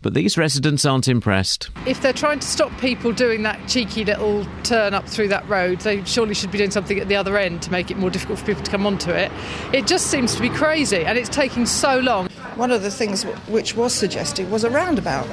[0.00, 1.70] but these residents aren't impressed.
[1.86, 5.80] If they're trying to stop people doing that cheeky little turn up through that road,
[5.80, 8.38] they surely should be doing something at the other end to make it more difficult
[8.38, 9.32] for people to come onto it.
[9.72, 12.28] It just seems to be crazy and it's taking so long.
[12.54, 15.26] One of the things which was suggested was a roundabout.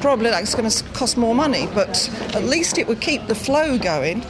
[0.00, 3.76] Probably that's going to cost more money, but at least it would keep the flow
[3.76, 4.24] going.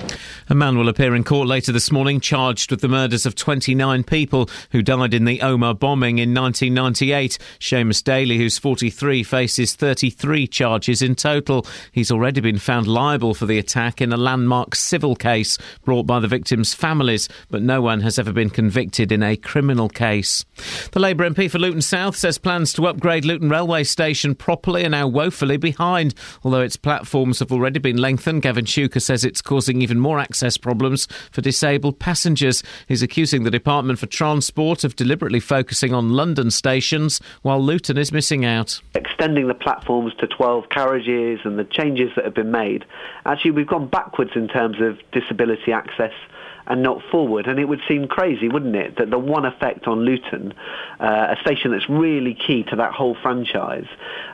[0.49, 4.03] A man will appear in court later this morning charged with the murders of 29
[4.05, 7.39] people who died in the Omagh bombing in 1998.
[7.61, 11.67] Seamus Daly, who's 43, faces 33 charges in total.
[11.93, 16.19] He's already been found liable for the attack in a landmark civil case brought by
[16.19, 20.45] the victims' families, but no one has ever been convicted in a criminal case.
[20.91, 24.91] The Labour MP for Luton South says plans to upgrade Luton railway station properly are
[24.91, 26.15] now woefully behind.
[26.43, 30.57] Although its platforms have already been lengthened, Gavin Shuker says it's causing even more access
[30.57, 32.63] problems for disabled passengers.
[32.89, 38.13] He's accusing the Department for Transport of deliberately focusing on London stations while Luton is
[38.13, 38.81] missing out.
[38.95, 42.87] Extending the platforms to 12 carriages and the changes that have been made,
[43.27, 46.15] actually, we've gone backwards in terms of disability access
[46.67, 47.47] and not forward.
[47.47, 50.55] And it would seem crazy, wouldn't it, that the one effect on Luton,
[50.99, 53.87] uh, a station that's really key to that whole franchise,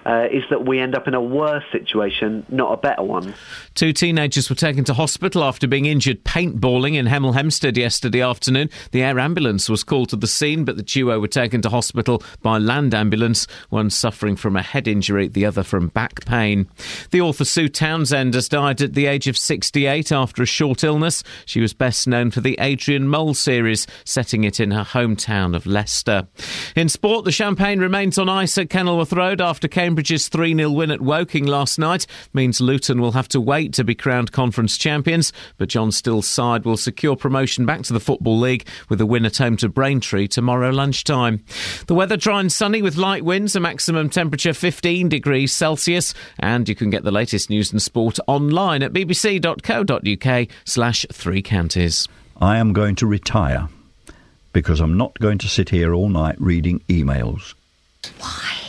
[0.08, 3.34] uh, is that we end up in a worse situation, not a better one.
[3.74, 8.70] Two teenagers were taken to hospital after being injured paintballing in Hemel Hempstead yesterday afternoon.
[8.92, 12.22] The air ambulance was called to the scene, but the duo were taken to hospital
[12.40, 16.70] by land ambulance, one suffering from a head injury, the other from back pain.
[17.10, 21.22] The author Sue Townsend has died at the age of 68 after a short illness.
[21.44, 25.66] She was best known for the Adrian Mole series, setting it in her hometown of
[25.66, 26.26] Leicester.
[26.74, 29.68] In sport, the champagne remains on ice at Kenilworth Road after
[29.98, 32.06] Cambridge's 3 0 win at Woking last night.
[32.32, 36.64] Means Luton will have to wait to be crowned conference champions, but John Still's side
[36.64, 40.28] will secure promotion back to the Football League with a win at home to Braintree
[40.28, 41.42] tomorrow lunchtime.
[41.88, 46.68] The weather dry and sunny with light winds, a maximum temperature 15 degrees Celsius, and
[46.68, 52.06] you can get the latest news and sport online at bbc.co.uk slash three counties.
[52.40, 53.68] I am going to retire
[54.52, 57.54] because I'm not going to sit here all night reading emails.
[58.20, 58.67] Why?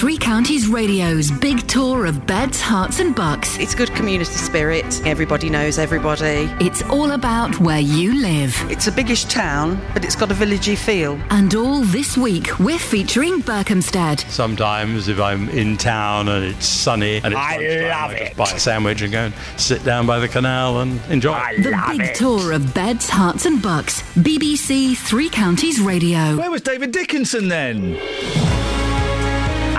[0.00, 3.58] Three Counties Radio's big tour of beds, Herts, and bucks.
[3.58, 5.02] It's good community spirit.
[5.04, 6.48] Everybody knows everybody.
[6.58, 8.56] It's all about where you live.
[8.70, 11.20] It's a biggish town, but it's got a villagey feel.
[11.28, 14.20] And all this week, we're featuring Berkhamsted.
[14.30, 18.24] Sometimes, if I'm in town and it's sunny and it's I love I it.
[18.28, 21.32] just buy a sandwich and go and sit down by the canal and enjoy.
[21.32, 22.14] I The love big it.
[22.14, 24.00] tour of beds, Herts, and bucks.
[24.14, 26.38] BBC Three Counties Radio.
[26.38, 27.98] Where was David Dickinson then?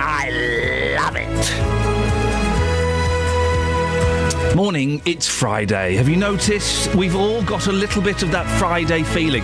[0.04, 1.76] I love it.
[4.56, 5.96] Morning, it's Friday.
[5.96, 9.44] Have you noticed we've all got a little bit of that Friday feeling?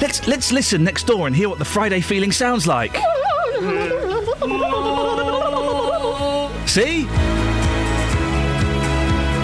[0.00, 2.96] Let's let's listen next door and hear what the Friday feeling sounds like.
[6.66, 7.06] See?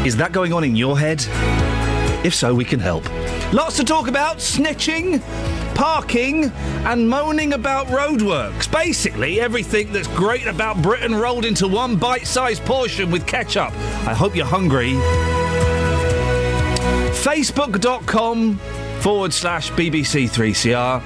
[0.06, 1.24] Is that going on in your head?
[2.24, 3.04] If so, we can help.
[3.52, 5.20] Lots to talk about snitching,
[5.74, 6.44] parking,
[6.86, 8.70] and moaning about roadworks.
[8.72, 13.72] Basically, everything that's great about Britain rolled into one bite sized portion with ketchup.
[14.06, 14.92] I hope you're hungry.
[17.22, 18.58] Facebook.com
[19.00, 21.02] forward slash BBC3CR.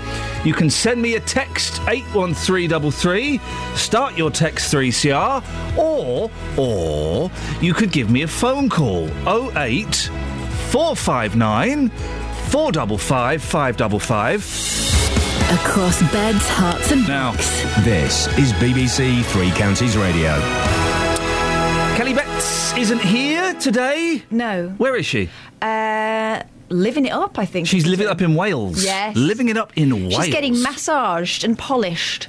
[0.47, 3.41] You can send me a text 81333,
[3.75, 5.43] start your text 3CR,
[5.77, 7.31] or, or
[7.61, 9.09] you could give me a phone call
[9.59, 10.11] 08
[10.69, 11.89] 459
[12.51, 14.79] 455 555.
[15.51, 17.63] Across beds, Herts, and Now, bucks.
[17.85, 20.35] This is BBC Three Counties Radio.
[21.97, 24.23] Kelly Betts isn't here today.
[24.31, 24.69] No.
[24.77, 25.31] Where is she?
[25.63, 27.67] Uh, living it up, I think.
[27.67, 28.85] She's living it up in Wales.
[28.85, 29.17] Yes.
[29.17, 30.15] Living it up in Wales.
[30.27, 32.29] She's getting massaged and polished.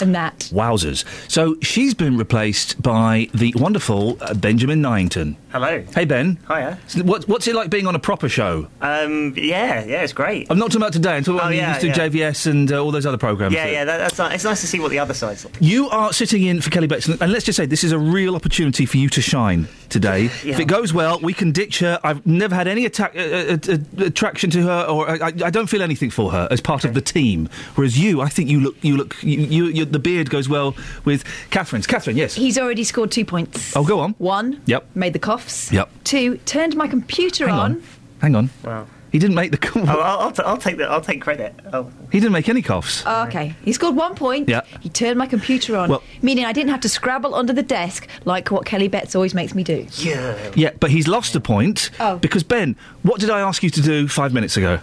[0.00, 0.48] And that.
[0.52, 1.04] Wowzers.
[1.28, 5.34] So she's been replaced by the wonderful uh, Benjamin Nyington.
[5.50, 5.82] Hello.
[5.94, 6.38] Hey, Ben.
[6.46, 6.78] Hiya.
[6.88, 8.68] So What, what's it like being on a proper show?
[8.82, 10.46] Um, yeah, yeah, it's great.
[10.50, 11.16] I'm not talking about today.
[11.16, 11.86] I'm talking about Oh, when you yeah, used to
[12.20, 12.30] yeah.
[12.30, 13.54] JVS and uh, all those other programs.
[13.54, 15.54] Yeah, yeah, that, that's ni- it's nice to see what the other side's like.
[15.60, 18.36] You are sitting in for Kelly Betts, and let's just say this is a real
[18.36, 20.30] opportunity for you to shine today.
[20.44, 20.54] Yeah.
[20.54, 21.98] If it goes well, we can ditch her.
[22.04, 25.50] I've never had any attack, uh, uh, uh, attraction to her, or I, I I
[25.50, 27.48] don't feel anything for her as part of the team.
[27.74, 30.76] Whereas you, I think you look, you look, you, you, you, the beard goes well
[31.04, 31.86] with Catherine's.
[31.86, 32.34] Catherine, yes.
[32.34, 33.74] He's already scored two points.
[33.76, 34.12] Oh, go on.
[34.18, 34.60] One.
[34.66, 34.86] Yep.
[34.94, 35.72] Made the coughs.
[35.72, 35.90] Yep.
[36.04, 36.36] Two.
[36.38, 37.70] Turned my computer Hang on.
[37.72, 37.82] on.
[38.20, 38.50] Hang on.
[38.64, 38.86] Wow.
[39.10, 39.56] He didn't make the.
[39.56, 39.88] call.
[39.88, 41.54] Oh, I'll, I'll, t- I'll take the, I'll take credit.
[41.72, 41.90] Oh.
[42.12, 43.02] He didn't make any coughs.
[43.06, 43.54] Oh, okay.
[43.64, 44.50] He scored one point.
[44.50, 44.60] Yeah.
[44.80, 45.88] He turned my computer on.
[45.88, 49.32] Well- meaning I didn't have to scrabble under the desk like what Kelly Betts always
[49.32, 49.86] makes me do.
[49.96, 50.36] Yeah.
[50.54, 52.16] Yeah, but he's lost a point Oh.
[52.18, 54.78] because Ben, what did I ask you to do five minutes ago?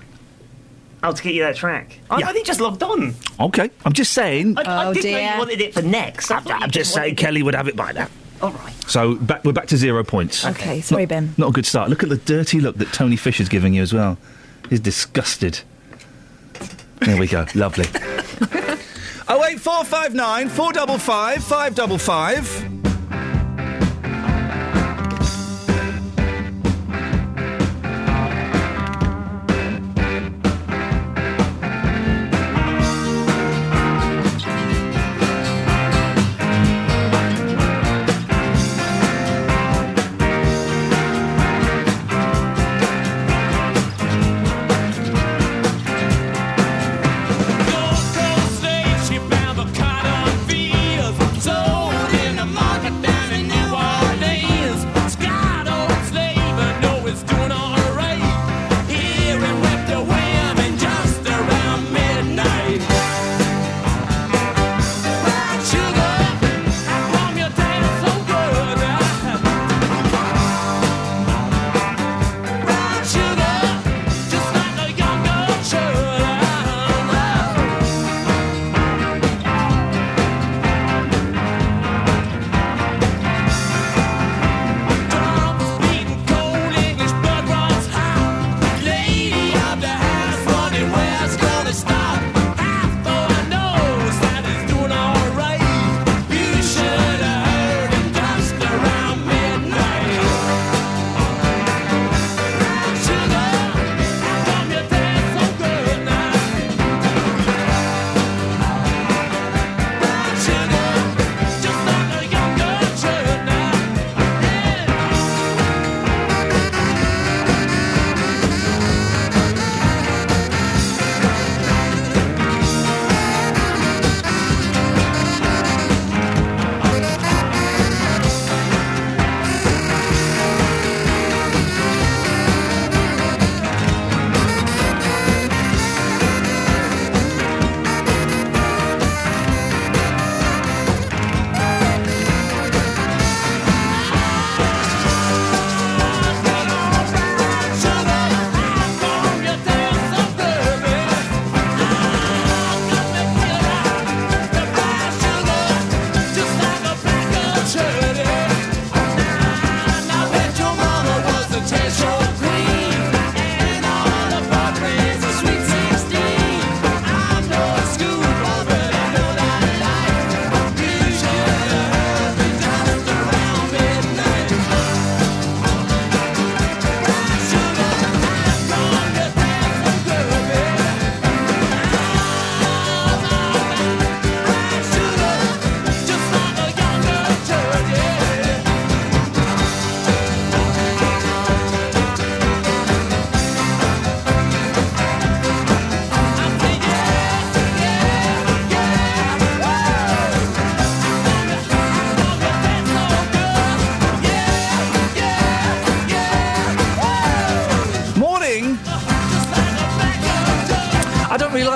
[1.04, 2.00] Oh, to get you that track.
[2.10, 3.14] I, I think just logged on.
[3.40, 4.58] Okay, I'm just saying.
[4.58, 5.32] I, I Oh, didn't know dear.
[5.34, 6.32] you wanted it for next.
[6.32, 8.08] I thought you I'm just saying wanted Kelly would have it by now.
[8.42, 8.74] All right.
[8.88, 10.46] So back, we're back to zero points.
[10.46, 10.82] Okay, okay.
[10.82, 11.34] sorry, not, Ben.
[11.38, 11.90] Not a good start.
[11.90, 14.18] Look at the dirty look that Tony Fish is giving you as well.
[14.70, 15.62] He's disgusted.
[17.02, 17.46] There we go.
[17.56, 17.86] Lovely.
[19.28, 22.85] 08459 455 555.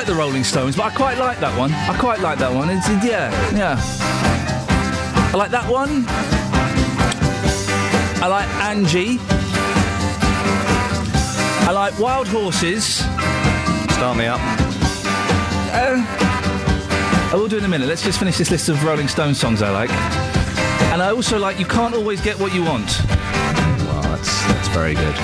[0.10, 1.72] The Rolling Stones, but I quite like that one.
[1.72, 2.68] I quite like that one.
[2.72, 3.78] It's, it- yeah, yeah.
[5.32, 6.04] I like that one.
[8.22, 9.20] I like Angie.
[11.68, 12.96] I like Wild Horses.
[13.94, 14.40] Start me up.
[15.72, 16.02] Uh,
[17.32, 17.88] I will do in a minute.
[17.88, 19.92] Let's just finish this list of Rolling Stone songs I like.
[20.92, 23.00] And I also like You Can't Always Get What You Want.
[23.86, 25.16] Well, that's that's very good.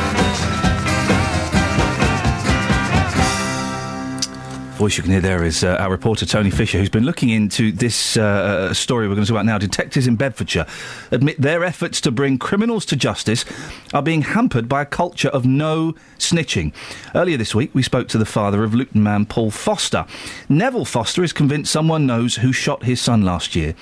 [4.76, 7.72] Voice you can hear there is uh, our reporter Tony Fisher, who's been looking into
[7.72, 9.58] this uh, story we're going to talk about now.
[9.58, 10.66] Detectives in Bedfordshire
[11.12, 13.46] admit their efforts to bring criminals to justice
[13.94, 16.74] are being hampered by a culture of no snitching.
[17.14, 20.06] Earlier this week, we spoke to the father of Luton man Paul Foster.
[20.50, 23.76] Neville Foster is convinced someone knows who shot his son last year.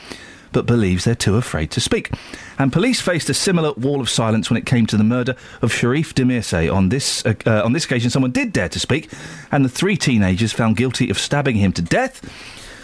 [0.52, 2.12] But believes they're too afraid to speak.
[2.60, 5.74] And police faced a similar wall of silence when it came to the murder of
[5.74, 6.72] Sharif Demirse.
[6.74, 9.12] On this uh, uh, on this occasion, someone did dare to speak,
[9.52, 12.22] and the three teenagers found guilty of stabbing him to death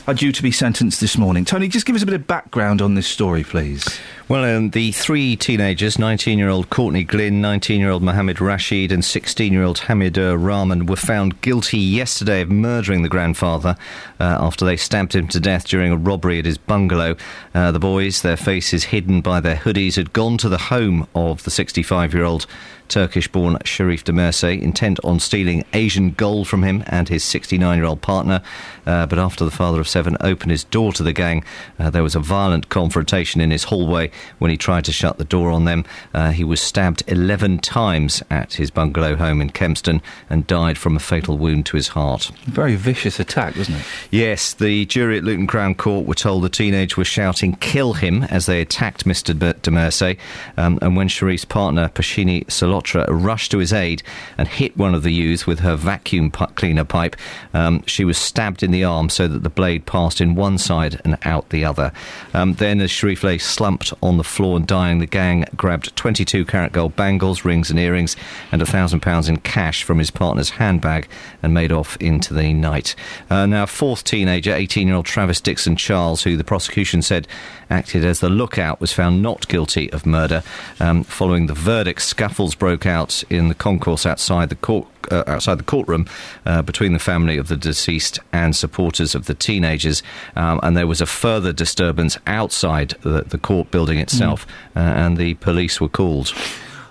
[0.08, 1.46] are due to be sentenced this morning.
[1.46, 4.00] Tony, just give us a bit of background on this story, please.
[4.30, 8.92] Well, um, the three teenagers 19 year old Courtney Glynn, 19 year old Mohammed Rashid,
[8.92, 13.76] and 16 year old Hamidur Rahman were found guilty yesterday of murdering the grandfather
[14.20, 17.16] uh, after they stabbed him to death during a robbery at his bungalow.
[17.56, 21.42] Uh, the boys, their faces hidden by their hoodies, had gone to the home of
[21.42, 22.46] the 65 year old.
[22.90, 27.86] Turkish born Sharif Demirse, intent on stealing Asian gold from him and his 69 year
[27.86, 28.42] old partner.
[28.86, 31.44] Uh, but after the father of seven opened his door to the gang,
[31.78, 35.26] uh, there was a violent confrontation in his hallway when he tried to shut the
[35.26, 35.86] door on them.
[36.14, 40.96] Uh, he was stabbed 11 times at his bungalow home in Kempston and died from
[40.96, 42.32] a fatal wound to his heart.
[42.46, 43.86] Very vicious attack, wasn't it?
[44.12, 48.24] Yes, the jury at Luton Crown Court were told the teenage was shouting, kill him,
[48.24, 49.38] as they attacked Mr.
[49.38, 50.18] De- Demerse.
[50.58, 54.04] Um, and when Sharif's partner, Pashini Salotra, rushed to his aid
[54.38, 57.16] and hit one of the youths with her vacuum cleaner pipe,
[57.54, 61.00] um, she was stabbed in the arm so that the blade passed in one side
[61.04, 61.92] and out the other.
[62.34, 66.46] Um, then, as Sharif lay slumped on the floor and dying, the gang grabbed 22
[66.46, 68.16] carat gold bangles, rings, and earrings,
[68.52, 71.08] and a thousand pounds in cash from his partner's handbag
[71.42, 72.96] and made off into the night.
[73.30, 77.28] Uh, now, fourth teenager, 18 year old Travis Dixon Charles, who the prosecution said
[77.70, 80.44] acted as the lookout, was found not guilty of murder.
[80.80, 84.88] Um, following the verdict, scuffles broke out in the concourse outside the court.
[85.10, 86.06] Uh, outside the courtroom,
[86.46, 90.04] uh, between the family of the deceased and supporters of the teenagers,
[90.36, 95.18] um, and there was a further disturbance outside the, the court building itself, uh, and
[95.18, 96.34] the police were called.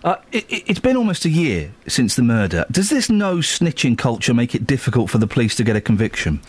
[0.05, 2.65] Uh, it, it's been almost a year since the murder.
[2.71, 6.41] Does this no snitching culture make it difficult for the police to get a conviction?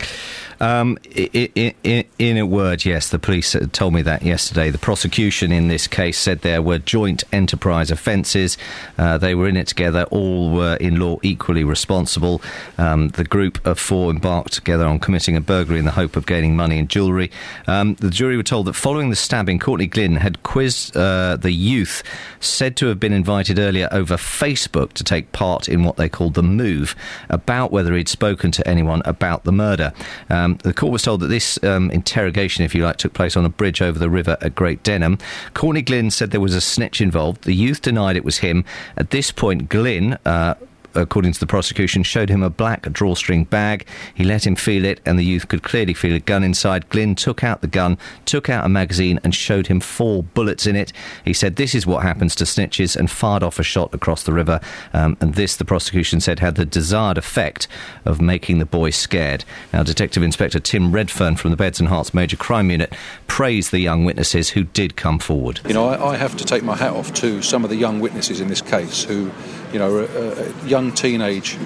[0.62, 4.70] Um, i i i in a word, yes, the police uh, told me that yesterday.
[4.70, 8.58] The prosecution in this case said there were joint enterprise offences.
[8.98, 12.42] Uh, they were in it together, all were in law equally responsible.
[12.78, 16.26] Um, the group of four embarked together on committing a burglary in the hope of
[16.26, 17.32] gaining money and jewellery.
[17.66, 21.52] Um, the jury were told that following the stabbing, Courtney Glynn had quizzed uh, the
[21.52, 22.04] youth,
[22.42, 26.34] said to have been invited earlier over Facebook to take part in what they called
[26.34, 26.96] the move,
[27.30, 29.94] about whether he'd spoken to anyone about the murder.
[30.30, 33.46] Um, the court was told that this um, interrogation, if you like, took place on
[33.46, 35.18] a bridge over the river at Great Denham.
[35.54, 37.44] Courtney Glynn said there was a snitch involved.
[37.44, 38.66] The youth denied it was him.
[38.98, 40.18] At this point, Glynn.
[40.26, 40.56] Uh,
[40.96, 43.86] according to the prosecution, showed him a black drawstring bag.
[44.14, 46.90] He let him feel it, and the youth could clearly feel a gun inside.
[46.90, 50.76] Glynn took out the gun, took out a magazine, and showed him four bullets in
[50.76, 50.92] it.
[51.26, 54.34] He said, This is what happens to snitches, and fired off a shot across the
[54.34, 54.60] river.
[54.94, 57.68] Um, and this, the prosecution said, had the desired effect
[58.06, 59.46] of making the boy scared.
[59.74, 62.94] Now, Detective Inspector Tim Redfern from the Beds and Herts Major Crime Unit
[63.28, 65.62] praised the young witnesses who did come forward.
[65.68, 68.00] You know, I, I have to take my hat off to some of the young
[68.00, 69.32] witnesses in this case who,
[69.72, 71.58] you know, uh, young teenage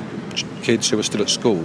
[0.62, 1.62] kids who are still at school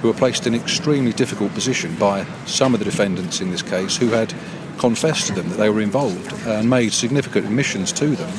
[0.00, 3.62] who were placed in an extremely difficult position by some of the defendants in this
[3.62, 4.32] case who had
[4.78, 8.32] confessed to them that they were involved and made significant admissions to them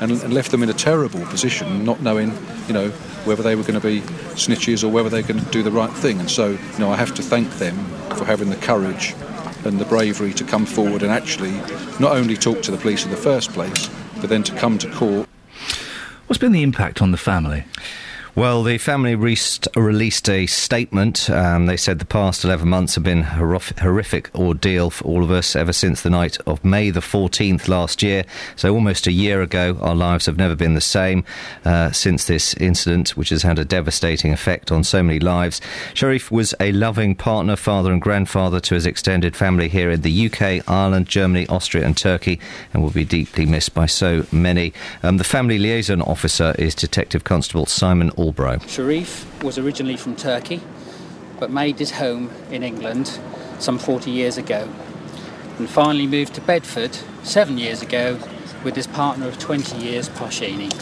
[0.00, 2.30] and, and left them in a terrible position, not knowing,
[2.66, 2.90] you know,
[3.24, 4.00] whether they were going to be
[4.34, 6.20] snitches or whether they were going to do the right thing.
[6.20, 7.76] And so, you know, I have to thank them
[8.10, 9.14] for having the courage
[9.64, 11.52] and the bravery to come forward and actually
[11.98, 13.88] not only talk to the police in the first place,
[14.20, 15.28] but then to come to court.
[16.26, 17.64] What's been the impact on the family?
[18.36, 21.30] Well, the family rest- released a statement.
[21.30, 25.24] Um, they said the past 11 months have been a horrific, horrific ordeal for all
[25.24, 28.26] of us ever since the night of May the 14th last year.
[28.54, 31.24] So, almost a year ago, our lives have never been the same
[31.64, 35.62] uh, since this incident, which has had a devastating effect on so many lives.
[35.94, 40.26] Sharif was a loving partner, father, and grandfather to his extended family here in the
[40.26, 42.38] UK, Ireland, Germany, Austria, and Turkey,
[42.74, 44.74] and will be deeply missed by so many.
[45.02, 48.68] Um, the family liaison officer is Detective Constable Simon Albro.
[48.68, 50.60] Sharif was originally from Turkey,
[51.38, 53.20] but made his home in England
[53.60, 54.68] some 40 years ago,
[55.58, 58.18] and finally moved to Bedford seven years ago
[58.64, 60.72] with his partner of 20 years, Pashini.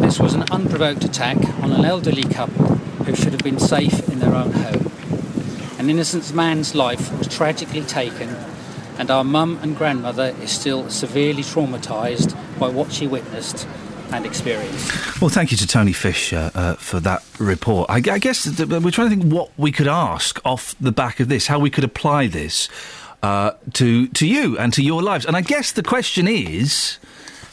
[0.00, 4.20] This was an unprovoked attack on an elderly couple who should have been safe in
[4.20, 4.90] their own home.
[5.78, 8.30] An innocent man's life was tragically taken,
[8.98, 13.66] and our mum and grandmother is still severely traumatised by what she witnessed
[14.12, 15.20] and experienced.
[15.20, 17.90] Well, thank you to Tony Fish uh, uh, for that report.
[17.90, 21.20] I, I guess th- we're trying to think what we could ask off the back
[21.20, 22.68] of this, how we could apply this
[23.22, 25.24] uh, to to you and to your lives.
[25.24, 26.98] And I guess the question is: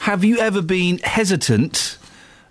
[0.02, 1.98] Have you ever been hesitant?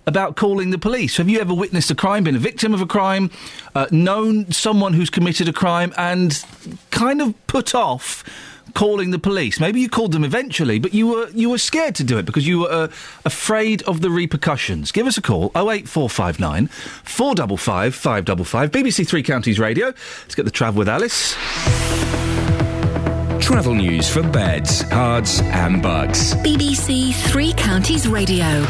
[0.07, 1.19] About calling the police.
[1.19, 3.31] Have you ever witnessed a crime, been a victim of a crime,
[3.75, 6.43] uh, known someone who's committed a crime, and
[6.91, 8.25] kind of put off
[8.78, 9.58] calling the police.
[9.58, 12.47] Maybe you called them eventually, but you were you were scared to do it because
[12.47, 12.88] you were uh,
[13.25, 14.92] afraid of the repercussions.
[14.92, 19.87] Give us a call 08459 455 555 BBC Three Counties Radio.
[19.87, 21.35] Let's get the travel with Alice.
[23.40, 26.35] Travel news for beds, cards, and bugs.
[26.37, 28.64] BBC Three Counties Radio.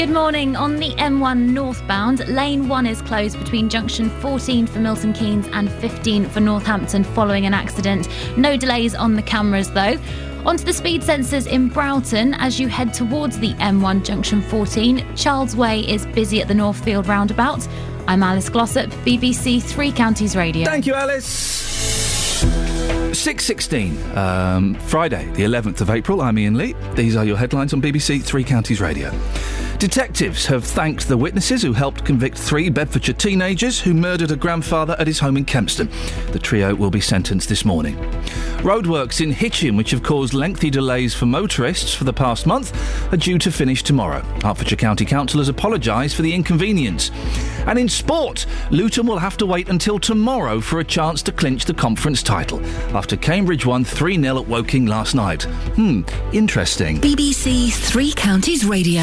[0.00, 0.56] Good morning.
[0.56, 5.70] On the M1 northbound, lane 1 is closed between junction 14 for Milton Keynes and
[5.70, 8.08] 15 for Northampton following an accident.
[8.34, 9.98] No delays on the cameras though.
[10.46, 15.04] Onto the speed sensors in Broughton as you head towards the M1 junction 14.
[15.16, 17.68] Charles Way is busy at the Northfield roundabout.
[18.08, 20.64] I'm Alice Glossop, BBC Three Counties Radio.
[20.64, 21.60] Thank you, Alice.
[23.10, 26.22] 6.16, um, Friday, the 11th of April.
[26.22, 26.74] I'm Iain Lee.
[26.94, 29.12] These are your headlines on BBC Three Counties Radio.
[29.80, 34.94] Detectives have thanked the witnesses who helped convict three Bedfordshire teenagers who murdered a grandfather
[34.98, 35.88] at his home in Kempston.
[36.32, 37.96] The trio will be sentenced this morning.
[38.58, 42.74] Roadworks in Hitchin, which have caused lengthy delays for motorists for the past month,
[43.10, 44.20] are due to finish tomorrow.
[44.42, 47.10] Hertfordshire County Council has apologised for the inconvenience.
[47.66, 51.64] And in sport, Luton will have to wait until tomorrow for a chance to clinch
[51.64, 52.62] the conference title
[52.94, 55.44] after Cambridge won 3 0 at Woking last night.
[55.74, 56.02] Hmm,
[56.34, 57.00] interesting.
[57.00, 59.00] BBC Three Counties Radio.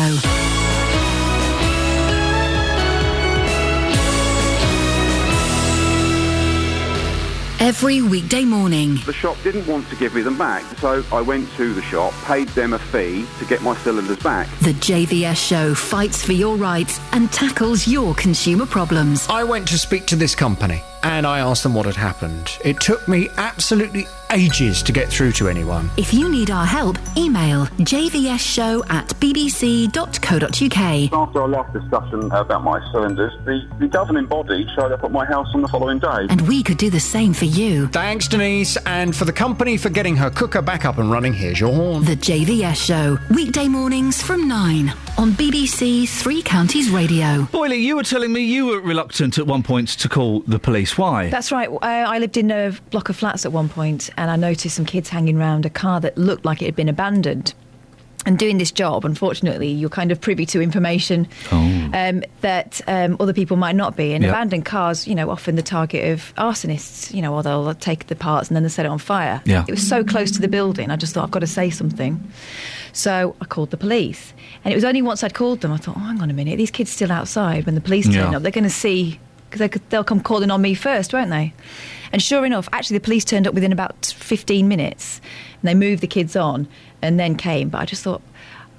[7.60, 9.00] Every weekday morning.
[9.08, 12.14] The shop didn't want to give me them back, so I went to the shop,
[12.24, 14.48] paid them a fee to get my cylinders back.
[14.60, 19.28] The JVS show fights for your rights and tackles your consumer problems.
[19.28, 22.58] I went to speak to this company and I asked them what had happened.
[22.64, 25.90] It took me absolutely ages to get through to anyone.
[25.98, 31.14] If you need our help, email jvsshow at bbc.co.uk.
[31.14, 35.26] After our last discussion about my cylinders, the, the governing body showed up at my
[35.26, 36.28] house on the following day.
[36.30, 37.88] And we could do the same for you.
[37.88, 41.34] Thanks, Denise, and for the company for getting her cooker back up and running.
[41.34, 42.04] Here's your horn.
[42.04, 47.44] The JVS show, weekday mornings from 9 on BBC Three Counties Radio.
[47.52, 50.87] Boyley, you were telling me you were reluctant at one point to call the police.
[50.96, 51.30] Why?
[51.30, 51.70] That's right.
[51.70, 54.86] Uh, I lived in a block of flats at one point, and I noticed some
[54.86, 57.54] kids hanging around a car that looked like it had been abandoned.
[58.26, 63.32] And doing this job, unfortunately, you're kind of privy to information um, that um, other
[63.32, 64.12] people might not be.
[64.14, 64.34] And Yep.
[64.34, 68.16] abandoned cars, you know, often the target of arsonists, you know, or they'll take the
[68.18, 69.42] parts and then they set it on fire.
[69.46, 69.64] Yeah.
[69.66, 72.22] It was so close to the building, I just thought, I've got to say something.
[72.92, 74.34] So I called the police.
[74.66, 76.58] And it was only once I'd called them, I thought, oh, hang on a minute,
[76.58, 77.66] these kids still outside.
[77.66, 78.36] When the police turn Yeah.
[78.38, 81.54] up, they're going to see, because they they'll come calling on me first, won't they?
[82.12, 85.20] And sure enough, actually, the police turned up within about 15 minutes.
[85.62, 86.68] And they moved the kids on
[87.02, 87.70] and then came.
[87.70, 88.22] But I just thought,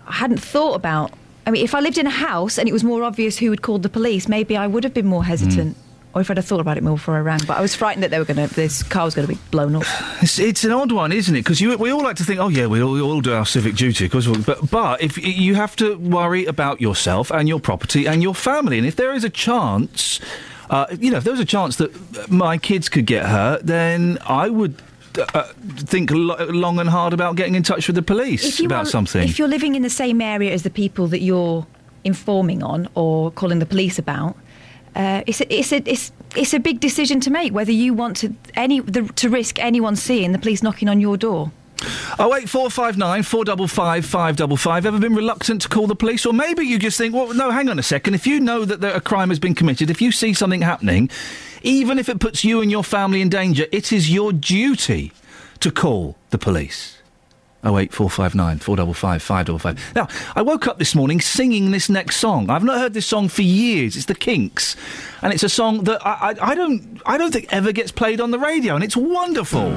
[0.06, 1.12] I hadn't thought about.
[1.46, 3.62] I mean, if I lived in a house and it was more obvious who had
[3.62, 5.76] called the police, maybe I would have been more hesitant.
[5.76, 5.80] Mm.
[6.14, 7.40] Or if I'd have thought about it more before I rang.
[7.46, 9.38] But I was frightened that they were going to, this car was going to be
[9.50, 9.84] blown up.
[10.22, 11.40] It's, it's an odd one, isn't it?
[11.44, 13.76] Because we all like to think, oh yeah, we all, we all do our civic
[13.76, 14.08] duty.
[14.08, 18.34] 'cause but but if you have to worry about yourself and your property and your
[18.34, 20.18] family, and if there is a chance,
[20.70, 24.18] uh, you know, if there was a chance that my kids could get hurt, then
[24.26, 24.74] I would.
[25.34, 25.42] Uh,
[25.78, 29.28] think lo- long and hard about getting in touch with the police about want- something.
[29.28, 31.66] If you're living in the same area as the people that you're
[32.04, 34.36] informing on or calling the police about,
[34.94, 38.16] uh, it's a, it's a it's it's a big decision to make whether you want
[38.18, 41.50] to any the, to risk anyone seeing the police knocking on your door.
[42.18, 44.84] Oh eight four five nine four double five five double five.
[44.84, 47.68] Ever been reluctant to call the police, or maybe you just think, well, no, hang
[47.68, 48.14] on a second.
[48.14, 51.08] If you know that there, a crime has been committed, if you see something happening,
[51.62, 55.12] even if it puts you and your family in danger, it is your duty
[55.60, 56.96] to call the police.
[57.64, 59.80] Oh eight four five nine four double five five double five.
[59.94, 62.50] Now, I woke up this morning singing this next song.
[62.50, 63.96] I've not heard this song for years.
[63.96, 64.76] It's the Kinks,
[65.22, 68.20] and it's a song that I, I, I don't I don't think ever gets played
[68.20, 69.74] on the radio, and it's wonderful.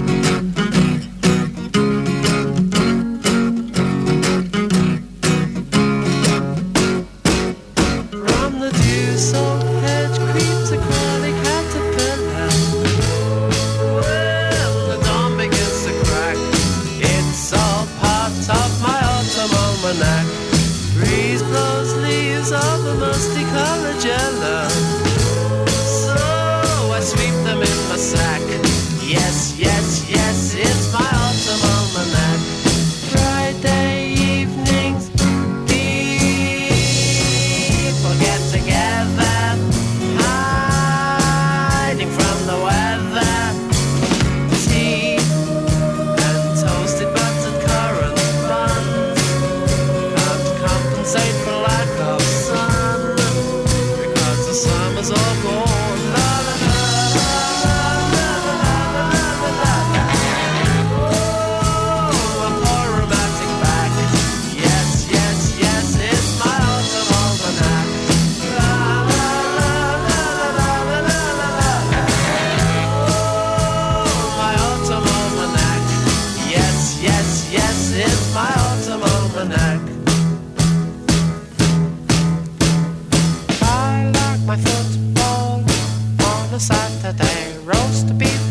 [22.53, 24.70] Of a musty color yellow.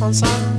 [0.02, 0.49] Alfonso.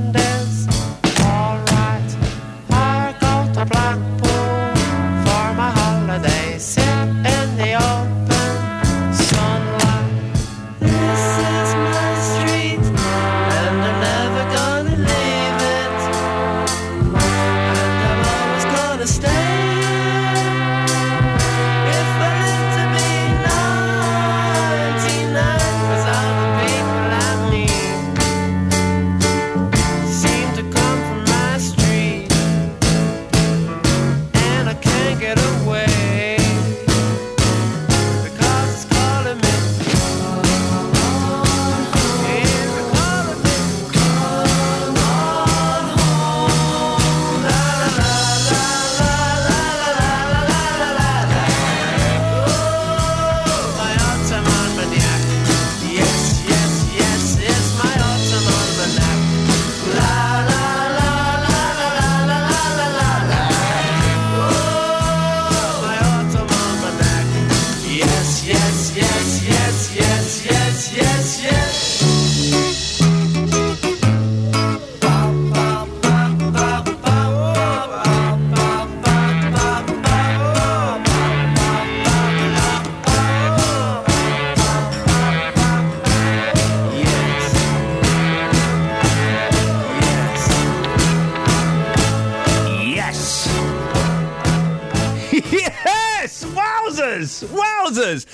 [97.92, 98.26] Wowzers!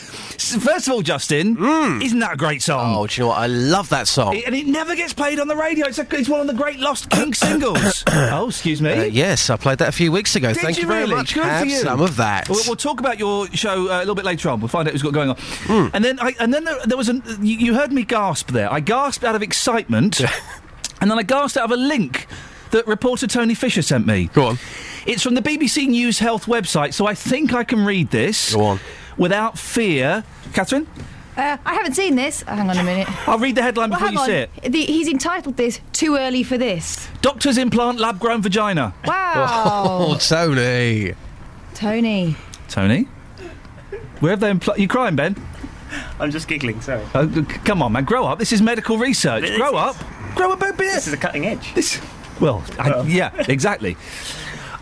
[0.61, 1.57] First of all, Justin,
[2.03, 2.95] isn't that a great song?
[2.97, 3.39] Oh, do you know what?
[3.39, 4.37] I love that song.
[4.37, 5.87] It- and it never gets played on the radio.
[5.87, 8.05] It's, a, it's one of the great lost King singles.
[8.09, 8.93] oh, excuse me.
[8.93, 10.53] Uh, yes, I played that a few weeks ago.
[10.53, 11.17] Did Thank you, very really?
[11.17, 11.35] much.
[11.35, 11.79] Good Have for you.
[11.79, 12.49] some of that.
[12.49, 14.61] We'll, we'll talk about your show uh, a little bit later on.
[14.61, 15.37] We'll find out who's got going on.
[15.39, 15.89] Hmm.
[15.93, 17.23] And then, I, and then there, there was an.
[17.41, 18.73] You, you heard me gasp there.
[18.73, 20.21] I gasped out of excitement,
[21.01, 22.27] and then I gasped out of a link
[22.71, 24.27] that reporter Tony Fisher sent me.
[24.33, 24.59] Go on.
[25.07, 28.55] It's from the BBC News Health website, so I think I can read this.
[28.55, 28.81] Go on.
[29.19, 30.87] Without fear, Catherine.
[31.37, 32.43] Uh, I haven't seen this.
[32.43, 33.07] Hang on a minute.
[33.29, 34.27] I'll read the headline Well, before you on.
[34.27, 34.51] see it.
[34.73, 38.93] The, he's entitled this "Too Early for This." Doctors implant lab-grown vagina.
[39.05, 39.47] Wow.
[40.11, 41.15] Oh, Tony.
[41.75, 42.37] Tony.
[42.69, 43.05] Tony,
[44.21, 44.83] where have they implanted?
[44.83, 45.37] You crying, Ben?
[46.21, 47.03] I'm just giggling, sorry.
[47.15, 47.27] Oh,
[47.65, 48.39] come on, man, grow up.
[48.39, 49.43] This is medical research.
[49.43, 50.35] This grow is- up.
[50.35, 50.77] Grow up a bit.
[50.77, 51.73] This is a cutting edge.
[51.75, 52.01] This,
[52.41, 53.97] well, I, yeah, exactly.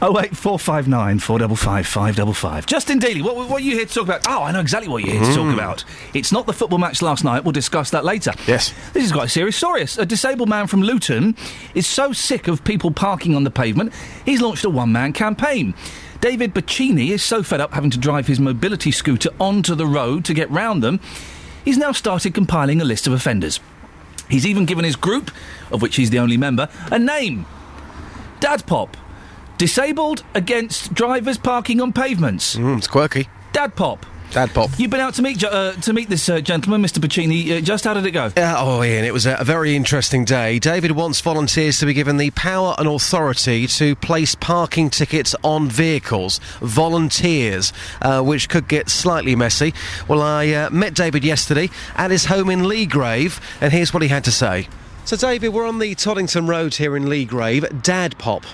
[0.03, 2.67] Oh wait, four five nine four double five five double five.
[2.67, 4.27] Justin Daly, what, what are you here to talk about?
[4.29, 5.55] Oh, I know exactly what you're here to talk Mm.
[5.55, 5.85] about.
[6.13, 7.45] It's not the football match last night.
[7.45, 8.33] We'll discuss that later.
[8.47, 8.75] Yes.
[8.93, 9.87] This is quite a serious story.
[9.99, 11.35] A disabled man from Luton
[11.75, 13.95] is so sick of people parking on the pavement,
[14.27, 15.73] he's launched a one-man campaign.
[16.21, 20.27] David Bacchini is so fed up having to drive his mobility scooter onto the road
[20.27, 21.01] to get round them,
[21.65, 23.61] he's now started compiling a list of offenders.
[24.29, 25.31] He's even given his group,
[25.71, 27.47] of which he's the only member, a name.
[28.41, 28.97] Dad Pop.
[29.59, 32.57] Disabled against drivers parking on pavements.
[32.57, 33.29] Mm, it's quirky.
[33.53, 34.05] Dad Pop.
[34.33, 34.71] Dad Pop.
[34.77, 36.99] You've been out to meet uh, to meet this uh, gentleman, Mr.
[36.99, 37.57] Pacini.
[37.57, 38.31] Uh, just how did it go?
[38.37, 40.59] Oh, Iain, it was a, a very interesting day.
[40.59, 45.69] David wants volunteers to be given the power and authority to place parking tickets on
[45.69, 46.39] vehicles.
[46.61, 49.73] Volunteers, uh, which could get slightly messy.
[50.07, 54.09] Well, I uh, met David yesterday at his home in Leagrave, and here's what he
[54.09, 54.69] had to say.
[55.07, 57.83] So, David, we're on the Toddington Road here in Leagrave.
[57.83, 58.45] Dad Pop.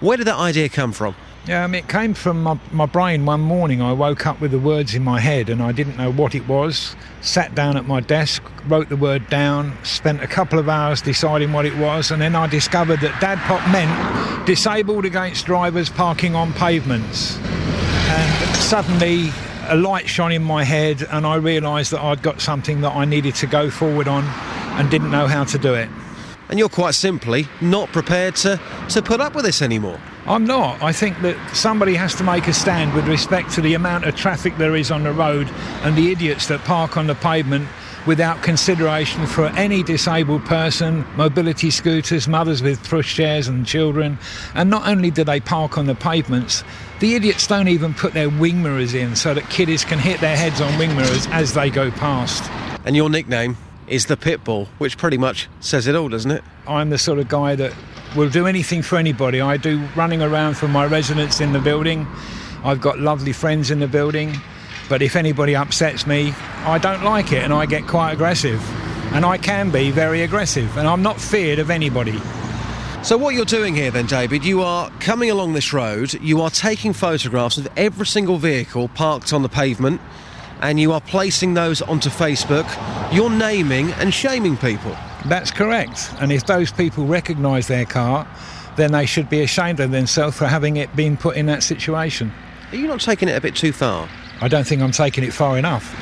[0.00, 1.16] Where did that idea come from?
[1.50, 3.82] Um, it came from my, my brain one morning.
[3.82, 6.46] I woke up with the words in my head and I didn't know what it
[6.46, 6.94] was.
[7.20, 11.52] Sat down at my desk, wrote the word down, spent a couple of hours deciding
[11.52, 16.36] what it was, and then I discovered that Dad Pop meant disabled against drivers parking
[16.36, 17.36] on pavements.
[17.38, 19.30] And suddenly
[19.68, 23.04] a light shone in my head and I realised that I'd got something that I
[23.04, 24.24] needed to go forward on
[24.78, 25.88] and didn't know how to do it.
[26.48, 30.00] And you're quite simply not prepared to, to put up with this anymore.
[30.26, 30.82] I'm not.
[30.82, 34.14] I think that somebody has to make a stand with respect to the amount of
[34.14, 35.48] traffic there is on the road
[35.82, 37.68] and the idiots that park on the pavement
[38.06, 44.18] without consideration for any disabled person, mobility scooters, mothers with pushchairs and children.
[44.54, 46.64] And not only do they park on the pavements,
[47.00, 50.36] the idiots don't even put their wing mirrors in so that kiddies can hit their
[50.36, 52.50] heads on wing mirrors as they go past.
[52.86, 53.56] And your nickname
[53.88, 56.44] is the Pitbull, which pretty much says it all, doesn't it?
[56.66, 57.74] I'm the sort of guy that
[58.16, 59.40] will do anything for anybody.
[59.40, 62.06] I do running around for my residents in the building.
[62.64, 64.34] I've got lovely friends in the building.
[64.88, 66.32] But if anybody upsets me,
[66.64, 68.62] I don't like it and I get quite aggressive.
[69.12, 72.18] And I can be very aggressive and I'm not feared of anybody.
[73.02, 76.50] So what you're doing here then, David, you are coming along this road, you are
[76.50, 80.00] taking photographs of every single vehicle parked on the pavement,
[80.60, 82.66] and you are placing those onto Facebook.
[83.12, 84.96] You're naming and shaming people.
[85.26, 86.12] That's correct.
[86.20, 88.26] And if those people recognise their car,
[88.76, 92.32] then they should be ashamed of themselves for having it been put in that situation.
[92.70, 94.08] Are you not taking it a bit too far?
[94.40, 95.92] I don't think I'm taking it far enough.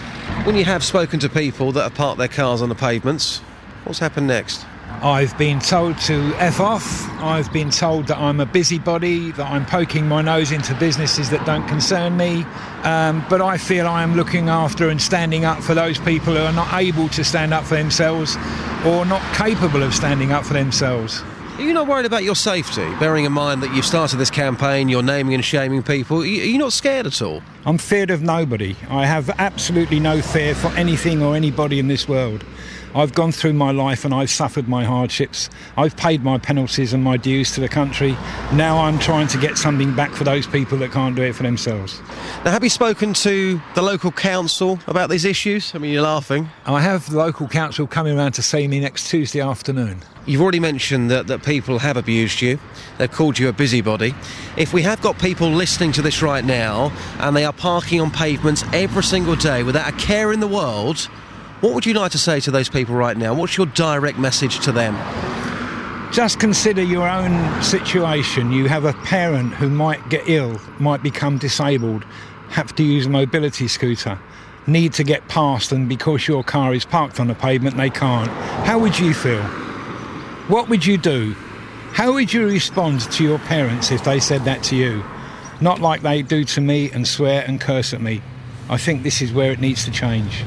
[0.45, 3.39] When you have spoken to people that have parked their cars on the pavements,
[3.85, 4.67] what's happened next?
[5.03, 7.09] I've been told to F off.
[7.21, 11.45] I've been told that I'm a busybody, that I'm poking my nose into businesses that
[11.45, 12.45] don't concern me.
[12.83, 16.43] Um, but I feel I am looking after and standing up for those people who
[16.43, 18.37] are not able to stand up for themselves
[18.87, 21.23] or not capable of standing up for themselves.
[21.57, 24.91] Are you not worried about your safety, bearing in mind that you've started this campaign,
[24.91, 26.19] you're naming and shaming people?
[26.19, 27.43] Are you are you not scared at all?
[27.65, 28.77] I'm feared of nobody.
[28.91, 32.45] I have absolutely no fear for anything or anybody in this world.
[32.97, 35.51] I've gone through my life and I've suffered my hardships.
[35.77, 38.13] I've paid my penalties and my dues to the country.
[38.55, 41.43] Now I'm trying to get something back for those people that can't do it for
[41.43, 42.01] themselves.
[42.43, 45.75] Now, have you spoken to the local council about these issues?
[45.75, 46.49] I mean, you're laughing.
[46.65, 50.01] I have the local council coming around to see me next Tuesday afternoon.
[50.25, 52.59] You've already mentioned that, that people have abused you.
[52.97, 54.15] They've called you a busybody.
[54.57, 58.11] If we have got people listening to this right now and they are parking on
[58.11, 61.11] pavements every single day without a care in the world,
[61.61, 63.33] what would you like to say to those people right now?
[63.33, 64.95] What's your direct message to them?
[66.13, 68.53] Just consider your own situation.
[68.53, 72.05] You have a parent who might get ill, might become disabled,
[72.51, 74.19] have to use a mobility scooter,
[74.67, 78.31] need to get past, and because your car is parked on the pavement, they can't.
[78.67, 79.43] How would you feel?
[80.49, 81.35] What would you do?
[81.93, 85.03] How would you respond to your parents if they said that to you?
[85.61, 88.21] Not like they do to me and swear and curse at me.
[88.69, 90.45] I think this is where it needs to change.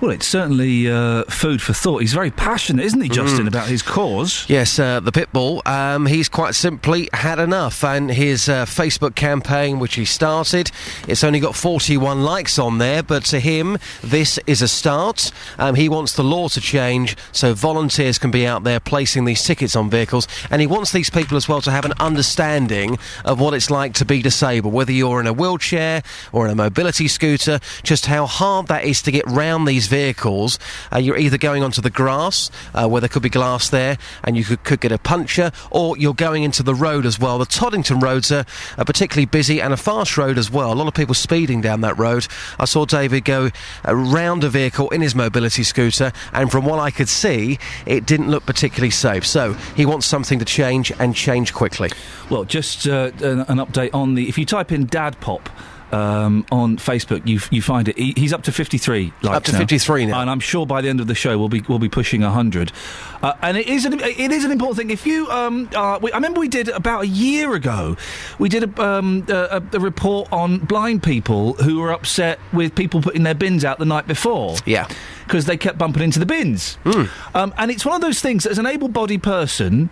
[0.00, 1.98] Well, it's certainly uh, food for thought.
[2.02, 3.48] He's very passionate, isn't he, Justin, Mm.
[3.48, 4.44] about his cause?
[4.48, 5.66] Yes, uh, the Pitbull.
[5.66, 10.70] Um, he's quite simply had enough, and his uh, Facebook campaign, which he started,
[11.08, 13.02] it's only got 41 likes on there.
[13.02, 15.30] But to him, this is a start.
[15.58, 19.42] Um, he wants the law to change so volunteers can be out there placing these
[19.42, 23.40] tickets on vehicles, and he wants these people as well to have an understanding of
[23.40, 26.02] what it's like to be disabled, whether you're in a wheelchair
[26.32, 30.58] or in a mobility scooter, just how hard that is to get round these vehicles.
[30.92, 34.36] Uh, you're either going onto the grass, uh, where there could be glass there, and
[34.36, 37.38] you could, could get a puncture, or you're going into the road as well.
[37.38, 38.44] The Toddington roads are,
[38.78, 40.72] are particularly busy and a fast road as well.
[40.72, 42.26] A lot of people speeding down that road.
[42.58, 43.50] I saw David go
[43.84, 48.30] around a vehicle in his mobility scooter, and from what I could see, it didn't
[48.30, 49.26] look particularly safe.
[49.26, 51.90] So he wants something to change and change quickly.
[52.30, 54.28] Well, just uh, an, an update on the.
[54.28, 55.48] If you type in Dad Pop.
[55.92, 57.96] Um, on Facebook, you you find it.
[57.96, 59.12] He, he's up to fifty three.
[59.22, 60.20] Up to 53 now.
[60.20, 62.72] and I'm sure by the end of the show we'll be we'll be pushing hundred.
[63.22, 64.90] Uh, and it is an, it is an important thing.
[64.90, 67.96] If you, um, uh, we, I remember we did about a year ago,
[68.38, 73.00] we did a, um, a, a report on blind people who were upset with people
[73.00, 74.56] putting their bins out the night before.
[74.66, 74.88] Yeah.
[75.26, 76.76] because they kept bumping into the bins.
[77.34, 79.90] Um, and it's one of those things that as an able-bodied person.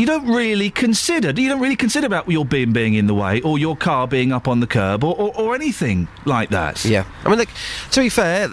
[0.00, 1.28] You don't really consider.
[1.38, 4.32] You don't really consider about your bin being in the way, or your car being
[4.32, 6.82] up on the curb, or, or, or anything like that.
[6.86, 7.50] Yeah, I mean, look,
[7.90, 8.48] to be fair,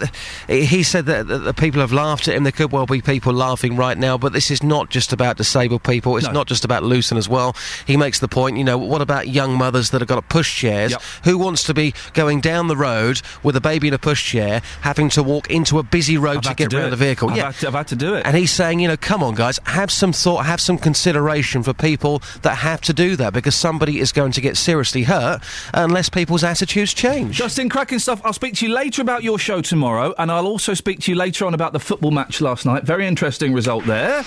[0.46, 2.42] he said that, that the people have laughed at him.
[2.42, 5.84] There could well be people laughing right now, but this is not just about disabled
[5.84, 6.18] people.
[6.18, 7.56] It's not just about Luton as well.
[7.86, 11.00] He makes the point, you know, what about young mothers that have got pushchairs?
[11.24, 15.08] Who wants to be going down the road with a baby in a pushchair, having
[15.10, 16.90] to walk into a busy road I've to to get do around it.
[16.90, 17.30] the vehicle?
[17.30, 18.26] I've yeah, had to- I've had to do it.
[18.26, 21.72] And he's saying, you know, come on, guys, have some thought, have some consideration for
[21.72, 25.40] people that have to do that because somebody is going to get seriously hurt
[25.74, 27.36] unless people's attitudes change.
[27.36, 28.20] Justin, cracking stuff.
[28.24, 31.16] I'll speak to you later about your show tomorrow, and I'll also speak to you
[31.16, 32.84] later on about the football match last night.
[32.84, 34.22] Very interesting result there.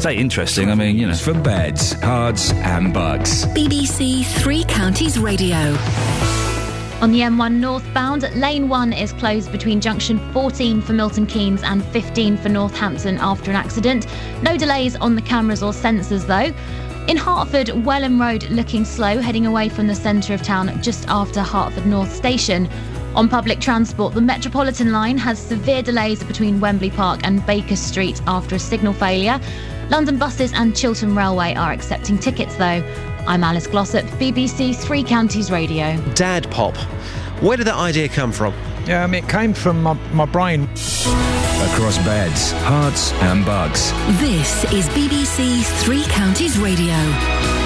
[0.00, 1.14] Say interesting, I mean, you know.
[1.14, 3.44] For beds, cards, and bugs.
[3.46, 5.76] BBC Three Counties Radio.
[7.00, 11.82] On the M1 northbound, lane 1 is closed between junction 14 for Milton Keynes and
[11.82, 14.06] 15 for Northampton after an accident.
[14.42, 16.54] No delays on the cameras or sensors though.
[17.08, 21.40] In Hertford, Welham Road looking slow, heading away from the centre of town just after
[21.40, 22.68] Hertford North Station.
[23.14, 28.20] On public transport, the Metropolitan line has severe delays between Wembley Park and Baker Street
[28.26, 29.40] after a signal failure.
[29.88, 32.84] London buses and Chiltern Railway are accepting tickets though.
[33.26, 35.96] I'm Alice Glossop, BBC Three Counties Radio.
[36.14, 36.76] Dad pop.
[37.42, 38.52] Where did that idea come from?
[38.86, 40.64] Yeah, it came from my, my brain.
[40.64, 43.92] Across beds, Herts, and bugs.
[44.20, 47.59] This is BBC Three Counties Radio.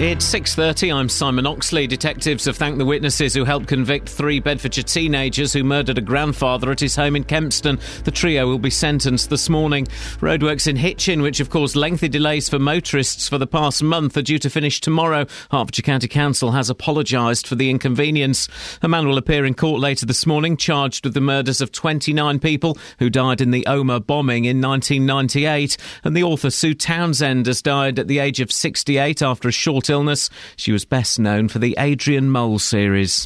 [0.00, 0.92] It's 6:30.
[0.92, 1.86] I'm Simon Oxley.
[1.86, 6.72] Detectives have thanked the witnesses who helped convict three Bedfordshire teenagers who murdered a grandfather
[6.72, 7.78] at his home in Kempston.
[8.02, 9.86] The trio will be sentenced this morning.
[10.18, 14.22] Roadworks in Hitchin, which have caused lengthy delays for motorists for the past month, are
[14.22, 15.26] due to finish tomorrow.
[15.52, 18.48] Hertfordshire County Council has apologised for the inconvenience.
[18.82, 22.40] A man will appear in court later this morning, charged with the murders of 29
[22.40, 25.76] people who died in the Omagh bombing in 1998.
[26.02, 29.83] And the author Sue Townsend has died at the age of 68 after a short
[29.90, 30.30] illness.
[30.56, 33.24] She was best known for the Adrian Mole series.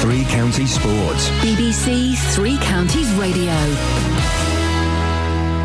[0.00, 1.28] Three Counties Sports.
[1.40, 4.09] BBC Three Counties Radio.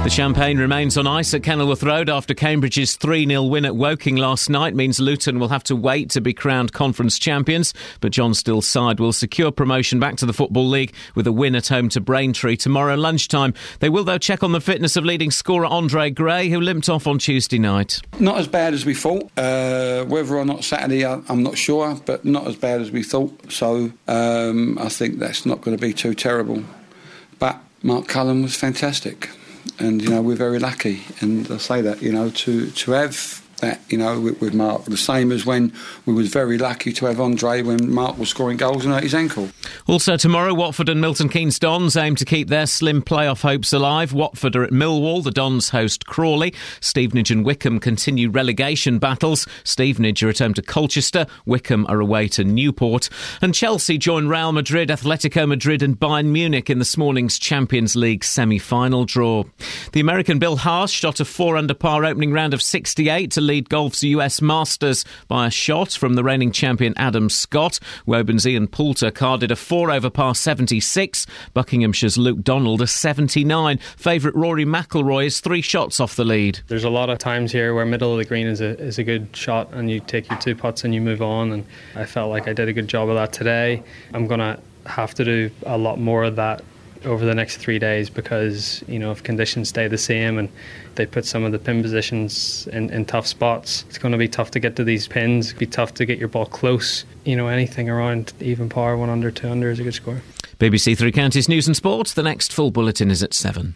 [0.05, 4.17] The champagne remains on ice at Kenilworth Road after Cambridge's 3 0 win at Woking
[4.17, 7.73] last night means Luton will have to wait to be crowned conference champions.
[8.01, 11.55] But John Still's side will secure promotion back to the Football League with a win
[11.55, 13.55] at home to Braintree tomorrow lunchtime.
[13.79, 17.07] They will, though, check on the fitness of leading scorer Andre Gray, who limped off
[17.07, 17.99] on Tuesday night.
[18.19, 19.31] Not as bad as we thought.
[19.35, 23.51] Uh, whether or not Saturday, I'm not sure, but not as bad as we thought.
[23.51, 26.63] So um, I think that's not going to be too terrible.
[27.39, 29.31] But Mark Cullen was fantastic,
[29.79, 31.03] and you know we're very lucky.
[31.21, 34.85] And I say that you know to to have that you know with, with Mark,
[34.85, 35.73] the same as when
[36.05, 39.13] we was very lucky to have Andre when Mark was scoring goals and hurt his
[39.13, 39.49] ankle.
[39.87, 44.13] Also tomorrow, Watford and Milton Keynes Dons aim to keep their slim playoff hopes alive.
[44.13, 46.53] Watford are at Millwall, the Dons host Crawley.
[46.79, 49.47] Stevenage and Wycombe continue relegation battles.
[49.63, 53.09] Stevenage are at home to Colchester, Wycombe are away to Newport.
[53.41, 58.23] And Chelsea join Real Madrid, Atletico Madrid and Bayern Munich in this morning's Champions League
[58.23, 59.43] semi-final draw.
[59.93, 63.69] The American Bill Haas shot a four under par opening round of 68 to lead
[63.69, 67.79] golf's US Masters by a shot from the reigning champion Adam Scott.
[68.05, 71.25] Woburn's Ian Poulter carded a four over par 76.
[71.53, 73.77] Buckinghamshire's Luke Donald a 79.
[73.97, 76.59] Favourite Rory McIlroy is three shots off the lead.
[76.67, 79.03] There's a lot of times here where middle of the green is a is a
[79.03, 81.51] good shot, and you take your two putts and you move on.
[81.51, 83.83] And I felt like I did a good job of that today.
[84.13, 86.63] I'm gonna have to do a lot more of that
[87.05, 90.49] over the next three days because you know if conditions stay the same and
[90.95, 94.27] they put some of the pin positions in, in tough spots, it's going to be
[94.27, 95.49] tough to get to these pins.
[95.49, 97.05] It'll be tough to get your ball close.
[97.23, 100.21] You know anything around even par, one under, two under is a good score.
[100.59, 102.13] BBC Three Counties News and Sports.
[102.13, 103.75] The next full bulletin is at 7.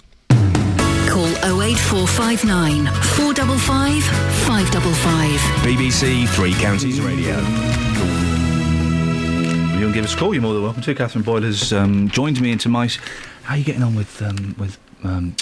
[1.10, 1.26] Call
[1.62, 4.04] 08459 455
[4.46, 5.40] 555.
[5.66, 7.89] BBC Three Counties Radio.
[9.80, 10.34] You can give us a call.
[10.34, 10.94] You're more than welcome to.
[10.94, 12.90] Catherine Boyle has um, joined me into my.
[13.44, 14.78] How are you getting on with um, with?
[15.06, 15.38] Um,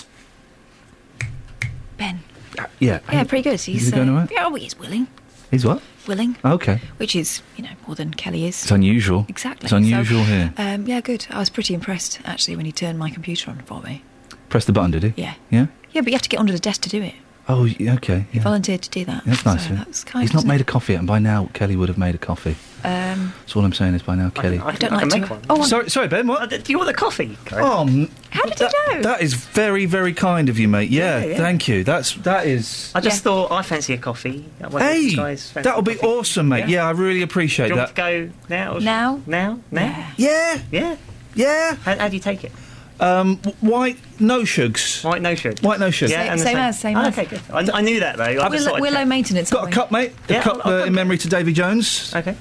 [1.98, 2.20] Ben.
[2.60, 3.00] uh, yeah.
[3.12, 3.60] Yeah, pretty good.
[3.60, 4.32] He's, going uh, all right?
[4.32, 5.08] yeah, oh, he's willing.
[5.50, 5.82] He's what?
[6.08, 6.38] Willing.
[6.46, 6.80] Okay.
[6.98, 8.62] Which is, you know, more than Kelly is.
[8.62, 9.26] It's unusual.
[9.28, 9.66] Exactly.
[9.66, 10.54] It's unusual So, here.
[10.56, 11.26] Um, yeah, good.
[11.32, 14.04] I was pretty impressed actually when he turned my computer on for me.
[14.50, 15.14] Press the button, did he?
[15.20, 15.34] Yeah.
[15.50, 15.66] Yeah.
[15.94, 17.16] Yeah, but you have to get under the desk to do it.
[17.50, 18.26] Oh, yeah, okay.
[18.32, 18.44] He Yeah.
[18.44, 19.24] volunteered to do that.
[19.26, 19.62] That's nice.
[19.64, 19.84] So of him.
[19.86, 20.22] that's kind.
[20.24, 22.58] He's not isn't made a coffee and by now Kelly would have made a coffee.
[22.84, 22.88] it?
[22.88, 24.60] Um, So all I'm saying is by now Kelly.
[24.60, 25.40] I don't like to.
[25.50, 26.28] Oh, I'm- sorry, sorry, Ben.
[26.28, 26.50] What?
[26.50, 27.38] Do you want the coffee?
[27.54, 29.02] Oh, m- how did you know?
[29.02, 30.90] that is very, very kind of you, mate.
[30.90, 31.38] Yeah, Yeah, yeah.
[31.38, 31.84] thank you.
[31.84, 32.92] That's that is.
[32.94, 34.46] I just thought I fancy a coffee.
[34.62, 36.08] I wonder if Hey, you guys fancy that'll be coffee.
[36.08, 36.68] awesome, mate.
[36.68, 38.12] Yeah, I really appreciate Do you want that.
[38.26, 38.74] to go now?
[38.76, 39.22] Or Now?
[39.26, 39.60] Now?
[39.72, 40.06] Now?
[40.18, 40.60] Yeah.
[40.72, 40.96] Yeah.
[41.34, 41.76] Yeah.
[41.84, 42.52] How, how do you take it?
[43.00, 45.04] Um, white no shugs.
[45.04, 45.56] White no sugar.
[45.62, 46.12] White no sugar.
[46.12, 47.18] Yeah, Same- and the same as, same oh, as.
[47.18, 47.42] Okay, good.
[47.52, 48.24] I, I knew that though.
[48.24, 49.52] I just we're, thought I'd we're low maintenance.
[49.52, 50.14] Got a aren't cup, mate.
[50.30, 52.14] A Yeah, cup I'll- I'll uh, in memory to Davy Jones.
[52.16, 52.36] Okay.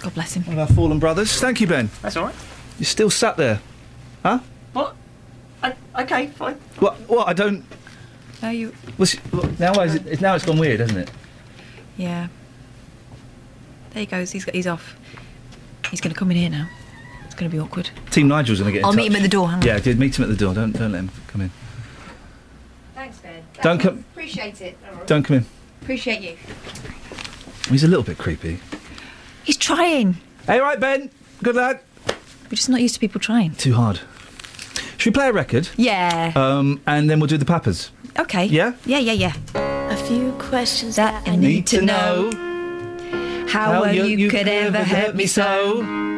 [0.00, 0.44] God bless him.
[0.44, 1.38] One of our fallen brothers.
[1.38, 1.90] Thank you, Ben.
[2.00, 2.34] That's all right.
[2.78, 3.60] You're still sat there.
[4.22, 4.38] Huh?
[4.72, 4.96] What?
[5.62, 6.54] I, okay, fine.
[6.78, 6.96] What?
[7.08, 7.28] What?
[7.28, 7.64] I don't.
[8.42, 8.72] No, you.
[8.96, 11.10] What's, what, now, is it, now it's gone weird, hasn't it?
[11.98, 12.28] Yeah.
[13.90, 14.30] There he goes.
[14.30, 14.96] He's he's off.
[15.90, 16.68] He's going to come in here now.
[17.40, 17.90] It's going to be awkward.
[18.10, 18.80] Team Nigel's going to get.
[18.80, 19.20] in I'll meet him touch.
[19.20, 19.62] at the door, hang.
[19.62, 20.52] Yeah, did meet him at the door.
[20.52, 21.50] Don't don't let him come in.
[22.94, 23.42] Thanks, Ben.
[23.62, 24.76] Don't come- Appreciate it.
[25.06, 25.46] Don't come in.
[25.80, 26.36] Appreciate you.
[27.70, 28.60] He's a little bit creepy.
[29.42, 30.18] He's trying.
[30.46, 31.08] Hey, right, Ben.
[31.42, 31.80] Good lad.
[32.50, 33.54] We're just not used to people trying.
[33.54, 34.00] Too hard.
[34.98, 35.70] Should we play a record?
[35.78, 36.34] Yeah.
[36.36, 37.90] Um, and then we'll do the Pappers.
[38.18, 38.44] okay.
[38.44, 38.74] yeah?
[38.84, 39.32] Yeah, yeah, yeah.
[39.90, 42.30] A few questions That I need to know.
[43.48, 46.09] How, well you, could ever hurt me so.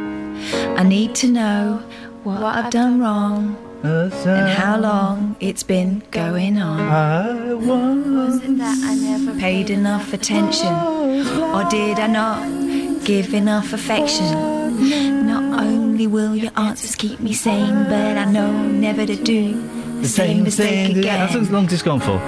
[0.79, 1.83] I need to know
[2.25, 6.81] what I've done wrong and how long it's been going on.
[6.81, 10.73] I Was it that I never Paid enough attention,
[11.57, 14.27] or did I not give enough affection?
[15.27, 19.61] Not only will your answers keep me sane, but I know never to do
[20.01, 21.53] the same mistake How again.
[21.53, 22.19] long has gone for?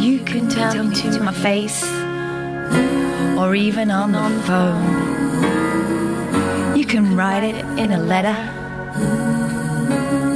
[0.00, 1.82] You can tell me to my face,
[3.38, 5.19] or even on the phone.
[6.90, 8.34] You can write it in a letter.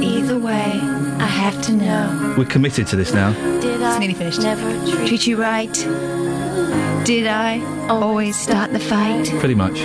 [0.01, 0.79] Either way,
[1.19, 2.35] I have to know.
[2.37, 3.33] We're committed to this now.
[3.59, 4.41] did It's nearly finished.
[4.41, 5.73] never treat Treat you right,
[7.03, 9.27] Did I always start the fight?
[9.39, 9.79] Pretty much.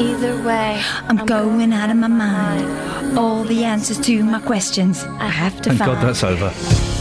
[0.00, 3.18] Either way, I'm going out of my mind.
[3.18, 5.92] All the answers to my questions I have to Thank find.
[5.92, 6.93] God that's over.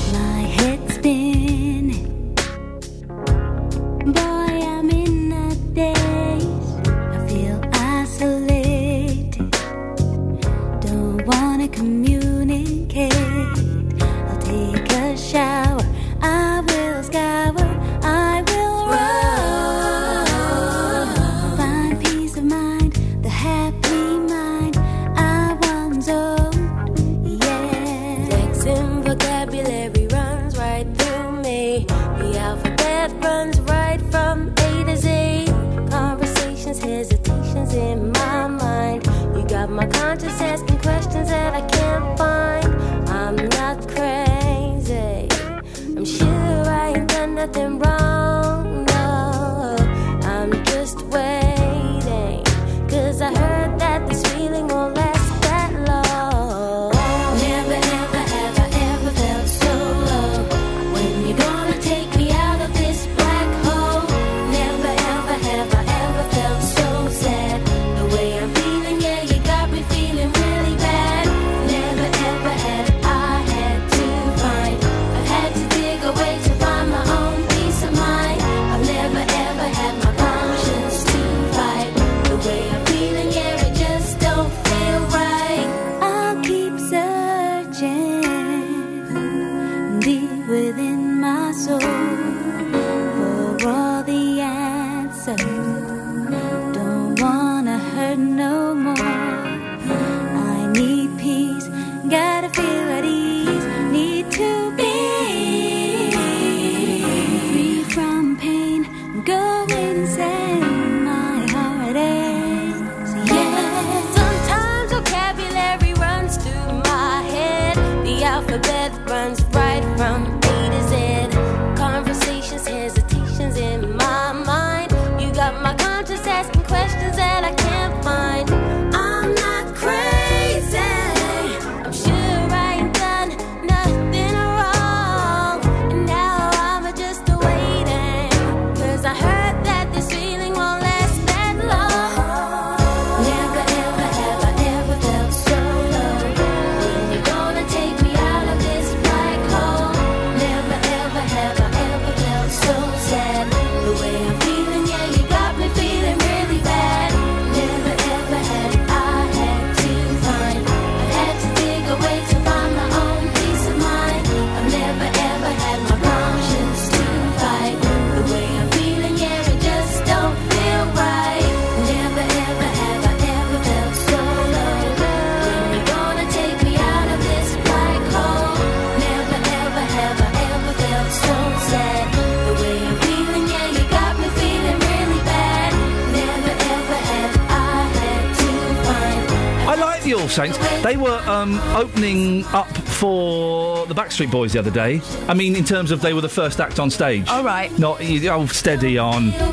[191.53, 195.01] Um, opening up for the Backstreet Boys the other day.
[195.27, 197.27] I mean, in terms of they were the first act on stage.
[197.27, 197.77] All right.
[197.77, 199.31] Not oh, steady on.
[199.33, 199.51] Tell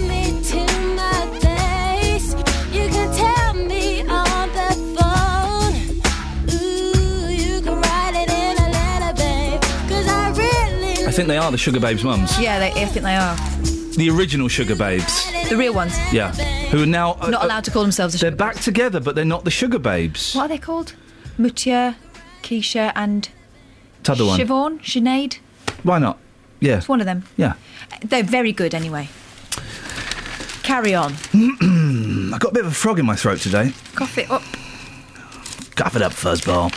[0.00, 0.56] me to
[0.96, 2.32] my face.
[2.72, 6.52] You can tell me on the phone.
[6.52, 9.60] Ooh, you can write it in a letter, babe.
[9.88, 10.08] 'Cause
[11.06, 12.40] I think they are the Sugababes mums.
[12.40, 13.36] Yeah, they, I think they are.
[13.96, 15.48] The original Sugababes.
[15.48, 15.96] The real ones.
[16.12, 16.32] Yeah.
[16.70, 17.12] Who are now.
[17.20, 19.50] uh, Not uh, allowed to call themselves a They're back together, but they're not the
[19.50, 20.34] Sugababes.
[20.34, 20.94] What are they called?
[21.40, 21.96] Mutya,
[22.42, 23.28] Keisha, and
[24.02, 24.38] T'other one.
[24.38, 24.78] Siobhan?
[24.82, 25.38] Sinead?
[25.82, 26.18] Why not?
[26.60, 26.76] Yeah.
[26.76, 27.24] It's one of them.
[27.38, 27.54] Yeah.
[28.02, 29.08] They're very good anyway.
[30.62, 31.14] Carry on.
[31.34, 33.72] I got a bit of a frog in my throat today.
[33.94, 34.42] Cough it up.
[35.76, 36.70] Cough it up, fuzzball.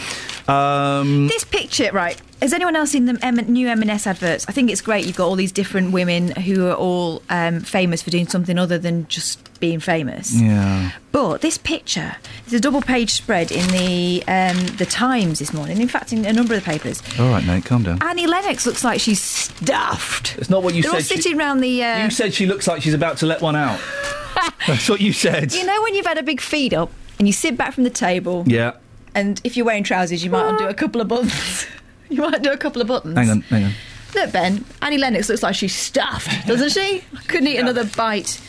[0.49, 2.19] Um, This picture, right?
[2.43, 4.45] Has anyone else seen the M- new M&S adverts?
[4.49, 5.05] I think it's great.
[5.05, 8.77] You've got all these different women who are all um, famous for doing something other
[8.77, 10.33] than just being famous.
[10.39, 10.91] yeah.
[11.13, 15.79] But this picture, there's a double page spread in the um, the Times this morning.
[15.81, 17.01] In fact, in a number of the papers.
[17.17, 17.99] All right, Nate, calm down.
[18.03, 20.35] Annie Lennox looks like she's stuffed.
[20.37, 21.15] It's not what you They're all said.
[21.15, 21.81] she- sitting around the.
[21.83, 23.79] Uh, You said she looks like she's about to let one out.
[24.67, 25.53] That's what you said.
[25.53, 27.89] You know when you've had a big feed up and you sit back from the
[27.89, 28.73] table, Yeah.
[29.15, 31.65] and if you're wearing trousers, you might undo a couple of buttons.
[32.09, 33.17] you might do a couple of buttons.
[33.17, 33.71] Hang on, hang on.
[34.15, 37.03] Look, Ben, Annie Lennox looks like she's stuffed, doesn't she?
[37.17, 38.39] I couldn't eat another bite.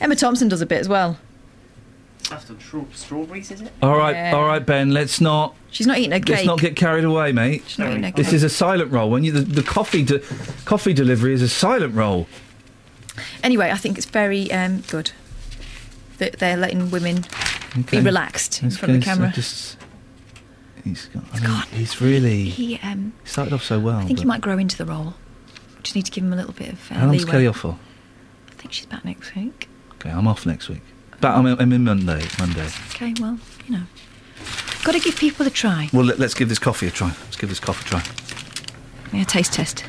[0.00, 1.18] Emma Thompson does a bit as well.
[2.30, 3.72] That's on straw- strawberries, is it?
[3.82, 4.32] All right, Yeah.
[4.34, 4.90] all right, Ben.
[4.92, 5.54] Let's not.
[5.70, 6.46] She's not eating a Let's cake.
[6.46, 7.62] not get carried away, mate.
[7.66, 8.34] She's not eating a This cake.
[8.34, 9.10] is a silent roll.
[9.10, 10.20] When you the, the coffee de-
[10.64, 12.26] coffee delivery is a silent roll.
[13.42, 15.12] Anyway, I think it's very um, good
[16.18, 17.24] that they're letting women
[17.78, 17.98] Okay.
[17.98, 19.04] be relaxed in front of the good.
[19.04, 19.30] camera.
[19.30, 19.76] So just-
[20.86, 21.24] he's got.
[21.32, 22.44] I mean, he's really.
[22.44, 23.98] He, um, started off so well.
[23.98, 25.14] I think he might grow into the role.
[25.82, 27.30] Just need to give him a little bit of uh, How long's leeway.
[27.32, 27.78] Kelly off for?
[28.48, 29.68] I think she's back next week.
[29.94, 30.82] Okay, I'm off next week.
[31.20, 32.26] But I'm, I'm in Monday.
[32.38, 32.68] Monday.
[32.90, 33.82] Okay, well, you know,
[34.84, 35.88] got to give people a try.
[35.92, 37.08] Well, let, us give this coffee a try.
[37.08, 39.18] Let's give this coffee a try.
[39.18, 39.84] Yeah, taste test.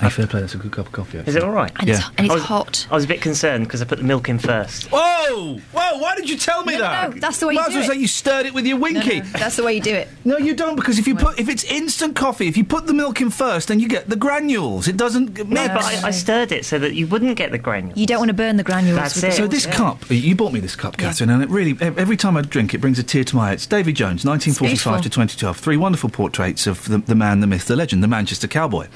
[0.00, 0.40] Hey, feel play.
[0.40, 1.18] That's a good cup of coffee.
[1.18, 1.70] Is it all right?
[1.78, 2.10] And it's- yeah.
[2.16, 2.86] and it's I was, hot.
[2.90, 4.88] I was a bit concerned because I put the milk in first.
[4.90, 5.58] Whoa!
[5.72, 5.98] Whoa!
[5.98, 7.14] Why did you tell me No, no, that?
[7.14, 7.94] no, that's the way Might you as do well it.
[7.94, 9.20] say you stirred it with your No, winky.
[9.20, 10.08] no, that's the way you do it.
[10.24, 12.92] No, you don't, because if you put if it's instant coffee, if you put the
[12.94, 14.86] milk in first, then you get the granules.
[14.88, 15.36] It doesn't.
[15.48, 17.96] No, but I, I stirred it so that you wouldn't get the granules.
[17.98, 18.96] You don't want to burn the granules.
[18.96, 19.32] That's it.
[19.34, 19.76] So this milk.
[19.76, 22.78] cup, you bought me this cup, Catherine, and it really, every time I drink, it
[22.78, 23.52] brings a tear to my eye.
[23.52, 25.10] It's Davy Jones, 1945 to beautiful.
[25.10, 25.56] 2012.
[25.58, 28.86] Three wonderful portraits of the, the man, the myth, the legend, the Manchester cowboy.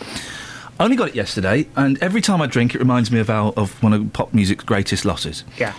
[0.79, 3.53] I only got it yesterday, and every time I drink, it reminds me of our,
[3.57, 5.45] of one of pop music's greatest losses.
[5.57, 5.73] Yeah.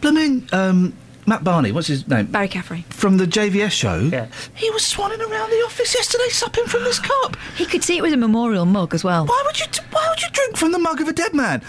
[0.00, 0.94] Blooming um,
[1.26, 2.26] Matt Barney, what's his name?
[2.26, 2.84] Barry Caffrey.
[2.90, 3.98] From the JVS show.
[3.98, 4.28] Yeah.
[4.54, 7.36] He was swanning around the office yesterday, supping from this cup.
[7.56, 9.26] He could see it was a memorial mug as well.
[9.26, 9.66] Why would you?
[9.66, 11.62] T- why would you drink from the mug of a dead man?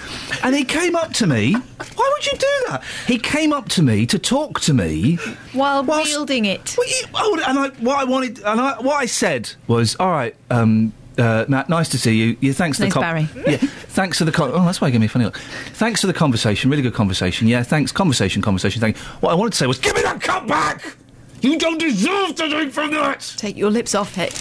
[0.44, 1.54] And he came up to me.
[1.54, 2.84] Why would you do that?
[3.08, 5.16] He came up to me to talk to me.
[5.54, 6.76] While Whilst- wielding it.
[6.78, 10.12] Well, you, oh, and I, what I wanted, and I, what I said was, all
[10.12, 12.38] right, um, uh, Matt, nice to see you.
[12.42, 13.28] Yeah, thanks for the Name's con- Barry.
[13.52, 15.38] Yeah, thanks for the con- oh, that's why you gave me a funny look.
[15.74, 17.48] Thanks for the conversation, really good conversation.
[17.48, 18.82] Yeah, thanks, conversation, conversation.
[18.82, 18.98] Thank.
[18.98, 20.96] What I wanted to say was, give me that cup back.
[21.42, 23.34] You don't deserve to drink from that.
[23.38, 24.34] Take your lips off it.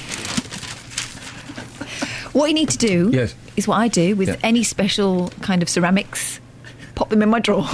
[2.35, 3.35] What you need to do Yes.
[3.57, 4.37] is what I do with Yeah.
[4.43, 6.41] any special kind of ceramics.
[6.95, 7.67] Pop them in my drawer.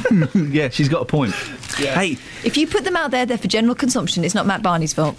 [0.34, 1.32] yeah, she's got a point.
[1.76, 4.24] Hey, if you put them out there, they're for general consumption.
[4.24, 5.16] It's not Matt Barney's fault.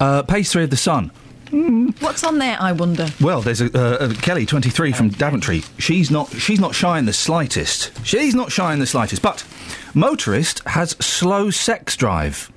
[0.00, 1.10] uh, page three of the Sun.
[1.50, 2.56] What's on there?
[2.60, 3.08] I wonder.
[3.20, 3.66] Well, there's a,
[4.04, 5.62] uh, a Kelly, 23 from Daventry.
[5.78, 6.28] She's not.
[6.32, 7.90] She's not shy in the slightest.
[8.06, 9.20] She's not shy in the slightest.
[9.22, 9.44] But
[9.94, 12.50] motorist has slow sex drive.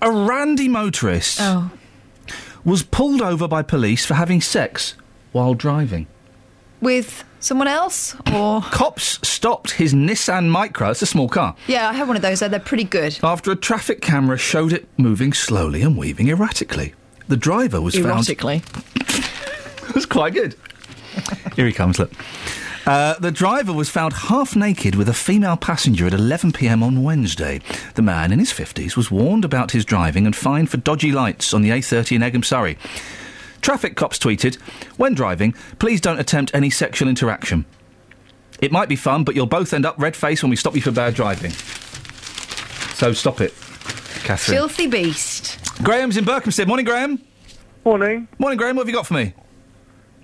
[0.00, 1.70] A randy motorist Oh,
[2.64, 4.94] was pulled over by police for having sex
[5.32, 6.06] while driving.
[6.80, 8.60] with someone else or?
[8.70, 10.92] Cops stopped his Nissan Micra.
[10.92, 11.56] It's a small car.
[11.66, 12.38] Yeah, I have one of those.
[12.38, 13.18] They're pretty good.
[13.22, 16.94] After a traffic camera showed it moving slowly and weaving erratically.
[17.28, 18.24] The driver was found.
[18.26, 18.62] Erotically.
[19.92, 20.56] That's quite good.
[21.54, 22.12] Here he comes, look.
[22.86, 27.02] Uh, the driver was found half naked with a female passenger at 11 pm on
[27.02, 27.60] Wednesday.
[27.96, 31.52] The man in his 50s was warned about his driving and fined for dodgy lights
[31.52, 32.78] on the A30 in Egham, Surrey.
[33.60, 34.54] Traffic cops tweeted,
[34.96, 37.66] When driving, please don't attempt any sexual interaction.
[38.60, 40.80] It might be fun, but you'll both end up red faced when we stop you
[40.80, 41.50] for bad driving.
[42.94, 43.52] So stop it,
[44.24, 44.56] Catherine.
[44.58, 45.58] Filthy beast.
[45.82, 46.66] Graham's in Berkhamsted.
[46.66, 47.22] Morning, Graham.
[47.84, 48.28] Morning.
[48.38, 48.76] Morning, Graham.
[48.76, 49.32] What have you got for me?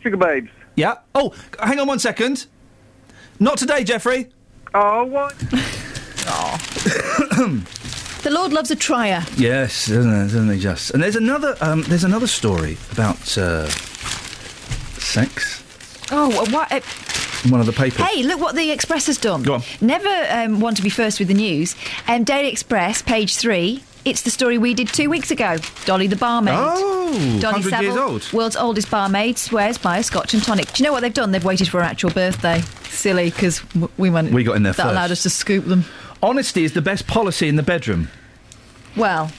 [0.03, 0.49] Sugababes.
[0.77, 0.97] Yeah.
[1.15, 2.47] Oh, hang on one second.
[3.41, 4.29] Not today, Jeffrey.
[4.75, 5.35] Oh, what?
[8.25, 9.23] The Lord loves a trier.
[9.37, 10.93] Yes, doesn't, it, doesn't he just?
[10.93, 11.55] And there's another.
[11.61, 13.69] Um, there's another story about uh,
[14.99, 15.63] sex.
[16.11, 16.73] Oh, wha- what?
[16.73, 16.81] Uh,
[17.45, 17.99] in One of the papers.
[18.07, 19.43] Hey, look what the Express has done.
[19.43, 19.63] Go on.
[19.81, 21.77] Never um, want to be first with the news.
[22.09, 23.83] Um, Daily Express, page three.
[24.05, 25.57] It's the story we did two weeks ago.
[25.87, 26.55] Dolly the barmaid.
[26.59, 28.31] Oh, Dolly 100 years old.
[28.35, 30.71] world's oldest barmaid, swears by a Scotch and tonic.
[30.73, 31.33] Do you know what they've done?
[31.33, 32.61] They've waited for her actual birthday.
[32.91, 33.63] Silly, because
[33.97, 34.33] we went.
[34.33, 34.93] We got in there That first.
[34.93, 35.85] allowed us to scoop them.
[36.23, 38.09] Honesty is the best policy in the bedroom.
[38.97, 39.31] Well,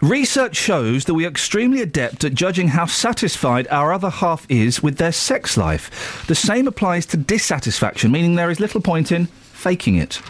[0.00, 4.80] Research shows that we are extremely adept at judging how satisfied our other half is
[4.82, 6.24] with their sex life.
[6.28, 10.20] The same applies to dissatisfaction, meaning there is little point in faking it.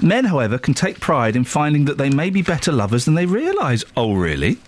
[0.00, 3.26] Men, however, can take pride in finding that they may be better lovers than they
[3.26, 3.84] realise.
[3.96, 4.58] Oh, really?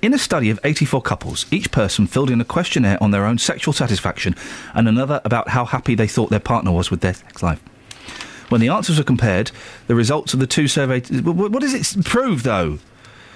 [0.00, 3.36] In a study of 84 couples, each person filled in a questionnaire on their own
[3.38, 4.34] sexual satisfaction
[4.74, 7.60] and another about how happy they thought their partner was with their sex life.
[8.48, 9.50] When the answers were compared,
[9.86, 11.08] the results of the two surveys.
[11.08, 12.78] wh- wh- What does it prove, though?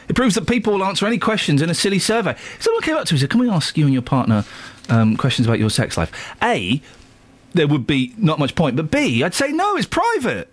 [0.08, 2.36] It proves that people will answer any questions in a silly survey.
[2.58, 4.44] Someone came up to me and said, Can we ask you and your partner
[4.88, 6.10] um, questions about your sex life?
[6.42, 6.80] A,
[7.54, 10.50] there would be not much point, but B, I'd say no, it's private.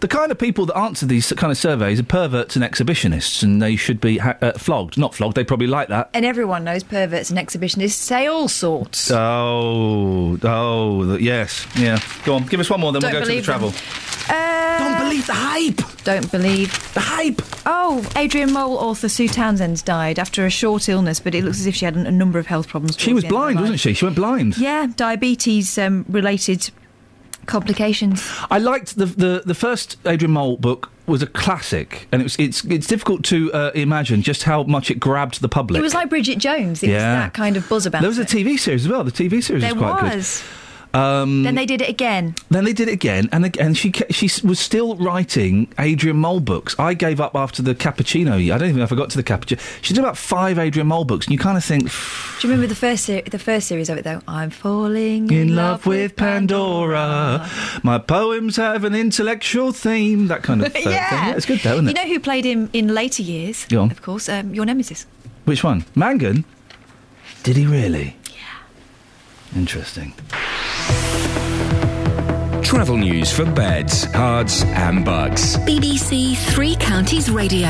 [0.00, 3.60] The kind of people that answer these kind of surveys are perverts and exhibitionists, and
[3.60, 4.96] they should be ha- uh, flogged.
[4.96, 6.10] Not flogged, they probably like that.
[6.14, 9.10] and everyone knows perverts and exhibitionists say all sorts.
[9.10, 11.98] Oh, oh, the, yes, yeah.
[12.24, 13.72] Go on, give us one more, then Don't we'll go to the travel.
[14.28, 16.04] Uh, Don't believe the hype.
[16.04, 17.42] Don't believe the hype.
[17.66, 21.66] Oh, Adrian Mole author Sue Townsend's died after a short illness, but it looks as
[21.66, 22.96] if she had a number of health problems.
[22.98, 23.94] She was blind, wasn't she?
[23.94, 24.58] She went blind.
[24.58, 26.70] Yeah, diabetes um, related
[27.48, 28.22] complications.
[28.50, 32.36] I liked the, the the first Adrian Mole book was a classic, and it was
[32.38, 35.78] it's it's difficult to uh, imagine just how much it grabbed the public.
[35.78, 36.82] It was like Bridget Jones.
[36.82, 37.14] It was Yeah.
[37.20, 38.24] that kind of buzz about there was a.
[38.24, 39.02] TV series as well.
[39.04, 40.42] The TV series There was quite was.
[40.42, 40.67] good.
[40.94, 42.34] Um, Then they did it again.
[42.50, 46.74] then they did it again, and again she she was still writing Adrian Mole books.
[46.78, 48.32] I gave up after the cappuccino.
[48.52, 49.60] I don't even know if I got to the cappuccino.
[49.82, 52.66] She did about five Adrian Mole books, and you kind of think Do you remember
[52.66, 54.22] the first ser- the first series of it though?
[54.26, 57.46] I'm falling in love with Pandora.
[57.82, 60.28] My poems have an intellectual theme.
[60.28, 60.84] That kind of thing.
[60.88, 61.34] yeah.
[61.36, 63.66] it's good though, isn't You know who played him in later years?
[63.66, 63.90] Go on.
[63.90, 65.06] Of course, um, your nemesis.
[65.44, 65.84] Which one?
[65.94, 66.44] Mangan?
[67.42, 68.16] Did he really?
[68.32, 69.58] Yeah.
[69.58, 70.12] Interesting.
[72.68, 75.56] Travel news for beds, cards, and bugs.
[75.60, 77.66] BBC Three Counties Radio.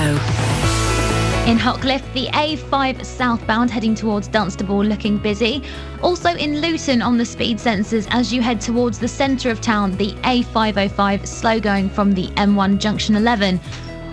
[1.46, 5.62] In Hockliffe, the A5 southbound heading towards Dunstable looking busy.
[6.02, 9.96] Also in Luton on the speed sensors as you head towards the centre of town,
[9.98, 13.60] the A505 slow going from the M1 junction 11.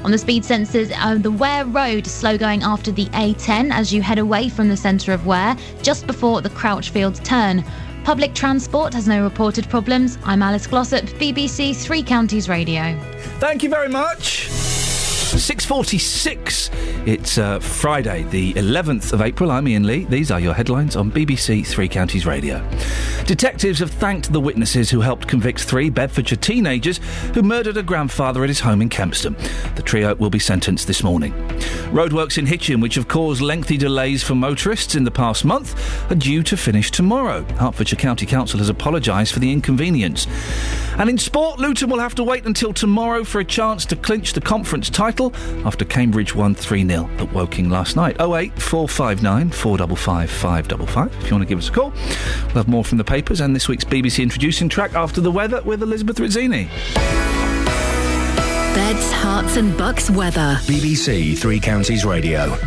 [0.04, 4.04] On the speed sensors, uh, the Ware Road slow going after the A10 as you
[4.04, 7.66] head away from the centre of Ware, just before the Crouchfield turn.
[8.06, 10.20] Public transport has no reported problems.
[10.26, 12.96] I'm Alice Glossop, BBC Three Counties Radio.
[13.40, 14.48] Thank you very much.
[15.36, 17.06] 6.46.
[17.06, 19.52] It's uh, Friday, the 11th of April.
[19.52, 20.06] I'm Iain Lee.
[20.06, 22.66] These are your headlines on BBC Three Counties Radio.
[23.26, 27.00] Detectives have thanked the witnesses who helped convict three Bedfordshire teenagers
[27.34, 29.36] who murdered a grandfather at his home in Kempston.
[29.76, 31.34] The trio will be sentenced this morning.
[31.92, 35.76] Roadworks in Hitchin, which have caused lengthy delays for motorists in the past month,
[36.10, 37.44] are due to finish tomorrow.
[37.56, 40.28] Hertfordshire County Council has apologised for the inconvenience.
[40.98, 44.34] And in sport, Luton will have to wait until tomorrow for a chance to clinch
[44.34, 45.34] the conference title
[45.66, 48.16] after Cambridge won 3 0 at Woking last night.
[48.20, 51.92] 08 459 455 555 if you want to give us a call.
[51.92, 55.62] We'll have more from the papers and this week's BBC introducing track after the weather
[55.64, 56.70] with Elizabeth Rizzini.
[58.76, 60.60] Beds, Herts, and bucks weather.
[60.64, 62.58] BBC Three Counties Radio.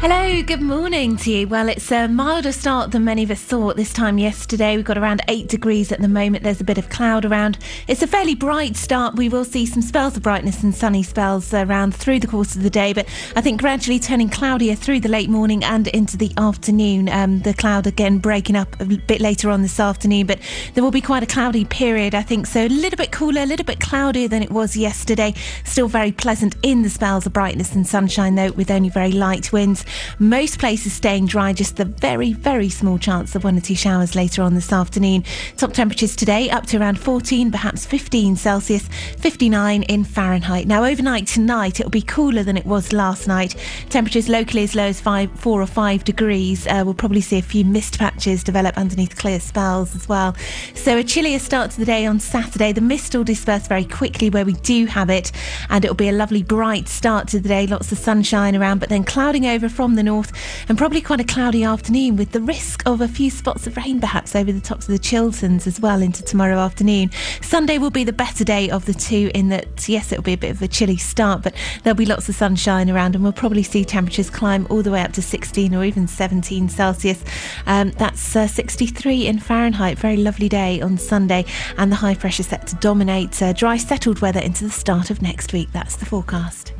[0.00, 1.46] Hello, good morning to you.
[1.46, 4.74] Well, it's a milder start than many of us thought this time yesterday.
[4.74, 6.42] We've got around 8 degrees at the moment.
[6.42, 7.58] There's a bit of cloud around.
[7.86, 9.16] It's a fairly bright start.
[9.16, 12.62] We will see some spells of brightness and sunny spells around through the course of
[12.62, 16.32] the day, but I think gradually turning cloudier through the late morning and into the
[16.38, 17.10] afternoon.
[17.10, 20.40] Um, the cloud again breaking up a bit later on this afternoon, but
[20.72, 22.46] there will be quite a cloudy period, I think.
[22.46, 25.34] So a little bit cooler, a little bit cloudier than it was yesterday.
[25.64, 29.52] Still very pleasant in the spells of brightness and sunshine, though, with only very light
[29.52, 29.84] winds.
[30.18, 34.14] Most places staying dry, just the very, very small chance of one or two showers
[34.14, 35.24] later on this afternoon.
[35.56, 38.88] Top temperatures today up to around 14, perhaps 15 Celsius,
[39.18, 40.66] 59 in Fahrenheit.
[40.66, 43.56] Now, overnight tonight, it'll be cooler than it was last night.
[43.88, 46.66] Temperatures locally as low as five, four or five degrees.
[46.66, 50.34] Uh, we'll probably see a few mist patches develop underneath clear spells as well.
[50.74, 52.72] So, a chillier start to the day on Saturday.
[52.72, 55.32] The mist will disperse very quickly where we do have it,
[55.68, 57.66] and it'll be a lovely bright start to the day.
[57.66, 60.30] Lots of sunshine around, but then clouding over from the north,
[60.68, 63.98] and probably quite a cloudy afternoon with the risk of a few spots of rain
[63.98, 67.10] perhaps over the tops of the Chilterns as well into tomorrow afternoon.
[67.40, 70.36] Sunday will be the better day of the two in that, yes, it'll be a
[70.36, 73.62] bit of a chilly start, but there'll be lots of sunshine around, and we'll probably
[73.62, 77.24] see temperatures climb all the way up to 16 or even 17 Celsius.
[77.64, 79.98] Um, that's uh, 63 in Fahrenheit.
[79.98, 81.46] Very lovely day on Sunday,
[81.78, 85.22] and the high pressure set to dominate uh, dry, settled weather into the start of
[85.22, 85.72] next week.
[85.72, 86.74] That's the forecast.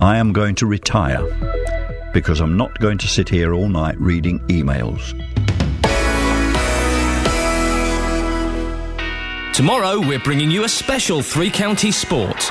[0.00, 1.24] I am going to retire
[2.12, 5.12] because I'm not going to sit here all night reading emails.
[9.52, 12.48] Tomorrow, we're bringing you a special three county sport.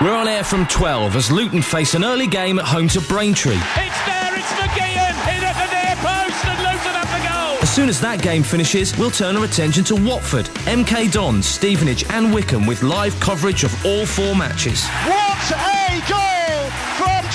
[0.00, 3.52] We're on air from 12 as Luton face an early game at home to Braintree.
[3.52, 7.62] It's there, it's McGeehan, in at the near post, and Luton have the goal.
[7.62, 12.04] As soon as that game finishes, we'll turn our attention to Watford, MK Dons, Stevenage,
[12.08, 14.88] and Wycombe with live coverage of all four matches.
[15.04, 16.39] What a goal from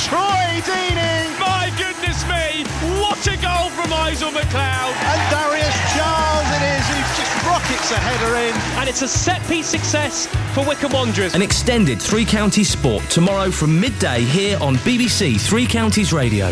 [0.03, 1.39] Troy Deeney!
[1.39, 2.65] My goodness me,
[2.99, 4.93] what a goal from Izale McLeod!
[5.07, 8.53] And Darius Giles it is, who just rockets a header in.
[8.79, 11.33] And it's a set-piece success for Wycombe Wanderers.
[11.33, 16.51] An extended three Counties sport tomorrow from midday here on BBC Three Counties Radio.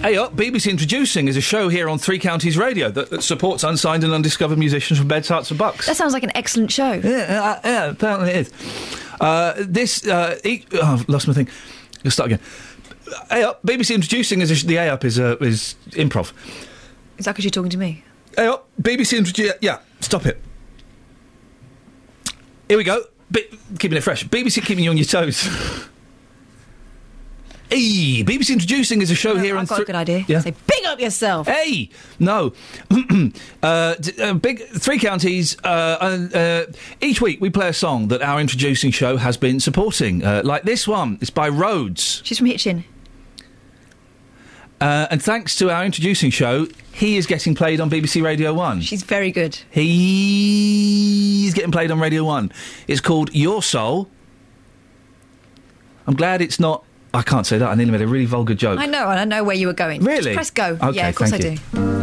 [0.00, 3.62] Hey up, BBC Introducing is a show here on Three Counties Radio that, that supports
[3.62, 5.86] unsigned and undiscovered musicians from Beds, Herts and Bucks.
[5.86, 6.94] That sounds like an excellent show.
[6.94, 8.52] Yeah, uh, yeah, apparently it is.
[9.20, 11.46] Uh, this, uh, e- oh, I've lost my thing.
[12.04, 12.40] Let's start again.
[13.30, 16.32] Hey up, BBC Introducing is a the A up is uh, is improv.
[17.18, 18.02] Is that because you're talking to me?
[18.36, 19.56] Hey up, BBC Introducing.
[19.60, 20.40] Yeah, stop it.
[22.68, 23.04] Here we go.
[23.30, 23.46] Bi-
[23.78, 24.24] keeping it fresh.
[24.26, 25.48] BBC keeping you on your toes.
[27.72, 29.62] Hey, BBC Introducing is a show here on.
[29.62, 30.26] I've got a good idea.
[30.28, 30.40] Yeah.
[30.40, 31.46] Say, big up yourself.
[31.46, 32.52] Hey, no.
[33.62, 35.56] uh, d- uh, big three counties.
[35.64, 36.66] Uh, uh, uh,
[37.00, 40.64] each week we play a song that our introducing show has been supporting, uh, like
[40.64, 41.16] this one.
[41.22, 42.20] It's by Rhodes.
[42.26, 42.84] She's from Hitchin.
[44.78, 48.82] Uh, and thanks to our introducing show, he is getting played on BBC Radio 1.
[48.82, 49.58] She's very good.
[49.70, 52.52] He's getting played on Radio 1.
[52.86, 54.10] It's called Your Soul.
[56.06, 56.84] I'm glad it's not.
[57.14, 57.68] I can't say that.
[57.68, 58.78] I nearly made a really vulgar joke.
[58.78, 60.02] I know, and I know where you were going.
[60.02, 60.34] Really?
[60.34, 60.78] Just press go.
[60.82, 61.56] Okay, yeah, of course thank I you.
[61.56, 62.01] do.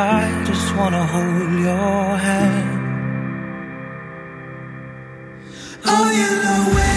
[0.00, 2.78] I just wanna hold your hand.
[5.86, 6.87] Oh, you know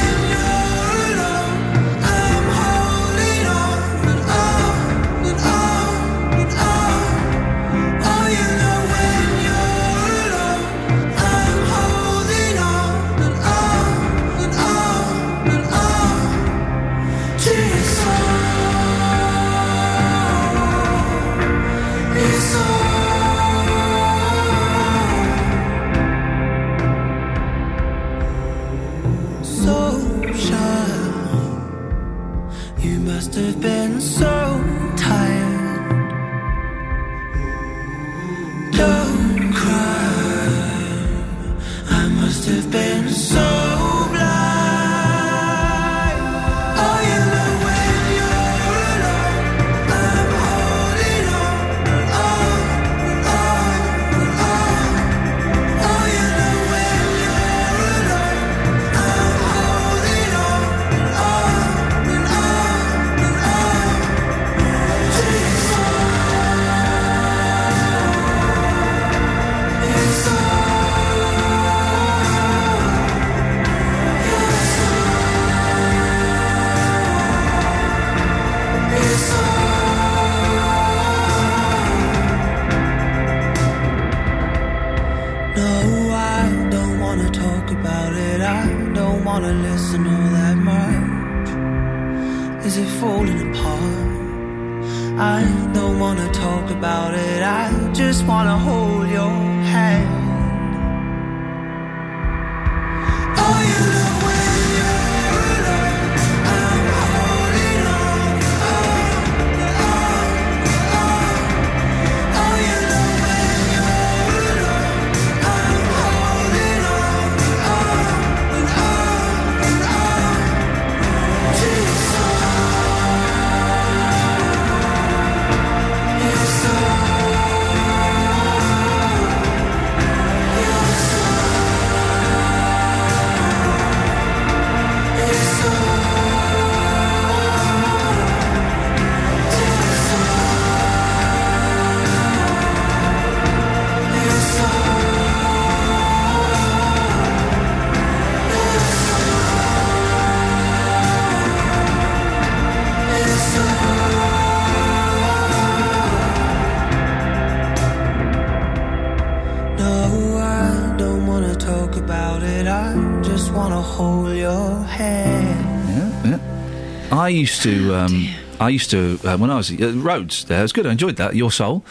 [167.32, 167.94] used to.
[167.96, 168.30] Um,
[168.60, 170.46] I used to uh, when I was uh, Rhodes.
[170.46, 170.86] There, it was good.
[170.86, 171.36] I enjoyed that.
[171.36, 171.84] Your soul,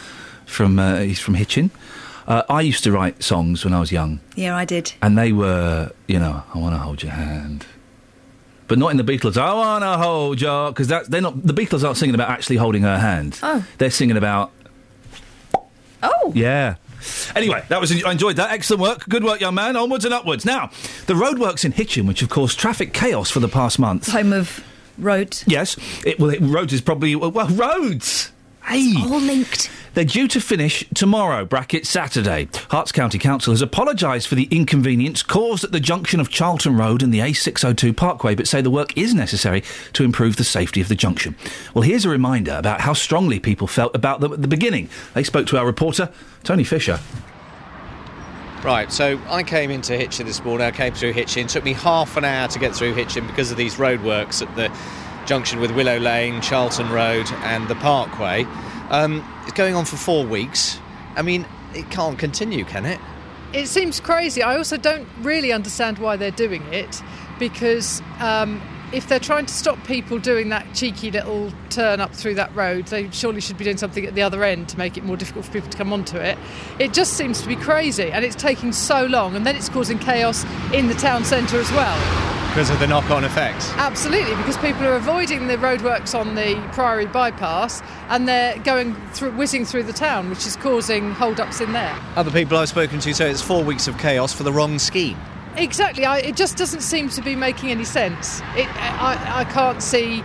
[0.45, 1.71] from uh, he's from Hitchin.
[2.27, 4.93] Uh, I used to write songs when I was young, Yeah, I did.
[5.01, 7.65] and they were, you know, I want to hold your hand,
[8.67, 9.37] but not in the Beatles.
[9.37, 11.45] I want to hold your because that they're not.
[11.45, 13.39] The Beatles aren't singing about actually holding her hand.
[13.43, 13.65] Oh.
[13.79, 14.51] They're singing about.
[16.03, 16.31] Oh.
[16.35, 16.75] Yeah.
[17.35, 18.51] Anyway, that was I enjoyed that.
[18.51, 19.09] Excellent work.
[19.09, 19.75] Good work, young man.
[19.75, 20.45] Onwards and upwards.
[20.45, 20.69] Now,
[21.07, 24.11] the roadworks in Hitchin, which have caused traffic chaos for the past month.
[24.11, 24.63] Home of
[24.97, 25.41] road.
[25.45, 25.77] Yes.
[26.05, 28.31] It, well, it, roads is probably well, well, roads.
[28.63, 29.71] Hey, all linked.
[29.93, 32.45] They're due to finish tomorrow, bracket Saturday.
[32.69, 37.03] Herts County Council has apologised for the inconvenience caused at the junction of Charlton Road
[37.03, 40.87] and the A602 Parkway, but say the work is necessary to improve the safety of
[40.87, 41.35] the junction.
[41.73, 44.89] Well, here's a reminder about how strongly people felt about them at the beginning.
[45.13, 46.09] They spoke to our reporter,
[46.43, 46.99] Tony Fisher.
[48.63, 50.67] Right, so I came into Hitchin this morning.
[50.67, 51.45] I came through Hitchin.
[51.45, 54.55] It took me half an hour to get through Hitchin because of these roadworks at
[54.55, 54.71] the
[55.25, 58.43] junction with Willow Lane, Charlton Road, and the Parkway.
[58.91, 60.77] Um, it's going on for four weeks.
[61.15, 62.99] I mean, it can't continue, can it?
[63.51, 64.43] It seems crazy.
[64.43, 67.01] I also don't really understand why they're doing it
[67.39, 68.61] because um,
[68.93, 72.87] if they're trying to stop people doing that cheeky little turn up through that road,
[72.87, 75.45] they surely should be doing something at the other end to make it more difficult
[75.45, 76.37] for people to come onto it.
[76.79, 79.97] It just seems to be crazy and it's taking so long and then it's causing
[79.97, 82.29] chaos in the town centre as well.
[82.49, 83.71] Because of the knock on effects.
[83.75, 89.31] Absolutely, because people are avoiding the roadworks on the Priory bypass and they're going through,
[89.31, 91.97] whizzing through the town, which is causing hold-ups in there.
[92.17, 95.17] Other people I've spoken to say it's four weeks of chaos for the wrong scheme.
[95.57, 98.39] Exactly, I, it just doesn't seem to be making any sense.
[98.55, 100.23] It, I, I can't see.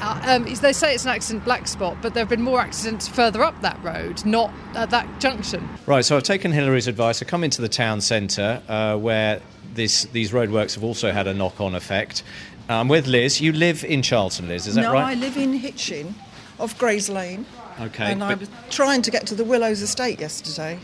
[0.00, 3.08] Uh, um, they say it's an accident black spot, but there have been more accidents
[3.08, 5.68] further up that road, not at that junction.
[5.86, 7.20] Right, so I've taken Hillary's advice.
[7.20, 9.40] I come into the town centre uh, where
[9.74, 12.22] this, these roadworks have also had a knock on effect.
[12.68, 13.40] I'm with Liz.
[13.40, 15.16] You live in Charlton, Liz, is that no, right?
[15.16, 16.14] I live in Hitchin,
[16.60, 17.46] off Grays Lane.
[17.80, 20.78] Okay, And I was trying to get to the Willows Estate yesterday,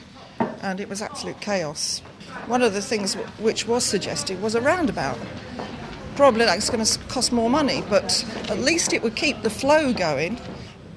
[0.63, 2.03] and it was absolute chaos.
[2.47, 5.19] One of the things w- which was suggested was a roundabout.
[6.17, 9.93] Probably that's going to cost more money, but at least it would keep the flow
[9.93, 10.39] going.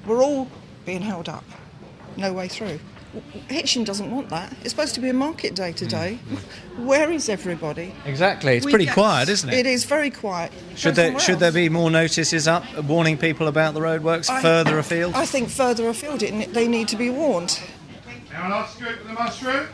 [0.06, 0.48] We're all
[0.86, 1.44] being held up.
[2.16, 2.78] No way through.
[3.48, 4.52] Hitchin doesn't want that.
[4.60, 6.16] It's supposed to be a market day today.
[6.76, 7.94] Where is everybody?
[8.04, 9.54] Exactly, it's We pretty get- quiet, isn't it?
[9.58, 10.52] It is very quiet.
[10.76, 14.42] Should there somewhere should there be more notices up warning people about the roadworks I-
[14.42, 15.14] further afield?
[15.14, 17.58] I think further afield it, they need to be warned.
[18.32, 19.66] Anyone else scoop with the mushroom?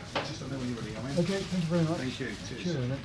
[1.17, 1.97] Okay, thank you very much.
[1.97, 2.27] Thank you.
[2.61, 2.99] Cheers.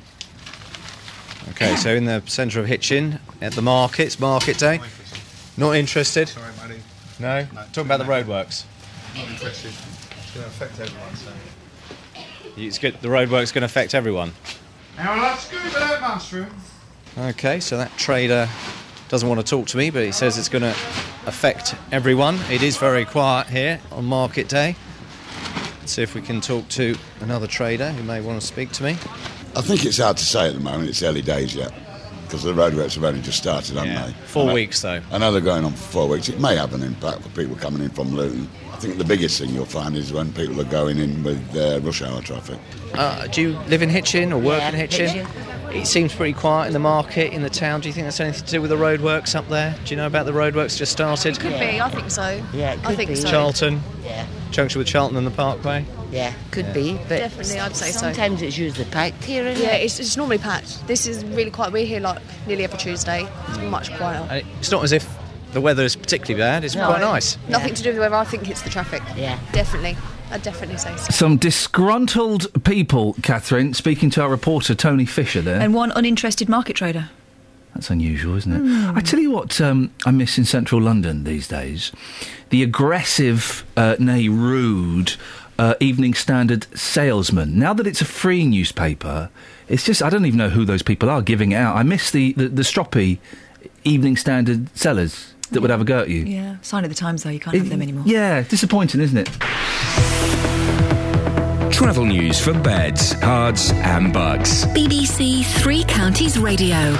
[1.50, 4.80] Okay, so in the centre of Hitchin at the markets, market day.
[5.56, 6.28] Not interested?
[6.28, 6.80] Sorry, buddy.
[7.20, 7.46] No?
[7.72, 8.64] Talking about the roadworks.
[9.14, 9.72] Not interested.
[10.18, 11.30] It's going to affect everyone, so.
[12.56, 13.00] It's good.
[13.00, 14.32] The roadworks going to affect everyone.
[14.98, 16.48] Anyone else scoop with that mushroom?
[17.16, 18.48] Okay, so that trader
[19.08, 20.76] doesn't want to talk to me, but he says it's going to
[21.26, 22.38] affect everyone.
[22.50, 24.74] It is very quiet here on market day.
[25.90, 28.84] Let's see if we can talk to another trader who may want to speak to
[28.84, 28.90] me.
[29.56, 30.88] I think it's hard to say at the moment.
[30.88, 31.72] It's early days yet
[32.22, 34.12] because the roadworks have only just started, haven't Yeah, they?
[34.28, 35.00] four I know- weeks, though.
[35.10, 36.28] I know they're going on for four weeks.
[36.28, 38.48] It may have an impact for people coming in from Luton.
[38.72, 41.80] I think the biggest thing you'll find is when people are going in with uh,
[41.82, 42.60] rush hour traffic.
[42.94, 45.08] Uh, do you live in Hitchin or work Yeah, in Hitchin?
[45.08, 45.72] Hitchin.
[45.74, 47.80] It seems pretty quiet in the market, in the town.
[47.80, 49.74] Do you think that's anything to do with the roadworks up there?
[49.84, 51.40] Do you know about the roadworks just started?
[51.40, 52.40] Could be, I think so.
[52.52, 53.28] Yeah, I think so.
[53.28, 53.80] Charlton?
[54.04, 54.24] Yeah.
[54.50, 55.84] Junction with Charlton and the Parkway?
[56.10, 56.72] Yeah, could Yeah.
[56.72, 58.00] be, but Definitely, I'd say so.
[58.00, 59.84] sometimes it's usually packed here, isn't Yeah, it?
[59.84, 60.86] it's, it's normally packed.
[60.86, 61.72] This is really quiet.
[61.72, 63.28] We're here like nearly every Tuesday.
[63.48, 63.70] It's mm.
[63.70, 64.26] much quieter.
[64.30, 65.08] And It's not as if
[65.52, 66.64] the weather is particularly bad.
[66.64, 67.38] It's quite nice.
[67.48, 68.16] Nothing to do with the weather.
[68.16, 69.02] I think it's the traffic.
[69.16, 69.38] Yeah.
[69.52, 69.96] Definitely.
[70.32, 71.10] I'd definitely say so.
[71.10, 75.60] Some disgruntled people, Catherine, speaking to our reporter Tony Fisher there.
[75.60, 77.10] And one uninterested market trader.
[77.74, 78.58] That's unusual, isn't it?
[78.58, 78.96] Hmm.
[78.96, 81.92] I tell you what um, I miss in central London these days
[82.50, 85.14] the aggressive, uh, nay, rude
[85.58, 87.58] uh, Evening Standard salesman.
[87.58, 89.30] Now that it's a free newspaper,
[89.68, 91.76] it's just, I don't even know who those people are giving it out.
[91.76, 93.18] I miss the, the, the stroppy
[93.84, 96.22] Evening Standard sellers that would have a go at you.
[96.22, 96.56] Yeah.
[96.62, 97.30] Sign of the times, though.
[97.30, 98.04] You can't have them anymore.
[98.06, 99.30] Yeah, disappointing, isn't it?
[101.72, 104.66] Travel news for beds, cards, and bugs.
[104.66, 106.94] BBC Three Counties Radio.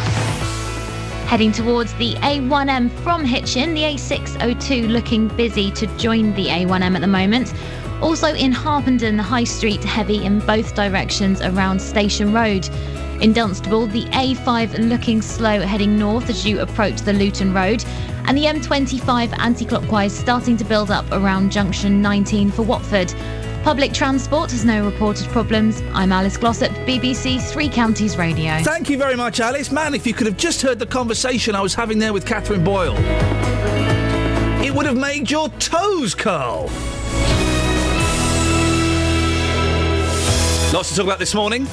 [1.31, 7.01] Heading towards the A1M from Hitchin, the A602 looking busy to join the A1M at
[7.01, 7.55] the moment.
[8.03, 12.69] Also in Harpenden, the High Street heavy in both directions around Station Road.
[13.21, 17.85] In Dunstable, the A5 looking slow heading north as you approach the Luton Road.
[18.25, 23.15] And the M25 anti clockwise starting to build up around junction 19 for Watford.
[23.63, 25.83] Public transport has no reported problems.
[25.93, 28.59] I'm Alice Glossop, BBC Three Counties Radio.
[28.63, 29.71] Thank you very much, Alice.
[29.71, 32.65] Man, if you could have just heard the conversation I was having there with Catherine
[32.65, 32.97] Boyle,
[34.65, 36.71] it would have made your toes curl.
[40.73, 41.67] Lots to talk about this morning.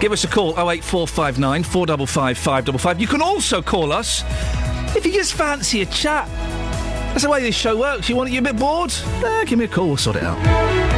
[0.00, 3.00] Give us a call 08459 455 555.
[3.00, 4.24] You can also call us
[4.96, 6.26] if you just fancy a chat.
[7.10, 8.08] That's the way this show works.
[8.08, 8.94] You want it, you're a bit bored?
[9.24, 10.97] Eh, give me a call, we'll sort it out.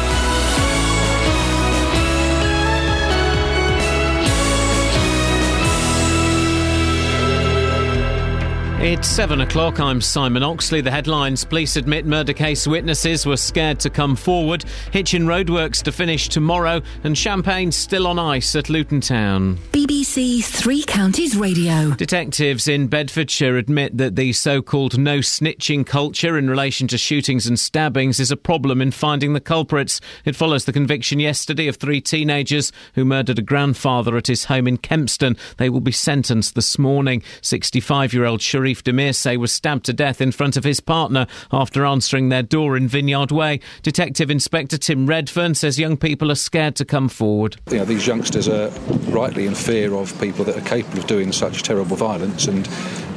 [8.83, 9.79] It's seven o'clock.
[9.79, 10.81] I'm Simon Oxley.
[10.81, 14.65] The headlines Police admit murder case witnesses were scared to come forward.
[14.91, 19.59] Hitchin roadworks to finish tomorrow, and champagne still on ice at Luton Town.
[19.71, 21.91] BBC Three Counties Radio.
[21.91, 27.45] Detectives in Bedfordshire admit that the so called no snitching culture in relation to shootings
[27.45, 30.01] and stabbings is a problem in finding the culprits.
[30.25, 34.67] It follows the conviction yesterday of three teenagers who murdered a grandfather at his home
[34.67, 35.37] in Kempston.
[35.57, 37.21] They will be sentenced this morning.
[37.43, 38.41] 65 year old
[38.71, 42.77] Sharif Demirsay was stabbed to death in front of his partner after answering their door
[42.77, 43.59] in Vineyard Way.
[43.83, 47.57] Detective Inspector Tim Redfern says young people are scared to come forward.
[47.69, 48.69] You know, these youngsters are
[49.09, 52.65] rightly in fear of people that are capable of doing such terrible violence and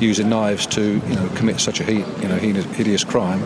[0.00, 3.40] using knives to, you know, commit such a you know, hideous crime.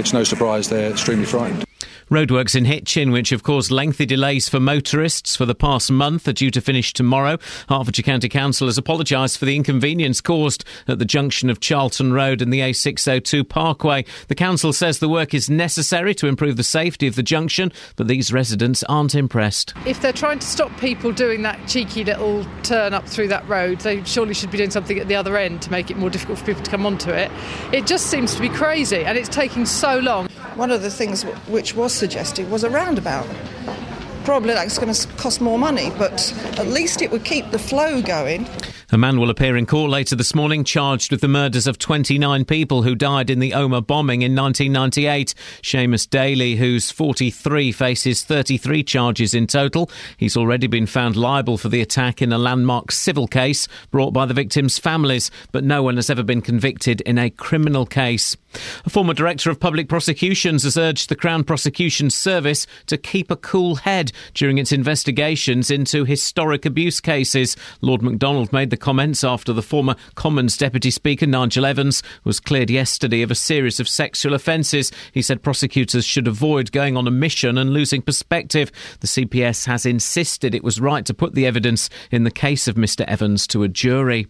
[0.00, 1.64] It's no surprise they're extremely frightened.
[2.12, 6.34] Roadworks in Hitchin, which have caused lengthy delays for motorists for the past month, are
[6.34, 7.38] due to finish tomorrow.
[7.70, 12.42] Hertfordshire County Council has apologised for the inconvenience caused at the junction of Charlton Road
[12.42, 14.04] and the A602 Parkway.
[14.28, 18.08] The council says the work is necessary to improve the safety of the junction, but
[18.08, 19.72] these residents aren't impressed.
[19.86, 23.80] If they're trying to stop people doing that cheeky little turn up through that road,
[23.80, 26.40] they surely should be doing something at the other end to make it more difficult
[26.40, 27.30] for people to come onto it.
[27.72, 30.28] It just seems to be crazy and it's taking so long.
[30.56, 33.26] One of the things which was suggested was a roundabout.
[34.24, 38.02] Probably that's going to cost more money, but at least it would keep the flow
[38.02, 38.46] going.
[38.92, 42.44] A man will appear in court later this morning charged with the murders of 29
[42.44, 45.32] people who died in the Omagh bombing in 1998.
[45.62, 49.90] Seamus Daly, who's 43, faces 33 charges in total.
[50.18, 54.26] He's already been found liable for the attack in a landmark civil case brought by
[54.26, 58.36] the victims' families, but no one has ever been convicted in a criminal case.
[58.84, 63.36] A former director of public prosecutions has urged the Crown Prosecution Service to keep a
[63.36, 67.56] cool head during its investigations into historic abuse cases.
[67.80, 72.70] Lord MacDonald made the comments after the former Commons Deputy Speaker Nigel Evans was cleared
[72.70, 74.92] yesterday of a series of sexual offences.
[75.12, 78.70] He said prosecutors should avoid going on a mission and losing perspective.
[79.00, 82.76] The CPS has insisted it was right to put the evidence in the case of
[82.76, 84.26] Mr Evans to a jury.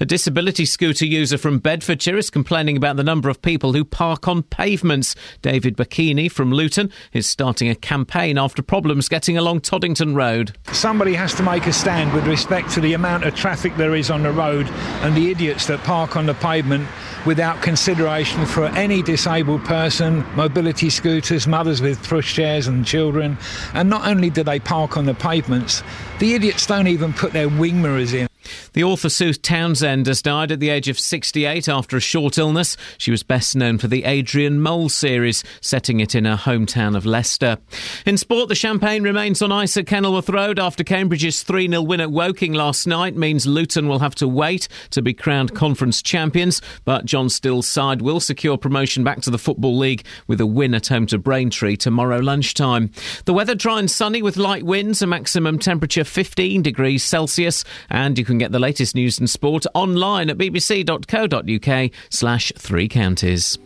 [0.00, 4.28] A disability scooter user from Bedfordshire is complaining about the number of people who park
[4.28, 5.14] on pavements.
[5.42, 10.56] David Bikini from Luton is starting a campaign after problems getting along Toddington Road.
[10.72, 14.10] Somebody has to make a stand with respect to the amount of traffic there is
[14.10, 14.66] on the road
[15.02, 16.88] and the idiots that park on the pavement
[17.26, 23.36] without consideration for any disabled person, mobility scooters, mothers with pushchairs and children.
[23.74, 25.82] And not only do they park on the pavements,
[26.18, 28.29] the idiots don't even put their wing mirrors in.
[28.72, 32.76] The author Sue Townsend has died at the age of 68 after a short illness.
[32.98, 37.04] She was best known for the Adrian Mole series, setting it in her hometown of
[37.04, 37.58] Leicester.
[38.06, 42.00] In sport, the champagne remains on ice at Kenilworth Road after Cambridge's 3 0 win
[42.00, 46.62] at Woking last night means Luton will have to wait to be crowned conference champions.
[46.84, 50.74] But John Still's side will secure promotion back to the Football League with a win
[50.74, 52.92] at home to Braintree tomorrow lunchtime.
[53.24, 58.16] The weather dry and sunny with light winds, a maximum temperature 15 degrees Celsius, and
[58.16, 63.58] you can get the latest news and sport online at bbc.co.uk slash three counties.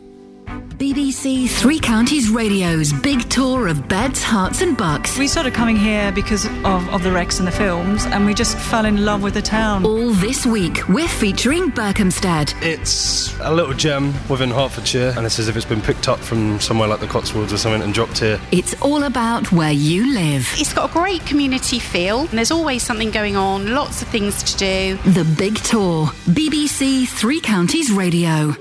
[0.47, 5.19] BBC Three Counties Radio's big tour of beds, Herts, and bucks.
[5.19, 8.59] We started coming here because of, of the Rex and the films, and we just
[8.59, 9.85] fell in love with the town.
[9.85, 12.55] All this week, we're featuring Berkhamsted.
[12.63, 16.61] It's a little gem within Hertfordshire, and it's as if it's been picked up from
[16.61, 18.41] somewhere like the Cotswolds or something and dropped here.
[18.53, 20.49] It's all about where you live.
[20.57, 24.43] It's got a great community feel, and there's always something going on, lots of things
[24.43, 25.13] to do.
[25.13, 26.07] The Big Tour.
[26.27, 28.55] BBC Three Counties Radio.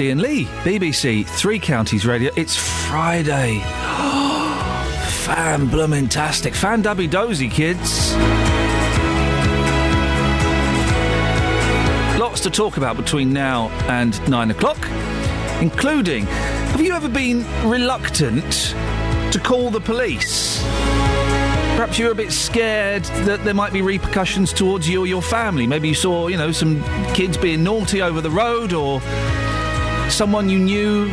[0.00, 2.32] Iain Lee, BBC Three Counties Radio.
[2.36, 3.60] It's Friday.
[5.24, 8.12] Fan bloomin' Fan dubby dozy, kids.
[12.18, 14.78] Lots to talk about between now and nine o'clock,
[15.60, 18.74] including have you ever been reluctant
[19.32, 20.60] to call the police?
[21.76, 25.68] Perhaps you're a bit scared that there might be repercussions towards you or your family.
[25.68, 26.82] Maybe you saw, you know, some
[27.14, 29.00] kids being naughty over the road or
[30.10, 31.06] someone you knew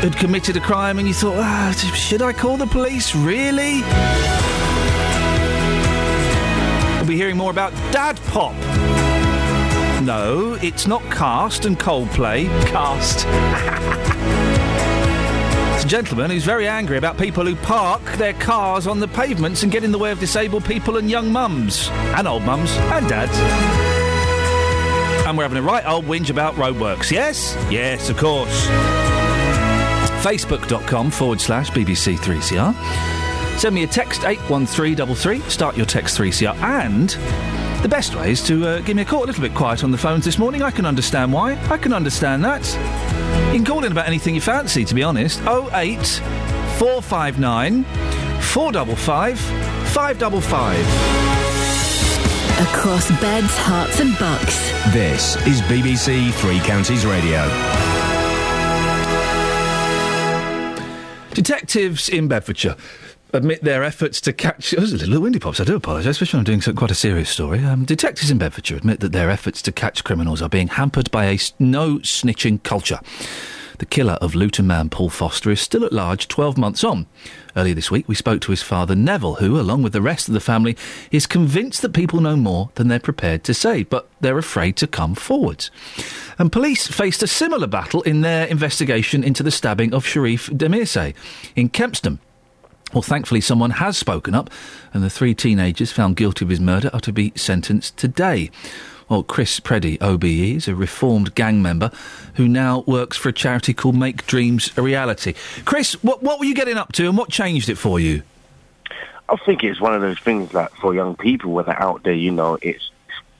[0.00, 3.14] had committed a crime and you thought, ah, should I call the police?
[3.14, 3.82] Really?
[6.96, 8.54] We'll be hearing more about Dad Pop.
[10.02, 12.46] No, it's not Cast and Coldplay.
[12.66, 13.26] Cast.
[15.78, 19.62] It's a gentleman who's very angry about people who park their cars on the pavements
[19.62, 21.88] and get in the way of disabled people and young mums.
[22.16, 22.72] And old mums.
[22.76, 24.07] And dads.
[25.28, 27.54] And we're having a right old whinge about roadworks, yes?
[27.70, 28.66] Yes, of course.
[30.24, 33.58] Facebook.com forward slash BBC3CR.
[33.58, 35.40] Send me a text 81333.
[35.50, 36.56] Start your text 3CR.
[36.62, 37.10] And
[37.82, 39.24] the best way is to uh, give me a call.
[39.24, 40.62] A little bit quiet on the phones this morning.
[40.62, 41.62] I can understand why.
[41.68, 42.66] I can understand that.
[43.52, 45.42] You can call in about anything you fancy, to be honest.
[45.42, 46.06] 08
[46.78, 47.84] 459
[48.40, 51.37] 455 555.
[52.58, 54.72] Across beds, Herts, and bucks.
[54.92, 57.44] This is BBC Three Counties Radio.
[61.34, 62.74] Detectives in Bedfordshire
[63.32, 64.72] admit their efforts to catch.
[64.72, 65.60] It was a little windy pops.
[65.60, 67.62] I do apologise, especially when I'm doing so, quite a serious story.
[67.62, 71.26] Um, detectives in Bedfordshire admit that their efforts to catch criminals are being hampered by
[71.26, 72.98] a no snitching culture.
[73.78, 77.06] The killer of Luton man Paul Foster is still at large 12 months on.
[77.56, 80.34] Earlier this week, we spoke to his father Neville, who, along with the rest of
[80.34, 80.76] the family,
[81.12, 84.88] is convinced that people know more than they're prepared to say, but they're afraid to
[84.88, 85.70] come forward.
[86.40, 91.14] And police faced a similar battle in their investigation into the stabbing of Sharif Demirsay
[91.54, 92.18] in Kempston.
[92.92, 94.50] Well, thankfully, someone has spoken up,
[94.92, 98.50] and the three teenagers found guilty of his murder are to be sentenced today.
[99.08, 101.90] Well, Chris Preddie, OBE, is a reformed gang member
[102.34, 105.32] who now works for a charity called Make Dreams a Reality.
[105.64, 108.22] Chris, what, what were you getting up to, and what changed it for you?
[109.30, 112.12] I think it's one of those things that for young people when they're out there,
[112.12, 112.90] you know, it's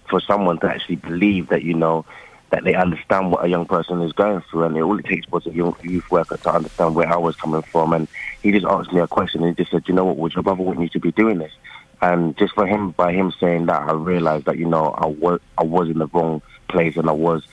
[0.08, 2.06] for someone to actually believe that, you know,
[2.48, 4.64] that they understand what a young person is going through.
[4.64, 7.60] And all it takes was a young youth worker to understand where I was coming
[7.60, 7.92] from.
[7.92, 8.08] And
[8.42, 10.42] he just asked me a question and he just said, you know what, would your
[10.42, 11.52] brother want you to be doing this?
[12.00, 15.40] And just for him, by him saying that, I realized that, you know, I was,
[15.56, 17.44] I was in the wrong place and I was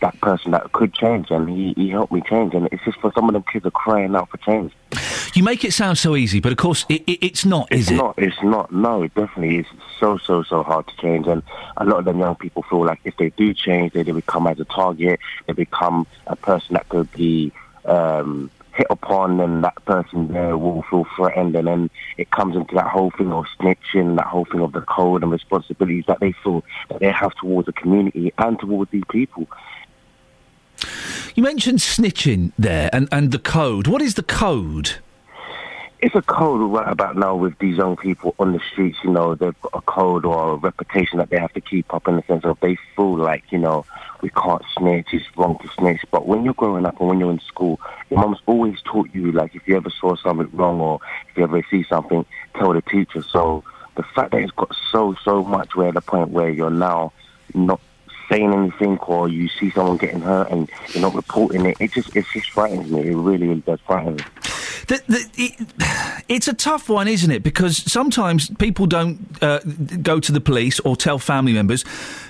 [0.00, 1.30] that person that could change.
[1.30, 2.54] And he, he helped me change.
[2.54, 4.72] And it's just for some of them kids are crying out for change.
[5.34, 7.90] You make it sound so easy, but of course it, it, it's not, is it's
[7.90, 7.96] it?
[7.96, 8.14] not.
[8.16, 8.72] It's not.
[8.72, 9.66] No, it definitely is
[10.00, 11.42] so so so hard to change, and
[11.76, 14.46] a lot of them young people feel like if they do change, they, they become
[14.46, 15.20] as a target.
[15.46, 17.52] They become a person that could be
[17.84, 22.74] um, hit upon, and that person there will feel threatened, and then it comes into
[22.74, 26.32] that whole thing of snitching, that whole thing of the code and responsibilities that they
[26.44, 29.46] feel that they have towards the community and towards these people.
[31.34, 33.86] You mentioned snitching there and, and the code.
[33.86, 34.96] What is the code?
[36.00, 38.98] It's a code right about now with these young people on the streets.
[39.02, 42.06] You know, they've got a code or a reputation that they have to keep up
[42.06, 43.86] in the sense of they feel like, you know,
[44.20, 46.02] we can't snitch, it's wrong to snitch.
[46.10, 47.80] But when you're growing up and when you're in school,
[48.10, 51.44] your mom's always taught you, like, if you ever saw something wrong or if you
[51.44, 52.26] ever see something,
[52.56, 53.22] tell the teacher.
[53.22, 53.64] So
[53.96, 57.12] the fact that it's got so, so much where the point where you're now
[57.54, 57.80] not
[58.28, 62.14] saying anything or you see someone getting hurt and you're not reporting it, it just,
[62.16, 63.00] it just frightens me.
[63.00, 64.24] It really, really does frighten me.
[64.88, 67.42] The, the, it, it's a tough one, isn't it?
[67.42, 69.58] Because sometimes people don't uh,
[70.02, 71.84] go to the police or tell family members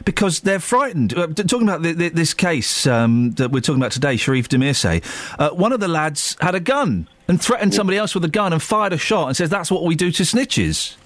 [0.04, 1.16] because they're frightened.
[1.16, 5.04] Uh, talking about the, this case um, that we're talking about today, Sharif Demirsay,
[5.38, 8.52] uh, one of the lads had a gun and threatened somebody else with a gun
[8.52, 10.96] and fired a shot and says that's what we do to snitches.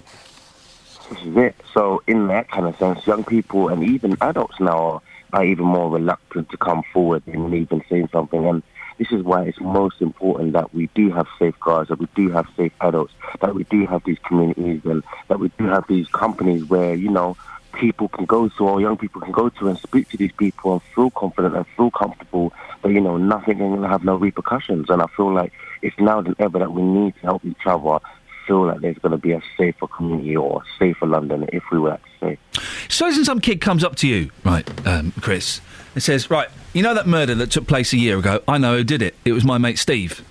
[1.11, 1.55] This is it.
[1.73, 5.01] So in that kind of sense, young people and even adults now are,
[5.33, 8.47] are even more reluctant to come forward and even saying something.
[8.47, 8.63] And
[8.97, 12.47] this is why it's most important that we do have safeguards, that we do have
[12.55, 16.63] safe adults, that we do have these communities, and that we do have these companies
[16.63, 17.35] where you know
[17.73, 20.73] people can go to or young people can go to and speak to these people
[20.73, 22.53] and feel confident and feel comfortable
[22.83, 24.89] that you know nothing can have no repercussions.
[24.89, 25.51] And I feel like
[25.81, 27.99] it's now than ever that we need to help each other
[28.51, 31.79] feel like there's going to be a safer community or a safer London, if we
[31.79, 32.37] were to say.
[32.89, 35.61] Supposing some kid comes up to you, right, um, Chris,
[35.93, 38.41] and says, "Right, you know that murder that took place a year ago?
[38.47, 39.15] I know who did it.
[39.23, 40.23] It was my mate Steve."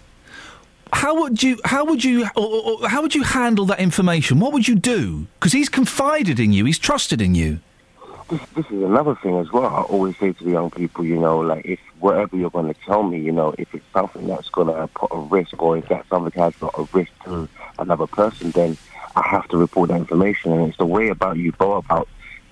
[0.92, 1.58] How would you?
[1.64, 2.24] How would you?
[2.36, 4.38] Or, or, or how would you handle that information?
[4.40, 5.26] What would you do?
[5.38, 6.64] Because he's confided in you.
[6.64, 7.60] He's trusted in you.
[8.30, 9.66] This, this is another thing as well.
[9.66, 12.80] I always say to the young people, you know, like if whatever you're going to
[12.86, 15.88] tell me, you know, if it's something that's going to put a risk or if
[15.88, 18.78] that something has got a risk to another person, then
[19.16, 20.52] I have to report that information.
[20.52, 22.08] And it's the way about you go about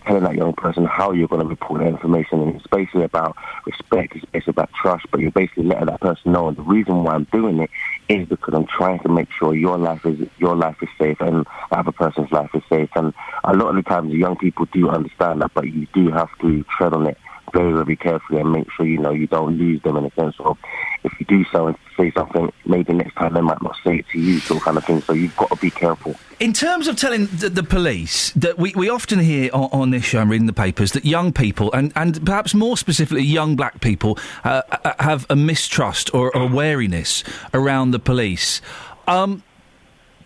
[0.09, 2.41] telling that young person how you're going to report that information.
[2.41, 3.37] And it's basically about
[3.67, 6.49] respect, it's basically about trust, but you're basically letting that person know.
[6.49, 7.71] And the reason why I'm doing it
[8.09, 11.45] is because I'm trying to make sure your life is your life is safe and
[11.71, 12.89] the other person's life is safe.
[12.97, 13.13] And
[13.45, 16.65] a lot of the times, young people do understand that, but you do have to
[16.65, 17.19] tread on it
[17.53, 20.35] very, very carefully and make sure you know you don't lose them in a sense
[20.41, 20.57] of
[21.05, 24.07] if you do so and say something, maybe next time they might not say it
[24.13, 25.01] to you, sort of kind of thing.
[25.03, 26.17] So you've got to be careful.
[26.41, 30.05] In terms of telling the, the police, that we, we often hear on, on this
[30.05, 33.81] show, I'm reading the papers, that young people, and, and perhaps more specifically young black
[33.81, 38.61] people, uh, uh, have a mistrust or a wariness around the police.
[39.07, 39.43] Um,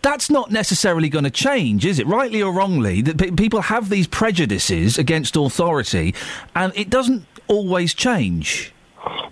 [0.02, 2.06] that's not necessarily going to change, is it?
[2.06, 6.14] Rightly or wrongly, that pe- people have these prejudices against authority,
[6.54, 8.72] and it doesn't always change.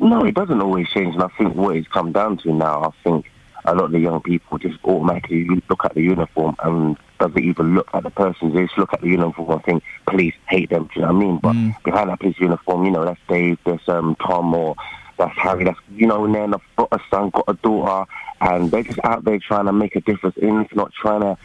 [0.01, 2.91] No, it doesn't always change, and I think what it's come down to now, I
[3.05, 3.31] think
[3.65, 7.75] a lot of the young people just automatically look at the uniform and doesn't even
[7.75, 8.55] look at the person.
[8.55, 10.85] They just look at the uniform and think police hate them.
[10.85, 11.39] Do you know what I mean?
[11.39, 14.77] But behind that police uniform, you know, that's Dave, there's um, Tom, or
[15.21, 15.65] that's Harry.
[15.65, 18.11] That's you know, and then I've got a son, got a daughter,
[18.41, 20.35] and they're just out there trying to make a difference.
[20.39, 21.37] If not trying to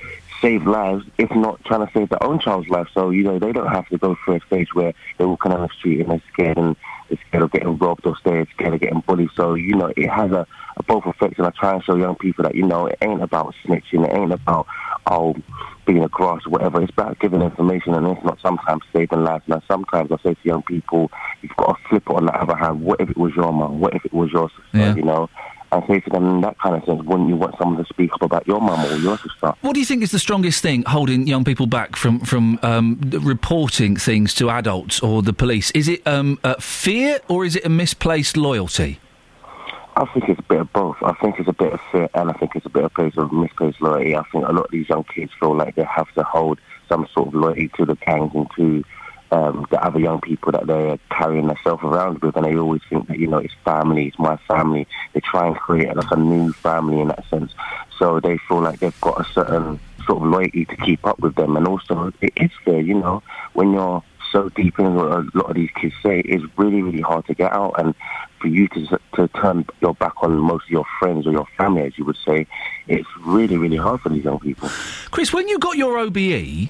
[0.41, 2.87] save lives, if not trying to save their own child's life.
[2.93, 5.61] So you know, they don't have to go through a stage where they're walking on
[5.61, 6.75] the street and they're scared and
[7.09, 9.29] they're scared of getting robbed or they're scared of getting bullied.
[9.35, 10.47] So you know, it has a,
[10.77, 13.21] a both effects, and I try and show young people that you know, it ain't
[13.21, 14.67] about snitching, it ain't about
[15.07, 15.35] oh
[15.85, 16.81] being a cross or whatever.
[16.81, 19.43] It's about giving information, and it's not sometimes saving lives.
[19.47, 22.55] Now, sometimes I say to young people, you've got to flip it on the other
[22.55, 22.81] hand.
[22.81, 23.79] What if it was your mum?
[23.79, 24.77] What if it was your sister?
[24.77, 24.95] Yeah.
[24.95, 25.29] You know.
[25.71, 28.13] And say to them in that kind of sense, wouldn't you want someone to speak
[28.13, 29.53] up about your mum or your sister?
[29.61, 32.99] What do you think is the strongest thing holding young people back from from um,
[33.11, 35.71] reporting things to adults or the police?
[35.71, 38.99] Is it um, uh, fear or is it a misplaced loyalty?
[39.97, 40.97] I think it's a bit of both.
[41.01, 43.13] I think it's a bit of fear and I think it's a bit of place
[43.15, 44.15] of misplaced loyalty.
[44.15, 46.59] I think a lot of these young kids feel like they have to hold
[46.89, 48.83] some sort of loyalty to the gangs and to
[49.31, 53.07] um, the other young people that they're carrying themselves around with, and they always think
[53.07, 54.87] that you know it's family, it's my family.
[55.13, 57.51] They try and create like a new family in that sense,
[57.97, 61.35] so they feel like they've got a certain sort of loyalty to keep up with
[61.35, 63.23] them, and also it is fair, you know,
[63.53, 64.03] when you're
[64.35, 67.33] so deep in what a lot of these kids say, it's really really hard to
[67.33, 67.95] get out, and
[68.41, 71.83] for you to to turn your back on most of your friends or your family,
[71.83, 72.45] as you would say,
[72.89, 74.67] it's really really hard for these young people.
[75.11, 76.69] Chris, when you got your OBE,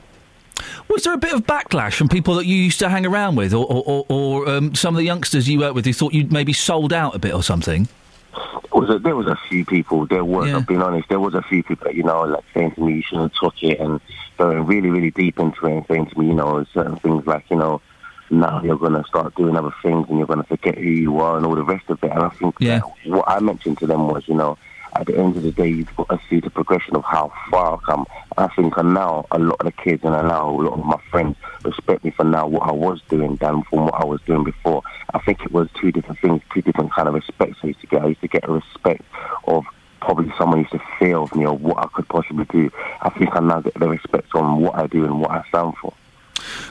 [0.89, 3.51] was there a bit of backlash from people that you used to hang around with,
[3.51, 6.31] or, or, or, or um, some of the youngsters you worked with who thought you'd
[6.31, 7.87] maybe sold out a bit or something?
[8.33, 10.05] There was a, there was a few people.
[10.05, 12.73] There was, I've been honest, there was a few people that you know, like saying
[12.73, 13.99] to me, you shouldn't have took it, and
[14.37, 17.45] going really, really deep into it, and saying to me, you know, certain things like,
[17.49, 17.81] you know,
[18.29, 21.19] now you're going to start doing other things, and you're going to forget who you
[21.19, 22.11] are, and all the rest of it.
[22.11, 22.81] And I think Yeah.
[23.05, 24.57] what I mentioned to them was, you know,
[24.97, 27.73] at the end of the day, you've got to see the progression of how far
[27.73, 28.05] I've come.
[28.37, 31.35] I think now a lot of the kids and now a lot of my friends
[31.63, 34.83] respect me for now what I was doing than from what I was doing before.
[35.13, 37.87] I think it was two different things, two different kind of respects I used to
[37.87, 38.03] get.
[38.03, 39.01] I used to get a respect
[39.47, 39.65] of
[40.05, 42.71] probably someone used to fear of me or what I could possibly do.
[43.01, 45.73] I think I now get the respect on what I do and what I stand
[45.81, 45.93] for.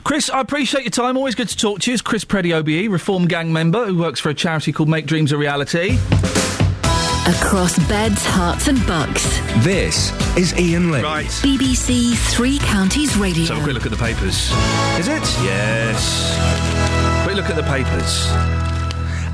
[0.03, 1.17] Chris, I appreciate your time.
[1.17, 1.93] Always good to talk to you.
[1.93, 5.31] It's Chris Preddie, OBE, Reform Gang member who works for a charity called Make Dreams
[5.31, 5.97] a Reality.
[7.27, 9.23] Across beds, Herts, and bucks.
[9.65, 11.01] This is Iain Lee.
[11.01, 11.25] Right.
[11.25, 13.45] BBC Three Counties Radio.
[13.45, 14.51] So, a quick look at the papers.
[14.99, 15.23] Is it?
[15.43, 16.37] Yes.
[17.23, 18.27] Quick look at the papers.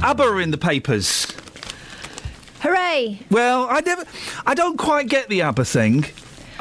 [0.03, 1.27] ABBA are in the papers.
[2.61, 3.19] Hooray!
[3.31, 4.05] Well, I never,
[4.45, 6.05] I don't quite get the ABBA thing.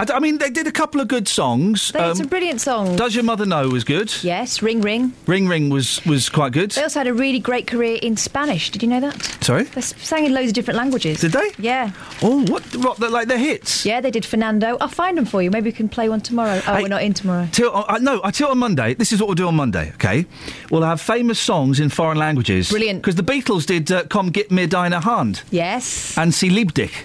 [0.01, 1.91] I, d- I mean, they did a couple of good songs.
[1.93, 2.97] They had Um, some brilliant songs.
[2.97, 4.11] Does your mother know was good?
[4.23, 5.13] Yes, Ring Ring.
[5.27, 6.71] Ring Ring was was quite good.
[6.71, 8.71] They also had a really great career in Spanish.
[8.71, 9.15] Did you know that?
[9.45, 9.65] Sorry.
[9.65, 11.21] They s- sang in loads of different languages.
[11.21, 11.51] Did they?
[11.59, 11.91] Yeah.
[12.23, 12.63] Oh, what?
[12.77, 12.97] What?
[12.99, 13.85] they're Like their hits?
[13.85, 14.79] Yeah, they did Fernando.
[14.81, 15.51] I'll find them for you.
[15.51, 16.61] Maybe we can play one tomorrow.
[16.67, 16.83] Oh, Hey.
[16.83, 17.47] we're not in tomorrow.
[17.53, 18.95] Till, uh, no, I tell you on Monday.
[18.95, 19.93] This is what we'll do on Monday.
[19.97, 20.25] Okay,
[20.71, 22.71] we'll have famous songs in foreign languages.
[22.71, 23.03] Brilliant.
[23.03, 26.17] Because the Beatles did uh, "Komm Gib Mir Deine Hand" Yes.
[26.17, 27.05] and "Sie liebt dich."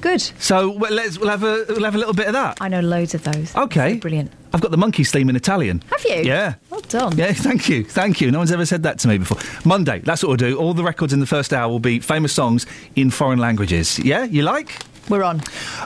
[0.00, 0.20] Good.
[0.38, 2.58] So well, let's we'll have a we'll have a little bit of that.
[2.60, 3.54] I know loads of those.
[3.56, 3.96] Okay.
[3.96, 4.30] brilliant.
[4.54, 5.82] I've got the Monkees theme in Italian.
[5.90, 6.22] Have you?
[6.22, 6.54] Yeah.
[6.70, 7.16] Well done.
[7.18, 8.30] Yeah, thank you, thank you.
[8.30, 9.38] No one's ever said that to me before.
[9.64, 10.56] Monday, that's what we'll do.
[10.58, 12.64] All the records in the first hour will be famous songs
[12.96, 13.98] in foreign languages.
[13.98, 14.78] Yeah, you like?
[15.10, 15.40] We're on.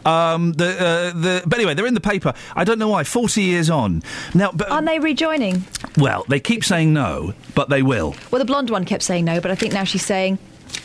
[0.05, 2.35] Um, the uh, the but anyway, they're in the paper.
[2.57, 3.05] I don't know why.
[3.05, 4.03] Forty years on
[4.35, 5.65] now, but Aren't they rejoining?
[5.97, 8.15] well, they keep saying no, but they will.
[8.31, 10.39] Well, the blonde one kept saying no, but I think now she's saying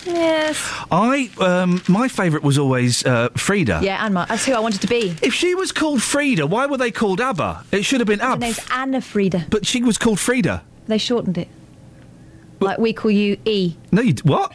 [0.06, 0.58] yes.
[0.92, 3.80] I um, my favourite was always uh, Frida.
[3.84, 4.26] Yeah, Anma.
[4.30, 5.16] That's who I wanted to be.
[5.22, 7.66] If she was called Frida, why were they called ABBA?
[7.72, 8.40] It should have been Her Ab.
[8.40, 9.46] name's Anna Frida.
[9.50, 10.64] But she was called Frida.
[10.88, 11.48] They shortened it.
[12.60, 14.54] Like we call you E No, you d- what?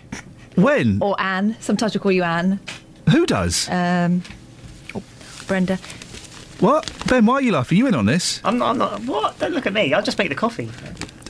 [0.56, 0.98] When?
[1.00, 1.56] or Anne.
[1.60, 2.59] Sometimes we call you Anne.
[3.10, 3.68] Who does?
[3.68, 4.22] Um,
[4.94, 5.02] oh,
[5.46, 5.78] Brenda.
[6.60, 6.90] What?
[7.09, 7.76] Ben, why are you laughing?
[7.76, 8.40] Are you in on this?
[8.44, 9.00] I'm not, I'm not.
[9.04, 9.38] What?
[9.38, 9.92] Don't look at me.
[9.94, 10.68] I'll just make the coffee.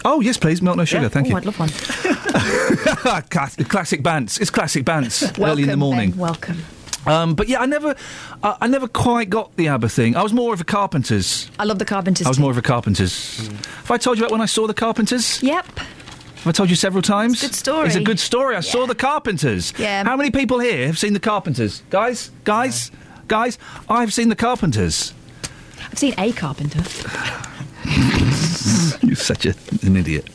[0.04, 0.62] Oh, yes, please.
[0.62, 1.04] Milk, no sugar.
[1.04, 1.08] Yeah?
[1.08, 1.36] Thank oh, you.
[1.36, 1.68] I'd love one.
[3.30, 4.40] Classic, Bants.
[4.40, 5.38] It's classic Bants.
[5.44, 6.10] early in the morning.
[6.10, 6.58] Ben, welcome.
[7.06, 7.96] Um, but yeah, I never,
[8.42, 10.16] I, I never quite got the ABBA thing.
[10.16, 11.50] I was more of a Carpenters.
[11.58, 12.26] I love the Carpenters.
[12.26, 12.42] I was too.
[12.42, 13.38] more of a Carpenters.
[13.48, 15.42] Have I told you about when I saw the Carpenters?
[15.42, 15.66] Yep.
[15.76, 17.34] Have I told you several times?
[17.34, 17.86] It's a good story.
[17.86, 18.56] It's a good story.
[18.56, 19.72] I saw the Carpenters.
[19.78, 20.04] Yeah.
[20.04, 21.82] How many people here have seen the Carpenters?
[21.90, 22.90] Guys, guys,
[23.28, 23.58] guys.
[23.88, 25.14] I've seen the Carpenters.
[25.90, 26.82] I've seen a carpenter.
[29.02, 30.28] You're such a, an idiot.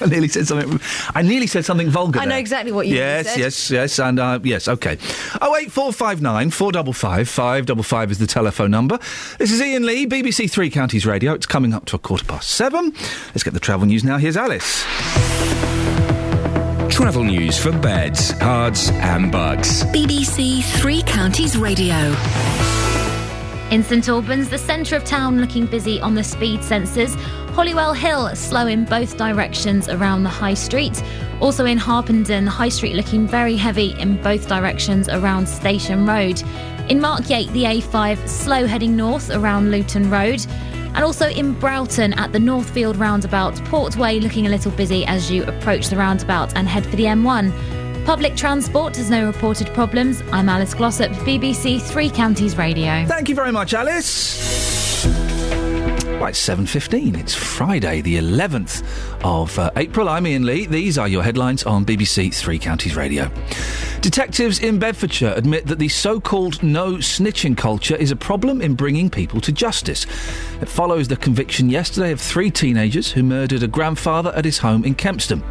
[0.00, 0.80] I nearly said something.
[1.14, 2.18] I nearly said something vulgar.
[2.18, 2.38] I know there.
[2.40, 3.38] exactly what you Yes, said.
[3.38, 4.66] yes, yes, yes, and uh, yes.
[4.66, 4.98] Okay.
[5.40, 8.98] Oh eight four five nine four double five five double five is the telephone number.
[9.38, 11.32] This is Iain Lee, BBC Three Counties Radio.
[11.34, 12.92] It's coming up to a quarter past seven.
[13.28, 14.18] Let's get the travel news now.
[14.18, 14.82] Here's Alice.
[16.90, 19.84] Travel news for beds, cards, and bugs.
[19.86, 22.12] BBC Three Counties Radio.
[23.72, 27.18] In St Albans, the centre of town looking busy on the speed sensors.
[27.54, 31.02] Holywell Hill slow in both directions around the High Street.
[31.40, 36.42] Also in Harpenden, High Street looking very heavy in both directions around Station Road.
[36.90, 40.44] In Mark Markyate, the A5 slow heading north around Luton Road.
[40.94, 45.44] And also in Broughton at the Northfield roundabout, Portway looking a little busy as you
[45.44, 47.81] approach the roundabout and head for the M1.
[48.04, 50.22] Public transport has no reported problems.
[50.32, 53.06] I'm Alice Glossop, BBC Three Counties Radio.
[53.06, 55.04] Thank you very much, Alice.
[56.22, 57.18] Right, 7.15.
[57.18, 58.84] It's Friday, the 11th
[59.24, 60.08] of uh, April.
[60.08, 60.66] I'm Iain Lee.
[60.66, 63.28] These are your headlines on BBC Three Counties Radio.
[64.02, 69.10] Detectives in Bedfordshire admit that the so-called no snitching culture is a problem in bringing
[69.10, 70.06] people to justice.
[70.60, 74.84] It follows the conviction yesterday of three teenagers who murdered a grandfather at his home
[74.84, 75.42] in Kempston.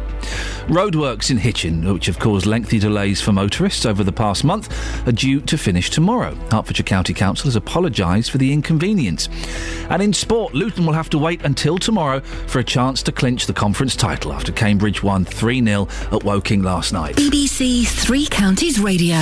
[0.68, 4.70] Roadworks in Hitchin, which have caused lengthy delays for motorists over the past month,
[5.06, 6.34] are due to finish tomorrow.
[6.50, 9.28] Hertfordshire County Council has apologised for the inconvenience.
[9.90, 13.46] And in sport, Luton will have to wait until tomorrow for a chance to clinch
[13.46, 17.16] the conference title after Cambridge won 3 0 at Woking last night.
[17.16, 19.16] BBC Three Counties Radio.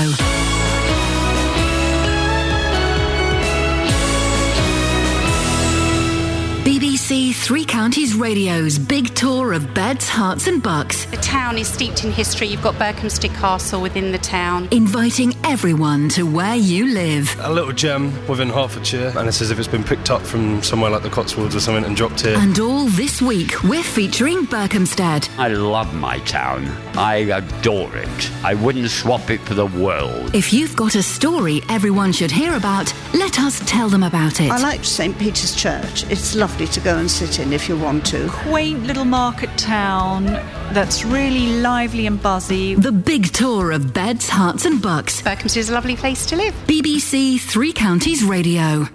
[7.43, 11.07] Three Counties Radio's big tour of beds, Herts, and bucks.
[11.07, 12.47] The town is steeped in history.
[12.47, 14.69] You've got Berkhamsted Castle within the town.
[14.71, 17.35] Inviting everyone to where you live.
[17.41, 20.91] A little gem within Hertfordshire, and it's as if it's been picked up from somewhere
[20.91, 22.37] like the Cotswolds or something and dropped here.
[22.37, 25.29] And all this week, we're featuring Berkhamsted.
[25.37, 26.69] I love my town.
[26.97, 28.31] I adore it.
[28.45, 30.35] I wouldn't swap it for the world.
[30.37, 34.53] If you've got a story everyone should hear about, let us tell them about it.
[34.53, 36.05] I like St Peter's Church.
[36.11, 38.29] It's lovely to go and sit in if you want to.
[38.29, 40.25] Quaint little market town
[40.73, 42.75] that's really lively and buzzy.
[42.75, 45.23] The big tour of beds, Herts, and bucks.
[45.23, 46.55] Berkhamsted is a lovely place to live.
[46.67, 48.89] BBC Three Counties Radio.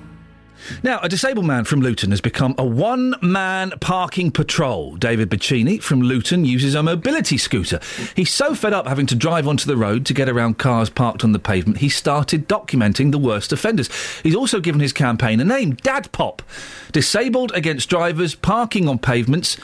[0.83, 4.95] Now, a disabled man from Luton has become a one man parking patrol.
[4.95, 7.79] David Bacini from Luton uses a mobility scooter.
[8.15, 11.23] He's so fed up having to drive onto the road to get around cars parked
[11.23, 13.89] on the pavement, he started documenting the worst offenders.
[14.21, 16.41] He's also given his campaign a name Dad Pop.
[16.91, 19.57] Disabled against drivers parking on pavements.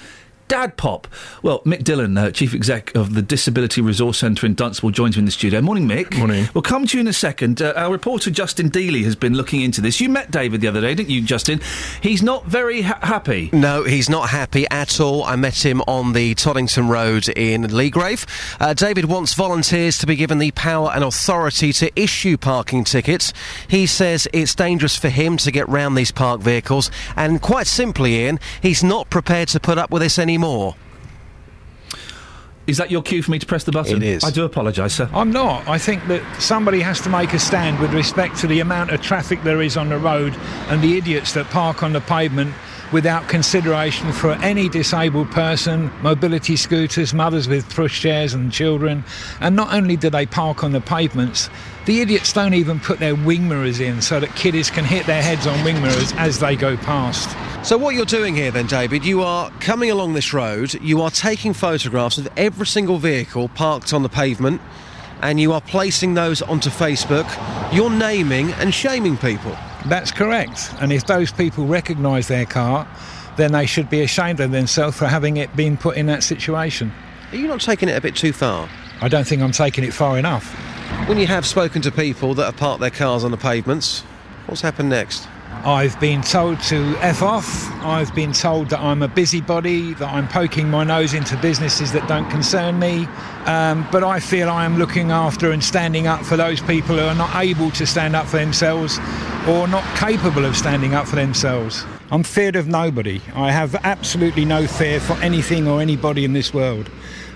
[0.51, 1.07] Dad Pop.
[1.43, 5.21] Well, Mick Dillon, uh, Chief Exec of the Disability Resource Centre in Dunstable, joins me
[5.21, 5.61] in the studio.
[5.61, 6.17] Morning, Mick.
[6.17, 6.49] Morning.
[6.53, 7.61] We'll come to you in a second.
[7.61, 10.01] Uh, our reporter, Justin Dealey, has been looking into this.
[10.01, 11.61] You met David the other day, didn't you, Justin?
[12.01, 13.49] He's not very ha- happy.
[13.53, 15.23] No, he's not happy at all.
[15.23, 18.25] I met him on the Toddington Road in Leagrave.
[18.59, 23.31] Uh, David wants volunteers to be given the power and authority to issue parking tickets.
[23.69, 28.25] He says it's dangerous for him to get round these parked vehicles, and quite simply,
[28.25, 30.40] Iain, he's not prepared to put up with this anymore.
[32.67, 33.97] Is that your cue for me to press the button?
[33.97, 34.23] It is.
[34.23, 35.09] I do apologise, sir.
[35.13, 35.67] I'm not.
[35.67, 39.01] I think that somebody has to make a stand with respect to the amount of
[39.01, 40.35] traffic there is on the road
[40.69, 42.53] and the idiots that park on the pavement
[42.91, 49.03] without consideration for any disabled person, mobility scooters, mothers with pushchairs and children.
[49.39, 51.49] And not only do they park on the pavements,
[51.85, 55.21] the idiots don't even put their wing mirrors in so that kiddies can hit their
[55.21, 57.35] heads on wing mirrors as they go past.
[57.65, 61.11] So, what you're doing here then, David, you are coming along this road, you are
[61.11, 64.61] taking photographs of every single vehicle parked on the pavement,
[65.21, 67.27] and you are placing those onto Facebook.
[67.73, 69.55] You're naming and shaming people.
[69.87, 70.73] That's correct.
[70.79, 72.87] And if those people recognise their car,
[73.37, 76.91] then they should be ashamed of themselves for having it been put in that situation.
[77.31, 78.69] Are you not taking it a bit too far?
[79.01, 80.55] I don't think I'm taking it far enough.
[81.07, 84.01] When you have spoken to people that have parked their cars on the pavements,
[84.45, 85.27] what's happened next?
[85.63, 87.69] I've been told to F off.
[87.83, 92.07] I've been told that I'm a busybody, that I'm poking my nose into businesses that
[92.07, 93.05] don't concern me.
[93.45, 97.03] Um, but I feel I am looking after and standing up for those people who
[97.03, 98.97] are not able to stand up for themselves
[99.47, 101.83] or not capable of standing up for themselves.
[102.11, 103.21] I'm feared of nobody.
[103.35, 106.89] I have absolutely no fear for anything or anybody in this world.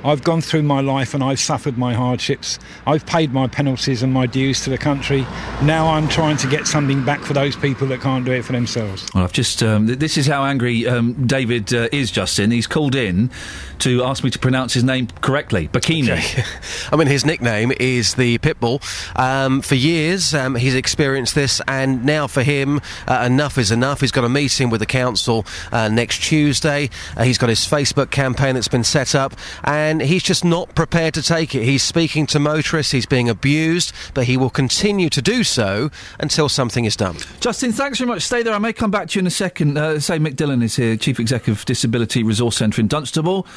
[0.05, 2.59] I've gone through my life and I've suffered my hardships.
[2.85, 5.21] I've paid my penalties and my dues to the country.
[5.63, 8.51] Now I'm trying to get something back for those people that can't do it for
[8.51, 9.07] themselves.
[9.13, 9.63] Well, I've just.
[9.63, 12.51] Um, th- this is how angry um, David uh, is, Justin.
[12.51, 13.31] He's called in
[13.79, 15.67] to ask me to pronounce his name correctly.
[15.67, 16.45] Bikini.
[16.91, 18.81] I mean, his nickname is the Pitbull.
[19.17, 24.01] Um, for years, um, he's experienced this, and now for him, uh, enough is enough.
[24.01, 26.89] He's got a meeting with the council uh, next Tuesday.
[27.17, 29.33] Uh, he's got his Facebook campaign that's been set up,
[29.63, 31.63] and he's just not prepared to take it.
[31.63, 35.89] He's speaking to motorists, he's being abused, but he will continue to do so
[36.19, 37.17] until something is done.
[37.39, 38.23] Justin, thanks very much.
[38.23, 38.53] Stay there.
[38.53, 39.77] I may come back to you in a second.
[39.77, 43.47] Uh, say Mick Dillon is here, Chief Executive Disability Resource Centre in Dunstable.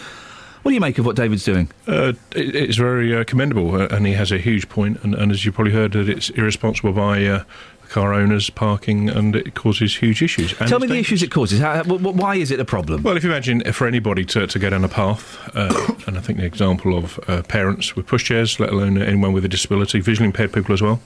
[0.62, 1.70] What do you make of what David's doing?
[1.86, 5.02] Uh, it, it's very uh, commendable, uh, and he has a huge point.
[5.02, 7.44] And, and as you probably heard, that it's irresponsible by uh,
[7.88, 10.52] car owners parking, and it causes huge issues.
[10.60, 11.60] And Tell me it's the issues it causes.
[11.60, 13.02] How, wh- wh- why is it a problem?
[13.02, 16.16] Well, if you imagine uh, for anybody to, to go down a path, uh, and
[16.18, 20.00] I think the example of uh, parents with pushchairs, let alone anyone with a disability,
[20.00, 21.00] visually impaired people as well,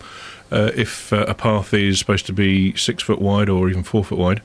[0.50, 4.04] uh, if uh, a path is supposed to be six foot wide or even four
[4.04, 4.42] foot wide,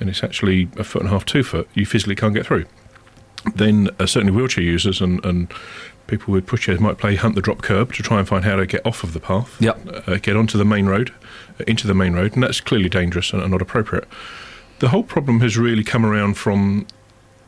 [0.00, 2.64] and it's actually a foot and a half, two foot, you physically can't get through.
[3.54, 5.52] Then uh, certainly wheelchair users and, and
[6.06, 8.66] people with pushchairs might play hunt the drop curb to try and find how to
[8.66, 10.08] get off of the path, Yep.
[10.08, 11.12] uh, get onto the main road,
[11.66, 14.06] into the main road, and that's clearly dangerous and, not appropriate.
[14.78, 16.86] The whole problem has really come around from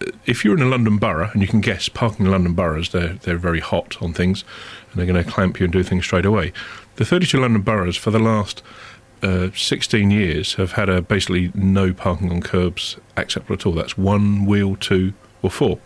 [0.01, 2.91] uh, if you're in a London borough, and you can guess parking in London boroughs,
[2.91, 4.45] they're, they're very hot on things,
[4.91, 6.53] and they're going to clamp you and do things straight away.
[6.97, 8.63] The 32 London boroughs for the last
[9.23, 13.73] uh, 16 years have had a basically no parking on curbs acceptable at all.
[13.73, 15.79] That's one, wheel, two, or four.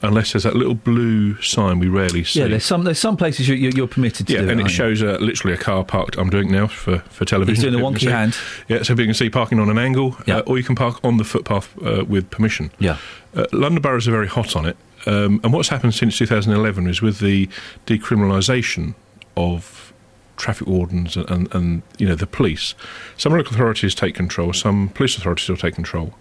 [0.00, 2.38] Unless there's that little blue sign we rarely see.
[2.38, 4.66] Yeah, there's some there's some places you, you, you're permitted to Yeah, and it.
[4.66, 6.16] it shows uh, literally a car parked.
[6.16, 7.54] I'm doing it now for, for television.
[7.56, 8.36] He's doing the People wonky hand.
[8.68, 11.16] Yeah, so people can see parking on an angle, uh, or you can park on
[11.16, 12.70] the footpath uh, with permission.
[12.78, 12.98] Yeah.
[13.34, 14.76] Uh, London boroughs are very hot on it.
[15.06, 17.48] Um, and what's happened since 2011 is with the
[17.86, 18.94] decriminalisation
[19.36, 19.92] of
[20.36, 22.74] traffic wardens and, and, and you know the police.
[23.16, 24.52] Some local authorities take control.
[24.52, 26.14] Some police authorities will take control.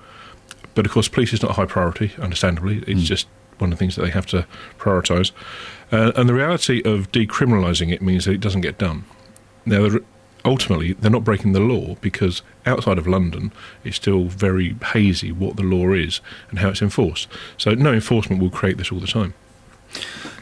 [0.74, 2.12] But of course, police is not a high priority.
[2.20, 3.28] Understandably, it's just
[3.59, 4.45] one of the things that they have to
[4.77, 5.31] prioritise.
[5.91, 9.05] Uh, and the reality of decriminalising it means that it doesn't get done.
[9.65, 9.89] Now,
[10.43, 13.51] ultimately, they're not breaking the law because outside of London,
[13.84, 17.27] it's still very hazy what the law is and how it's enforced.
[17.57, 19.34] So, no enforcement will create this all the time.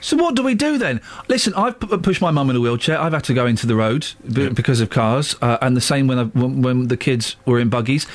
[0.01, 1.01] So what do we do then?
[1.27, 2.99] Listen, I've p- pushed my mum in a wheelchair.
[2.99, 6.07] I've had to go into the road b- because of cars, uh, and the same
[6.07, 8.05] when, I, when when the kids were in buggies.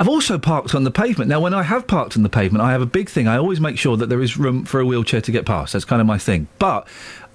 [0.00, 1.28] I've also parked on the pavement.
[1.28, 3.28] Now, when I have parked on the pavement, I have a big thing.
[3.28, 5.74] I always make sure that there is room for a wheelchair to get past.
[5.74, 6.48] That's kind of my thing.
[6.58, 6.88] But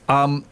[0.09, 0.45] um,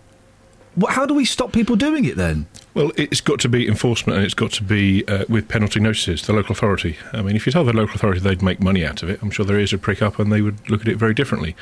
[0.80, 2.46] wh- how do we stop people doing it then?
[2.76, 6.22] Well, it's got to be enforcement and it's got to be uh, with penalty notices,
[6.28, 6.98] the local authority.
[7.14, 9.32] I mean, if you tell the local authority they'd make money out of it, I'm
[9.32, 11.56] sure their ears would prick up and they would look at it very differently.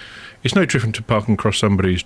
[0.43, 2.03] It's no different to parking across somebody's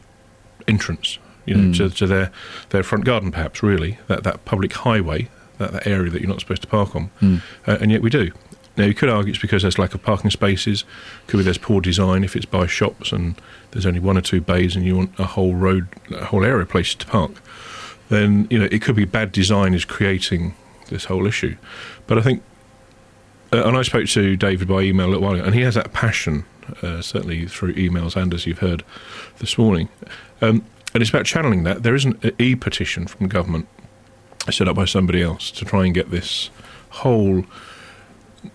[0.67, 1.17] entrance,
[1.47, 1.77] you know, Mm.
[1.77, 2.31] to, to their,
[2.69, 6.39] their front garden, perhaps, really, that, that public highway, that, that area that you're not
[6.39, 7.09] supposed to park on.
[7.21, 7.41] Mm.
[7.67, 8.31] Uh, and yet we do.
[8.77, 10.83] Now, you could argue it's because there's lack of parking spaces,
[11.27, 13.39] could be there's poor design if it's by shops and
[13.71, 16.63] there's only one or two bays and you want a whole road, a whole area
[16.63, 17.41] of places to park
[18.09, 20.55] then you know it could be bad design is creating
[20.89, 21.55] this whole issue.
[22.07, 22.43] But I think,
[23.51, 25.75] uh, and I spoke to David by email a little while ago, and he has
[25.75, 26.45] that passion,
[26.81, 28.83] uh, certainly through emails and as you've heard
[29.39, 29.89] this morning.
[30.41, 30.63] Um,
[30.93, 31.83] and it's about channeling that.
[31.83, 33.67] There is an e petition from government
[34.51, 36.49] set up by somebody else to try and get this
[36.89, 37.45] whole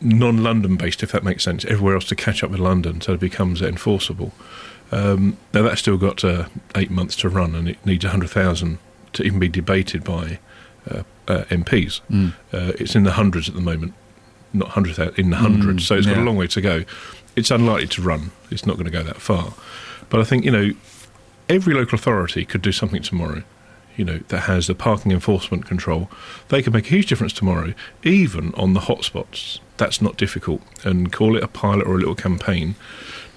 [0.01, 3.21] non-London based, if that makes sense, everywhere else to catch up with London, so it
[3.21, 4.33] becomes enforceable.
[4.93, 8.79] Um, now that's still got uh, eight months to run, and it needs hundred thousand
[9.13, 10.39] to even be debated by
[10.91, 12.01] uh, uh, MPs.
[12.11, 12.33] Mm.
[12.53, 13.95] Uh, it's in the hundreds at the moment,
[14.53, 15.85] not hundred thousand, in the hundreds.
[15.85, 16.85] Mm, so it's got a long way to go.
[17.37, 18.33] It's unlikely to run.
[18.51, 19.55] It's not going to go that far.
[20.09, 20.71] But I think you know,
[21.49, 23.45] every local authority could do something tomorrow.
[23.97, 26.11] You know that has the parking enforcement control.
[26.49, 29.61] They can make a huge difference tomorrow, even on the hotspots.
[29.77, 32.75] That's not difficult, and call it a pilot or a little campaign.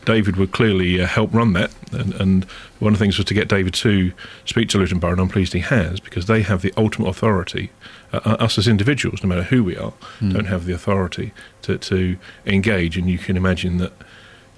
[0.05, 2.43] David would clearly uh, help run that, and, and
[2.79, 4.11] one of the things was to get David to
[4.43, 7.71] speak to Luton Borough, and I'm pleased he has, because they have the ultimate authority.
[8.11, 10.33] Uh, uh, us as individuals, no matter who we are, Mm.
[10.33, 11.31] don't have the authority
[11.61, 13.93] to, to engage, and you can imagine that,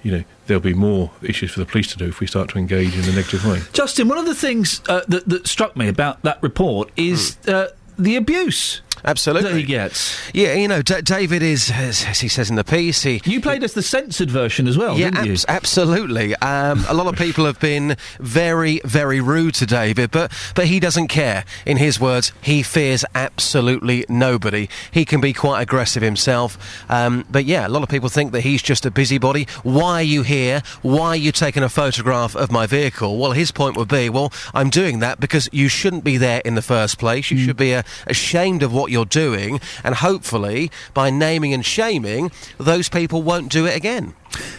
[0.05, 2.59] you know, there'll be more issues for the police to do if we start to
[2.59, 3.59] engage in a negative way.
[3.73, 7.69] Justin, one of the things uh, that, that struck me about that report is uh,
[7.97, 8.81] the abuse.
[9.05, 9.51] Absolutely.
[9.51, 10.19] That he gets.
[10.33, 13.21] Yeah, you know, D- David is, as, as he says in the piece, he.
[13.25, 15.33] You played as the censored version as well, yeah, didn't you?
[15.33, 16.35] abs- absolutely.
[16.37, 20.79] Um, a lot of people have been very, very rude to David, but but he
[20.79, 21.43] doesn't care.
[21.65, 24.69] In his words, he fears absolutely nobody.
[24.91, 26.57] He can be quite aggressive himself.
[26.89, 29.47] Um, but yeah, a lot of people think that he's just a busybody.
[29.63, 30.61] Why are you here?
[30.81, 33.17] Why are you taking a photograph of my vehicle?
[33.17, 36.55] Well, his point would be, well, I'm doing that because you shouldn't be there in
[36.55, 37.29] the first place.
[37.29, 42.31] You should be uh, ashamed of what you're doing, and hopefully, by naming and shaming,
[42.57, 44.13] those people won't do it again.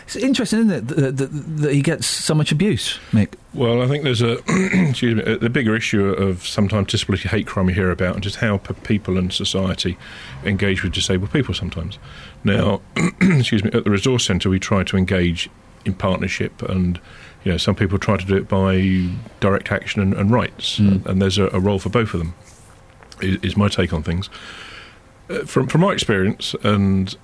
[0.04, 1.26] It's interesting, isn't it, that, that,
[1.62, 3.34] that he gets so much abuse, Mick?
[3.54, 4.38] Well, I think there's a
[4.88, 8.22] excuse me, a- the bigger issue of sometimes disability hate crime you hear about, and
[8.22, 9.96] just how p- people and society
[10.44, 11.54] engage with disabled people.
[11.54, 11.98] Sometimes,
[12.44, 12.80] now,
[13.20, 15.48] excuse me, at the resource centre we try to engage
[15.84, 16.98] in partnership, and
[17.44, 19.08] you know some people try to do it by
[19.40, 21.04] direct action and, and rights, Mm.
[21.06, 22.34] and there's a, a role for both of them.
[23.20, 24.28] Is, is my take on things.
[25.28, 27.16] Uh, from from my experience, and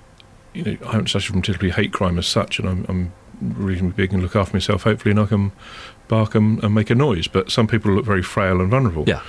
[0.53, 3.95] you know, I haven't suffered from typically hate crime as such, and I'm, I'm reasonably
[3.95, 5.51] big and look after myself, hopefully, and I can
[6.07, 7.27] bark and, and make a noise.
[7.27, 9.05] But some people look very frail and vulnerable.
[9.07, 9.21] Yeah.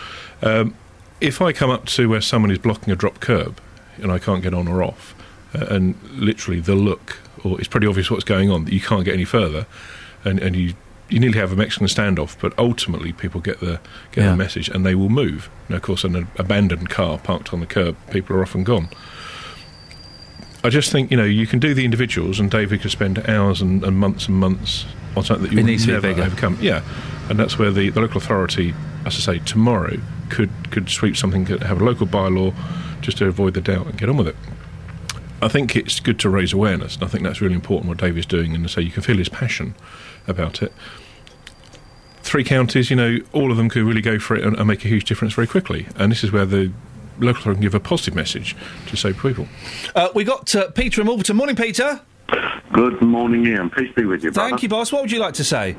[0.42, 0.74] Um,
[1.20, 3.60] if I come up to where someone is blocking a drop curb
[3.98, 5.14] and I can't get on or off,
[5.54, 9.04] uh, and literally the look, or it's pretty obvious what's going on that you can't
[9.04, 9.66] get any further,
[10.24, 10.74] and, and you
[11.08, 13.78] you nearly have a Mexican standoff, but ultimately people get the
[14.12, 14.30] get Yeah.
[14.30, 15.50] the message and they will move.
[15.68, 18.88] Now, of course, an abandoned car parked on the curb, people are often gone.
[20.62, 23.60] I just think you know you can do the individuals, and David could spend hours
[23.60, 24.86] and, and months and months
[25.16, 26.58] on something that you It would needs to be never overcome.
[26.60, 26.82] Yeah,
[27.28, 28.74] and that's where the, the local authority,
[29.04, 29.98] as I say, tomorrow
[30.30, 32.54] could could sweep something, could have a local bylaw,
[33.02, 34.36] just to avoid the doubt and get on with it.
[35.42, 38.24] I think it's good to raise awareness, and I think that's really important what David's
[38.24, 39.74] doing, and so you can feel his passion
[40.26, 40.72] about it.
[42.22, 44.84] Three counties, you know, all of them could really go for it and, and make
[44.84, 46.72] a huge difference very quickly, and this is where the
[47.18, 48.56] local authority can give a positive message
[48.86, 49.46] to save people.
[49.94, 51.36] Uh, we got uh, Peter in Wolverton.
[51.36, 52.00] Morning, Peter.
[52.72, 53.70] Good morning, Iain.
[53.70, 54.50] Peace be with you, brother.
[54.50, 54.90] Thank you, boss.
[54.90, 55.76] What would you like to say?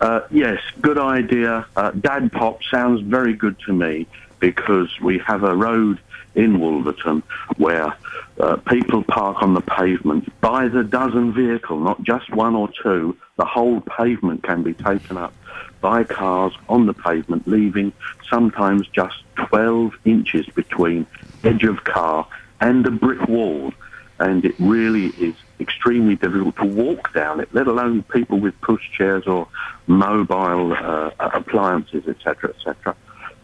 [0.00, 1.66] Uh, yes, good idea.
[1.74, 4.06] Uh, Dad Pop sounds very good to me
[4.38, 5.98] because we have a road
[6.36, 7.22] in Wolverton
[7.56, 7.96] where
[8.38, 13.16] uh, people park on the pavement by the dozen vehicle, not just one or two.
[13.36, 15.34] The whole pavement can be taken up
[15.80, 17.92] by cars on the pavement, leaving
[18.28, 21.06] sometimes just 12 inches between
[21.44, 22.26] edge of car
[22.60, 23.72] and a brick wall.
[24.18, 29.26] And it really is extremely difficult to walk down it, let alone people with pushchairs
[29.26, 29.48] or
[29.86, 32.96] mobile uh, appliances, etc., etc.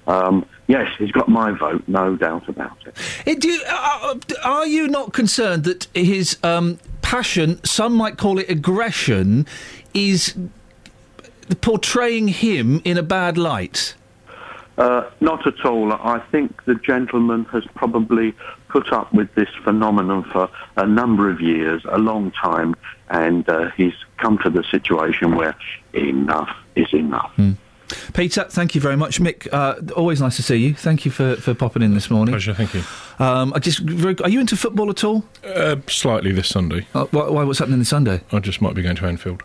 [0.06, 2.96] Um, yes, he's got my vote, no doubt about it.
[3.26, 8.38] Eh, do uh, uh, are you not concerned that his um, passion, some might call
[8.38, 9.46] it aggression,
[9.92, 10.34] is
[11.60, 13.94] portraying him in a bad light?
[14.78, 15.92] Uh, not at all.
[15.92, 18.34] I think the gentleman has probably
[18.68, 22.74] put up with this phenomenon for a number of years, a long time,
[23.10, 25.54] and uh, he's come to the situation where
[25.92, 27.32] enough is enough.
[28.14, 29.20] Peter, thank you very much.
[29.20, 30.74] Mick, uh, always nice to see you.
[30.74, 32.32] Thank you for, for popping in this morning.
[32.32, 32.82] Pleasure, thank you.
[33.18, 35.24] Um, I just, very- are you into football at all?
[35.44, 36.86] Uh, slightly this Sunday.
[36.94, 38.20] Uh, why, why, what's happening this Sunday?
[38.32, 39.42] I just might be going to Anfield.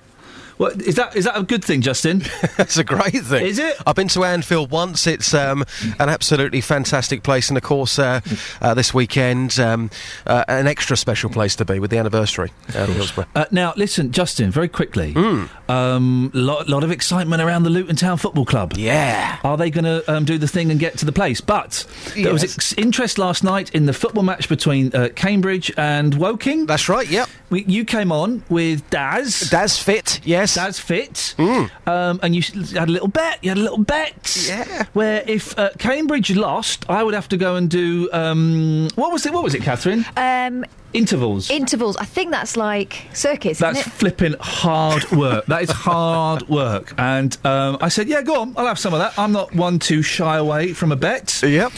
[0.57, 2.23] What, is that is that a good thing, Justin?
[2.59, 3.45] It's a great thing.
[3.45, 3.77] Is it?
[3.85, 5.05] I've been to Anfield once.
[5.07, 5.63] It's um,
[5.99, 8.19] an absolutely fantastic place, and of course, uh,
[8.61, 9.89] uh, this weekend, um,
[10.25, 12.51] uh, an extra special place to be with the anniversary.
[12.75, 12.87] Uh,
[13.35, 15.13] Uh, now, listen, Justin, very quickly.
[15.13, 15.45] Hmm.
[15.69, 18.73] Um, lot, lot of excitement around the Luton Town Football Club.
[18.75, 19.37] Yeah.
[19.43, 21.39] Are they going to um, do the thing and get to the place?
[21.41, 21.85] But
[22.15, 26.65] there was ex- interest last night in the football match between uh, Cambridge and Woking.
[26.65, 27.07] That's right.
[27.07, 27.29] Yep.
[27.49, 29.49] We, you came on with Daz.
[29.49, 30.19] Daz Fit.
[30.25, 30.55] Yes.
[30.55, 31.33] Daz Fit.
[31.39, 32.41] Um, and you
[32.77, 33.39] had a little bet.
[33.41, 34.37] You had a little bet.
[34.47, 34.85] Yeah.
[34.93, 39.25] Where if uh, Cambridge lost, I would have to go and do um, what was
[39.25, 39.33] it?
[39.33, 40.05] What was it, Catherine?
[40.17, 41.49] Um, Intervals.
[41.51, 41.95] intervals.
[41.97, 43.59] I think that's like circuits.
[43.59, 43.95] That's isn't it?
[43.95, 45.45] flipping hard work.
[45.47, 46.93] that is hard work.
[46.97, 48.53] And um, I said, yeah, go on.
[48.57, 49.17] I'll have some of that.
[49.19, 51.41] I'm not one to shy away from a bet.
[51.43, 51.71] Yep.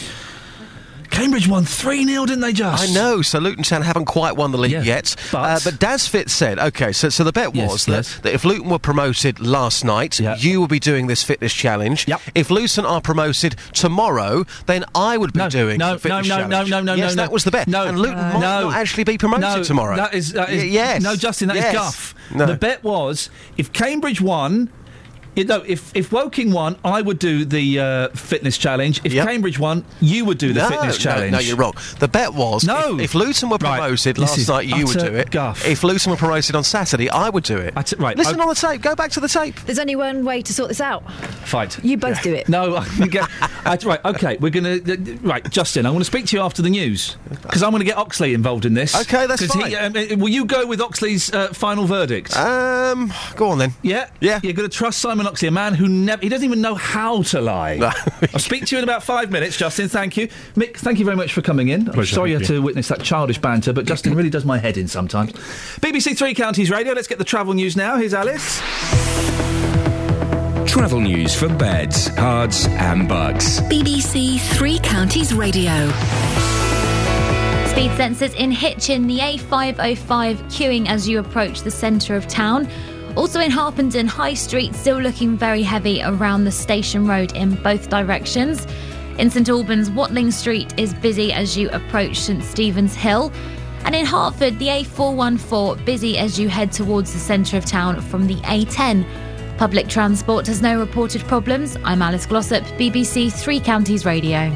[1.10, 2.88] Cambridge won 3 0, didn't they, just?
[2.88, 3.22] I know.
[3.22, 6.30] So Luton Town haven't quite won the league Yeah, yet, but- uh, but Daz Fit
[6.30, 8.18] said, okay, so so the bet Yes, was that, yes.
[8.20, 12.06] that if Luton were promoted last night, you would be doing this fitness challenge.
[12.08, 12.20] Yep.
[12.34, 16.70] If Luton are promoted tomorrow, then I would be doing no, fitness no, no, challenge.
[16.70, 17.66] no, no, no, yes, no, that was the bet.
[17.68, 19.96] No, and Luton might no, not actually be promoted no, tomorrow.
[19.96, 21.02] That is, that is yes.
[21.02, 21.74] No, Justin, that is Yes.
[21.74, 22.14] guff.
[22.32, 22.46] No.
[22.46, 24.70] The bet was if Cambridge won.
[25.36, 29.00] You know, if, if Woking won, I would do the uh, fitness challenge.
[29.04, 29.26] If Yep.
[29.28, 31.32] Cambridge won, you would do the no, fitness challenge.
[31.32, 31.74] No, no, you're wrong.
[31.98, 32.94] The bet was No.
[32.96, 35.30] if, if Luton were promoted this last night, you would do it.
[35.30, 35.64] guff.
[35.66, 37.74] If Luton were promoted on Saturday, I would do it.
[37.98, 38.82] right, Listen I- on the tape.
[38.82, 39.54] Go back to the tape.
[39.66, 41.10] There's only one way to sort this out.
[41.44, 41.82] Fight.
[41.84, 42.48] You both do it.
[42.48, 43.28] No, I get,
[43.64, 45.18] I, right, okay, we're going to.
[45.22, 47.86] Right, Justin, I'm going to speak to you after the news because I'm going to
[47.86, 48.94] get Oxley involved in this.
[49.02, 49.96] Okay, that's 'Cause he- fine.
[49.96, 52.36] um, uh, will you go with Oxley's uh, final verdict?
[52.36, 53.74] Um, go on then.
[53.82, 54.40] Yeah, yeah.
[54.42, 56.22] You're going to trust Simon Oxley, a man who never.
[56.22, 57.78] He doesn't even know how to lie.
[58.32, 59.88] I'll speak to you in about five minutes, Justin.
[59.88, 60.76] Thank you, Mick.
[60.76, 61.88] Thank you very much for coming in.
[61.90, 62.56] I'm sorry you had you.
[62.56, 65.32] to witness that childish banter, but Justin really does my head in sometimes.
[65.80, 66.92] BBC Three Counties Radio.
[66.92, 67.96] Let's get the travel news now.
[67.96, 68.60] Here's Alice.
[70.70, 73.60] Travel news for beds, cards, and bugs.
[73.62, 75.90] BBC Three Counties Radio.
[77.70, 82.68] Speed sensors in Hitchin, the A505 queuing as you approach the centre of town.
[83.16, 87.90] Also in Harpenden, High Street still looking very heavy around the station road in both
[87.90, 88.66] directions.
[89.18, 93.32] In St Albans, Watling Street is busy as you approach St Stephen's Hill.
[93.84, 98.26] And in Hertford, the A414 busy as you head towards the centre of town from
[98.26, 99.06] the A10.
[99.58, 101.76] Public transport has no reported problems.
[101.84, 104.46] I'm Alice Glossop, BBC Three Counties Radio.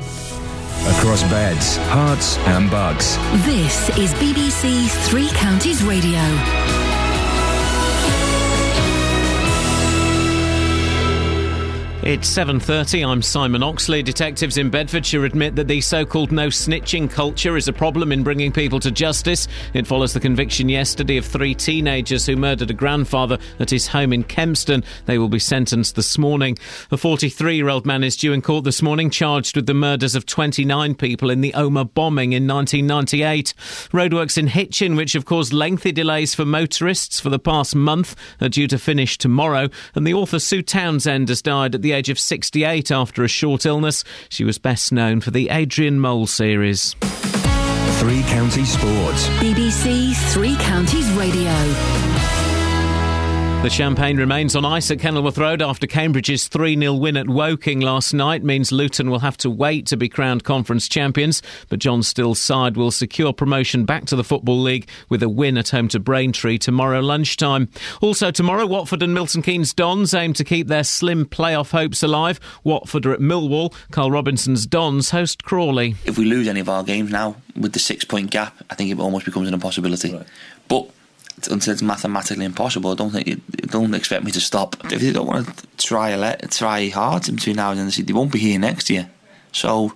[0.86, 3.16] Across beds, Herts, and bugs.
[3.44, 6.93] This is BBC Three Counties Radio.
[12.06, 13.02] It's 7:30.
[13.02, 14.02] I'm Simon Oxley.
[14.02, 18.52] Detectives in Bedfordshire admit that the so-called no snitching culture is a problem in bringing
[18.52, 19.48] people to justice.
[19.72, 24.12] It follows the conviction yesterday of three teenagers who murdered a grandfather at his home
[24.12, 24.84] in Kempston.
[25.06, 26.58] They will be sentenced this morning.
[26.90, 30.96] A 43-year-old man is due in court this morning charged with the murders of 29
[30.96, 33.54] people in the Omagh bombing in 1998.
[33.94, 38.50] Roadworks in Hitchin, which have caused lengthy delays for motorists for the past month, are
[38.50, 39.70] due to finish tomorrow.
[39.94, 43.64] And the author Sue Townsend has died at the age of 68 after a short
[43.64, 44.04] illness.
[44.28, 46.94] She was best known for the Adrian Mole series.
[47.98, 49.28] Three Counties Sports.
[49.38, 52.33] BBC Three Counties Radio.
[53.64, 57.80] The champagne remains on ice at Kenilworth Road after Cambridge's 3 0 win at Woking
[57.80, 61.40] last night means Luton will have to wait to be crowned conference champions.
[61.70, 65.56] But John Still's side will secure promotion back to the Football League with a win
[65.56, 67.70] at home to Braintree tomorrow lunchtime.
[68.02, 72.38] Also, tomorrow, Watford and Milton Keynes Dons aim to keep their slim playoff hopes alive.
[72.64, 73.72] Watford are at Millwall.
[73.90, 75.96] Karl Robinson's Dons host Crawley.
[76.04, 78.90] If we lose any of our games now with the six point gap, I think
[78.90, 80.20] it almost becomes an impossibility.
[80.68, 80.90] But
[81.50, 84.76] until it's mathematically impossible, don't think you, don't expect me to stop.
[84.92, 88.32] If they don't want to try let, try hard between now and then, they won't
[88.32, 89.10] be here next year.
[89.52, 89.94] So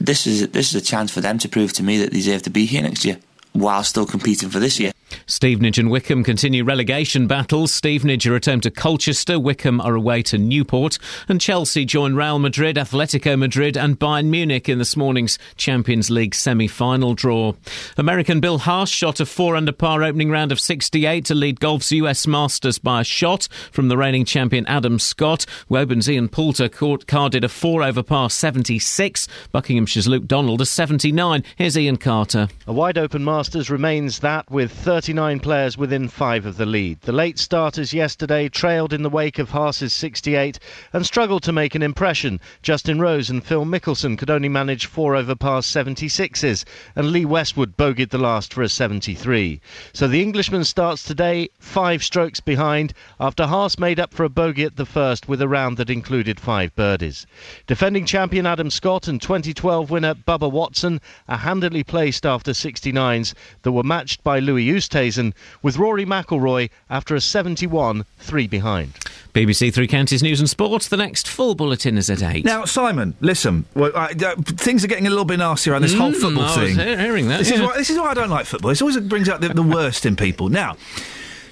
[0.00, 2.42] this is this is a chance for them to prove to me that they deserve
[2.42, 3.18] to be here next year
[3.52, 4.92] while still competing for this year.
[5.26, 7.72] Stevenage and Wycombe continue relegation battles.
[7.72, 10.98] Stevenage are returned to Colchester, Wycombe are away to Newport,
[11.28, 16.34] and Chelsea join Real Madrid, Atletico Madrid, and Bayern Munich in this morning's Champions League
[16.34, 17.54] semi final draw.
[17.96, 21.92] American Bill Haas shot a four under par opening round of 68 to lead golf's
[21.92, 25.46] US Masters by a shot from the reigning champion Adam Scott.
[25.70, 31.44] Woburns Ian Poulter carded a four over par 76, Buckinghamshire's Luke Donald a 79.
[31.56, 32.48] Here's Ian Carter.
[32.66, 37.00] A wide open Masters remains that with 39 players within five of the lead.
[37.02, 40.58] The late starters yesterday trailed in the wake of Haas's 68
[40.92, 42.40] and struggled to make an impression.
[42.62, 46.64] Justin Rose and Phil Mickelson could only manage four over par 76s,
[46.96, 49.60] and Lee Westwood bogeyed the last for a 73.
[49.92, 54.64] So the Englishman starts today five strokes behind after Haas made up for a bogey
[54.64, 57.24] at the first with a round that included five birdies.
[57.68, 63.70] Defending champion Adam Scott and 2012 winner Bubba Watson are handily placed after 69s that
[63.70, 65.32] were matched by Louis Oosthuizen,
[65.62, 68.94] with Rory McIlroy after a 71 three behind.
[69.34, 70.88] BBC Three Counties News and Sports.
[70.88, 72.44] The next full bulletin is at 8.
[72.44, 73.66] Now, Simon, listen.
[73.74, 76.44] Well, I, uh, things are getting a little bit nasty around this whole Mm, football
[76.44, 76.98] I was thing.
[76.98, 78.70] hearing that, This, is why, this is why I don't like football.
[78.70, 80.48] It always brings out the, the worst in people.
[80.48, 80.76] Now,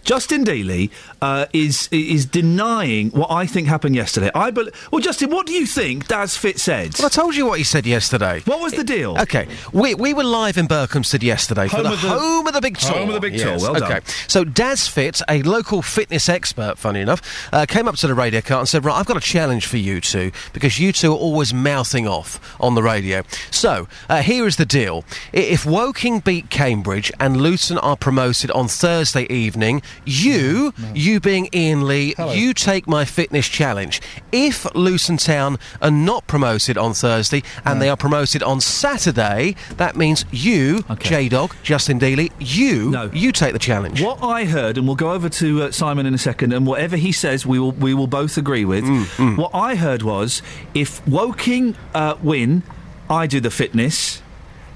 [0.06, 4.30] Justin Dealey uh, is is denying what I think happened yesterday.
[4.36, 6.94] I bel Well, Justin, what do you think Daz Fit said?
[6.98, 8.40] Well, I told you what he said yesterday.
[8.44, 9.18] What was the deal?
[9.22, 12.60] Okay, we, we were live in Berkhamsted yesterday for the, of the- home of the
[12.60, 12.92] big tour.
[12.92, 13.82] Home of the big tour, Yes, well done.
[13.92, 14.00] okay.
[14.28, 17.20] So Daz Fit, a local fitness expert, funny enough,
[17.52, 19.76] uh, came up to the radio car and said, "Right, I've got a challenge for
[19.76, 23.24] you two because you two are always mouthing off on the radio.
[23.50, 28.68] So uh, here is the deal: if Woking beat Cambridge and Luton are promoted on
[28.68, 34.00] Thursday evening, you, you being Iain Lee, you take my fitness challenge.
[34.32, 39.96] If Luton Town are not promoted on Thursday and they are promoted on Saturday, that
[39.96, 44.02] means you, J Dog, Justin Dealey, you, you take the challenge.
[44.02, 46.96] What I heard, and we'll go over to uh, Simon in a second, and whatever
[46.96, 48.84] he says, we will we will both agree with.
[48.84, 50.42] Mm, What I heard was,
[50.74, 52.62] if Woking uh, win,
[53.10, 54.22] I do the fitness.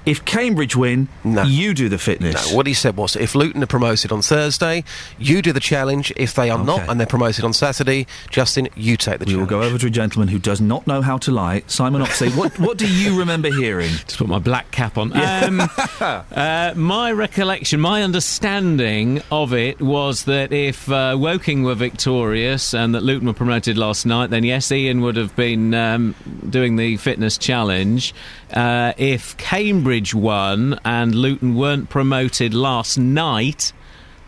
[0.05, 1.43] If Cambridge win, no.
[1.43, 2.49] you do the fitness.
[2.49, 4.83] No, what he said was if Luton are promoted on Thursday,
[5.19, 6.11] you do the challenge.
[6.15, 9.45] If they are not and they're promoted on Saturday, Justin, you take the We will
[9.45, 11.63] go over to a gentleman who does not know how to lie.
[11.67, 13.89] Simon Oxley, what, what do you remember hearing?
[13.89, 15.13] Just put my black cap on.
[15.13, 15.61] Um,
[15.99, 22.95] uh, my recollection, my understanding of it was that if uh, Woking were victorious and
[22.95, 26.15] that Luton were promoted last night, then yes, Ian would have been um,
[26.49, 28.13] doing the fitness challenge.
[28.53, 33.73] Uh, if Cambridge won and Luton weren't promoted last night.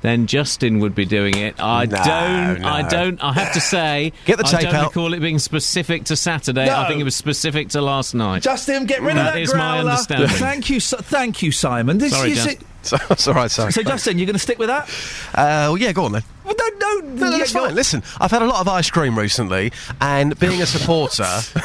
[0.01, 1.55] Then Justin would be doing it.
[1.63, 2.65] I No, don't.
[2.65, 3.23] I don't.
[3.23, 4.87] I have to say, Get the tape I don't out.
[4.87, 6.69] recall it being specific to Saturday.
[6.69, 8.41] I think it was specific to last night.
[8.43, 9.35] Justin, get rid of that.
[9.35, 10.27] that is my understanding.
[10.27, 11.99] Thank you, thank you, Simon.
[11.99, 12.67] This Sorry, is Just- it.
[12.93, 13.71] So, that's all right, sorry.
[13.71, 14.89] So, Justin, you're going to stick with that?
[15.33, 16.23] Uh, well, yeah, go on then.
[16.43, 17.73] Well, no, no, No, no, that's fine.
[17.75, 21.23] Listen, I've had a lot of ice cream recently, and being a supporter,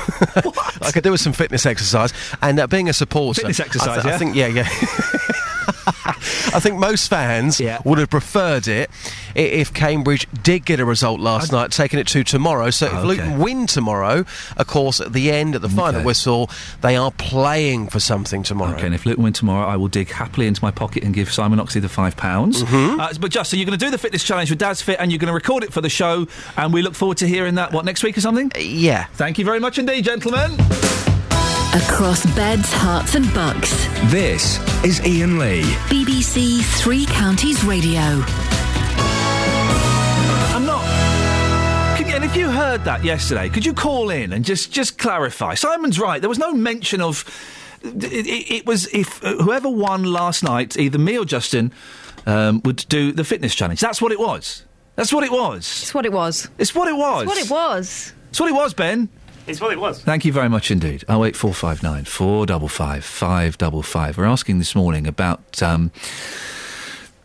[0.81, 2.13] I could do with some fitness exercise.
[2.41, 4.69] And uh, being a supporter, Fitness I exercise, th- I, think, yeah, yeah.
[6.55, 8.91] I think most fans would have preferred it
[9.35, 12.71] if Cambridge did get a result last night, taking it to tomorrow.
[12.71, 13.05] So if.
[13.05, 14.25] Luton win tomorrow,
[14.57, 16.51] of course, at the end, at the final whistle,
[16.81, 18.77] they are playing for something tomorrow.
[18.77, 21.31] Okay, and if Luton win tomorrow, I will dig happily into my pocket and give
[21.31, 22.63] Simon Oxley the five pounds.
[22.63, 23.01] Mm-hmm.
[23.01, 25.19] Uh, but Justin, you're going to do the fitness challenge with Daz Fit, and you're
[25.19, 26.27] going to record it for the show,
[26.57, 27.73] and we look forward to hearing that.
[27.73, 28.51] What next week or something?
[28.59, 29.05] yeah.
[29.13, 30.57] Thank you very much indeed, gentlemen.
[31.79, 33.71] Across beds, Herts, and bucks.
[34.11, 35.63] This is Iain Lee.
[35.87, 38.01] BBC Three Counties Radio.
[40.51, 40.83] I'm not.
[41.97, 44.99] Can you, and if you heard that yesterday, could you call in and just just
[44.99, 45.55] clarify?
[45.55, 46.21] Simon's right.
[46.21, 47.25] There was no mention of.
[47.85, 51.71] It, it, it was if uh, whoever won last night, either me or Justin,
[52.27, 53.79] um, would do the fitness challenge.
[53.79, 54.65] That's what it was.
[54.97, 55.83] That's what it was.
[55.83, 56.49] It's what it was.
[56.59, 57.23] It's what it was.
[57.23, 58.13] It's what it was.
[58.31, 59.09] It's what it was, Ben.
[59.49, 60.03] It's what it was.
[60.03, 61.05] Thank you very much indeed.
[61.09, 64.19] Oh eight four five nine four double five five double five.
[64.19, 65.91] We're asking this morning about um,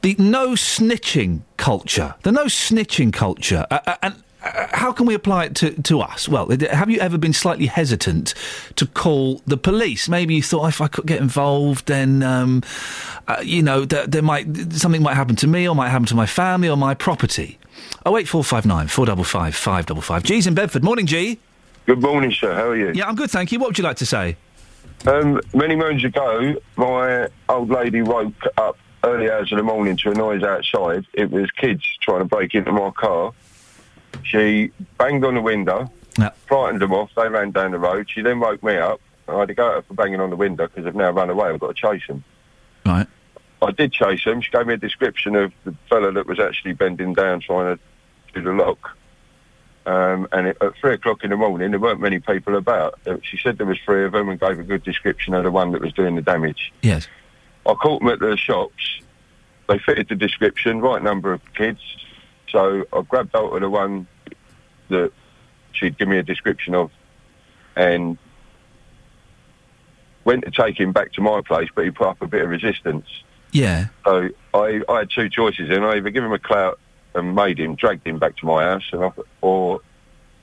[0.02, 2.16] the no snitching culture.
[2.24, 4.16] The no snitching culture, uh, uh, and.
[4.46, 6.28] Uh, how can we apply it to, to us?
[6.28, 8.34] Well, have you ever been slightly hesitant
[8.76, 10.10] to call the police?
[10.10, 12.62] Maybe you thought if I could get involved, then um,
[13.30, 16.16] uh, you know th- there might something might happen to me, or might happen to
[16.16, 17.58] my family, or my property.
[18.06, 20.24] Oh eight four five nine four double five five double five.
[20.24, 20.84] G's in Bedford.
[20.84, 21.40] Morning, G.
[21.86, 22.54] Good morning, sir.
[22.54, 22.94] How are you?
[22.94, 23.60] Yeah, I'm good, thank you.
[23.60, 24.38] What would you like to say?
[25.06, 30.12] Um, many moons ago, my old lady woke up early hours of the morning to
[30.12, 31.06] a noise outside.
[31.14, 33.34] It was kids trying to break into my car.
[34.24, 35.92] She banged on the window,
[36.46, 37.12] frightened them off.
[37.18, 38.10] They ran down the road.
[38.10, 39.02] She then woke me up.
[39.28, 41.50] I had to go her for banging on the window because they've now run away.
[41.50, 42.24] I've got to chase them.
[42.86, 43.08] Right.
[43.62, 44.40] I did chase them.
[44.40, 47.84] She gave me a description of the fella that was actually bending down trying to
[48.34, 48.98] do the lock.
[49.86, 53.00] Um, and it, at three o'clock in the morning, there weren't many people about.
[53.24, 55.72] She said there was three of them and gave a good description of the one
[55.72, 56.72] that was doing the damage.
[56.82, 57.08] Yes.
[57.66, 59.02] I caught them at the shops.
[59.68, 61.82] They fitted the description, right number of kids.
[62.50, 64.08] So I grabbed hold of the one
[64.90, 65.12] that
[65.74, 66.92] she'd give me a description of
[67.76, 68.18] and
[70.24, 72.50] went to take him back to my place, but he put up a bit of
[72.50, 73.08] resistance.
[73.52, 73.88] Yeah.
[74.06, 76.80] So I, I had two choices, and I either give him a clout
[77.16, 79.12] and made him, dragged him back to my house, and I,
[79.42, 79.82] or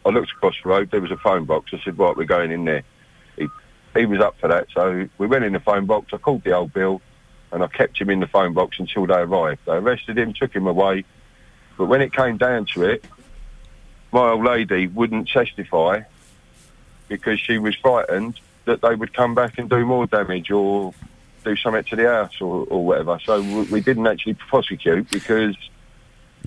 [0.04, 0.90] I looked across the road.
[0.90, 1.72] There was a phone box.
[1.72, 2.84] I said, "Right, we're going in there."
[3.36, 3.48] He,
[3.94, 6.12] he was up for that, so we went in the phone box.
[6.12, 7.00] I called the old bill,
[7.52, 9.60] and I kept him in the phone box until they arrived.
[9.66, 11.04] They arrested him, took him away,
[11.76, 13.04] but when it came down to it,
[14.12, 16.02] my old lady wouldn't testify
[17.08, 20.94] because she was frightened that they would come back and do more damage or
[21.44, 23.18] do something to the house or, or whatever.
[23.24, 25.56] So we, we didn't actually prosecute because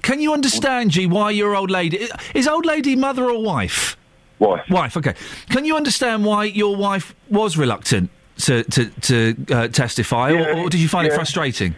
[0.03, 3.97] Can you understand, G, why your old lady is old lady mother or wife?
[4.37, 4.69] Wife.
[4.69, 4.97] Wife.
[4.97, 5.15] Okay.
[5.49, 10.69] Can you understand why your wife was reluctant to to, to uh, testify, or, or
[10.69, 11.73] did you find it frustrating?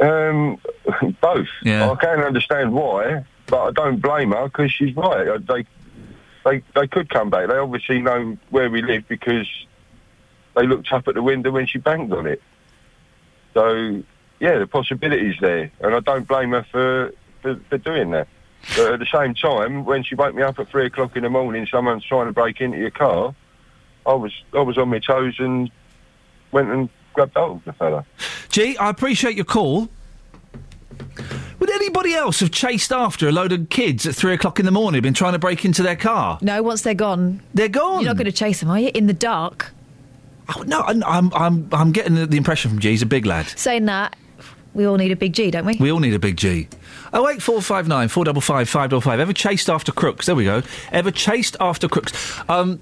[0.00, 0.58] Um,
[1.20, 1.48] both.
[1.62, 1.90] Yeah.
[1.90, 5.28] I can understand why, but I don't blame her because she's right.
[5.28, 5.64] Uh, They,
[6.44, 7.48] they, they could come back.
[7.48, 9.48] They obviously know where we live because
[10.56, 12.42] they looked up at the window when she banged on it.
[13.54, 14.02] So,
[14.40, 17.12] yeah, the possibility's there, and I don't blame her for,
[17.42, 18.28] for, for doing that.
[18.76, 21.30] But at the same time, when she woke me up at three o'clock in the
[21.30, 23.34] morning, someone's trying to break into your car.
[24.06, 25.70] I was I was on my toes and
[26.52, 28.06] went and grabbed hold of the fella.
[28.48, 29.88] G, I appreciate your call.
[31.58, 34.72] Would anybody else have chased after a load of kids at three o'clock in the
[34.72, 36.38] morning, been trying to break into their car?
[36.42, 38.00] No, once they're gone, they're gone.
[38.00, 38.90] You're not going to chase them, are you?
[38.94, 39.72] In the dark.
[40.54, 42.90] Oh, no, I'm, I'm, I'm, I'm getting the impression from G.
[42.90, 43.46] He's a big lad.
[43.46, 44.16] Saying that,
[44.74, 45.76] we all need a big G, don't we?
[45.78, 46.68] We all need a big G.
[47.14, 49.20] Oh eight four five nine four double five five double five.
[49.20, 50.26] Ever chased after crooks?
[50.26, 50.62] There we go.
[50.90, 52.40] Ever chased after crooks?
[52.48, 52.80] Um,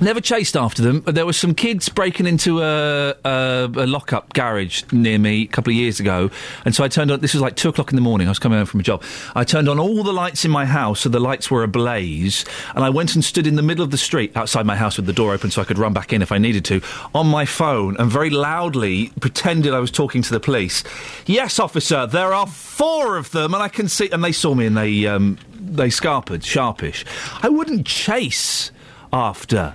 [0.00, 1.02] never chased after them.
[1.02, 5.70] There were some kids breaking into a, a, a lock-up garage near me a couple
[5.70, 6.30] of years ago,
[6.64, 7.20] and so I turned on.
[7.20, 8.28] This was like two o'clock in the morning.
[8.28, 9.02] I was coming home from a job.
[9.34, 12.44] I turned on all the lights in my house, so the lights were ablaze,
[12.74, 15.06] and I went and stood in the middle of the street outside my house with
[15.06, 16.80] the door open, so I could run back in if I needed to
[17.14, 20.82] on my phone, and very loudly pretended I was talking to the police.
[21.26, 24.10] Yes, officer, there are four of them, and I can see.
[24.10, 27.04] And they saw me, and they um, they scarpered, sharpish.
[27.42, 28.70] I wouldn't chase
[29.12, 29.74] after.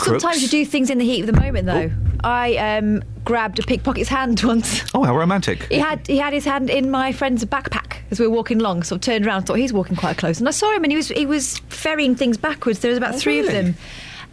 [0.00, 0.22] Crooks.
[0.22, 1.90] Sometimes you do things in the heat of the moment, though.
[2.22, 4.82] I um, grabbed a pickpocket's hand once.
[4.94, 5.64] Oh, how romantic!
[5.64, 8.82] He had he had his hand in my friend's backpack as we were walking along.
[8.82, 10.96] Sort of turned around, thought he's walking quite close, and I saw him, and he
[10.96, 12.80] was he was ferrying things backwards.
[12.80, 13.74] There was about three of them,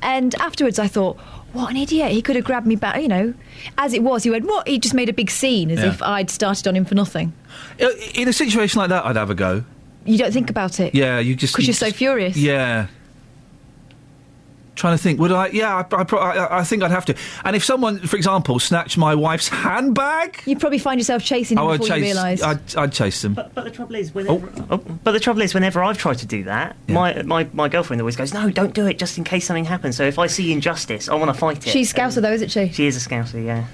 [0.02, 1.18] and afterwards I thought.
[1.54, 2.12] What an idiot!
[2.12, 3.34] He could have grabbed me back, you know.
[3.78, 5.88] As it was, he went, "What?" He just made a big scene, as Yeah.
[5.88, 7.32] if I'd started on him for nothing.
[8.14, 9.64] In a situation like that, I'd have a go.
[10.06, 12.36] You don't think about it, Yeah, you just because you you're so furious.
[12.36, 12.88] Yeah.
[14.78, 15.48] Trying to think, would I?
[15.48, 17.16] Yeah, I, I, pro- I, I think I'd have to.
[17.44, 21.66] And if someone, for example, snatched my wife's handbag, You'd probably find yourself chasing them
[21.66, 22.44] I would before you realise.
[22.44, 23.34] I'd, I'd chase them.
[23.34, 24.68] But the trouble is, whenever, oh.
[24.72, 28.02] oh, but the trouble is, whenever I've tried to do that, my, my my girlfriend
[28.02, 30.54] always goes, "No, don't do it, just in case something happens." So if I see
[30.54, 31.70] injustice, I want to fight it.
[31.72, 32.70] She's a Scouser though, isn't she?
[32.70, 33.66] She is a Scouser, yeah.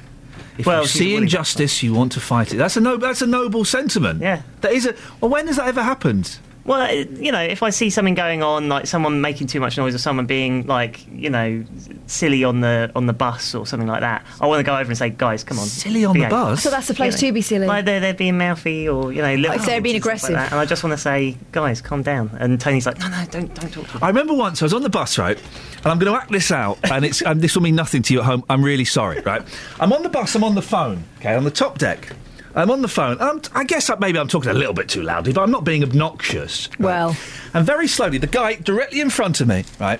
[0.58, 2.58] If Well, you she's see willing- injustice, you want to fight it.
[2.58, 4.22] That's a no, That's a noble sentiment.
[4.22, 4.44] Yeah.
[4.62, 4.96] That is a.
[5.20, 6.38] Well, when has that ever happened?
[6.66, 9.78] Well, uh, you know, if I see something going on, like someone making too much
[9.78, 11.66] noise or someone being like, you know,
[12.08, 14.90] silly on the on the bus or something like that, I want to go over
[14.90, 16.64] and say, guys, come on, silly on the bus?
[16.64, 17.68] So that's the place to be silly.
[17.68, 20.30] Like they're they're being mouthy or you know, little If they're being things and stuff
[20.32, 20.36] like aggressive.
[20.36, 20.52] that.
[20.54, 22.30] and I just want to say, guys, calm down.
[22.40, 24.84] And Tony's like, no, no, don't don't talk to I remember once I was on
[24.84, 25.38] the bus, right,
[25.78, 28.14] and I'm going to act this out, and it's and this will mean nothing to
[28.14, 28.46] you at home.
[28.50, 29.42] I'm really sorry, right?
[29.82, 30.34] I'm on the bus.
[30.36, 31.04] I'm on the phone.
[31.20, 32.14] Okay, on the top deck.
[32.56, 33.18] I'm on the phone.
[33.20, 35.64] I'm, I guess I- maybe I'm talking a little bit too loudly, but I'm not
[35.64, 36.70] being obnoxious.
[36.80, 37.16] Well,
[37.54, 40.00] And very slowly, the guy directly in front of me, right?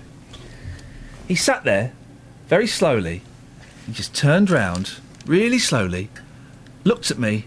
[1.28, 1.94] He sat there,
[2.48, 3.22] very slowly.
[3.88, 4.94] He just turned round,
[5.26, 6.10] really slowly,
[6.84, 7.46] looked at me,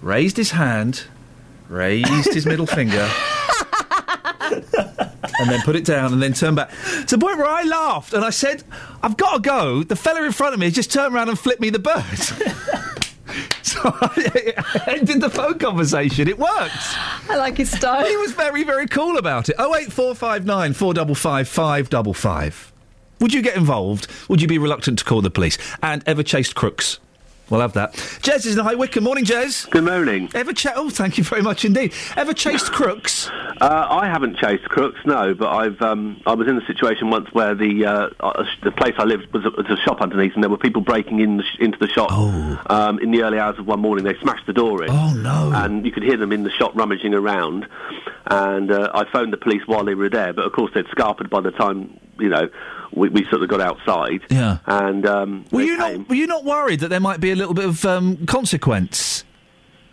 [0.00, 1.04] raised his hand,
[1.68, 3.10] raised his middle finger,
[5.40, 6.70] and then put it down, and then turned back
[7.06, 8.62] to the point where I laughed and I said,
[9.02, 11.60] "I've got to go." The fella in front of me just turned around and flipped
[11.60, 12.04] me the bird.
[13.62, 16.28] so I ended the phone conversation.
[16.28, 16.72] It worked.
[17.28, 18.06] I like his style.
[18.06, 19.56] He was very, very cool about it.
[19.58, 22.72] Oh eight four five nine four double five five double five.
[23.20, 24.08] Would you get involved?
[24.28, 25.56] Would you be reluctant to call the police?
[25.82, 26.98] And ever chased crooks?
[27.48, 27.92] We'll have that.
[27.94, 29.04] Jez is in High Wycombe.
[29.04, 29.70] Morning, Jez.
[29.70, 30.28] Good morning.
[30.34, 31.94] Ever cha- Oh, thank you very much indeed.
[32.16, 33.28] Ever chased crooks?
[33.60, 37.28] Uh, I haven't chased crooks, no, but I've um, I was in a situation once
[37.32, 40.42] where the uh, uh, the place I lived was a, was a shop underneath, and
[40.42, 42.10] there were people breaking in the sh- into the shop.
[42.68, 44.90] Um, in the early hours of one morning, they smashed the door in.
[44.90, 45.52] Oh no!
[45.54, 47.66] And you could hear them in the shop rummaging around.
[48.26, 51.30] And uh, I phoned the police while they were there, but of course they'd scarpered
[51.30, 52.48] by the time you know
[52.92, 54.20] we, we sort of got outside.
[54.30, 54.58] Yeah.
[54.66, 55.98] And um, Were you came.
[56.00, 56.08] not?
[56.08, 59.24] Were you not worried that there might be a little bit of um, consequence?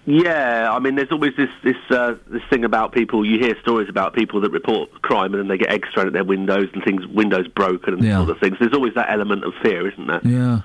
[0.06, 3.26] Yeah, I mean, there's always this this uh, this thing about people.
[3.26, 6.14] You hear stories about people that report crime and then they get eggs thrown at
[6.14, 8.18] their windows and things, windows broken and Yeah.
[8.18, 8.58] sort of things.
[8.60, 10.20] There's always that element of fear, isn't there?
[10.26, 10.60] Yeah.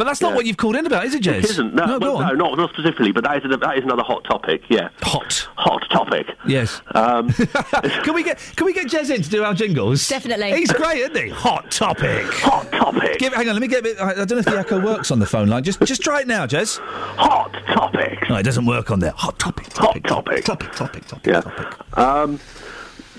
[0.00, 0.36] But that's not Yeah.
[0.36, 1.40] what you've called in about, is it, Jez?
[1.40, 1.74] It isn't.
[1.74, 2.38] No, no, go well, on.
[2.38, 4.62] no, not not specifically, but that is a, that is another hot topic.
[4.70, 6.26] Yeah, hot, hot topic.
[6.46, 6.80] Yes.
[6.94, 7.28] Um,
[8.02, 10.08] can we get can we get Jez in to do our jingles?
[10.08, 10.52] Definitely.
[10.52, 11.28] He's great, isn't he?
[11.28, 12.24] Hot topic.
[12.32, 13.18] Hot topic.
[13.18, 14.00] Give, hang on, let me get a bit.
[14.00, 15.64] I, I don't know if the echo works on the phone line.
[15.64, 16.78] Just just try it now, Jez.
[17.18, 18.26] Hot topic.
[18.30, 19.12] No, it doesn't work on there.
[19.16, 19.70] Hot topic.
[19.74, 20.46] Hot topic.
[20.46, 20.72] Topic.
[20.72, 21.04] Topic.
[21.04, 21.26] Topic.
[21.26, 21.42] Yeah.
[22.02, 22.40] Um,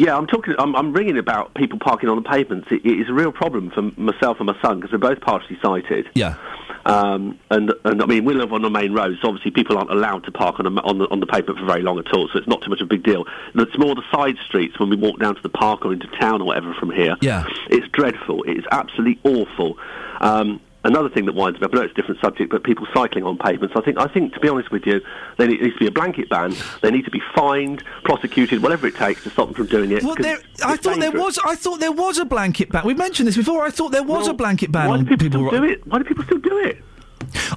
[0.01, 0.55] yeah, I'm talking.
[0.57, 2.67] I'm, I'm ringing about people parking on the pavements.
[2.71, 5.59] It, it is a real problem for myself and my son because we're both partially
[5.61, 6.09] sighted.
[6.15, 6.37] Yeah.
[6.87, 9.91] Um, and and I mean, we live on the main road, so obviously people aren't
[9.91, 12.27] allowed to park on the, on the on the pavement for very long at all.
[12.33, 13.25] So it's not too much of a big deal.
[13.53, 16.07] And it's more the side streets when we walk down to the park or into
[16.19, 17.15] town or whatever from here.
[17.21, 17.45] Yeah.
[17.69, 18.41] It's dreadful.
[18.43, 19.77] It is absolutely awful.
[20.19, 22.87] Um, another thing that winds me up, I know it's a different subject, but people
[22.93, 23.75] cycling on pavements.
[23.75, 25.01] I think, I think, to be honest with you,
[25.37, 26.53] there needs to be a blanket ban.
[26.81, 30.03] They need to be fined, prosecuted, whatever it takes to stop them from doing it.
[30.03, 31.39] Well, there, I thought there was.
[31.45, 32.85] I thought there was a blanket ban.
[32.85, 33.63] We've mentioned this before.
[33.63, 35.47] I thought there was Well, a blanket ban why do people people.
[35.47, 35.87] still do it?
[35.87, 36.83] Why do people still do it?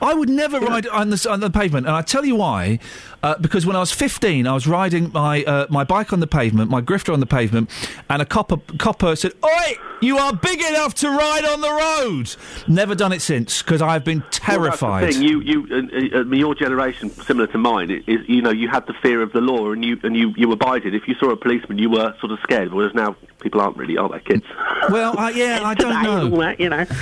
[0.01, 2.78] I would never ride on the on the pavement, and I tell you why.
[3.24, 6.26] Uh, because when I was 15, I was riding my uh, my bike on the
[6.26, 7.70] pavement, my grifter on the pavement,
[8.10, 12.36] and a copper copper said, "Oi, you are big enough to ride on the road."
[12.68, 14.82] Never done it since because I've been terrified.
[14.82, 15.28] Well, that's the thing.
[15.30, 18.94] You, you, uh, uh, your generation, similar to mine, is you know you had the
[19.01, 20.94] fear of the law, and you and you, you abided.
[20.94, 22.74] If you saw a policeman, you were sort of scared.
[22.74, 24.44] Whereas now people aren't really, are they, kids?
[24.90, 26.55] Well, uh, yeah, I don't know.
[26.59, 26.84] you know.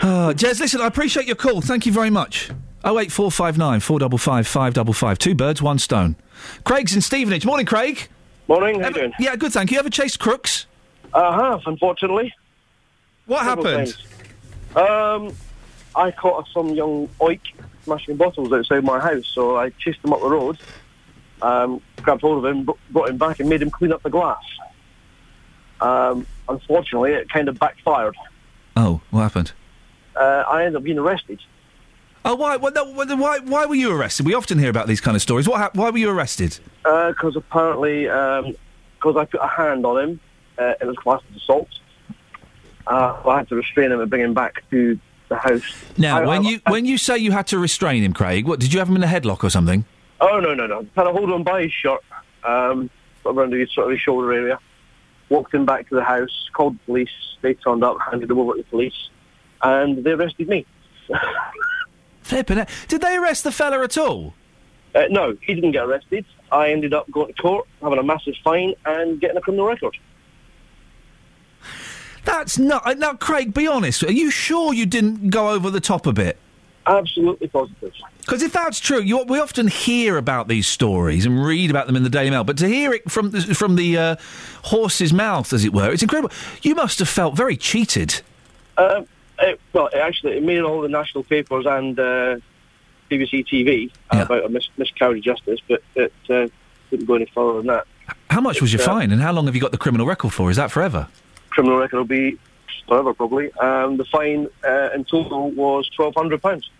[0.00, 1.60] Uh, Jez, listen, I appreciate your call.
[1.60, 2.50] Thank you very much.
[2.84, 5.18] Oh eight four five nine four double five five double five.
[5.18, 6.16] Two birds, one stone.
[6.64, 7.44] Craig's in Stevenage.
[7.44, 8.08] Morning, Craig.
[8.48, 8.80] Morning.
[8.80, 9.12] How Ever- you doing?
[9.18, 9.52] Yeah, good.
[9.52, 9.78] Thank you.
[9.78, 10.66] Ever chased crooks?
[11.12, 12.32] I have, unfortunately.
[13.26, 13.96] What Several happened?
[14.76, 15.36] Um,
[15.94, 17.40] I caught some young oik
[17.84, 20.58] smashing bottles outside my house, so I chased him up the road,
[21.42, 24.42] um, grabbed hold of him, brought him back, and made him clean up the glass.
[25.80, 28.14] Um, unfortunately, it kind of backfired.
[28.76, 29.52] Oh, what happened?
[30.14, 31.40] Uh, I ended up being arrested.
[32.24, 32.56] Oh, why?
[32.56, 32.84] No,
[33.16, 33.38] why?
[33.38, 34.26] Why were you arrested?
[34.26, 35.48] We often hear about these kind of stories.
[35.48, 35.58] What?
[35.60, 36.58] hap- Why were you arrested?
[36.84, 40.20] Because apparently, because I put a hand on him,
[40.58, 41.68] uh, it was classed as assault.
[42.86, 44.98] Uh, I had to restrain him and bring him back to
[45.28, 45.62] the house.
[45.96, 48.60] Now, I- when I- you when you say you had to restrain him, Craig, what
[48.60, 49.84] did you have him in a headlock or something?
[50.20, 50.86] Oh no no no!
[50.96, 52.00] Had a hold on by his shirt,
[52.44, 52.90] um,
[53.24, 54.58] around his sort of his shoulder area.
[55.30, 56.50] Walked him back to the house.
[56.52, 57.08] Called the police.
[57.40, 59.08] They turned up, handed him over to the police,
[59.62, 60.66] and they arrested me.
[62.30, 62.68] Flipping it.
[62.86, 64.34] Did they arrest the fella at all?
[64.94, 66.24] Uh, no, he didn't get arrested.
[66.52, 69.96] I ended up going to court, having a massive fine, and getting a criminal record.
[72.24, 73.52] That's not uh, now, Craig.
[73.52, 74.04] Be honest.
[74.04, 76.38] Are you sure you didn't go over the top a bit?
[76.86, 77.92] Absolutely positive.
[78.20, 81.96] Because if that's true, you, we often hear about these stories and read about them
[81.96, 84.16] in the Daily Mail, but to hear it from the, from the uh,
[84.62, 86.32] horse's mouth, as it were, it's incredible.
[86.62, 88.22] You must have felt very cheated.
[88.78, 89.08] Um,
[89.40, 92.36] it, well, it actually, it made all the national papers and uh,
[93.10, 94.22] BBC TV yeah.
[94.22, 96.48] about a mis- miscarriage of justice, but it uh,
[96.90, 97.86] didn't go any further than that.
[98.28, 100.32] How much was your uh, fine, and how long have you got the criminal record
[100.32, 100.50] for?
[100.50, 101.08] Is that forever?
[101.50, 102.38] Criminal record will be
[102.86, 103.52] forever, probably.
[103.54, 106.70] Um, the fine uh, in total was twelve hundred pounds.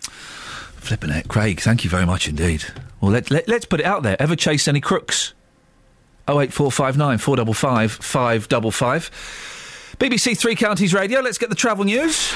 [0.00, 1.60] Flipping it, Craig.
[1.60, 2.64] Thank you very much indeed.
[3.00, 4.20] Well, let, let, let's put it out there.
[4.20, 5.32] Ever chase any crooks?
[6.26, 9.10] Oh eight four five nine four double five five double five.
[9.98, 11.20] BBC Three Counties Radio.
[11.20, 12.30] Let's get the travel news.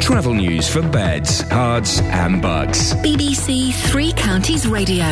[0.00, 2.94] Travel news for beds, cards, and bugs.
[2.94, 5.04] BBC Three Counties Radio.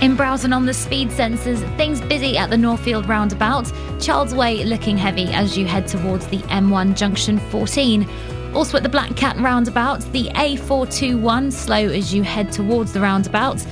[0.00, 3.70] In Browson on the speed sensors, things busy at the Northfield roundabout.
[4.00, 8.08] Child's Way looking heavy as you head towards the M1 junction 14.
[8.54, 13.64] Also at the Black Cat roundabout, the A421 slow as you head towards the roundabout.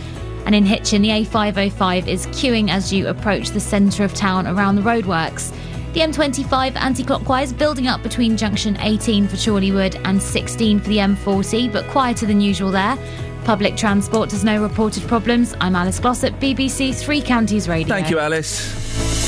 [0.48, 4.76] And in Hitchin, the A505 is queuing as you approach the centre of town around
[4.76, 5.52] the roadworks.
[5.92, 10.96] The M25 anti clockwise building up between junction 18 for Chorleywood and 16 for the
[10.96, 12.96] M40, but quieter than usual there.
[13.44, 15.54] Public transport has no reported problems.
[15.60, 17.94] I'm Alice Glossop, BBC Three Counties Radio.
[17.94, 19.27] Thank you, Alice.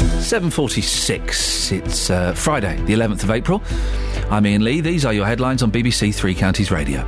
[0.00, 1.72] 7.46.
[1.72, 3.62] It's uh, Friday, the 11th of April.
[4.30, 4.80] I'm Iain Lee.
[4.80, 7.04] These are your headlines on BBC Three Counties Radio.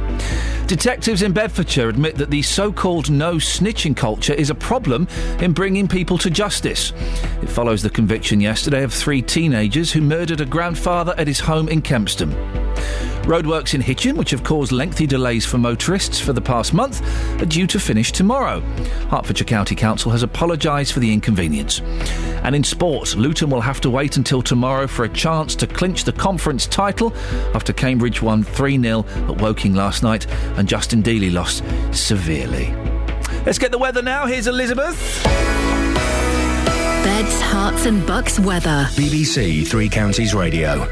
[0.67, 5.09] Detectives in Bedfordshire admit that the so called no snitching culture is a problem
[5.41, 6.93] in bringing people to justice.
[7.43, 11.69] It follows the conviction yesterday of three teenagers who murdered a grandfather at his home
[11.69, 12.66] in Kempston.
[13.27, 17.03] Roadworks in Hitchin, which have caused lengthy delays for motorists for the past month,
[17.43, 18.61] are due to finish tomorrow.
[19.11, 21.81] Hertfordshire County Council has apologised for the inconvenience.
[22.45, 26.05] And in sport, Luton will have to wait until tomorrow for a chance to clinch
[26.05, 27.13] the conference title
[27.53, 32.73] after Cambridge won 3 0 at Woking last night and Justin Dealey lost severely.
[33.45, 34.27] Let's get the weather now.
[34.27, 35.25] Here's Elizabeth.
[37.03, 38.87] Beds, Herts, and bucks weather.
[38.93, 40.87] BBC Three Counties Radio.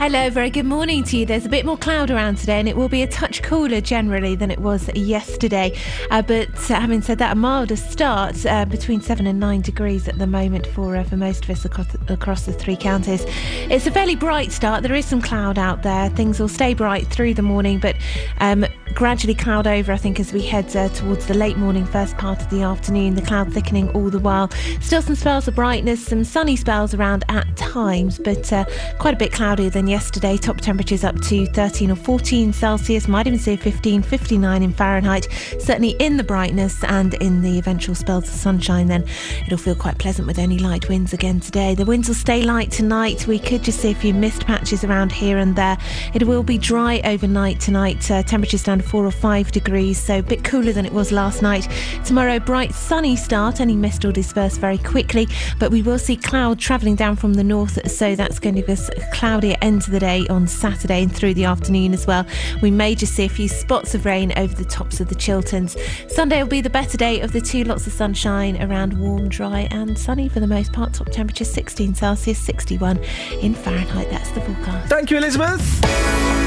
[0.00, 1.26] Hello, very good morning to you.
[1.26, 4.34] There's a bit more cloud around today, and it will be a touch cooler generally
[4.34, 5.76] than it was yesterday.
[6.10, 10.08] Uh, but uh, having said that, a milder start uh, between seven and nine degrees
[10.08, 13.26] at the moment for uh, for most of us across, across the three counties.
[13.68, 14.82] It's a fairly bright start.
[14.82, 16.08] There is some cloud out there.
[16.08, 17.94] Things will stay bright through the morning, but
[18.38, 18.64] um,
[18.94, 19.92] gradually cloud over.
[19.92, 23.16] I think as we head uh, towards the late morning, first part of the afternoon,
[23.16, 24.50] the cloud thickening all the while.
[24.80, 28.50] Still some spells of brightness, some sunny spells around at times, but
[28.98, 30.36] quite a bit cloudier than yesterday.
[30.36, 35.26] Top temperatures up to 13 or 14 Celsius, might even say 15, 59 in Fahrenheit.
[35.58, 39.04] Certainly in the brightness and in the eventual spells of sunshine, then
[39.46, 41.74] it'll feel quite pleasant with only light winds again today.
[41.74, 43.26] The winds will stay light tonight.
[43.26, 45.76] We could just see a few mist patches around here and there.
[46.14, 48.08] It will be dry overnight tonight.
[48.10, 51.10] Uh, temperatures down to 4 or 5 degrees, so a bit cooler than it was
[51.10, 51.68] last night.
[52.04, 53.60] Tomorrow, bright sunny start.
[53.60, 55.26] Any mist will disperse very quickly,
[55.58, 58.88] but we will see cloud travelling down from the north, so that's going to us
[58.90, 62.26] a cloudier end to the day on Saturday and through the afternoon as well.
[62.62, 65.76] We may just see a few spots of rain over the tops of the Chilterns.
[66.08, 67.64] Sunday will be the better day of the two.
[67.64, 70.94] Lots of sunshine around warm, dry, and sunny for the most part.
[70.94, 72.98] Top temperature 16 Celsius, 61
[73.42, 74.10] in Fahrenheit.
[74.10, 74.88] That's the forecast.
[74.88, 76.39] Thank you, Elizabeth.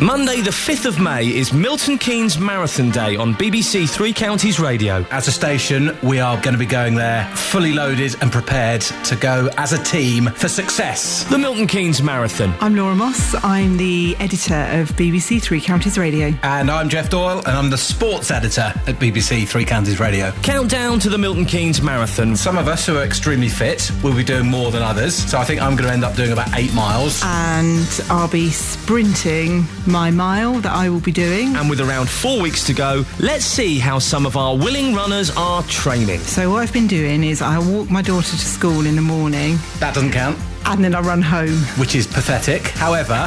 [0.00, 5.06] Monday, the 5th of May, is Milton Keynes Marathon Day on BBC Three Counties Radio.
[5.12, 9.14] As a station, we are going to be going there fully loaded and prepared to
[9.14, 11.22] go as a team for success.
[11.24, 12.52] The Milton Keynes Marathon.
[12.60, 13.34] I'm Laura Moss.
[13.44, 16.34] I'm the editor of BBC Three Counties Radio.
[16.42, 20.32] And I'm Jeff Doyle, and I'm the sports editor at BBC Three Counties Radio.
[20.42, 22.34] Countdown to the Milton Keynes Marathon.
[22.34, 25.44] Some of us who are extremely fit will be doing more than others, so I
[25.44, 27.20] think I'm going to end up doing about eight miles.
[27.24, 31.54] And I'll be sprinting my mile that I will be doing.
[31.54, 35.30] And with around four weeks to go, let's see how some of our willing runners
[35.36, 36.20] are training.
[36.20, 39.58] So, what I've been doing is I walk my daughter to school in the morning.
[39.78, 40.38] That doesn't count.
[40.64, 41.58] And then I run home.
[41.78, 42.68] Which is pathetic.
[42.68, 43.26] However,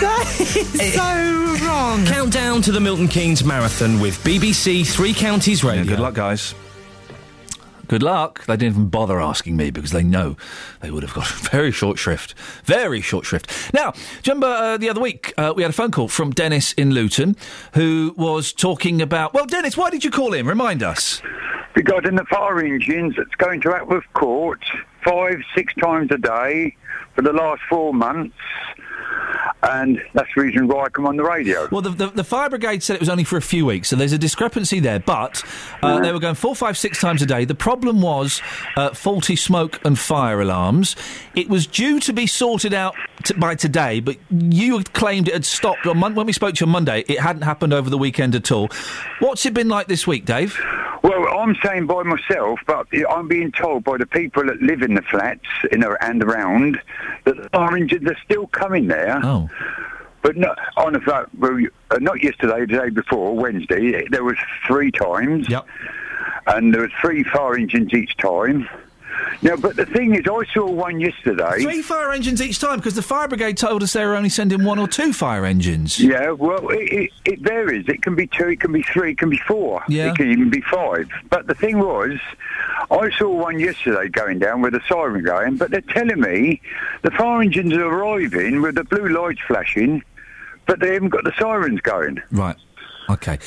[0.00, 2.04] that is so wrong.
[2.06, 5.84] Countdown to the Milton Keynes Marathon with BBC Three Counties Radio.
[5.84, 6.54] good luck, guys.
[7.90, 8.44] Good luck.
[8.46, 10.36] They didn't even bother asking me because they know
[10.78, 12.34] they would have got very short shrift.
[12.62, 13.74] Very short shrift.
[13.74, 13.94] Now,
[14.24, 17.34] remember uh, the other week uh, we had a phone call from Dennis in Luton
[17.74, 19.34] who was talking about.
[19.34, 20.46] Well, Dennis, why did you call in?
[20.46, 21.20] Remind us.
[21.74, 24.62] Regarding the fire engines that's going to Atworth Court
[25.04, 26.76] five, six times a day
[27.16, 28.36] for the last four months.
[29.62, 31.68] And that's the reason why I come on the radio.
[31.70, 33.96] Well, the, the, the fire brigade said it was only for a few weeks, so
[33.96, 35.00] there's a discrepancy there.
[35.00, 35.44] But
[35.82, 37.44] uh, they were going four, five, six times a day.
[37.44, 38.40] The problem was
[38.76, 40.96] uh, faulty smoke and fire alarms.
[41.34, 42.94] It was due to be sorted out
[43.24, 46.64] t- by today, but you claimed it had stopped on Mon- when we spoke to
[46.64, 47.04] you on Monday.
[47.08, 48.68] It hadn't happened over the weekend at all.
[49.20, 50.58] What's it been like this week, Dave?
[51.02, 54.94] Well, I'm saying by myself, but I'm being told by the people that live in
[54.94, 56.78] the flats in and around
[57.24, 59.20] that engines are still coming there.
[59.22, 59.48] Oh.
[60.22, 61.58] But no, on the fact, well,
[61.90, 64.36] uh, not yesterday, the day before, Wednesday, there was
[64.66, 65.48] three times.
[65.48, 65.66] Yep.
[66.46, 68.68] And there was three fire engines each time.
[69.42, 71.62] Now, but the thing is, I saw one yesterday.
[71.62, 74.64] Three fire engines each time because the fire brigade told us they were only sending
[74.64, 75.98] one or two fire engines.
[75.98, 77.88] Yeah, well, it, it, it varies.
[77.88, 79.82] It can be two, it can be three, it can be four.
[79.88, 80.10] Yeah.
[80.10, 81.08] It can even be five.
[81.30, 82.18] But the thing was,
[82.90, 86.60] I saw one yesterday going down with a siren going, but they're telling me
[87.02, 90.02] the fire engines are arriving with the blue lights flashing,
[90.66, 92.20] but they haven't got the sirens going.
[92.30, 92.56] Right.
[93.08, 93.38] Okay.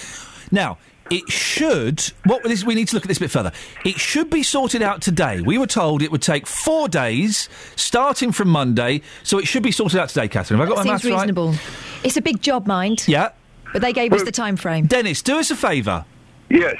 [0.51, 0.77] Now,
[1.09, 2.01] it should.
[2.25, 3.51] What this, we need to look at this a bit further.
[3.85, 5.41] It should be sorted out today.
[5.41, 9.01] We were told it would take four days, starting from Monday.
[9.23, 10.59] So it should be sorted out today, Catherine.
[10.59, 11.21] Have I got That my seems maths right?
[11.21, 11.55] reasonable.
[12.03, 13.07] It's a big job, mind.
[13.07, 13.29] Yeah.
[13.71, 14.85] But they gave us the time frame.
[14.85, 16.05] Dennis, do us a favour.
[16.49, 16.75] Yes.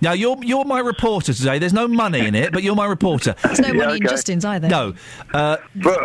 [0.00, 1.58] Now you're you're my reporter today.
[1.58, 3.34] There's no money in it, but you're my reporter.
[3.42, 4.68] There's no money in Justin's either.
[4.68, 4.94] No.
[5.34, 5.56] Uh,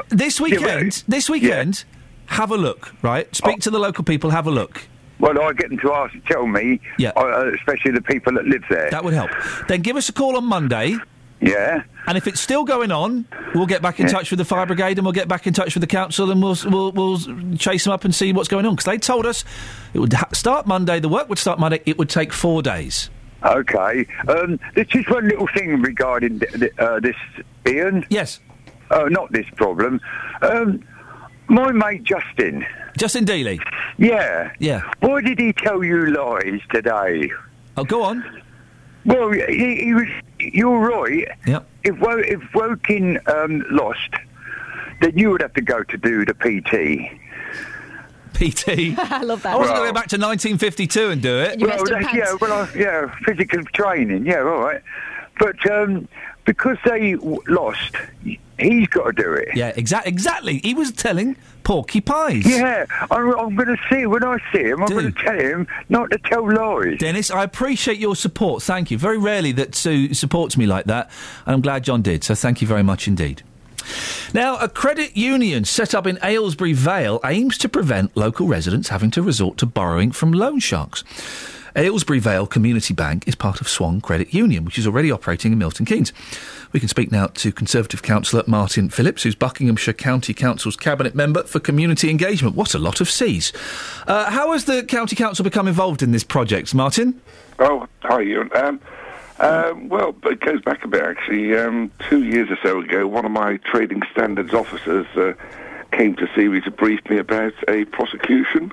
[0.10, 1.86] this weekend, this weekend,
[2.26, 2.92] have a look.
[3.04, 4.32] Right, speak to the local people.
[4.32, 4.88] Have a look.
[5.24, 7.12] Well, I get them to ask, tell me, Yeah.
[7.16, 8.90] uh, especially the people that live there.
[8.92, 9.32] That would help.
[9.70, 10.98] Then give us a call on Monday.
[11.40, 11.84] Yeah.
[12.08, 13.26] And if it's still going on,
[13.56, 15.76] we'll get back in touch with the fire brigade and we'll get back in touch
[15.76, 17.20] with the council and we'll we'll, we'll
[17.58, 19.46] chase them up and see what's going on because they told us
[19.94, 21.00] it would ha- start Monday.
[21.00, 21.82] The work would start Monday.
[21.86, 23.10] It would take four days.
[23.46, 24.06] Okay.
[24.28, 27.16] Um, there's just one little thing regarding th- th- uh, this,
[27.66, 28.06] Ian.
[28.10, 28.42] Yes.
[28.92, 30.02] Uh, not this problem.
[30.42, 30.84] Um,
[31.48, 32.66] my mate Justin.
[32.98, 33.60] Justin Dealey.
[33.98, 34.52] Yeah.
[34.60, 34.92] Yeah.
[35.00, 37.32] Why did he tell you lies today?
[37.78, 38.44] Oh, go on.
[39.06, 40.08] Well, he, he was.
[40.40, 41.28] You're right.
[41.46, 41.68] Yep.
[41.84, 44.10] If if Woking um, lost,
[45.02, 47.20] then you would have to go to do the PT.
[48.34, 48.98] PT.
[49.12, 49.54] I love that.
[49.54, 51.60] I wasn't going to go back to 1952 and do it.
[51.60, 54.82] well, that's, yeah, well, I, yeah, physical training, yeah, all right.
[55.40, 56.08] But um,
[56.46, 57.96] because they w- lost,
[58.60, 59.50] he's got to do it.
[59.56, 60.60] Yeah, exa- exactly.
[60.60, 62.46] He was telling Porky Pies.
[62.46, 64.82] Yeah, I'm, I'm going to see when I see him.
[64.84, 66.98] I'm going to tell him not to tell lies.
[67.00, 68.64] Dennis, I appreciate your support.
[68.64, 68.98] Thank you.
[68.98, 71.10] Very rarely that Sue supports me like that,
[71.46, 72.24] and I'm glad John did.
[72.24, 73.44] So thank you very much indeed.
[74.34, 79.12] Now, a credit union set up in Aylesbury Vale aims to prevent local residents having
[79.12, 81.04] to resort to borrowing from loan sharks.
[81.76, 85.58] Aylesbury Vale Community Bank is part of Swan Credit Union, which is already operating in
[85.58, 86.14] Milton Keynes.
[86.72, 91.44] We can speak now to Conservative councillor Martin Phillips, who's Buckinghamshire County Council's cabinet member
[91.44, 92.56] for community engagement.
[92.56, 93.54] What a lot of C's.
[94.08, 97.20] Uh, how has the county council become involved in this project, Martin?
[97.60, 98.50] Oh, hi, Ewan.
[98.56, 98.80] Um,
[99.40, 101.58] um, well, it goes back a bit, actually.
[101.58, 105.34] Um, two years or so ago, one of my trading standards officers uh,
[105.92, 108.72] came to see me to brief me about a prosecution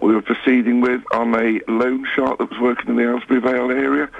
[0.00, 3.70] we were proceeding with on a loan shark that was working in the Aylesbury Vale
[3.70, 4.10] area.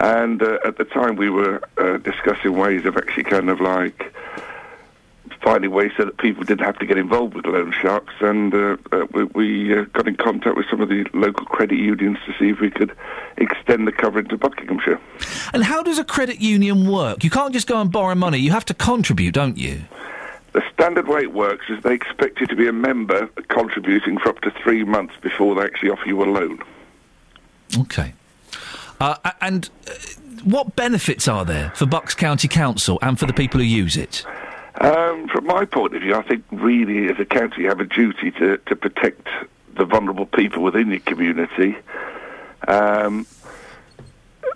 [0.00, 4.12] And uh, at the time, we were uh, discussing ways of actually kind of like
[5.44, 8.14] finding ways so that people didn't have to get involved with loan sharks.
[8.20, 11.78] And uh, uh, we, we uh, got in contact with some of the local credit
[11.78, 12.96] unions to see if we could
[13.36, 14.98] extend the cover into Buckinghamshire.
[15.52, 17.22] And how does a credit union work?
[17.22, 18.38] You can't just go and borrow money.
[18.38, 19.82] You have to contribute, don't you?
[20.54, 24.28] The standard way it works is they expect you to be a member contributing for
[24.28, 26.60] up to three months before they actually offer you a loan.
[27.76, 28.14] Okay.
[29.00, 29.92] Uh, and uh,
[30.44, 34.24] what benefits are there for Bucks County Council and for the people who use it?
[34.80, 37.84] Um, from my point of view, I think really as a council you have a
[37.84, 39.26] duty to, to protect
[39.74, 41.76] the vulnerable people within your community.
[42.68, 43.26] Um,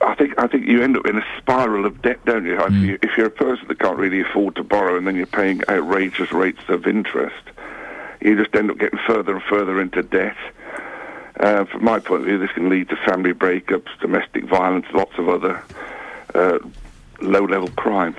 [0.01, 2.61] I think I think you end up in a spiral of debt, don't you?
[2.61, 2.99] If, you?
[3.03, 6.33] if you're a person that can't really afford to borrow and then you're paying outrageous
[6.33, 7.43] rates of interest,
[8.21, 10.37] you just end up getting further and further into debt.
[11.41, 15.13] Uh, from my point of view, this can lead to family breakups, domestic violence, lots
[15.19, 15.63] of other
[16.35, 16.59] uh,
[17.21, 18.17] low-level crime.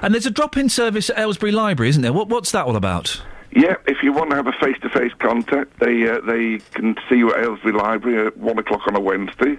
[0.00, 2.12] And there's a drop-in service at Aylesbury Library, isn't there?
[2.12, 3.22] What, what's that all about?
[3.54, 7.34] Yeah, if you want to have a face-to-face contact, they uh, they can see you
[7.34, 9.58] at Aylesbury Library at one o'clock on a Wednesday.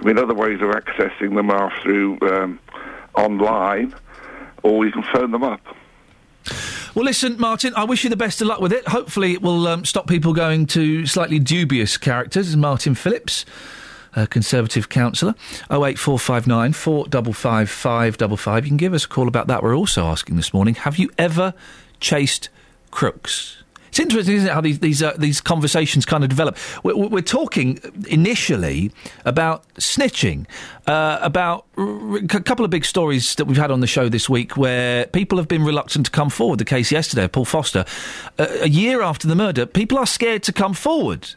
[0.00, 2.58] I mean, other ways of accessing them are through um,
[3.14, 3.94] online,
[4.62, 5.60] or you can phone them up.
[6.94, 8.88] Well, listen, Martin, I wish you the best of luck with it.
[8.88, 12.56] Hopefully, it will um, stop people going to slightly dubious characters.
[12.56, 13.44] Martin Phillips,
[14.16, 15.34] uh, Conservative councillor.
[15.70, 18.64] 08459 455 555.
[18.64, 19.62] You can give us a call about that.
[19.62, 21.52] We're also asking this morning have you ever
[22.00, 22.48] chased
[22.90, 23.59] crooks?
[23.90, 26.56] It's interesting, isn't it, how these these uh, these conversations kind of develop.
[26.84, 28.92] We're, we're talking initially
[29.24, 30.46] about snitching,
[30.86, 34.56] uh, about a couple of big stories that we've had on the show this week,
[34.56, 36.60] where people have been reluctant to come forward.
[36.60, 37.84] The case yesterday, Paul Foster,
[38.38, 41.34] uh, a year after the murder, people are scared to come forward.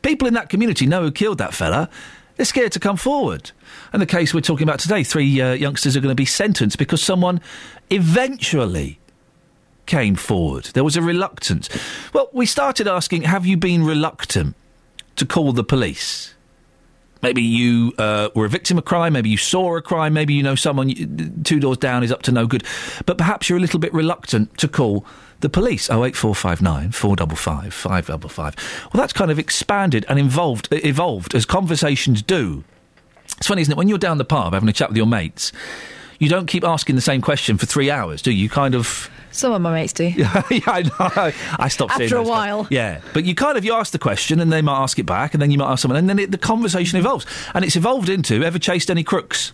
[0.00, 1.90] People in that community know who killed that fella.
[2.36, 3.50] They're scared to come forward.
[3.92, 6.78] And the case we're talking about today, three uh, youngsters are going to be sentenced
[6.78, 7.40] because someone
[7.90, 8.98] eventually
[9.86, 10.64] came forward.
[10.74, 11.68] There was a reluctance.
[12.12, 14.54] Well, we started asking, have you been reluctant
[15.16, 16.34] to call the police?
[17.22, 20.42] Maybe you uh, were a victim of crime, maybe you saw a crime, maybe you
[20.42, 22.62] know someone two doors down is up to no good,
[23.06, 25.04] but perhaps you're a little bit reluctant to call
[25.40, 25.90] the police.
[25.90, 28.90] 08459 455 555.
[28.92, 32.64] Well, that's kind of expanded and involved, evolved as conversations do.
[33.38, 33.76] It's funny, isn't it?
[33.76, 35.52] When you're down the pub having a chat with your mates,
[36.18, 38.44] you don't keep asking the same question for three hours, do you?
[38.44, 39.10] You kind of.
[39.36, 40.04] Some of my mates do.
[40.16, 41.32] yeah, I know.
[41.58, 42.58] I stopped saying After a those while.
[42.64, 42.70] things.
[42.72, 45.34] Yeah, but you kind of you ask the question, and they might ask it back,
[45.34, 48.08] and then you might ask someone, and then it, the conversation evolves, and it's evolved
[48.08, 49.52] into ever chased any crooks.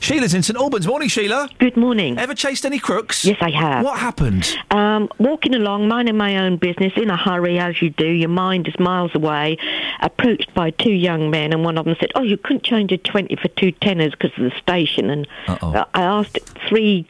[0.00, 0.86] Sheila's in St Albans.
[0.86, 1.48] Morning, Sheila.
[1.58, 2.18] Good morning.
[2.18, 3.24] Ever chased any crooks?
[3.24, 3.84] Yes, I have.
[3.84, 4.56] What happened?
[4.70, 8.68] Um, walking along, minding my own business, in a hurry as you do, your mind
[8.68, 9.58] is miles away.
[10.00, 12.98] Approached by two young men, and one of them said, "Oh, you couldn't change a
[12.98, 15.84] twenty for two tenors because of the station." And Uh-oh.
[15.94, 16.38] I asked
[16.68, 17.06] three.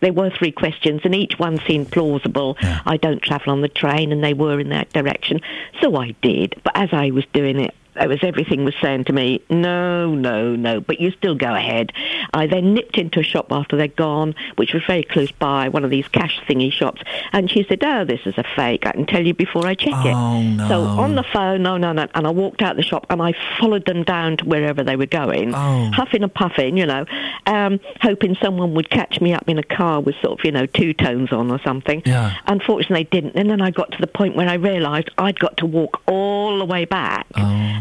[0.00, 2.56] There were three questions, and each one seemed plausible.
[2.60, 5.40] I don't travel on the train, and they were in that direction,
[5.80, 6.54] so I did.
[6.62, 10.54] But as I was doing it, it was everything was saying to me, no, no,
[10.56, 11.92] no, but you still go ahead.
[12.34, 15.84] I then nipped into a shop after they'd gone, which was very close by, one
[15.84, 17.02] of these cash thingy shops,
[17.32, 18.86] and she said, oh, this is a fake.
[18.86, 20.14] I can tell you before I check it.
[20.14, 20.68] Oh, no.
[20.68, 23.34] So on the phone, no, no, no, and I walked out the shop and I
[23.58, 25.90] followed them down to wherever they were going, Oh.
[25.92, 27.04] huffing and puffing, you know,
[27.46, 30.66] um, hoping someone would catch me up in a car with sort of, you know,
[30.66, 32.02] two tones on or something.
[32.04, 32.34] Yeah.
[32.46, 33.36] Unfortunately, they didn't.
[33.36, 36.58] And then I got to the point where I realised I'd got to walk all
[36.58, 37.26] the way back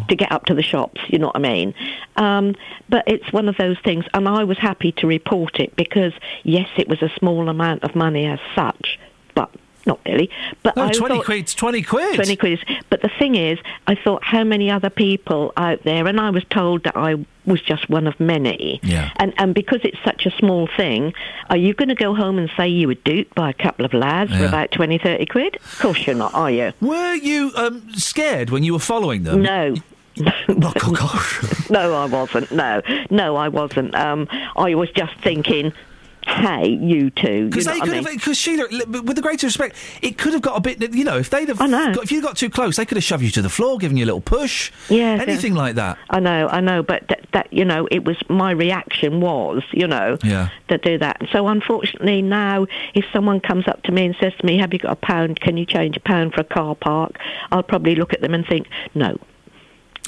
[0.10, 1.02] to get up to the shops.
[1.08, 1.74] You know what I mean?
[2.16, 2.56] Um,
[2.90, 6.14] but it's one of those things, and I was happy to report it because
[6.44, 9.00] yes, it was a small amount of money as such,
[9.34, 9.50] but.
[9.88, 10.32] Not really,
[10.64, 12.16] but No, I 20 thought- quid, 20 quid.
[12.16, 12.60] 20 quid.
[12.90, 16.44] But the thing is, I thought how many other people out there, and I was
[16.50, 18.80] told that I was just one of many.
[18.82, 19.12] Yeah.
[19.18, 21.14] And and because it's such a small thing,
[21.52, 23.94] are you going to go home and say you were duped by a couple of
[23.94, 25.56] lads for about 20, 30 quid?
[25.58, 26.74] Of course you're not, are you?
[26.82, 29.44] Were you um, scared when you were following them?
[29.44, 29.76] No.
[31.70, 32.52] no, I wasn't.
[32.52, 33.96] No, no, I wasn't.
[33.96, 35.74] Um, I was just thinking,
[36.26, 37.50] hey, you two.
[37.50, 38.04] Because you know they what I could mean?
[38.04, 38.68] have, because Sheila,
[39.04, 40.94] with the greatest respect, it could have got a bit.
[40.94, 43.24] You know, if they'd have, got, if you got too close, they could have shoved
[43.24, 45.62] you to the floor, given you a little push, Yeah, anything yeah.
[45.62, 45.98] like that.
[46.10, 49.88] I know, I know, but that, that you know, it was my reaction was, you
[49.88, 50.50] know, Yeah.
[50.70, 51.22] to do that.
[51.32, 54.80] So unfortunately now, if someone comes up to me and says to me, "Have you
[54.80, 55.40] got a pound?
[55.42, 57.18] Can you change a pound for a car park?"
[57.52, 59.20] I'll probably look at them and think, "No."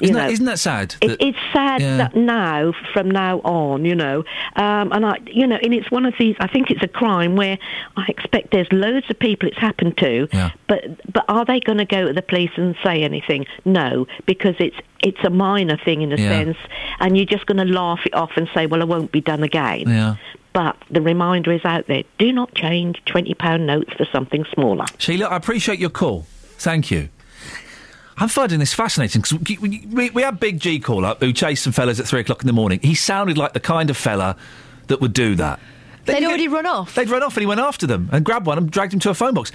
[0.02, 0.96] Isn't, know, that, isn't that sad?
[1.02, 1.98] it, that- it's sad Yeah.
[1.98, 4.24] that now, from now on, you know,
[4.56, 6.36] um, and I, you know, and it's one of these.
[6.40, 7.58] I think it's a crime where
[7.96, 10.52] I expect there's loads of people it's happened to, Yeah.
[10.68, 13.46] but but are they going to go to the police and say anything?
[13.66, 16.30] No, because it's it's a minor thing in a Yeah.
[16.30, 16.58] sense,
[17.00, 19.44] and you're just going to laugh it off and say, well, it won't be done
[19.44, 19.84] again.
[19.88, 20.16] Yeah.
[20.54, 24.86] But the reminder is out there: do not change twenty pound notes for something smaller.
[24.98, 26.26] Sheila, I appreciate your call.
[26.58, 27.10] Thank you.
[28.18, 31.64] I'm finding this fascinating because we, we, we had Big G call up who chased
[31.64, 32.80] some fellas at three o'clock in the morning.
[32.82, 34.36] He sounded like the kind of fella
[34.88, 35.60] that would do that.
[36.06, 36.96] They'd already run off.
[36.96, 39.10] They'd run off and he went after them and grabbed one and dragged him to
[39.10, 39.52] a phone box.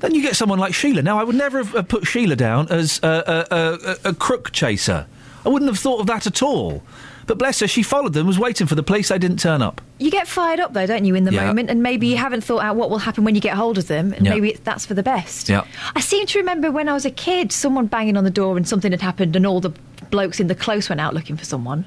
[0.00, 1.02] Then you get someone like Sheila.
[1.02, 5.06] Now, I would never have put Sheila down as a, a, a, a crook chaser.
[5.44, 6.82] I wouldn't have thought of that at all.
[7.30, 9.08] But bless her, she followed them, was waiting for the police.
[9.10, 9.80] They didn't turn up.
[9.98, 11.46] You get fired up though, don't you, in the Yeah.
[11.46, 13.86] moment, and maybe you haven't thought out what will happen when you get hold of
[13.86, 14.32] them, and Yeah.
[14.34, 15.48] maybe that's for the best.
[15.48, 15.62] Yeah.
[15.94, 18.66] I seem to remember when I was a kid, someone banging on the door and
[18.66, 19.70] something had happened, and all the
[20.10, 21.84] blokes in the close went out looking for someone.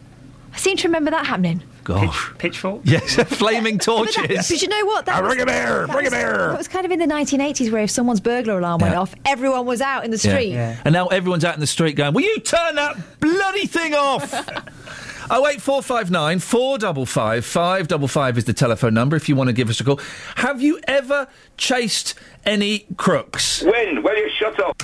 [0.53, 1.61] I seem to remember that happening.
[1.83, 2.31] Gosh.
[2.37, 2.79] pitchful?
[2.85, 4.47] Yes, flaming torches.
[4.49, 5.05] But you know what?
[5.07, 6.47] That Ah, was- bring 'em here, that bring 'em was- here.
[6.51, 9.65] That was kind of in the 1980s, where if someone's burglar alarm went off, everyone
[9.65, 10.31] was out in the Yeah.
[10.31, 10.53] street.
[10.85, 14.31] And now everyone's out in the street going, Will you turn that bloody thing off?
[15.31, 19.99] 08459 455 555 is the telephone number if you want to give us a call.
[20.35, 21.27] Have you ever
[21.57, 23.63] chased any crooks?
[23.63, 24.03] When?
[24.03, 24.77] When you shut up?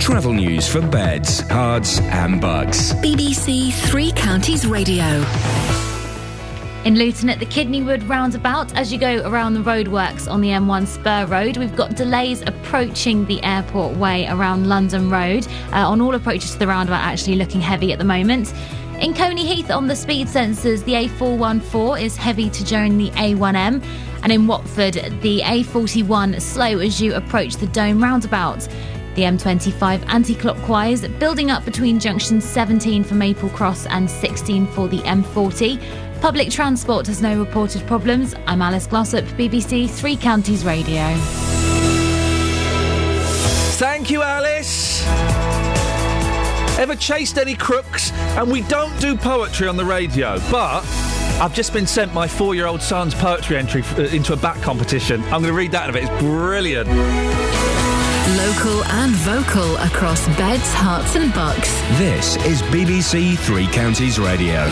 [0.00, 2.92] Travel news for beds, cards, and bugs.
[2.94, 5.24] BBC Three Counties Radio.
[6.84, 10.86] In Luton at the Kidneywood roundabout, as you go around the roadworks on the M1
[10.86, 15.46] Spur Road, we've got delays approaching the airport way around London Road.
[15.72, 18.52] Uh, on all approaches to the roundabout, actually looking heavy at the moment.
[19.00, 23.82] In Colney Heath on the speed sensors, the A414 is heavy to join the A1M.
[24.22, 28.68] And in Watford, the A41 slow as you approach the Dome roundabout.
[29.14, 34.88] The M25 anti clockwise, building up between junction 17 for Maple Cross and 16 for
[34.88, 35.80] the M40.
[36.24, 38.34] Public transport has no reported problems.
[38.46, 41.14] I'm Alice Glossop, BBC Three Counties Radio.
[43.76, 45.06] Thank you, Alice.
[46.78, 48.10] Ever chased any crooks?
[48.38, 50.80] And we don't do poetry on the radio, but
[51.42, 54.36] I've just been sent my four year old son's poetry entry f- uh, into a
[54.36, 55.20] bat competition.
[55.24, 56.10] I'm going to read that in a bit.
[56.10, 56.88] It's brilliant.
[58.38, 61.70] Local and vocal across beds, Herts, and bucks.
[61.98, 64.70] This is BBC Three Counties Radio.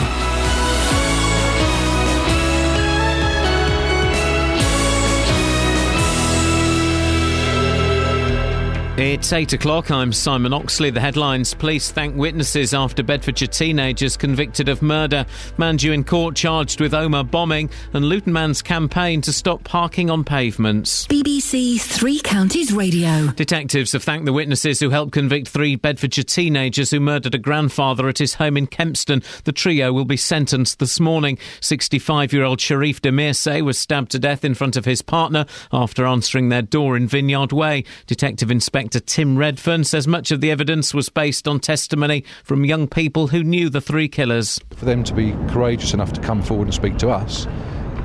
[9.04, 9.90] It's 8 o'clock.
[9.90, 10.90] I'm Simon Oxley.
[10.90, 15.26] The headlines Police thank witnesses after Bedfordshire teenagers convicted of murder.
[15.58, 17.68] Man due in court charged with Omagh bombing.
[17.94, 21.08] And Luton Man's campaign to stop parking on pavements.
[21.08, 23.32] BBC Three Counties Radio.
[23.32, 28.08] Detectives have thanked the witnesses who helped convict three Bedfordshire teenagers who murdered a grandfather
[28.08, 29.24] at his home in Kempston.
[29.42, 31.38] The trio will be sentenced this morning.
[31.60, 36.06] 65 year old Sharif Demirsay was stabbed to death in front of his partner after
[36.06, 37.82] answering their door in Vineyard Way.
[38.06, 42.88] Detective Inspector Tim Redfern says much of the evidence was based on testimony from young
[42.88, 44.60] people who knew the three killers.
[44.76, 47.46] for them to be courageous enough to come forward and speak to us,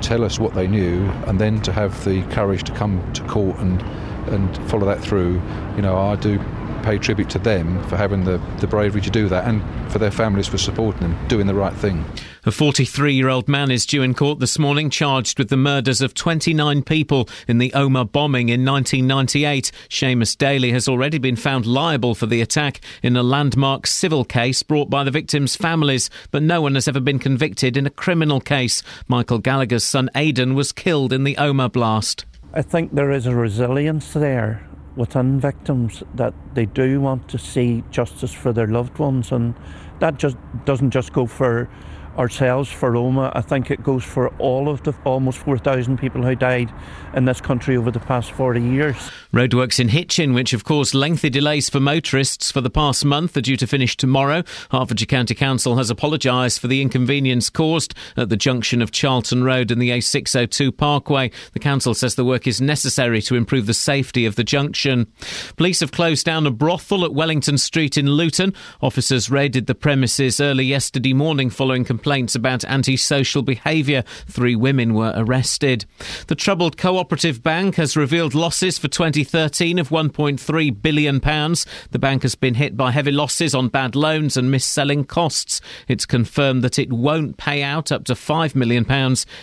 [0.01, 3.57] tell us what they knew, and then to have the courage to come to court
[3.59, 3.81] and
[4.27, 5.41] and follow that through,
[5.75, 6.37] you know, I do
[6.83, 10.11] pay tribute to them for having the, the bravery to do that and for their
[10.11, 12.05] families for supporting them, doing the right thing.
[12.45, 16.01] A 43 year old man is due in court this morning, charged with the murders
[16.01, 19.71] of 29 people in the Omagh bombing in 1998.
[19.89, 24.61] Seamus Daly has already been found liable for the attack in a landmark civil case
[24.63, 28.39] brought by the victims' families, but no one has ever been convicted in a criminal
[28.39, 28.83] case.
[29.07, 32.25] Michael Gallagher's son Aidan was killed in the Omagh blast.
[32.53, 37.83] I think there is a resilience there within victims that they do want to see
[37.91, 39.53] justice for their loved ones, and
[39.99, 41.69] that just doesn't just go for
[42.17, 43.31] ourselves for Roma.
[43.35, 46.73] I think it goes for all of the almost 4,000 people who died
[47.13, 48.95] in this country over the past 40 years.
[49.33, 53.41] Roadworks in Hitchin, which have caused lengthy delays for motorists for the past month, are
[53.41, 54.43] due to finish tomorrow.
[54.71, 59.69] Hertfordshire County Council has apologised for the inconvenience caused at the junction of Charlton Road
[59.69, 61.31] and the A602 Parkway.
[61.53, 65.07] The council says the work is necessary to improve the safety of the junction.
[65.55, 68.53] Police have closed down a brothel at Wellington Street in Luton.
[68.81, 74.03] Officers raided the premises early yesterday morning following complaints about antisocial behaviour.
[74.27, 75.85] Three women were arrested.
[76.27, 81.19] The troubled Cooperative Bank has revealed losses for 2013 of £1.3 billion.
[81.19, 85.59] The bank has been hit by heavy losses on bad loans and mis-selling costs.
[85.87, 88.85] It's confirmed that it won't pay out up to £5 million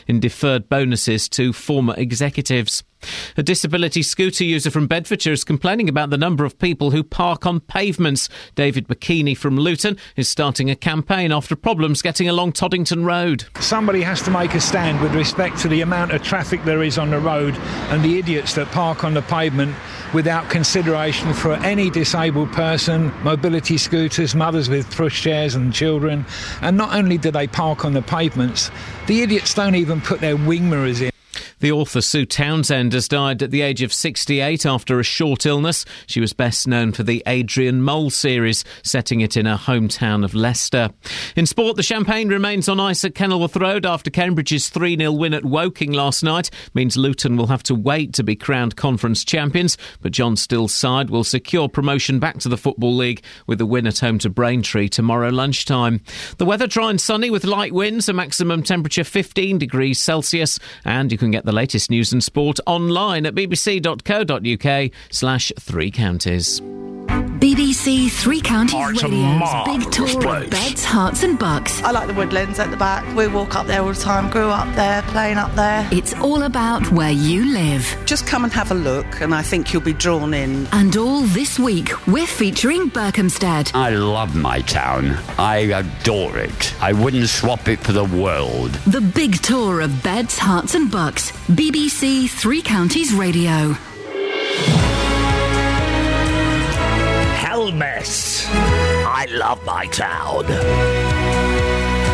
[0.07, 2.83] in deferred bonuses to former executives.
[3.37, 7.47] A disability scooter user from Bedfordshire is complaining about the number of people who park
[7.47, 8.29] on pavements.
[8.55, 13.45] David McKeaney from Luton is starting a campaign after problems getting along Toddington Road.
[13.61, 16.99] Somebody has to make a stand with respect to the amount of traffic there is
[16.99, 17.55] on the road
[17.91, 19.75] and the idiots that park on the pavement
[20.13, 26.25] without consideration for any disabled person, mobility scooters, mothers with pushchairs and children.
[26.61, 28.71] And not only do they park on the pavements,
[29.07, 31.14] the idiots don't even put their wing mirrors in.
[31.65, 35.87] The author Sue Townsend has died at the age of 68 after a short illness.
[36.07, 40.35] She was best known for the Adrian Mole series, setting it in her hometown of
[40.35, 40.91] Leicester.
[41.37, 45.33] In sport, the champagne remains on ice at Kenilworth Road after Cambridge's 3 0 win
[45.33, 46.51] at Woking last night.
[46.75, 51.09] Means Luton will have to wait to be crowned conference champions, but John Still's side
[51.09, 54.91] will secure promotion back to the Football League with a win at home to Braintree
[54.91, 56.03] tomorrow lunchtime.
[56.37, 61.11] The weather dry and sunny with light winds, a maximum temperature 15 degrees Celsius, and
[61.11, 66.61] you can get the latest news and sport online at bbc.co.uk slash three counties.
[67.45, 70.45] BBC Three Counties Hearts and Radio's big tour place.
[70.45, 71.83] of beds, Herts, and bucks.
[71.83, 73.05] I like the woodlands at the back.
[73.15, 74.31] We walk up there all the time.
[74.31, 75.87] Grew up there, playing up there.
[75.93, 77.85] It's all about where you live.
[78.07, 80.67] Just come and have a look, and I think you'll be drawn in.
[80.73, 83.75] And all this week, we're featuring Berkhamsted.
[83.75, 85.15] I love my town.
[85.39, 86.75] I adore it.
[86.81, 88.71] I wouldn't swap it for the world.
[88.87, 91.31] The big tour of beds, Herts, and bucks.
[91.49, 93.77] BBC Three Counties Radio.
[97.65, 98.47] Helmess.
[98.51, 100.45] I love my town.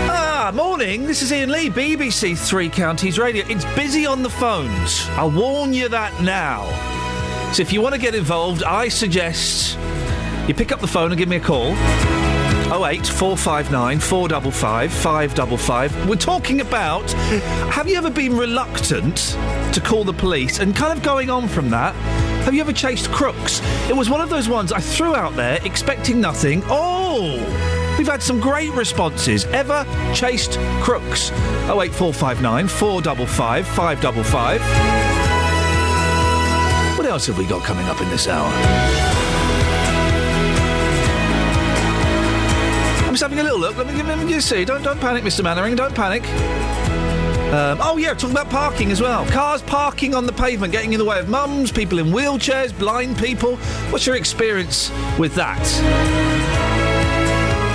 [0.09, 1.06] Ah, morning.
[1.06, 3.44] This is Iain Lee, BBC Three Counties Radio.
[3.48, 5.09] It's busy on the phones.
[5.16, 6.66] I'll warn you that now.
[7.52, 9.77] So if you want to get involved, I suggest
[10.47, 11.72] you pick up the phone and give me a call.
[12.72, 16.09] 08 459 455 555.
[16.09, 17.10] We're talking about
[17.72, 19.36] have you ever been reluctant
[19.74, 22.20] to call the police and kind of going on from that?
[22.51, 23.60] Have you ever chased crooks?
[23.89, 26.64] It was one of those ones I threw out there expecting nothing.
[26.66, 27.36] Oh!
[27.97, 29.44] We've had some great responses.
[29.44, 31.31] Ever chased crooks?
[31.70, 34.60] 08459 455 555.
[36.98, 38.51] What else have we got coming up in this hour?
[43.06, 43.77] I'm just having a little look.
[43.77, 44.64] Let me give let me just see.
[44.64, 45.44] Don't don't panic, Mr.
[45.44, 45.77] Mainwaring.
[45.77, 46.24] Don't panic.
[47.51, 49.27] Um, oh yeah, talking about parking as well.
[49.27, 53.18] Cars parking on the pavement, getting in the way of mums, people in wheelchairs, blind
[53.18, 53.56] people.
[53.90, 55.59] What's your experience with that?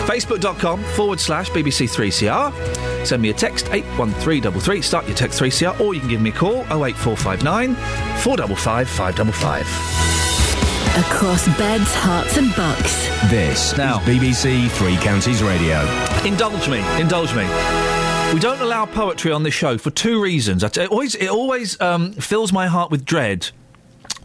[0.08, 3.06] Facebook.com forward slash BBC3CR.
[3.06, 4.82] Send me a text 81333.
[4.82, 7.76] Start your text 3CR, or you can give me a call 08459
[8.22, 9.96] 455 555.
[10.98, 13.10] Across beds, Herts, and bucks.
[13.30, 14.00] This now.
[14.00, 15.82] is BBC Three Counties Radio.
[16.24, 17.46] Indulge me, indulge me.
[18.34, 20.64] We don't allow poetry on this show for two reasons.
[20.64, 23.50] I t- It always, it always um, fills my heart with dread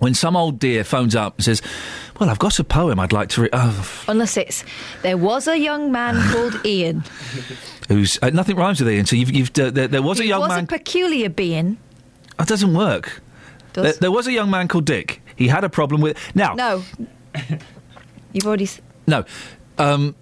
[0.01, 1.63] when some old dear phones up and says,
[2.19, 4.65] "Well, I've got a poem I'd like to read." Oh, Unless it's
[5.03, 7.05] there was a young man called Iain.
[7.89, 9.07] who's uh, nothing rhymes with Iain?
[9.07, 10.65] So you've, you've uh, there, there was a He young was man.
[10.65, 11.79] Was a peculiar being.
[12.37, 13.23] that doesn't work.
[13.75, 13.85] Does.
[13.85, 15.23] There, there was a young man called Dick.
[15.37, 16.55] He had a problem with now.
[16.55, 16.83] No.
[18.33, 18.65] You've already.
[18.65, 19.25] s- No.
[19.79, 20.17] Um,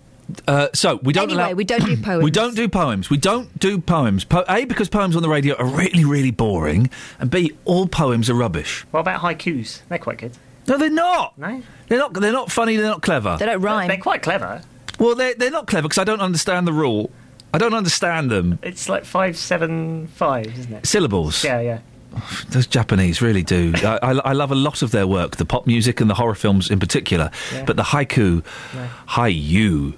[0.47, 1.53] uh, so we don't Anyway, allow.
[1.55, 2.23] we don't do poems.
[2.29, 3.11] We don't do poems.
[3.11, 4.25] We don't do poems.
[4.25, 8.29] Po- a because poems on the radio are really, really boring, and B all poems
[8.29, 8.85] are rubbish.
[8.91, 9.81] What about haikus?
[9.89, 10.33] They're quite good.
[10.67, 11.39] No, they're not.
[11.39, 12.13] No, They're not.
[12.13, 12.77] They're not funny.
[12.77, 13.37] They're not clever.
[13.39, 13.89] They don't rhyme.
[13.89, 14.61] They're quite clever.
[14.99, 17.11] Well, they're they're not clever because I don't understand the rule.
[17.55, 18.59] I don't understand them.
[18.63, 20.87] It's like five, seven, five, isn't it?
[20.87, 21.43] Syllables.
[21.43, 21.79] Yeah, yeah.
[22.51, 23.73] Those Japanese really do.
[23.77, 26.35] I, I, I love a lot of their work, the pop music and the horror
[26.35, 27.31] films in particular.
[27.55, 27.65] Yeah.
[27.65, 28.45] But the haiku,
[28.75, 28.89] Yeah.
[29.09, 29.95] haiku.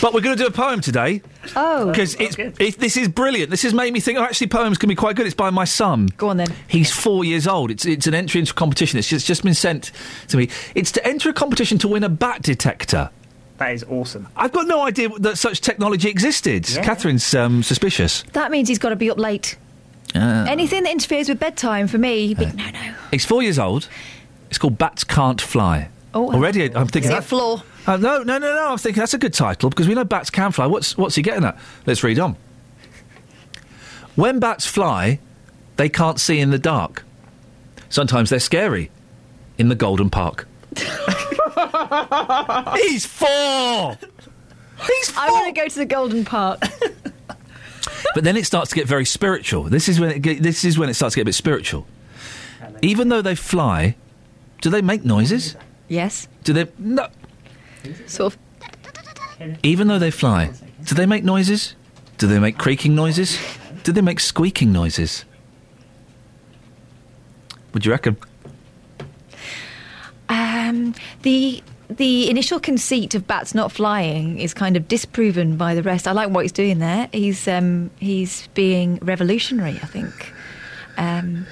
[0.00, 1.22] But we're going to do a poem today.
[1.56, 1.90] Oh.
[1.90, 3.50] Because it's, it, this is brilliant.
[3.50, 5.26] This has made me think, oh, actually, poems can be quite good.
[5.26, 6.08] It's by my son.
[6.16, 6.48] Go on then.
[6.68, 7.70] He's four years old.
[7.70, 8.98] It's, it's an entry into a competition.
[8.98, 9.92] It's just, just been sent
[10.28, 10.48] to me.
[10.74, 13.10] It's to enter a competition to win a bat detector.
[13.58, 14.26] That is awesome.
[14.36, 16.68] I've got no idea that such technology existed.
[16.70, 16.82] Yeah.
[16.82, 18.22] Catherine's um, suspicious.
[18.32, 19.58] That means he's got to be up late.
[20.14, 20.46] Ah.
[20.48, 22.34] Anything that interferes with bedtime for me.
[22.34, 22.94] Big no, no.
[23.10, 23.86] He's four years old.
[24.48, 25.90] It's called Bats Can't Fly.
[26.12, 27.12] Oh, Already, I'm Is thinking.
[27.12, 27.62] it a flaw?
[27.90, 28.68] Uh, no, no, no, no.
[28.70, 30.64] I'm thinking that's a good title because we know bats can fly.
[30.66, 31.58] What's what's he getting at?
[31.86, 32.36] Let's read on.
[34.14, 35.18] When bats fly,
[35.76, 37.04] they can't see in the dark.
[37.88, 38.92] Sometimes they're scary.
[39.58, 40.46] In the Golden Park.
[42.76, 43.98] He's four.
[44.86, 46.62] He's I want to go to the Golden Park.
[48.14, 49.64] But then it starts to get very spiritual.
[49.64, 51.86] This is when it get, this is when it starts to get a bit spiritual.
[52.82, 53.94] Even though they fly,
[54.62, 55.54] do they make noises?
[55.86, 56.26] yes.
[56.42, 56.66] Do they?
[56.78, 57.08] No.
[58.06, 58.38] Sort of.
[59.62, 60.52] Even though they fly,
[60.84, 61.74] do they make noises?
[62.18, 63.38] Do they make creaking noises?
[63.82, 65.24] Do they make squeaking noises?
[67.72, 68.16] What do you reckon?
[70.28, 75.82] Um, the the initial conceit of bats not flying is kind of disproven by the
[75.82, 76.06] rest.
[76.06, 77.08] I like what he's doing there.
[77.12, 80.32] He's um, he's being revolutionary, I think.
[80.96, 81.46] Um,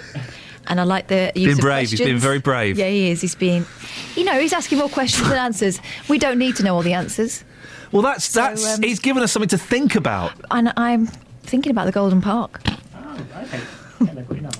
[0.68, 1.90] and I like the use been of brave.
[1.90, 2.78] He's been very brave.
[2.78, 3.20] Yeah, he is.
[3.20, 3.66] He's been,
[4.14, 5.80] you know, he's asking more questions than answers.
[6.08, 7.44] We don't need to know all the answers.
[7.92, 8.76] Well, that's that's.
[8.76, 10.32] um, he's given us something to think about.
[10.50, 11.06] And I'm
[11.42, 12.60] thinking about the Golden Park.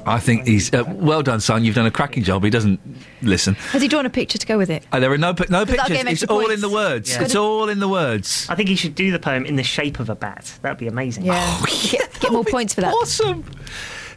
[0.06, 1.64] I think he's uh, well done, son.
[1.64, 2.42] You've done a cracking job.
[2.42, 2.80] He doesn't
[3.22, 3.54] listen.
[3.54, 4.84] Has he drawn a picture to go with it?
[4.90, 6.22] Uh, there are no pi- no 'Cause that'll pictures.
[6.22, 6.54] It's all points.
[6.54, 7.10] in the words.
[7.10, 7.22] Yeah.
[7.22, 8.46] It's all in the words.
[8.48, 10.58] I think he should do the poem in the shape of a bat.
[10.62, 11.24] That'd be amazing.
[11.28, 11.60] Yeah.
[11.90, 12.92] get, get more points for that.
[12.94, 13.44] Awesome.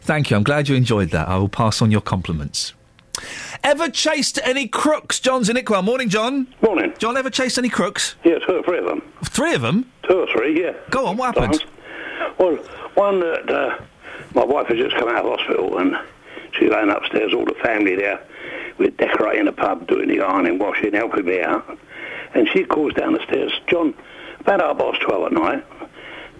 [0.02, 0.36] Thank you.
[0.36, 1.28] I'm glad you enjoyed that.
[1.28, 2.74] I will pass on your compliments.
[3.62, 5.20] Ever chased any crooks?
[5.20, 5.84] John's in Ickwell.
[5.84, 6.48] Morning, John.
[6.60, 6.92] Morning.
[6.98, 8.16] John, ever chased any crooks?
[8.24, 9.02] Yeah, two or three of them.
[9.24, 9.90] Three of them?
[10.02, 10.72] Two or three, yeah.
[10.90, 11.64] Go on, what happened?
[12.38, 12.56] Well,
[12.94, 13.78] one that uh,
[14.34, 15.96] my wife had just come out of hospital and
[16.58, 18.20] she's laying upstairs, all the family there.
[18.78, 21.78] We're decorating the pub, doing the ironing, washing, helping me out.
[22.34, 23.94] And she calls down the stairs, John,
[24.40, 25.64] about half past 12 at night,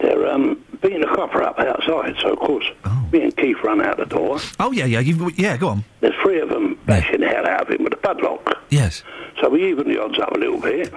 [0.01, 2.17] they're um, beating a copper up outside.
[2.21, 3.09] So, of course, oh.
[3.13, 4.39] me and Keith run out the door.
[4.61, 5.01] Oh, yeah, yeah.
[5.01, 5.85] You've, yeah, go on.
[6.01, 8.59] There's three of them bashing the hell out of him with a padlock.
[8.71, 9.03] Yes.
[9.41, 10.93] So we even the odds up a little bit.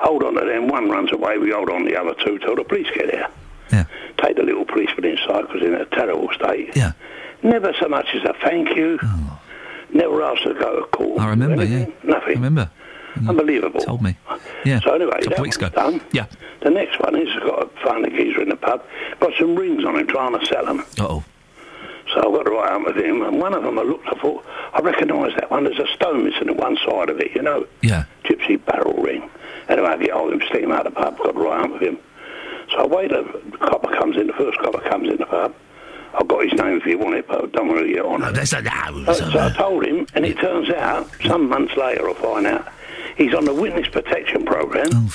[0.00, 0.68] Hold on to them.
[0.68, 1.38] One runs away.
[1.38, 3.28] We hold on the other two till the police get here.
[3.70, 3.84] Yeah.
[4.18, 6.74] Take the little policeman inside because in a terrible state.
[6.74, 6.92] Yeah.
[7.42, 8.98] Never so much as a thank you.
[9.02, 9.40] Oh.
[9.92, 11.18] Never asked to go to court.
[11.18, 11.22] Oh.
[11.22, 11.86] I remember, yeah.
[12.02, 12.30] Nothing.
[12.30, 12.70] I remember.
[13.28, 13.80] Unbelievable.
[13.80, 14.16] Told me.
[14.64, 14.80] Yeah.
[14.80, 15.68] So anyway, a couple of weeks ago.
[15.70, 16.00] done.
[16.12, 16.26] Yeah.
[16.62, 18.84] The next one is got a find a geezer in the pub.
[19.20, 20.80] Got some rings on him trying to sell them.
[20.98, 21.24] Uh oh.
[22.14, 24.18] So I got to write up with him, and one of them I looked, I
[24.20, 24.44] thought,
[24.74, 25.62] I recognise that one.
[25.62, 27.66] There's a stone missing at one side of it, you know.
[27.82, 28.04] Yeah.
[28.24, 29.30] Gypsy barrel ring.
[29.68, 31.70] Anyway, I get hold of him, stick him out of the pub, got right up
[31.72, 31.98] with him.
[32.72, 33.22] So I wait, a
[33.60, 35.54] copper comes in, the first copper comes in the pub.
[36.18, 38.22] I've got his name if you want it, but I don't want to get on
[38.24, 38.34] it.
[38.34, 39.04] There's a no.
[39.12, 42.66] So, so I told him, and it turns out, some months later, I find out,
[43.20, 45.10] he's on the witness protection program,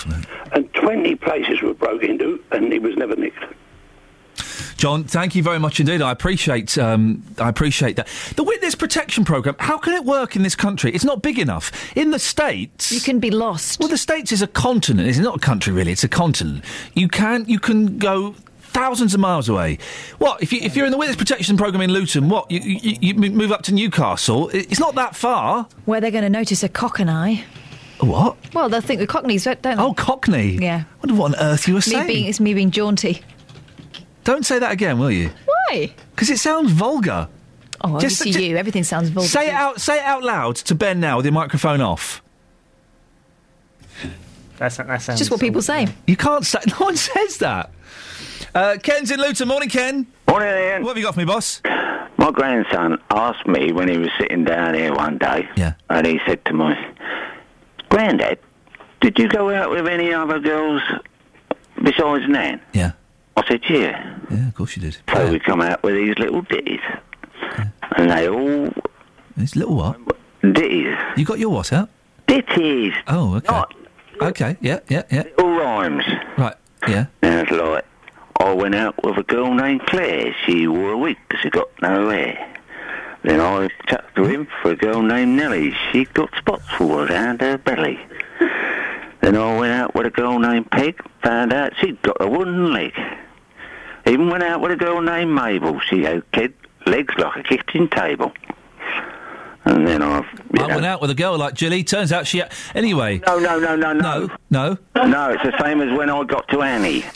[0.54, 3.44] and 20 places were broke into, and he was never nicked.
[4.78, 6.02] John, thank you very much indeed.
[6.02, 8.08] I appreciate um, I appreciate that.
[8.36, 9.56] The witness protection program.
[9.58, 10.92] How can it work in this country?
[10.92, 11.72] It's not big enough.
[11.98, 13.80] In the states, you can be lost.
[13.80, 15.08] Well, the states is a continent.
[15.08, 15.94] It's not a country really.
[15.94, 16.64] It's a continent.
[16.94, 19.78] You can you can go thousands of miles away.
[20.18, 22.28] What if you if you're in the witness protection program in Luton?
[22.28, 24.50] What you, you, you move up to Newcastle?
[24.50, 25.68] It's not that far.
[25.86, 27.46] Where they're going to notice a cockney.
[27.46, 27.46] A
[28.00, 28.38] What?
[28.54, 29.74] Well, they'll think the cockneys, don't they?
[29.76, 30.58] Oh, cockney.
[30.62, 30.84] Yeah.
[30.86, 32.08] I wonder what on earth you were Me saying.
[32.08, 33.22] being, it's me being jaunty.
[34.24, 35.30] Don't say that again, will you?
[35.70, 35.94] Why?
[36.12, 37.28] Because it sounds vulgar.
[37.82, 38.58] Oh, Just- obviously ju- you.
[38.58, 39.28] Everything sounds vulgar.
[39.30, 39.80] Say it out.
[39.80, 42.22] Say it out loud to Ben now with your microphone off.
[44.58, 45.10] That's that sounds.
[45.10, 45.88] It's just what people say.
[46.08, 46.60] You can't say.
[46.68, 47.72] No one says that.
[48.54, 49.48] Uh, Ken's in Luton.
[49.48, 50.08] Morning, Ken.
[50.30, 50.82] Morning, Iain.
[50.84, 51.62] What have you got for me, boss?
[52.18, 55.74] My grandson asked me when he was sitting down here one day, yeah.
[55.90, 56.74] and he said to me,
[57.90, 58.40] Grandad,
[59.02, 60.82] did you go out with any other girls
[61.84, 62.62] besides Nan?
[62.74, 62.92] Yeah.
[63.38, 64.18] I said, yeah.
[64.32, 64.98] Yeah, of course you did.
[65.14, 66.82] So we come out with these little ditties.
[67.98, 68.74] And they all...
[69.38, 70.00] These little what?
[70.42, 70.96] Ditties.
[71.18, 71.90] You got your what out?
[72.28, 72.94] Ditties.
[73.08, 73.64] Oh, okay.
[74.22, 74.58] Okay.
[74.62, 74.80] Yeah.
[74.90, 75.04] Yeah.
[75.12, 75.24] Yeah.
[75.24, 76.06] Little rhymes.
[76.38, 76.56] Right.
[76.88, 77.08] Yeah.
[77.22, 77.86] And it's like,
[78.40, 80.34] I went out with a girl named Claire.
[80.46, 82.55] She wore a wig because she got no hair.
[83.26, 85.74] Then I chucked her in for a girl named Nellie.
[85.92, 88.00] She got spots all around her belly.
[89.22, 91.02] Then I went out with a girl named Peg.
[91.24, 92.94] Found out she'd got a wooden leg.
[94.06, 95.80] Even went out with a girl named Mabel.
[95.80, 96.54] She had kid
[96.86, 98.32] legs like a kitchen table.
[99.64, 100.26] And then I've...
[100.60, 101.84] I went out with a girl like Jilly.
[101.84, 102.44] Turns out she.
[102.76, 103.24] Anyway.
[103.26, 104.78] No, no, no, no, no, no.
[104.96, 105.08] No.
[105.08, 107.04] No, it's the same as when I got to Annie.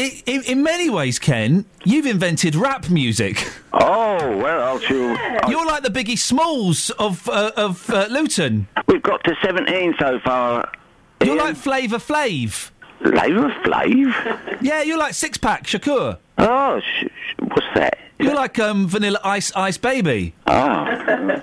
[0.00, 3.46] In, in many ways, Ken, you've invented rap music.
[3.74, 5.50] Oh well, I'll.
[5.50, 8.66] You're like the Biggie Smalls of uh, of uh, Luton.
[8.88, 10.72] We've got to 17 so far.
[11.22, 12.70] You're like Flavor Flav.
[13.02, 14.58] Flavor Flav?
[14.60, 16.18] Yeah, you're like Six Pack Shakur.
[16.38, 17.98] Oh, sh- sh- what's that?
[18.18, 20.34] You're like um, Vanilla Ice Ice Baby.
[20.46, 20.52] Oh,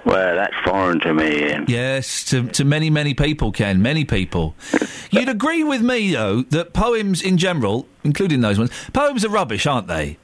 [0.06, 1.46] well, that's foreign to me.
[1.52, 1.66] Iain.
[1.68, 4.54] Yes, to, to many, many people, Ken, many people.
[5.10, 9.66] You'd agree with me, though, that poems in general, including those ones, poems are rubbish,
[9.66, 10.18] aren't they?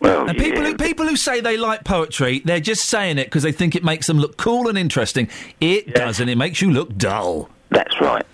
[0.00, 3.42] Well, and people, who, people who say they like poetry, they're just saying it because
[3.42, 5.28] they think it makes them look cool and interesting.
[5.60, 6.28] It doesn't.
[6.28, 7.50] It makes you look dull.
[7.70, 8.24] That's right.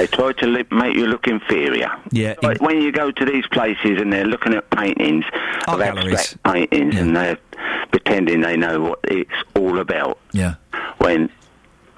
[0.00, 1.90] They try to li- make you look inferior.
[2.10, 2.34] Yeah.
[2.42, 5.26] Like when you go to these places and they're looking at paintings
[5.68, 7.36] of abstract paintings and they're
[7.90, 10.54] pretending they know what it's all about Yeah.
[10.98, 11.28] when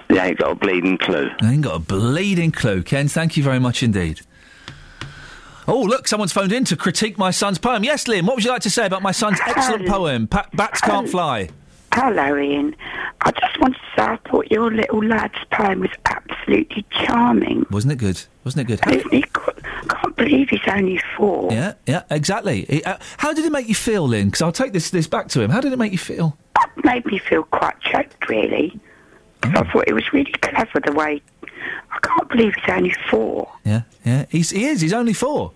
[0.09, 1.29] they ain't got a bleeding clue.
[1.41, 2.83] I ain't got a bleeding clue.
[2.83, 4.19] Ken, thank you very much indeed.
[5.65, 7.85] Oh, look, someone's phoned in to critique my son's poem.
[7.85, 10.81] Yes, Liam, what would you like to say about my son's excellent poem, pa- Bats
[10.81, 11.47] Can't Fly?
[11.93, 12.75] Hello, Iain.
[13.21, 17.65] I just wanted say I thought your little lad's poem was absolutely charming.
[17.71, 18.21] Wasn't it good?
[18.43, 18.93] Wasn't it good?
[18.93, 19.51] Isn't qu-
[19.89, 21.51] can't believe he's only four.
[21.51, 22.65] Yeah, yeah, exactly.
[22.69, 24.27] He- uh, how did it make you feel, Lynn?
[24.27, 25.49] Because I'll take this this back to him.
[25.49, 26.37] How did it make you feel?
[26.59, 28.79] It made me feel quite choked, really.
[29.45, 29.51] Oh.
[29.55, 31.21] I thought it was really clever the way.
[31.91, 33.49] I can't believe he's only four.
[33.65, 34.25] Yeah, yeah.
[34.29, 34.81] He's, he is.
[34.81, 35.51] He's only four.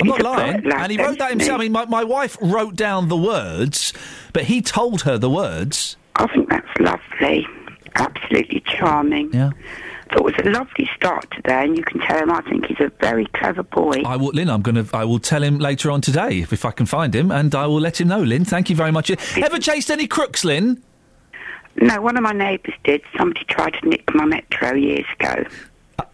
[0.00, 0.62] I'm He's not lying.
[0.64, 1.60] lad, And he wrote that himself.
[1.60, 3.92] I mean, my, my wife wrote down the words,
[4.32, 5.96] but he told her the words.
[6.16, 7.46] I think that's lovely.
[7.94, 9.32] Absolutely charming.
[9.32, 9.50] Yeah.
[10.10, 12.80] Thought it was a lovely start today, and you can tell him I think he's
[12.80, 14.02] a very clever boy.
[14.04, 14.50] I will, Lynn.
[14.50, 14.96] I'm going to.
[14.96, 17.66] I will tell him later on today if, if I can find him, and I
[17.66, 18.22] will let him know.
[18.22, 19.10] Lynn, thank you very much.
[19.10, 20.82] Ever chased any crooks, Lynn?
[21.76, 23.00] No, one of my neighbours did.
[23.16, 25.44] Somebody tried to nick my metro years ago.
[25.98, 26.04] Uh,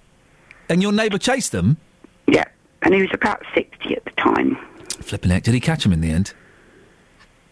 [0.69, 1.77] and your neighbour chased them?
[2.29, 2.45] Yeah,
[2.83, 4.57] and he was about 60 at the time.
[5.01, 5.43] Flipping heck!
[5.43, 6.35] Did he catch him in the end?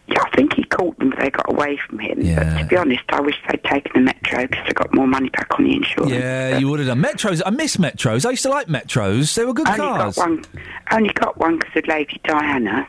[0.07, 2.15] Yeah, I think he caught them, but they got away from him.
[2.19, 2.59] But Yeah.
[2.59, 5.47] to be honest, I wish they'd taken the metro because they got more money back
[5.59, 6.11] on the insurance.
[6.13, 7.01] Yeah, you would have done.
[7.01, 7.41] Metros.
[7.45, 8.25] I miss metros.
[8.25, 9.35] I used to like metros.
[9.35, 10.15] They were good only cars.
[10.15, 10.45] got one.
[10.91, 12.87] Only got one because of Lady Diana.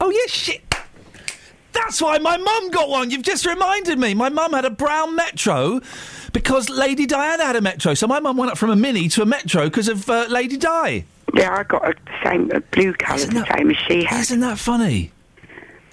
[0.00, 0.62] Oh yeah, shit.
[1.72, 3.10] That's why my mum got one.
[3.10, 4.14] You've just reminded me.
[4.14, 5.80] My mum had a brown Metro
[6.32, 7.94] because Lady Diana had a Metro.
[7.94, 10.56] So my mum went up from a Mini to a Metro because of uh, Lady
[10.56, 11.04] Di.
[11.34, 14.20] Yeah, I got a, same a blue colour, the same as she had.
[14.20, 15.10] Isn't that funny?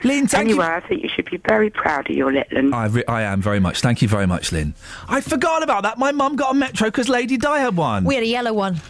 [0.03, 2.73] Lynn, thank anyway, I think you should be very proud of your little one.
[2.73, 3.82] I, re- I am very much.
[3.82, 4.73] Thank you very much, Lynn.
[5.07, 5.98] I forgot about that.
[5.98, 8.03] My mum got a Metro because Lady Di had one.
[8.06, 8.82] We had a yellow one.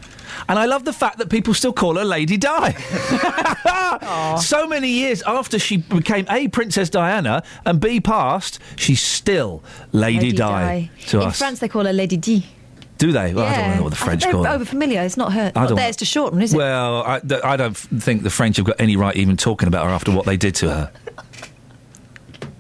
[0.48, 2.72] And I love the fact that people still call her Lady Di.
[4.42, 9.62] so many years after she became A, Princess Diana, and B, passed, she's still
[9.92, 11.38] Lady, Di, to In us.
[11.38, 12.46] France, they call her Lady D.
[12.98, 13.34] Do they?
[13.34, 14.50] Well, I don't know what the French call it.
[14.50, 15.02] over familiar.
[15.02, 15.52] It's not her.
[15.56, 16.58] I Not don't- theirs to shorten, is it?
[16.58, 19.92] Well, I, I don't think the French have got any right even talking about her
[19.92, 20.92] after what they did to her.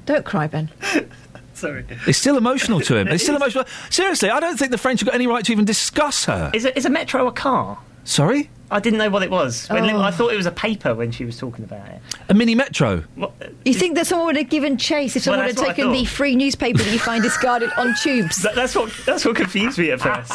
[0.05, 0.69] Don't cry, Ben.
[1.53, 1.85] Sorry.
[2.07, 3.07] It's still emotional to him.
[3.09, 3.65] It's still emotional.
[3.89, 6.49] Seriously, I don't think the French have got any right to even discuss her.
[6.53, 7.77] Is a, is a metro a car?
[8.03, 8.49] Sorry?
[8.71, 9.67] I didn't know what it was.
[9.67, 10.01] When Lou- Oh.
[10.01, 12.01] I thought it was a paper when she was talking about it.
[12.29, 13.03] A mini metro?
[13.21, 13.27] Uh,
[13.65, 15.91] you think that someone would have given chase if Well, someone had what I taken
[15.91, 16.07] the thought.
[16.15, 18.37] free newspaper that you find discarded on tubes?
[18.43, 20.31] That, that's what that's what confused me at first.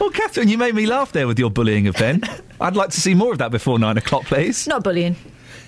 [0.00, 2.22] Well, Catherine, you made me laugh there with your bullying of Ben.
[2.60, 4.66] I'd like to see more of that before nine o'clock, please.
[4.68, 5.16] Not bullying.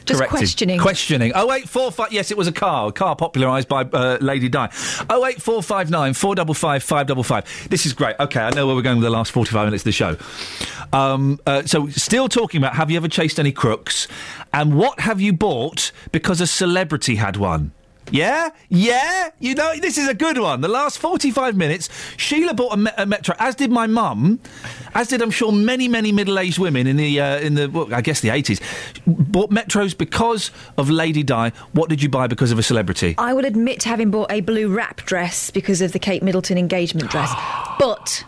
[0.04, 0.38] Just Corrected.
[0.38, 0.78] questioning.
[0.78, 1.32] Questioning.
[1.34, 2.12] Oh eight four five.
[2.12, 2.88] Yes, it was a car.
[2.88, 4.68] A car popularised by uh, Lady Di.
[5.08, 7.44] Oh eight four five nine four double five five double five.
[7.70, 8.16] This is great.
[8.20, 10.16] Okay, I know where we're going with the last forty five minutes of the show.
[10.92, 14.06] Um, uh, so, still talking about have you ever chased any crooks,
[14.52, 17.72] and what have you bought because a celebrity had one?
[18.10, 19.30] Yeah, yeah.
[19.40, 20.60] You know, this is a good one.
[20.60, 24.40] The last forty-five minutes, Sheila bought a, me- a metro, as did my mum,
[24.94, 28.00] as did I'm sure many, many middle-aged women in the uh, in the well, I
[28.00, 28.60] guess the eighties,
[29.06, 31.50] bought metros because of Lady Di.
[31.72, 33.14] What did you buy because of a celebrity?
[33.18, 36.58] I will admit to having bought a blue wrap dress because of the Kate Middleton
[36.58, 37.32] engagement dress,
[37.78, 38.24] but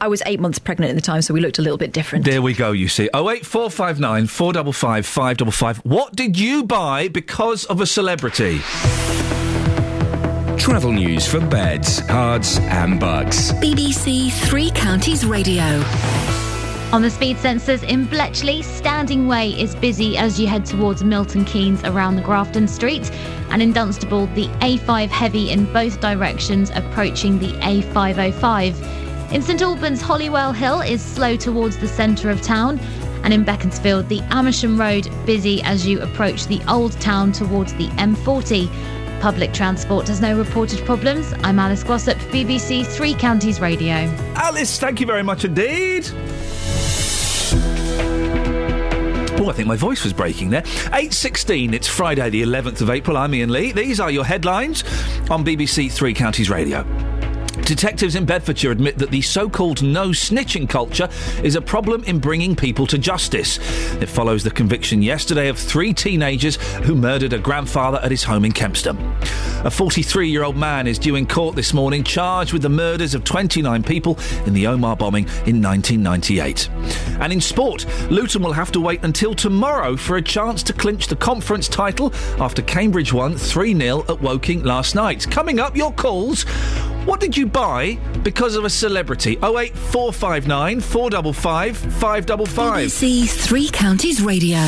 [0.00, 2.24] I was eight months pregnant at the time, so we looked a little bit different.
[2.24, 2.72] There we go.
[2.72, 5.78] You see, oh eight four five nine four double five five double five.
[5.78, 8.60] What did you buy because of a celebrity?
[10.68, 13.52] Travel news for beds, cards, and bucks.
[13.52, 15.62] BBC Three Counties Radio.
[16.92, 21.46] On the speed sensors in Bletchley, Standing Way is busy as you head towards Milton
[21.46, 23.10] Keynes around the Grafton Street.
[23.48, 29.32] And in Dunstable, the A5 heavy in both directions approaching the A505.
[29.32, 32.78] In St Albans, Holywell Hill is slow towards the centre of town.
[33.24, 37.88] And in Beaconsfield, the Amersham Road busy as you approach the Old Town towards the
[37.96, 38.97] M40.
[39.20, 41.32] Public transport has no reported problems.
[41.42, 43.94] I'm Alice Glossop, BBC Three Counties Radio.
[44.36, 46.08] Alice, thank you very much indeed.
[49.40, 50.62] Oh, I think my voice was breaking there.
[50.62, 53.16] 8.16, it's Friday the 11th of April.
[53.16, 53.72] I'm Iain Lee.
[53.72, 54.82] These are your headlines
[55.30, 56.84] on BBC Three Counties Radio.
[57.68, 61.06] Detectives in Bedfordshire admit that the so called no snitching culture
[61.42, 63.58] is a problem in bringing people to justice.
[64.00, 68.46] It follows the conviction yesterday of three teenagers who murdered a grandfather at his home
[68.46, 68.96] in Kempston.
[69.66, 73.14] A 43 year old man is due in court this morning charged with the murders
[73.14, 76.70] of 29 people in the Omagh bombing in 1998.
[77.20, 81.08] And in sport, Luton will have to wait until tomorrow for a chance to clinch
[81.08, 85.30] the conference title after Cambridge won 3 0 at Woking last night.
[85.30, 86.46] Coming up, your calls.
[87.08, 89.38] What did you buy because of a celebrity?
[89.42, 92.86] 08459 455 555.
[92.88, 94.58] BBC Three Counties Radio.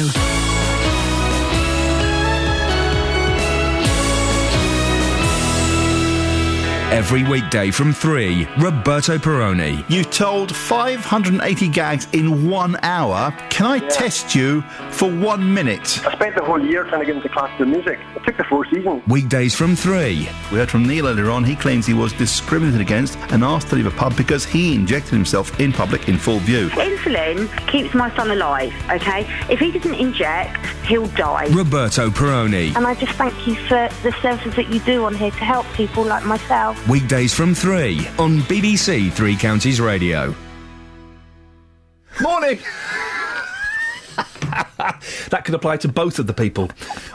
[6.91, 9.89] Every weekday from 3, Roberto Perrone.
[9.89, 13.31] You told 580 gags in one hour.
[13.49, 16.05] Can I test you for one minute?
[16.05, 18.01] I spent the whole year trying to get into classical music.
[18.17, 19.05] It took the four seasons.
[19.07, 20.29] Weekdays from 3.
[20.51, 21.45] We heard from Neil earlier on.
[21.45, 25.13] He claims he was discriminated against and asked to leave a pub because he injected
[25.13, 26.71] himself in public in full view.
[26.71, 29.21] Insulin keeps my son alive, okay?
[29.49, 31.47] If he doesn't inject, he'll die.
[31.53, 32.75] Roberto Perrone.
[32.75, 35.67] And I just thank you for the services that you do on here to help
[35.75, 36.80] people like myself.
[36.89, 40.35] Weekdays from 3 on BBC Three Counties Radio.
[42.21, 42.59] Morning.
[45.29, 46.71] that could apply to both of the people.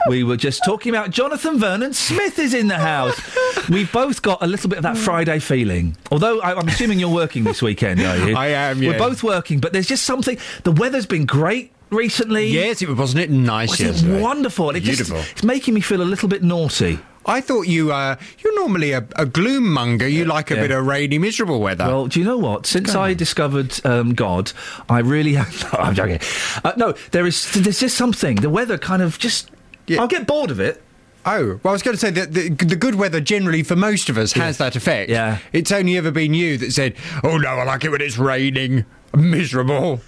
[0.08, 3.20] We were just talking about Jonathan Vernon Smith is in the house.
[3.68, 5.96] We've both got a little bit of that Friday feeling.
[6.10, 8.36] Although I, I'm assuming you're working this weekend, are you?
[8.36, 10.38] I am, We're both working, but there's just something.
[10.64, 12.46] The weather's been great recently.
[12.48, 14.70] Yes, it wasn't it nice Was it wonderful?
[14.70, 16.98] And It just- it's making me feel a little bit naughty.
[17.26, 20.06] I thought you uh, you're normally a, a gloom monger.
[20.08, 20.60] You like a Yeah.
[20.62, 21.84] bit of rainy, miserable weather.
[21.86, 22.66] Well, do you know what?
[22.66, 24.52] Since I discovered um, God,
[24.88, 25.46] I really have.
[25.72, 26.20] No, I'm joking.
[26.64, 27.52] Uh, no, there is.
[27.52, 28.36] There's just something.
[28.36, 29.50] The weather kind of just.
[29.98, 30.82] I'll get bored of it.
[31.28, 34.08] Oh, well, I was going to say that the, the good weather generally for most
[34.08, 35.10] of us has that effect.
[35.10, 35.38] Yeah.
[35.52, 38.84] It's only ever been you that said, oh no, I like it when it's raining.
[39.12, 40.00] Miserable.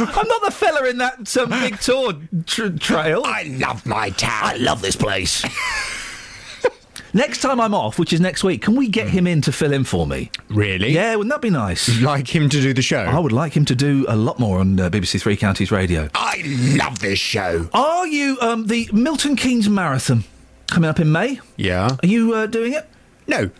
[0.00, 2.12] I'm not the fella in that um, big tour
[2.46, 3.22] tr- trail.
[3.24, 4.40] I love my town.
[4.42, 5.44] I love this place.
[7.12, 9.72] next time I'm off, which is next week, can we get him in to fill
[9.72, 10.30] in for me?
[10.48, 10.90] Really?
[10.92, 11.88] Yeah, wouldn't that be nice?
[11.88, 13.00] You'd like him to do the show?
[13.04, 16.08] I would like him to do a lot more on uh, BBC Three Counties Radio.
[16.14, 16.42] I
[16.76, 17.68] love this show.
[17.72, 20.24] Are you um, the Milton Keynes Marathon
[20.66, 21.40] coming up in May?
[21.56, 21.96] Yeah.
[22.02, 22.86] Are you uh, doing it?
[23.26, 23.50] No.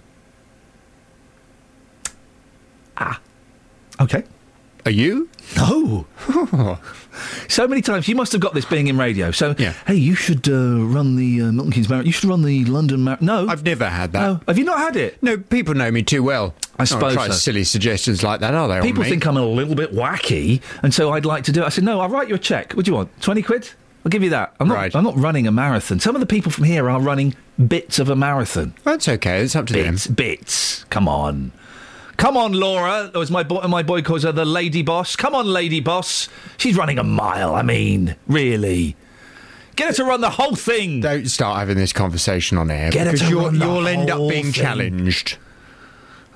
[2.96, 3.20] Ah.
[4.00, 4.24] Okay.
[4.88, 5.28] Are you?
[5.54, 6.06] No.
[7.48, 9.32] So many times you must have got this being in radio.
[9.32, 12.06] So hey, you should uh, run the uh, Milton Keynes Marathon.
[12.06, 13.26] You should run the London Marathon.
[13.26, 14.20] No, I've never had that.
[14.20, 14.40] No.
[14.46, 15.20] Have you not had it?
[15.20, 16.54] No, people know me too well.
[16.78, 17.32] I suppose try so.
[17.32, 18.80] silly suggestions like that, are they?
[18.82, 21.66] People think I'm a little bit wacky, and so I'd like to do it.
[21.66, 22.74] I said, no, I'll write you a check.
[22.74, 23.20] What do you want?
[23.20, 23.68] Twenty quid?
[24.04, 24.54] I'll give you that.
[24.60, 24.94] I'm not.
[24.94, 25.98] I'm not running a marathon.
[25.98, 27.34] Some of the people from here are running
[27.66, 28.74] bits of a marathon.
[28.84, 29.42] That's okay.
[29.42, 30.14] It's up to bits, them.
[30.14, 30.84] Bits.
[30.84, 31.50] Come on.
[32.18, 33.10] Come on, Laura.
[33.14, 35.16] Or As my boy, my boy calls her the lady boss.
[35.16, 36.28] Come on, lady boss.
[36.58, 37.54] She's running a mile.
[37.54, 38.94] I mean, really.
[39.76, 41.00] Get her to run the whole thing.
[41.00, 43.86] Don't start having this conversation on air Get her because to you'll, run the you'll
[43.88, 44.52] end up whole being thing.
[44.52, 45.38] challenged.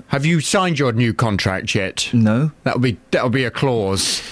[0.08, 2.08] Have you signed your new contract yet?
[2.12, 2.52] No.
[2.64, 4.22] That'll be that'll be a clause.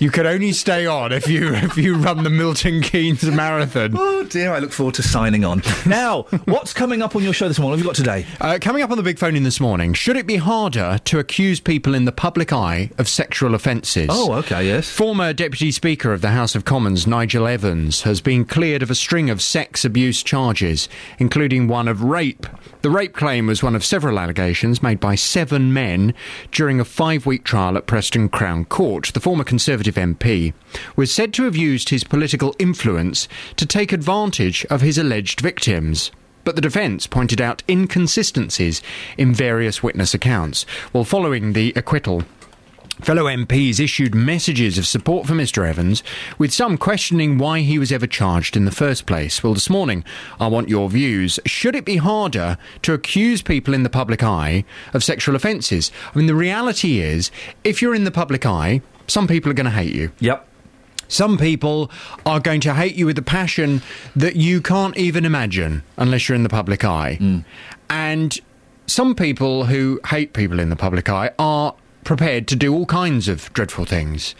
[0.00, 3.96] You can only stay on if you if you run the Milton Keynes Marathon.
[4.18, 5.62] Oh dear, I look forward to signing on.
[5.86, 7.78] now, what's coming up on your show this morning?
[7.84, 8.26] What have you got today?
[8.40, 11.18] Uh, coming up on the big phone in this morning, should it be harder to
[11.18, 14.08] accuse people in the public eye of sexual offences?
[14.10, 14.90] Oh, okay, yes.
[14.90, 18.94] Former Deputy Speaker of the House of Commons, Nigel Evans, has been cleared of a
[18.94, 22.46] string of sex abuse charges, including one of rape.
[22.82, 26.12] The rape claim was one of several allegations made by seven men
[26.52, 29.10] during a five week trial at Preston Crown Court.
[29.14, 30.52] The former Conservative MP
[30.96, 36.10] was said to have used his political influence to take advantage of his alleged victims.
[36.44, 38.80] But the defence pointed out inconsistencies
[39.16, 40.64] in various witness accounts.
[40.92, 42.22] Well, following the acquittal,
[43.00, 45.66] Fellow MPs issued messages of support for Mr.
[45.66, 46.02] Evans,
[46.36, 49.42] with some questioning why he was ever charged in the first place.
[49.42, 50.04] Well, this morning,
[50.40, 51.38] I want your views.
[51.46, 55.92] Should it be harder to accuse people in the public eye of sexual offences?
[56.12, 57.30] I mean, the reality is,
[57.62, 60.12] if you're in the public eye, some people are going to hate you.
[60.20, 60.46] Yep.
[61.08, 61.90] Some people
[62.26, 63.82] are going to hate you with a passion
[64.14, 67.14] that you can't even imagine unless you're in the public eye.
[67.14, 67.38] Hmm.
[67.88, 68.38] And
[68.86, 73.28] some people who hate people in the public eye are prepared to do all kinds
[73.28, 74.34] of dreadful things.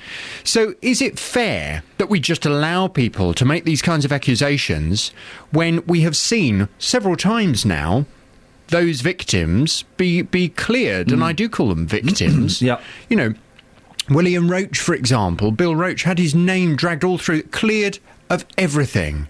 [0.45, 5.11] So, is it fair that we just allow people to make these kinds of accusations
[5.51, 8.07] when we have seen several times now
[8.69, 11.09] those victims be be cleared?
[11.09, 11.25] And hmm.
[11.25, 12.63] I do call them victims.
[12.69, 12.81] yeah.
[13.09, 13.35] You know,
[14.11, 17.99] William Roache, for example, Bill Roache had his name dragged all through, cleared
[18.31, 19.29] of everything.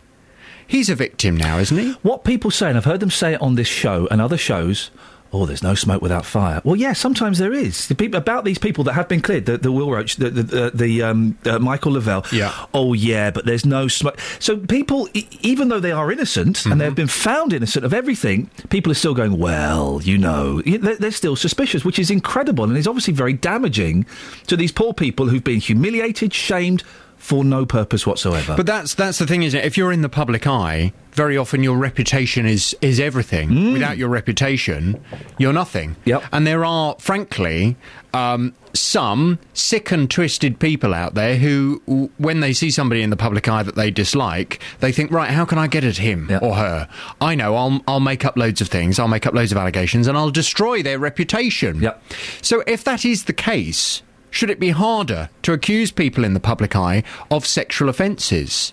[0.66, 1.92] He's a victim now, isn't he?
[2.02, 4.90] What people say, and I've heard them say it on this show and other shows.
[5.30, 6.62] Oh, there's no smoke without fire.
[6.64, 7.86] Well, yeah, sometimes there is.
[7.88, 10.70] The people, about these people that have been cleared, the, the Will Roache, the, the,
[10.72, 12.24] the, um, uh, Michael Le Vell.
[12.32, 12.52] Yeah.
[12.72, 14.18] Oh, yeah, but there's no smoke.
[14.38, 18.48] So people, e- even though they are innocent and they've been found innocent of everything,
[18.70, 22.76] people are still going, well, you know, they're, they're still suspicious, which is incredible and
[22.78, 24.06] is obviously very damaging
[24.46, 26.82] to these poor people who've been humiliated, shamed
[27.28, 28.56] for no purpose whatsoever.
[28.56, 29.66] But that's that's the thing, isn't it?
[29.66, 33.74] If you're in the public eye, very often your reputation is is everything.
[33.74, 34.98] Without your reputation,
[35.36, 35.96] you're nothing.
[36.06, 36.24] Yep.
[36.32, 37.76] And there are, frankly,
[38.14, 43.16] um, some sick and twisted people out there who, when they see somebody in the
[43.16, 46.54] public eye that they dislike, they think, right, how can I get at him or
[46.54, 46.88] her?
[47.20, 50.06] I know, I'll I'll make up loads of things, I'll make up loads of allegations,
[50.06, 51.82] and I'll destroy their reputation.
[51.82, 52.02] Yep.
[52.40, 54.02] So if that is the case.
[54.30, 58.72] Should it be harder to accuse people in the public eye of sexual offences?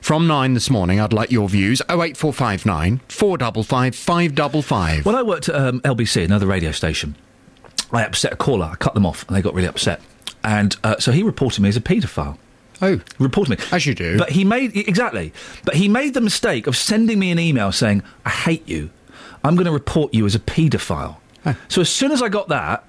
[0.00, 1.80] From nine this morning, I'd like your views.
[1.88, 5.06] 08459 455 555.
[5.06, 7.16] When I worked at um, LBC, another radio station,
[7.92, 8.70] I upset a caller.
[8.72, 10.00] I cut them off, and they got really upset.
[10.42, 12.38] And uh, so he reported me as a paedophile.
[12.82, 14.18] Oh, reported me as you do.
[14.18, 15.32] But he made exactly.
[15.64, 18.90] But he made the mistake of sending me an email saying, "I hate you.
[19.44, 21.16] I'm going to report you as a paedophile."
[21.68, 22.84] So as soon as I got that,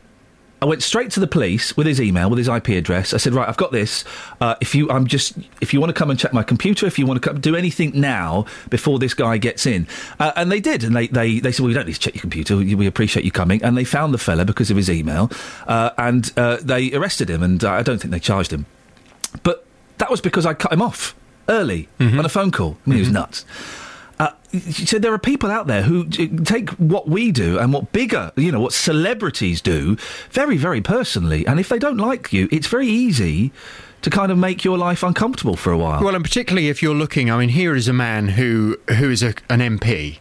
[0.60, 3.14] I went straight to the police with his email, with his IP address.
[3.14, 4.04] I said, "Right, I've got this.
[4.42, 6.98] Uh, if you, I'm just, if you want to come and check my computer, if
[6.98, 9.88] you want to come, do anything now before this guy gets in."
[10.20, 12.16] Uh, and they did, and they, they, they said, "Well, you don't need to check
[12.16, 12.58] your computer.
[12.58, 15.30] We we appreciate you coming." And they found the fella because of his email,
[15.68, 17.44] uh, and uh, they arrested him.
[17.44, 18.66] And uh, I don't think they charged him,
[19.44, 19.64] but
[20.00, 21.16] that was because I cut him off
[21.50, 22.78] early on a phone call.
[22.86, 23.46] I mean, he was nuts.
[24.20, 24.32] Uh,
[24.72, 28.32] so there are people out there who uh, take what we do and what bigger,
[28.36, 29.96] you know, what celebrities do
[30.32, 31.46] very, very personally.
[31.46, 33.52] And if they don't like you, it's very easy
[34.02, 36.04] to kind of make your life uncomfortable for a while.
[36.04, 39.22] Well, and particularly if you're looking, I mean, here is a man who who is
[39.24, 40.20] a, an MP.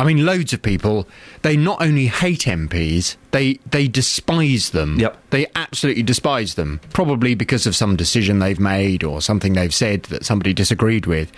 [0.00, 1.08] I mean, loads of people.
[1.42, 4.98] They not only hate MPs, they they despise them.
[5.00, 5.16] Yep.
[5.30, 6.80] They absolutely despise them.
[6.92, 11.32] Probably because of some decision they've made or something they've said that somebody disagreed with.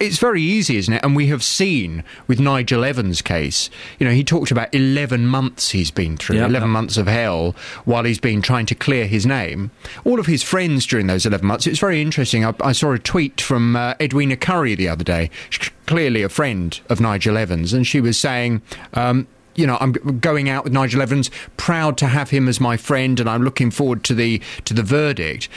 [0.00, 1.04] It's very easy, isn't it?
[1.04, 5.70] And we have seen with Nigel Evans' case, you know, he talked about 11 months
[5.72, 6.72] he's been through, Yeah, 11 yeah.
[6.72, 7.54] months of hell
[7.84, 9.70] while he's been trying to clear his name.
[10.04, 12.44] All of his friends during those 11 months, it's very interesting.
[12.46, 16.28] I, I saw a tweet from uh, Edwina Currie the other day, She's clearly a
[16.28, 18.62] friend of Nigel Evans, and she was saying,
[18.94, 22.76] um, you know, I'm going out with Nigel Evans, proud to have him as my
[22.76, 25.48] friend, and I'm looking forward to the to the verdict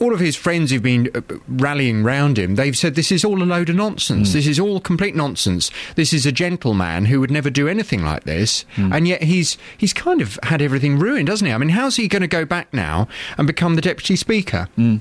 [0.00, 3.42] all of his friends who've been uh, rallying round him, they've said this is all
[3.42, 4.30] a load of nonsense.
[4.30, 4.38] Hmm.
[4.38, 5.70] This is all complete nonsense.
[5.94, 8.92] This is a gentleman who would never do anything like this, hmm.
[8.92, 11.54] and yet he's he's kind of had everything ruined, hasn't he?
[11.54, 13.06] I mean, how's he going to go back now
[13.36, 14.68] and become the deputy speaker?
[14.76, 14.96] Hmm.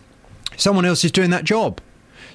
[0.57, 1.79] Someone else is doing that job.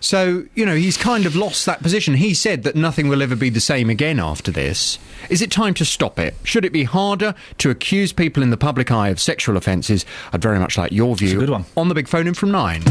[0.04, 2.12] So, you know, he's kind of lost that position.
[2.12, 4.98] He said that nothing will ever be the same again after this.
[5.30, 6.34] Is it time to stop it?
[6.44, 10.04] Should it be harder to accuse people in the public eye of sexual offences?
[10.34, 11.38] I'd very much like your view.
[11.38, 11.64] good one.
[11.78, 12.82] On the big phone in from nine.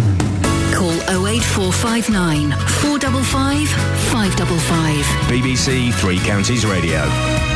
[0.74, 0.90] Call
[1.28, 3.70] 08459 455
[4.10, 5.06] 555.
[5.30, 7.53] BBC Three Counties Radio.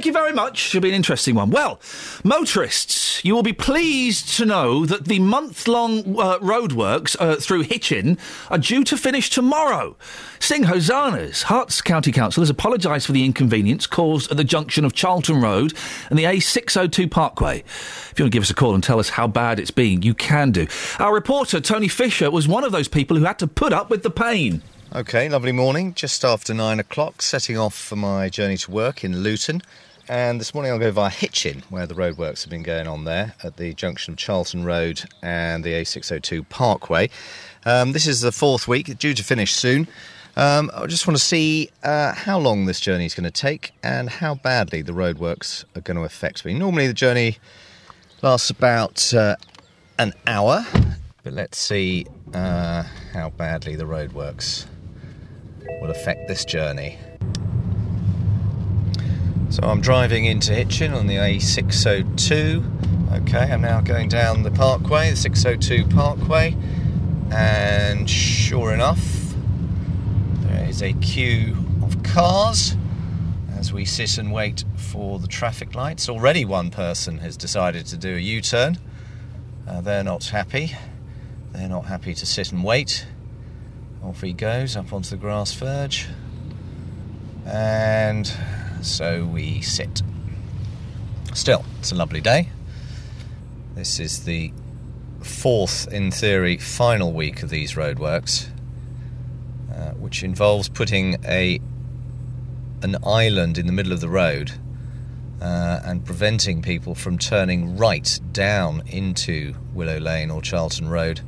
[0.00, 0.56] Thank you very much.
[0.56, 1.50] Should be an interesting one.
[1.50, 1.78] Well,
[2.24, 7.64] motorists, you will be pleased to know that the month long uh, roadworks uh, through
[7.64, 8.16] Hitchin
[8.48, 9.98] are due to finish tomorrow.
[10.38, 11.42] Sing hosannas.
[11.42, 15.74] Herts County Council has apologised for the inconvenience caused at the junction of Charlton Road
[16.08, 17.58] and the A602 Parkway.
[17.58, 20.00] If you want to give us a call and tell us how bad it's been,
[20.00, 20.66] you can do.
[20.98, 24.02] Our reporter, Tony Fisher, was one of those people who had to put up with
[24.02, 24.62] the pain.
[24.94, 25.92] Okay, lovely morning.
[25.92, 29.60] Just after nine o'clock, setting off for my journey to work in Luton.
[30.10, 33.36] And this morning I'll go via Hitchin, where the roadworks have been going on there
[33.44, 37.08] at the junction of Charlton Road and the A602 Parkway.
[37.64, 39.86] Um, this is the fourth week, due to finish soon.
[40.36, 43.70] Um, I just want to see uh, how long this journey is going to take
[43.84, 46.54] and how badly the roadworks are going to affect me.
[46.54, 47.38] Normally the journey
[48.20, 49.36] lasts about uh,
[49.96, 50.66] an hour,
[51.22, 52.82] but let's see uh,
[53.12, 54.66] how badly the roadworks
[55.80, 56.98] will affect this journey.
[59.50, 63.18] So I'm driving into Hitchin on the A602.
[63.22, 66.56] Okay, I'm now going down the parkway, the 602 parkway,
[67.32, 69.34] and sure enough,
[70.42, 72.76] there is a queue of cars
[73.56, 76.08] as we sit and wait for the traffic lights.
[76.08, 78.78] Already one person has decided to do a U turn.
[79.66, 80.76] Uh, they're not happy.
[81.52, 83.04] They're not happy to sit and wait.
[84.04, 86.06] Off he goes up onto the grass verge.
[87.44, 88.32] And
[88.82, 90.02] so we sit.
[91.34, 92.48] Still, it's a lovely day.
[93.74, 94.52] This is the
[95.22, 98.48] fourth, in theory, final week of these roadworks,
[99.72, 101.60] uh, which involves putting a
[102.82, 104.52] an island in the middle of the road
[105.40, 111.20] uh, and preventing people from turning right down into Willow Lane or Charlton Road.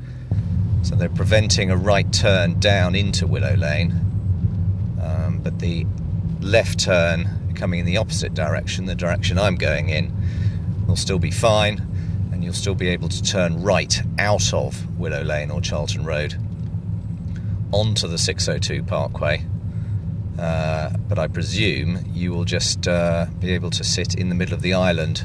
[0.83, 3.93] So they're preventing a right turn down into Willow Lane,
[5.01, 5.87] um, but the
[6.41, 10.13] left turn coming in the opposite direction, the direction I'm going in,
[10.89, 11.79] will still be fine,
[12.33, 16.35] and you'll still be able to turn right out of Willow Lane or Charlton Road
[17.71, 19.45] onto the 602 Parkway.
[20.37, 24.55] Uh, but I presume you will just uh, be able to sit in the middle
[24.55, 25.25] of the island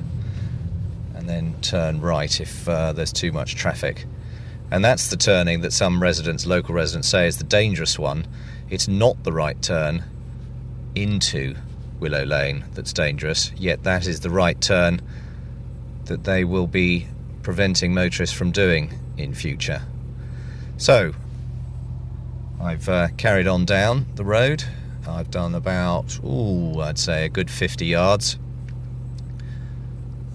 [1.16, 4.06] and then turn right if uh, there's too much traffic.
[4.70, 8.28] And that's the turning that some residents, local residents, say is the dangerous one.
[8.70, 10.04] It's not the right turn
[10.94, 11.56] into
[12.00, 15.02] Willow Lane that's dangerous, yet that is the right turn
[16.06, 17.08] that they will be
[17.44, 19.82] preventing motorists from doing in future.
[20.78, 21.14] So,
[22.62, 24.64] I've uh, carried on down the road.
[25.08, 28.38] I've done about, ooh, I'd say a good 50 yards.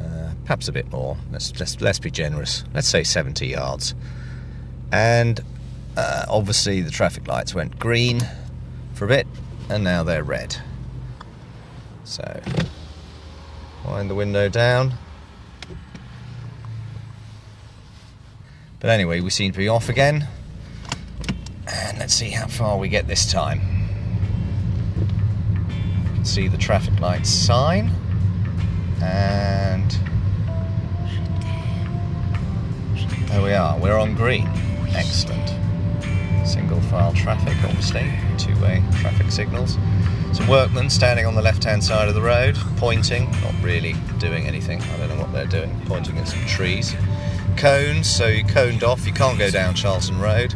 [0.01, 1.17] Uh, perhaps a bit more.
[1.31, 2.65] Let's, let's, let's be generous.
[2.75, 3.95] Let's say 70 yards.
[4.91, 5.41] And
[5.97, 8.21] uh, obviously, the traffic lights went green
[8.95, 9.27] for a bit,
[9.69, 10.57] and now they're red.
[12.13, 12.43] So,
[13.87, 14.93] wind the window down.
[18.81, 20.29] But anyway, we seem to be off again.
[21.67, 23.63] And let's see how far we get this time.
[26.05, 27.91] You can see the traffic light sign.
[29.01, 29.91] And
[33.29, 34.47] there we are, we're on green.
[34.91, 35.51] Excellent.
[36.45, 39.79] Single file traffic, obviously, two way traffic signals.
[40.33, 44.47] Some workmen standing on the left hand side of the road, pointing, not really doing
[44.47, 44.81] anything.
[44.83, 46.95] I don't know what they're doing, pointing at some trees.
[47.57, 50.55] Cones, so you coned off, you can't go down Charlton Road.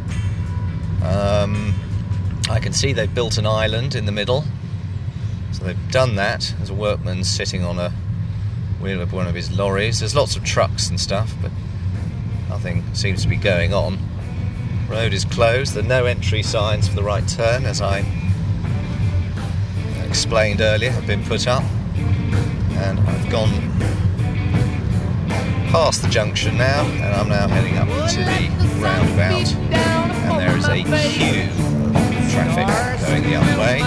[1.03, 1.73] Um,
[2.49, 4.43] I can see they've built an island in the middle.
[5.51, 6.53] So they've done that.
[6.57, 7.91] There's a workman sitting on a
[8.81, 9.99] wheel of one of his lorries.
[9.99, 11.51] There's lots of trucks and stuff, but
[12.49, 13.97] nothing seems to be going on.
[14.89, 15.73] Road is closed.
[15.73, 18.05] There are no entry signs for the right turn, as I
[20.05, 21.63] explained earlier, have been put up.
[22.71, 23.51] And I've gone
[25.69, 28.49] past the junction now, and I'm now heading up to the
[28.81, 29.53] roundabout.
[29.55, 32.67] And there is a queue of traffic
[33.05, 33.79] going the other way.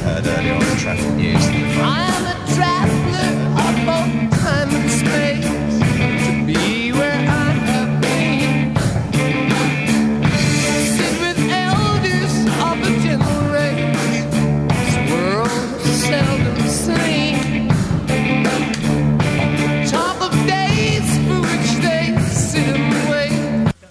[0.00, 2.35] Heard earlier on the traffic news.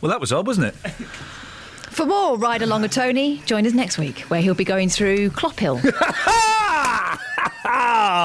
[0.05, 0.75] Well, that was odd, wasn't it?
[1.89, 5.31] For more Ride Along with Tony, join us next week, where he'll be going through
[5.31, 5.81] Clophill.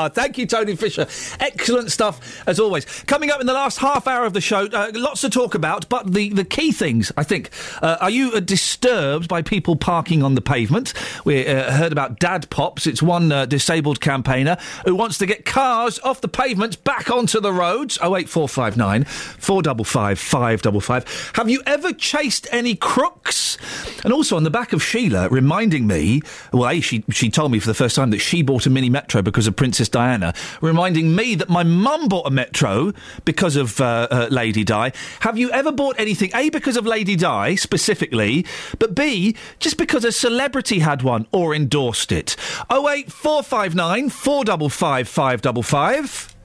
[0.00, 1.06] Ah, thank you, Tony Fisher.
[1.40, 2.86] Excellent stuff, as always.
[3.02, 5.90] Coming up in the last half hour of the show, uh, lots to talk about,
[5.90, 7.50] but the, the key things, I think.
[7.82, 10.94] Uh, are you uh, disturbed by people parking on the pavement?
[11.26, 12.86] We uh, heard about Dad Pops.
[12.86, 14.56] It's one uh, disabled campaigner
[14.86, 17.98] who wants to get cars off the pavements back onto the roads.
[17.98, 21.32] 08459 455 555.
[21.34, 23.58] Have you ever chased any crooks?
[24.02, 26.22] And also on the back of Sheila reminding me,
[26.54, 28.88] well, A, she, she told me for the first time that she bought a mini
[28.88, 32.92] metro because of Princess Diana, reminding me that my mum bought a metro
[33.24, 34.92] because of uh, uh, Lady Di.
[35.20, 38.46] Have you ever bought anything, A, because of Lady Di specifically,
[38.78, 42.36] but B, just because a celebrity had one or endorsed it?
[42.70, 46.36] 08459 455 555.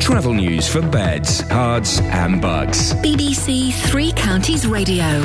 [0.00, 2.92] Travel news for beds, cards, and bucks.
[2.94, 5.24] BBC Three Counties Radio.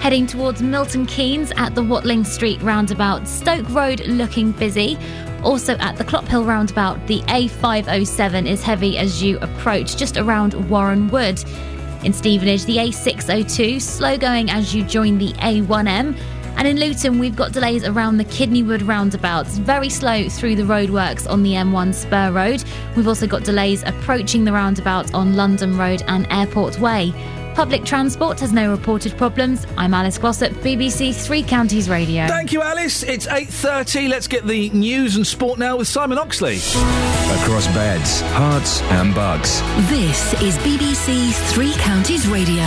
[0.00, 4.96] Heading towards Milton Keynes at the Watling Street roundabout, Stoke Road looking busy.
[5.42, 11.08] Also at the Clophill roundabout, the A507 is heavy as you approach just around Warren
[11.08, 11.42] Wood.
[12.04, 16.16] In Stevenage, the A602 slow going as you join the A1M.
[16.56, 20.62] And in Luton, we've got delays around the Kidney Wood roundabouts, very slow through the
[20.62, 22.64] roadworks on the M1 Spur Road.
[22.96, 27.12] We've also got delays approaching the roundabout on London Road and Airport Way.
[27.56, 29.66] Public transport has no reported problems.
[29.78, 32.26] I'm Alice Glossop, BBC Three Counties Radio.
[32.26, 33.02] Thank you, Alice.
[33.02, 34.10] It's 8.30.
[34.10, 36.56] Let's get the news and sport now with Simon Oxley.
[36.58, 39.60] Across beds, Herts, and bucks.
[39.88, 42.62] This is BBC Three Counties Radio.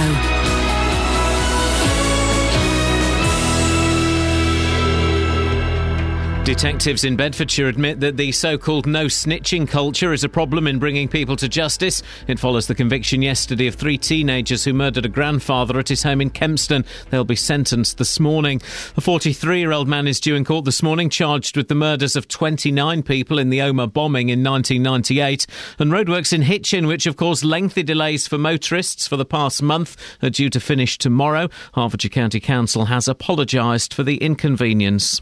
[6.49, 10.79] Detectives in Bedfordshire admit that the so called no snitching culture is a problem in
[10.79, 12.01] bringing people to justice.
[12.25, 16.21] It follows the conviction yesterday of three teenagers who murdered a grandfather at his home
[16.21, 16.87] in Kempston.
[17.11, 18.63] They'll be sentenced this morning.
[18.97, 22.15] A 43 year old man is due in court this morning, charged with the murders
[22.15, 25.45] of 29 people in the Omagh bombing in 1998.
[25.77, 29.95] And roadworks in Hitchin, which have caused lengthy delays for motorists for the past month,
[30.23, 31.47] are due to finish tomorrow.
[31.75, 35.21] Hertfordshire County Council has apologised for the inconvenience.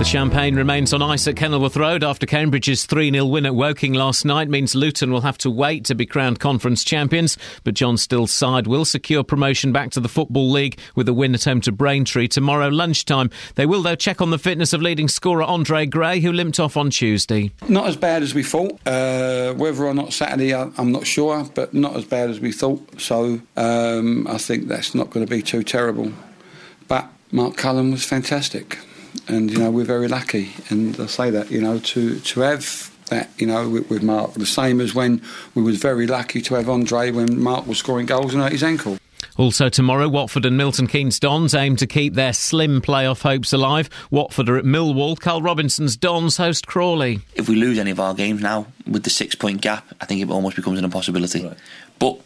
[0.00, 3.92] The champagne remains on ice at Kenilworth Road after Cambridge's 3 0 win at Woking
[3.92, 7.36] last night means Luton will have to wait to be crowned conference champions.
[7.64, 11.34] But John Still's side will secure promotion back to the Football League with a win
[11.34, 13.28] at home to Braintree tomorrow lunchtime.
[13.56, 16.78] They will, though, check on the fitness of leading scorer Andre Gray, who limped off
[16.78, 17.52] on Tuesday.
[17.68, 18.80] Not as bad as we thought.
[18.86, 23.02] Uh, whether or not Saturday, I'm not sure, but not as bad as we thought.
[23.02, 26.10] So um, I think that's not going to be too terrible.
[26.88, 28.78] But Mark Cullen was fantastic,
[29.28, 30.52] and you know we're very lucky.
[30.68, 34.34] And I say that you know to to have that you know with, with Mark,
[34.34, 35.22] the same as when
[35.54, 38.62] we was very lucky to have Andre when Mark was scoring goals and hurt his
[38.62, 38.98] ankle.
[39.36, 43.88] Also tomorrow, Watford and Milton Keynes Dons aim to keep their slim playoff hopes alive.
[44.10, 45.18] Watford are at Millwall.
[45.18, 47.20] Karl Robinson's Dons host Crawley.
[47.34, 50.20] if we lose any of our games now with the six point gap, I think
[50.20, 51.50] it almost becomes an impossibility.
[51.98, 52.20] But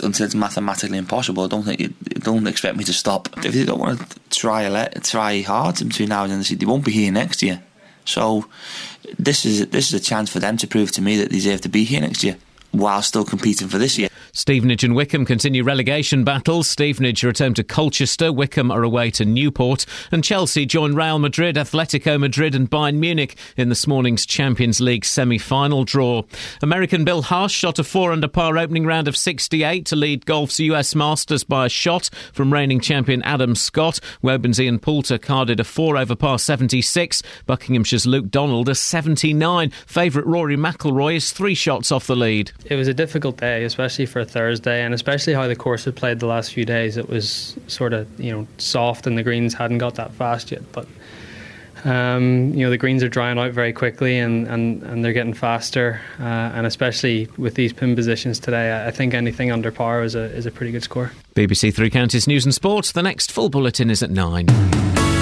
[0.00, 1.88] until it's mathematically impossible, I don't think you,
[2.20, 3.28] don't expect me to stop.
[3.44, 6.84] If they don't want to try let, try hard between now and then, they won't
[6.84, 7.62] be here next year.
[8.04, 8.46] So
[9.18, 11.60] this is this is a chance for them to prove to me that they deserve
[11.62, 12.36] to be here next year
[12.72, 14.08] while still competing for this year.
[14.34, 16.66] Stevenage and Wycombe continue relegation battles.
[16.66, 22.18] Stevenage return to Colchester, Wycombe are away to Newport, and Chelsea join Real Madrid, Atletico
[22.18, 26.22] Madrid, and Bayern Munich in this morning's Champions League semi final draw.
[26.62, 30.58] American Bill Haas shot a four under par opening round of 68 to lead golf's
[30.60, 34.00] US Masters by a shot from reigning champion Adam Scott.
[34.22, 37.22] Woburns Ian Poulter carded a four over par 76.
[37.46, 39.68] Buckinghamshire's Luke Donald a 79.
[39.86, 42.50] Favourite Rory McIlroy is three shots off the lead.
[42.64, 45.94] It was a difficult day, especially for a Thursday, and especially how the course had
[45.94, 46.96] played the last few days.
[46.96, 50.62] It was sort of you know soft, and the greens hadn't got that fast yet.
[50.72, 50.88] But
[51.84, 55.34] um, you know the greens are drying out very quickly, and, and, and they're getting
[55.34, 56.00] faster.
[56.18, 60.14] Uh, and especially with these pin positions today, I I think anything under par is
[60.14, 61.12] a is a pretty good score.
[61.34, 62.92] BBC Three Counties News and Sports.
[62.92, 64.46] The next full bulletin is at nine.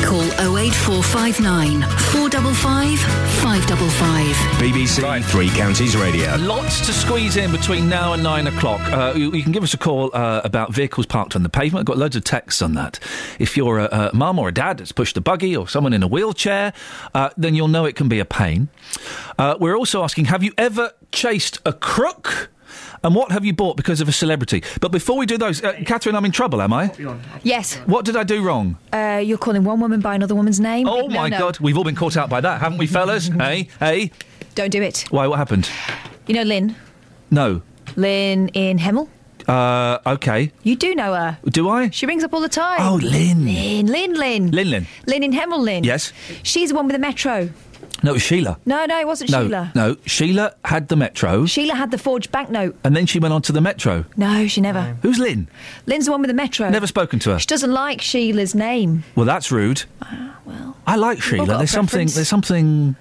[0.05, 0.23] Call
[0.57, 2.99] 08459 455
[3.41, 4.37] 555.
[4.61, 6.37] BBC Three Counties Radio.
[6.37, 8.81] Lots to squeeze in between now and nine o'clock.
[8.93, 11.81] Uh, you, you can give us a call uh, about vehicles parked on the pavement.
[11.81, 12.99] I've got loads of texts on that.
[13.39, 16.03] If you're a, a mum or a dad that's pushed a buggy or someone in
[16.03, 16.73] a wheelchair,
[17.15, 18.69] uh, then you'll know it can be a pain.
[19.39, 22.51] Uh, we're also asking Have you ever chased a crook?
[23.03, 24.63] And what have you bought because of a celebrity?
[24.81, 26.93] But before we do those, uh, Catherine, I'm in trouble, am I?
[27.43, 27.77] Yes.
[27.87, 28.77] What did I do wrong?
[28.93, 30.87] Uh, you're calling one woman by another woman's name.
[30.87, 31.47] Oh Big my no-no.
[31.47, 33.29] God, we've all been caught out by that, haven't we, fellas?
[33.39, 34.11] hey, hey.
[34.55, 35.07] Don't do it.
[35.11, 35.27] Why?
[35.27, 35.71] What happened?
[36.27, 36.77] You know Lynn?
[37.31, 37.63] No.
[37.97, 39.09] Lynn in Hemel?
[39.49, 40.53] Uh, okay.
[40.63, 41.39] You do know her.
[41.47, 41.89] Do I?
[41.91, 42.79] She rings up all the time.
[42.81, 43.47] Oh, Lynn.
[43.47, 44.51] Lynn, Lynn, Lynn.
[44.51, 44.87] Lynn, Lynn.
[45.07, 45.85] Lynn in Hemel, Lynn.
[45.85, 46.13] Yes.
[46.43, 47.49] She's the one with the metro.
[48.03, 48.59] No, it was Sheila.
[48.65, 49.73] No, no, it wasn't no, Sheila.
[49.75, 49.97] no.
[50.07, 52.77] Sheila had the Metro, Sheila had the forged banknote.
[52.85, 54.05] and then she went on to the Metro.
[54.17, 54.97] No, she never.
[55.03, 55.49] Who's Lynn?
[55.87, 56.69] Lynn's the one with the metro.
[56.71, 57.39] Never spoken to her.
[57.39, 59.05] She doesn't like Sheila's name.
[59.17, 59.85] Well, that's rude.
[60.03, 61.59] Ah, well, I like Sheila.
[61.59, 62.09] There's something.
[62.09, 62.97] There's something.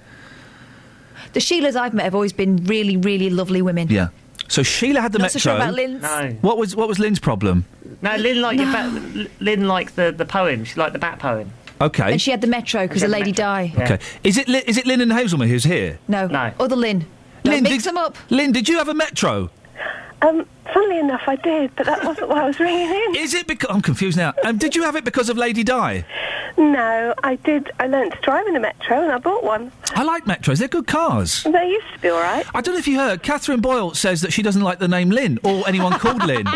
[1.32, 3.88] The Sheilas I've met have always been really, really lovely women.
[3.88, 4.08] Yeah.
[4.48, 5.52] So Sheila had the Not so Metro.
[5.52, 6.02] sure about Lynn's.
[6.02, 6.36] No.
[6.40, 7.64] What was what was Lynn's problem?
[8.02, 8.64] No, Lynn liked, No.
[8.64, 10.64] your bat, Lynn liked the, the poem.
[10.64, 11.52] She liked the bat poem.
[11.80, 12.12] Okay.
[12.12, 13.72] And she had the metro because a the lady died.
[13.76, 13.84] Yeah.
[13.84, 13.98] Okay.
[14.22, 15.98] Is it Lynn, is it Lynn and Hazelman who's here?
[16.08, 16.26] No.
[16.26, 16.52] No.
[16.60, 17.06] Other Lynn.
[17.42, 18.16] Don't Lynn, mix did- them up.
[18.28, 19.50] Lynn, did you have a Metro?
[20.22, 20.44] Um,
[20.74, 23.16] funnily enough, I did, but that wasn't why I was ringing in.
[23.16, 24.34] Is it because I'm confused now?
[24.44, 26.04] Um, did you have it because of Lady Di?
[26.58, 27.70] No, I did.
[27.80, 29.72] I learnt to drive in a metro, and I bought one.
[29.94, 30.58] I like Metros.
[30.58, 31.42] They're good cars.
[31.44, 32.44] They used to be all right.
[32.54, 33.22] I don't know if you heard.
[33.22, 36.46] Catherine Boyle says that she doesn't like the name Lynn or anyone called Lynn.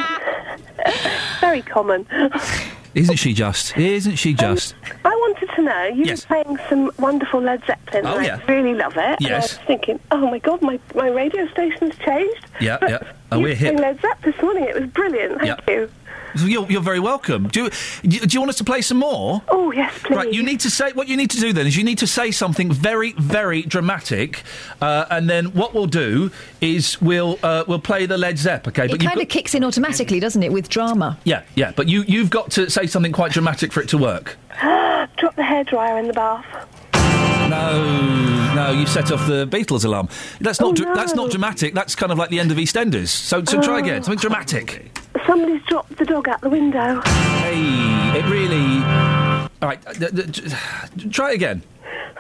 [1.40, 2.06] Very common.
[2.94, 3.76] Isn't she just?
[3.76, 4.74] Isn't she um, just?
[5.04, 5.84] I wanted to know.
[5.86, 6.28] You Yes.
[6.28, 8.06] were playing some wonderful Led Zeppelin.
[8.06, 8.40] Oh, and yeah.
[8.46, 8.98] I really love it.
[8.98, 9.58] And I Yes.
[9.58, 12.46] was thinking, oh my god, my, my radio station's changed.
[12.60, 12.98] Yeah, yeah.
[13.32, 13.78] Oh, you we're playing.
[13.78, 14.64] Led Zeppelin this morning.
[14.64, 15.40] It was brilliant.
[15.40, 15.74] Thank Yeah.
[15.74, 15.90] you.
[16.36, 17.48] You're, you're very welcome.
[17.48, 17.70] Do,
[18.02, 19.42] you- do you want us to play some more?
[19.48, 20.16] Oh yes, please.
[20.16, 22.06] Right, you need to say what you need to do then is you need to
[22.06, 24.42] say something very, very dramatic,
[24.80, 26.30] uh, and then what we'll do
[26.60, 28.82] is we'll uh, we'll play the Led Zepp, okay?
[28.86, 31.18] but It you've kind got- of kicks in automatically, doesn't it, with drama?
[31.24, 34.36] yeah, yeah, but you you've got to say something quite dramatic for it to work.
[35.16, 36.44] Drop the hairdryer in the bath.
[37.48, 40.08] No, no, you set off the Beatles alarm.
[40.40, 41.74] That's not Oh, dra- that's not dramatic.
[41.74, 43.08] That's kind of like the end of EastEnders.
[43.08, 44.28] So so try again, something oh.
[44.28, 44.98] dramatic.
[45.26, 47.00] Somebody's dropped the dog out the window.
[47.02, 48.82] Hey, it really.
[49.62, 50.22] All right, d- d-
[50.96, 51.62] d- try again.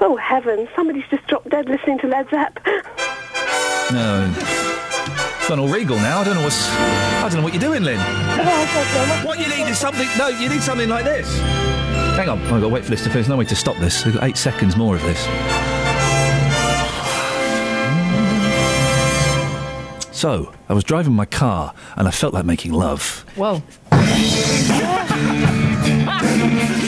[0.00, 0.68] Oh heavens!
[0.76, 2.58] Somebody's just dropped dead listening to Led Zepp.
[3.92, 4.90] No.
[5.46, 6.20] It's all regal now.
[6.20, 6.70] I don't know what's.
[6.70, 7.98] I don't know what you're doing, Lynn.
[9.26, 10.08] What you need is something.
[10.16, 11.38] No, you need something like this.
[12.16, 13.26] Hang on, I've got to wait for this to finish.
[13.26, 14.06] There's no way to stop this.
[14.06, 15.22] We've got eight seconds more of this.
[20.16, 23.26] So, I was driving my car and I felt like making love.
[23.36, 23.62] Whoa.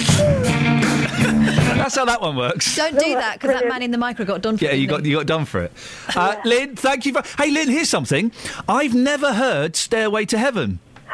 [1.86, 2.74] That's how that one works.
[2.74, 4.89] Don't do that because that man in the micro got done for Yeah, it, you
[4.89, 5.73] got you got done for it.
[6.16, 7.23] Uh, Lynn, thank you for.
[7.40, 8.32] Hey, Lynn, here's something.
[8.68, 10.81] I've never heard "Stairway to Heaven."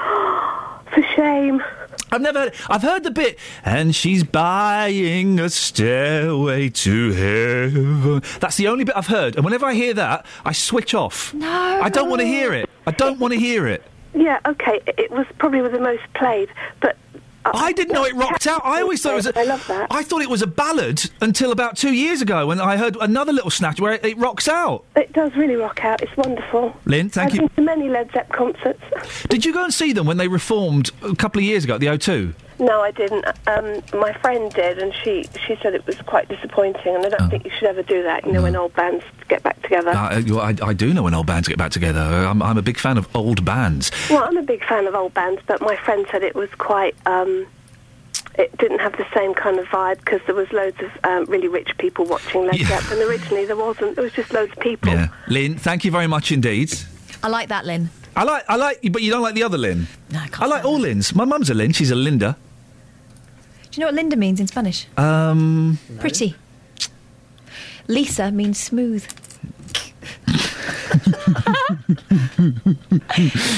[0.94, 1.62] For shame.
[2.10, 2.54] I've never heard.
[2.70, 8.22] I've heard the bit, and she's buying a stairway to heaven.
[8.40, 11.34] That's the only bit I've heard, and whenever I hear that, I switch off.
[11.34, 11.48] No.
[11.50, 12.68] I don't want to hear it.
[12.86, 13.82] I don't want to hear it.
[14.14, 14.80] Yeah, okay.
[14.86, 16.48] It was probably with the most played,
[16.80, 16.96] but
[17.44, 18.62] I didn't know it rocked out.
[18.64, 19.26] I always thought it was.
[19.26, 19.88] A, I love that.
[19.90, 23.32] I thought it was a ballad until about two years ago when I heard another
[23.32, 24.84] little snatch where it, it rocks out.
[24.96, 26.02] It does really rock out.
[26.02, 26.74] It's wonderful.
[26.84, 27.40] Lynn, thank I've you.
[27.48, 28.82] been to many Led Zepp concerts.
[29.28, 31.80] Did you go and see them when they reformed a couple of years ago at
[31.80, 32.34] the O2?
[32.62, 33.24] No, I didn't.
[33.48, 37.28] Um, my friend did, and she, she said it was quite disappointing, and I don't
[37.28, 39.90] think you should ever do that, you know, when old bands get back together.
[39.90, 42.00] Uh, you- I, I do know when old bands get back together.
[42.00, 43.90] I'm, I'm a big fan of old bands.
[44.08, 46.94] Well, I'm a big fan of old bands, but my friend said it was quite.
[47.04, 47.46] Um,
[48.38, 51.48] it didn't have the same kind of vibe because there was loads of um, really
[51.48, 53.96] rich people watching Led Zepp, and originally there wasn't.
[53.96, 54.90] There was just loads of people.
[54.92, 56.72] Yeah, Lynn, thank you very much indeed.
[57.22, 57.90] I like that, Lynn.
[58.14, 59.86] I like, I like, but you don't like the other Lynn.
[60.10, 60.42] No, I can't.
[60.42, 61.14] I like all Lynns.
[61.14, 61.72] My mum's a Lynn.
[61.72, 62.36] She's a Linda.
[63.72, 64.86] Do you know what Linda means in Spanish?
[64.98, 66.36] Um, Pretty.
[67.88, 69.02] Lisa means smooth.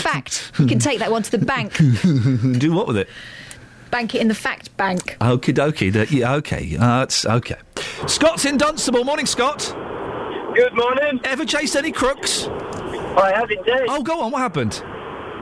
[0.02, 0.52] fact.
[0.58, 1.76] You can take that one to the bank.
[2.58, 3.08] do what with it?
[3.90, 5.16] Bank it in the fact bank.
[5.20, 6.10] Okie dokie.
[6.12, 6.76] Yeah, okay.
[6.76, 7.56] Uh, that's okay.
[8.06, 9.02] Scott's in Dunstable.
[9.04, 9.74] Morning, Scott.
[10.54, 11.20] Good morning.
[11.24, 12.46] Ever chased any crooks?
[12.46, 13.86] I have indeed.
[13.88, 14.30] Oh, go on.
[14.30, 14.80] What happened?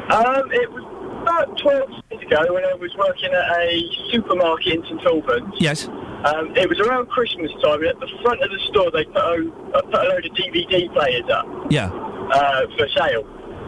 [0.09, 0.84] Um, it was
[1.23, 5.55] about 12 years ago when I was working at a supermarket in St Albans.
[5.59, 5.89] Yes.
[5.89, 9.17] Um, it was around Christmas time, and at the front of the store they put
[9.17, 11.91] a, uh, put a load of DVD players up Yeah.
[11.91, 13.25] uh, for sale.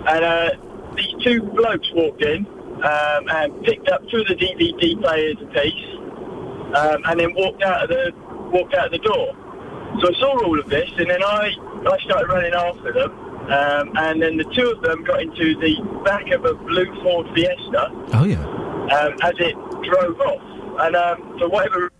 [0.06, 0.50] And uh,
[0.96, 5.96] these two blokes walked in um, and picked up two of the DVD players apiece,
[6.76, 8.12] um, and then walked out of the
[8.52, 9.34] walked out of the door.
[10.00, 11.54] So I saw all of this, and then I
[11.86, 13.10] I started running after them,
[13.50, 17.26] um, and then the two of them got into the back of a blue Ford
[17.34, 18.40] Fiesta Oh, yeah.
[18.96, 21.90] um, as it drove off, and um, for whatever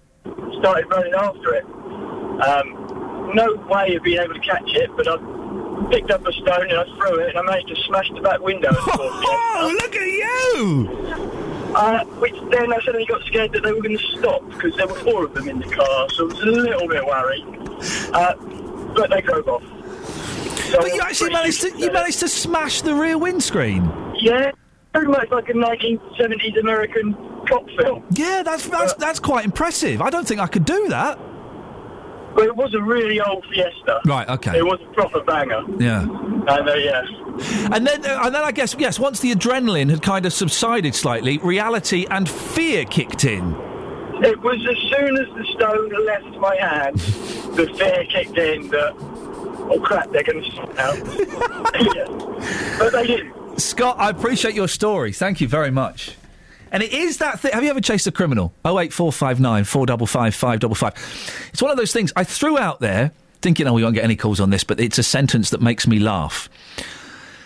[0.58, 1.64] started running after it.
[2.44, 5.16] Um, no way of being able to catch it, but I
[5.90, 8.40] picked up a stone and I threw it and I managed to smash the back
[8.40, 8.68] window.
[8.70, 11.74] of the Ford Oh, look at you!
[11.74, 14.86] Uh, which then I suddenly got scared that they were going to stop because there
[14.86, 17.44] were four of them in the car, so I was a little bit worried.
[18.14, 18.34] Uh,
[18.94, 19.62] but they drove off.
[20.78, 23.90] But you actually managed to you managed to smash the rear windscreen.
[24.20, 24.52] Yeah,
[24.92, 27.14] pretty much like a 1970s American
[27.48, 28.04] cop film.
[28.10, 30.00] Yeah, that's that's that's quite impressive.
[30.00, 31.18] I don't think I could do that.
[32.34, 34.00] But it was a really old Fiesta.
[34.04, 34.58] Right, okay.
[34.58, 35.62] It was a proper banger.
[35.78, 36.02] Yeah.
[36.02, 37.02] And uh, yeah.
[37.72, 38.98] And then, uh, and then I guess yes.
[38.98, 43.54] Once the adrenaline had kind of subsided slightly, reality and fear kicked in.
[44.22, 46.96] It was as soon as the stone left my hand,
[47.56, 48.96] the fear kicked in that,
[49.70, 50.92] oh crap, they're going to stop now.
[51.74, 52.06] Yeah.
[52.78, 53.58] But they didn't.
[53.58, 55.12] Scott, I appreciate your story.
[55.12, 56.16] Thank you very much.
[56.70, 57.52] And it is that thing.
[57.52, 58.52] Have you ever chased a criminal?
[58.64, 60.94] Oh eight four five nine four double five five double five.
[61.52, 63.12] It's one of those things I threw out there,
[63.42, 65.86] thinking, oh, we won't get any calls on this, but it's a sentence that makes
[65.86, 66.48] me laugh.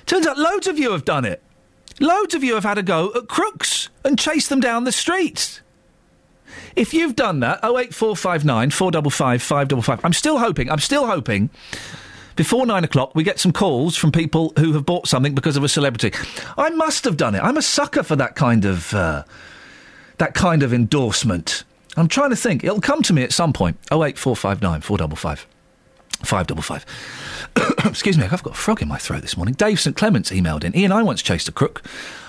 [0.07, 1.43] Turns out loads of you have done it.
[2.01, 5.61] Loads of you have had a go at crooks and chased them down the streets.
[6.77, 10.05] If you've done that, 08459 455 555.
[10.05, 11.51] I'm still hoping, I'm still hoping
[12.39, 15.65] before nine o'clock we get some calls from people who have bought something because of
[15.65, 16.13] a celebrity.
[16.57, 17.41] I must have done it.
[17.43, 19.25] I'm a sucker for that kind of, uh,
[20.19, 21.65] that kind of endorsement.
[21.97, 22.63] I'm trying to think.
[22.63, 23.77] It'll come to me at some point.
[23.91, 25.47] 08459 455
[26.21, 27.87] 555.
[27.91, 29.55] Excuse me, I've got a frog in my throat this morning.
[29.55, 30.73] Dave St Clements emailed in.
[30.77, 31.83] Iain, I once chased a crook.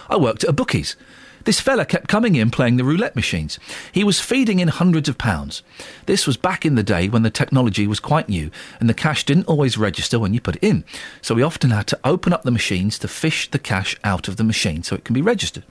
[0.10, 0.96] I worked at a bookies.
[1.46, 3.60] This fella kept coming in playing the roulette machines.
[3.92, 5.64] He was feeding in hundreds of pounds.
[6.06, 9.24] This was back in the day when the technology was quite new and the cash
[9.24, 10.84] didn't always register when you put it in.
[11.22, 14.38] So we often had to open up the machines to fish the cash out of
[14.38, 15.64] the machine so it can be registered.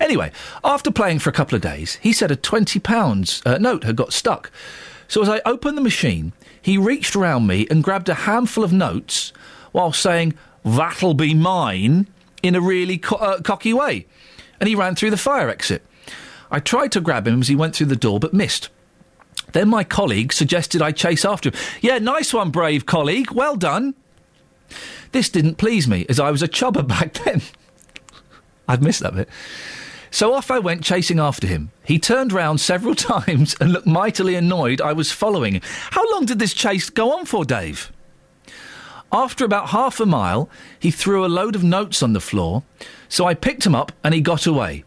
[0.00, 0.30] Anyway,
[0.62, 4.12] after playing for a couple of days, he said a £20 uh, note had got
[4.12, 4.50] stuck.
[5.08, 8.72] So as I opened the machine, he reached around me and grabbed a handful of
[8.72, 9.32] notes
[9.72, 12.08] while saying, That'll be mine,
[12.42, 14.06] in a really co- uh, cocky way.
[14.60, 15.84] And he ran through the fire exit.
[16.50, 18.68] I tried to grab him as he went through the door, but missed.
[19.52, 21.58] Then my colleague suggested I chase after him.
[21.80, 23.30] Yeah, nice one, brave colleague.
[23.30, 23.94] Well done.
[25.12, 27.42] This didn't please me, as I was a chubber back then.
[28.66, 29.28] I've missed that bit.
[30.10, 31.70] So off I went chasing after him.
[31.84, 35.62] He turned round several times and looked mightily annoyed I was following him.
[35.90, 37.92] How long did this chase go on for, Dave?
[39.10, 42.62] After about half a mile, he threw a load of notes on the floor,
[43.08, 44.84] so I picked him up and he got away.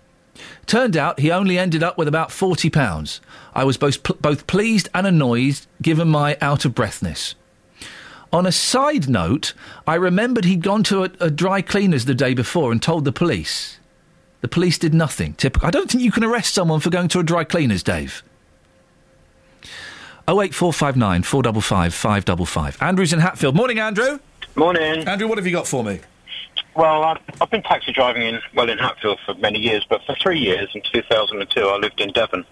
[0.67, 3.19] Turned out he only ended up with about £40.
[3.53, 7.35] I was both, both pleased and annoyed given my out of breathness.
[8.31, 9.53] On a side note,
[9.85, 13.11] I remembered he'd gone to a, a dry cleaner's the day before and told the
[13.11, 13.79] police.
[14.39, 15.33] The police did nothing.
[15.33, 15.67] Typical.
[15.67, 18.23] I don't think you can arrest someone for going to a dry cleaner's, Dave.
[20.27, 22.81] 08459 455 555.
[22.81, 23.55] Andrew's in Hatfield.
[23.55, 24.19] Morning, Andrew.
[24.55, 25.07] Morning.
[25.07, 25.99] Andrew, what have you got for me?
[26.75, 30.15] Well, I've, I've been taxi driving in well in Hatfield for many years, but for
[30.15, 32.45] three years in 2002, I lived in Devon,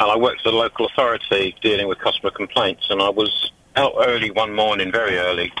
[0.00, 2.86] and I worked for a local authority dealing with customer complaints.
[2.90, 5.52] And I was out early one morning, very early,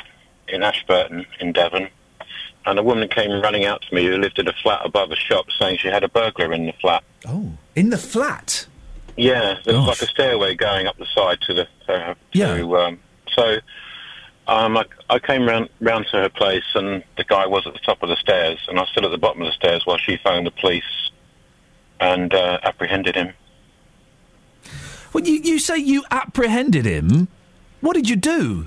[0.48, 1.88] in Ashburton in Devon,
[2.64, 5.16] and a woman came running out to me who lived in a flat above a
[5.16, 7.04] shop, saying she had a burglar in the flat.
[7.28, 8.66] Oh, in the flat.
[9.16, 10.00] Yeah, there was Gosh.
[10.00, 11.68] like a stairway going up the side to the.
[11.88, 12.52] Uh, Yeah.
[12.52, 13.00] Um,
[13.34, 13.58] so,
[14.46, 17.80] um, I, I came round round to her place, and the guy was at the
[17.80, 20.18] top of the stairs, and I stood at the bottom of the stairs while she
[20.22, 21.10] phoned the police
[21.98, 23.32] and uh, apprehended him.
[25.12, 27.28] Well, you, you say you apprehended him.
[27.80, 28.66] What did you do?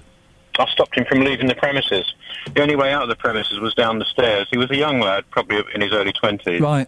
[0.57, 2.11] I stopped him from leaving the premises.
[2.53, 4.47] The only way out of the premises was down the stairs.
[4.49, 6.59] He was a young lad, probably in his early twenties.
[6.59, 6.87] Right.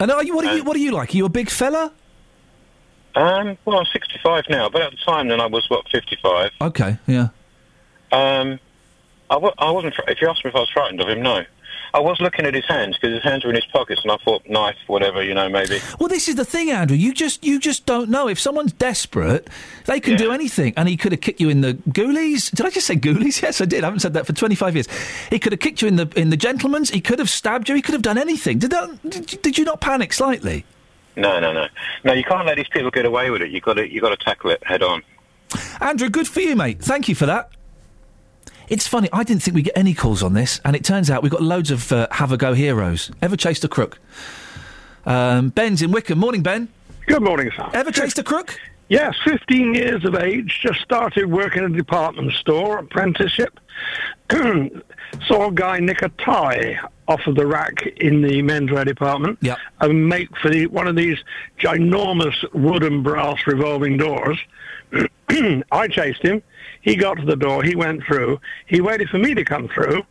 [0.00, 1.14] And are you, what, are you, what are you like?
[1.14, 1.92] Are you a big fella?
[3.14, 6.50] Um, well, I'm 65 now, but at the time then I was what 55.
[6.60, 7.28] Okay, yeah.
[8.12, 8.58] Um,
[9.30, 9.94] I, w- I wasn't.
[9.94, 11.44] Fr- if you asked me if I was frightened of him, no.
[11.94, 14.18] I was looking at his hands because his hands were in his pockets, and I
[14.18, 15.80] thought knife, whatever, you know, maybe.
[15.98, 16.96] Well, this is the thing, Andrew.
[16.96, 18.28] You just you just don't know.
[18.28, 19.48] If someone's desperate,
[19.86, 20.74] they can do anything.
[20.76, 22.50] And he could have kicked you in the ghoulies.
[22.54, 23.40] Did I just say ghoulies?
[23.42, 23.84] Yes, I did.
[23.84, 24.86] I haven't said that for twenty five years.
[25.30, 26.90] He could have kicked you in the in the gentleman's.
[26.90, 27.74] He could have stabbed you.
[27.74, 28.58] He could have done anything.
[28.58, 29.10] Did that?
[29.10, 30.64] Did, did you not panic slightly?
[31.18, 31.66] No, no, no,
[32.04, 32.12] no.
[32.12, 33.50] You can't let these people get away with it.
[33.50, 35.02] You got to, you got to tackle it head on.
[35.80, 36.80] Andrew, good for you, mate.
[36.80, 37.50] Thank you for that.
[38.68, 39.08] It's funny.
[39.12, 41.42] I didn't think we'd get any calls on this, and it turns out we've got
[41.42, 43.10] loads of uh, have a go heroes.
[43.20, 43.98] Ever chased a crook?
[45.06, 46.18] Um, Ben's in Wycombe.
[46.18, 46.68] Morning, Ben.
[47.06, 47.68] Good morning, sir.
[47.72, 48.60] Ever chased a crook?
[48.88, 53.60] Yes, 15 years of age, just started working in a department store, apprenticeship.
[55.26, 59.58] Saw a guy nick a tie off of the rack in the menswear department Yep.
[59.80, 61.18] and make for the, one of these
[61.60, 64.38] ginormous wood and brass revolving doors.
[65.72, 66.42] I chased him.
[66.80, 67.62] He got to the door.
[67.62, 68.40] He went through.
[68.66, 70.02] He waited for me to come through.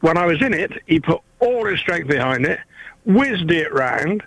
[0.00, 2.60] When I was in it, he put all his strength behind it,
[3.04, 4.22] whizzed it round.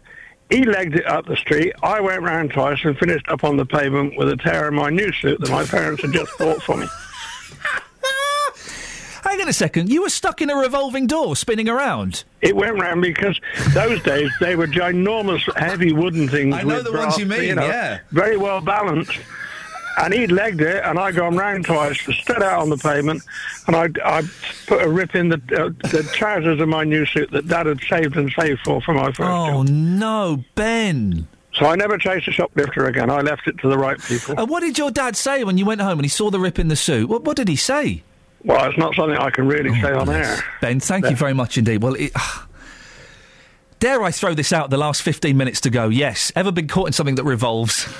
[0.49, 1.73] He legged it up the street.
[1.83, 4.89] I went round twice and finished up on the pavement with a tear in my
[4.89, 6.87] new suit that my parents had just bought for me.
[9.23, 9.89] Hang on a second.
[9.89, 12.23] You were stuck in a revolving door spinning around.
[12.41, 13.37] It went round because
[13.73, 16.55] those days they were ginormous, heavy wooden things.
[16.55, 17.99] I know the ones you mean, know, yeah.
[18.11, 19.19] Very well balanced.
[19.97, 23.23] And he'd legged it, and I'd gone round twice, stood out on the pavement,
[23.65, 24.23] and I, I
[24.67, 27.81] put a rip in the uh, the trousers of my new suit that Dad had
[27.81, 31.27] saved and saved for for my first Oh no, Ben!
[31.57, 33.09] So I never chased a shoplifter again.
[33.09, 34.35] I left it to the right people.
[34.37, 36.59] And what did your dad say when you went home and he saw the rip
[36.59, 37.09] in the suit?
[37.09, 38.03] What, what did he say?
[38.43, 40.37] Well, it's not something I can really say on air.
[40.61, 41.81] Ben, thank you very much indeed.
[41.81, 42.11] Well, it,
[43.79, 45.89] dare I throw this out the last 15 minutes to go?
[45.89, 46.31] Yes.
[46.35, 47.87] Ever been caught in something that revolves?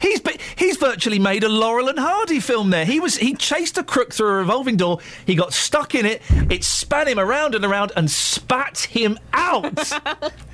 [0.00, 0.20] he's
[0.56, 2.84] he's virtually made a Laurel and Hardy film there.
[2.84, 4.98] He was he chased a crook through a revolving door.
[5.26, 6.22] He got stuck in it.
[6.50, 9.92] It span him around and around and spat him out.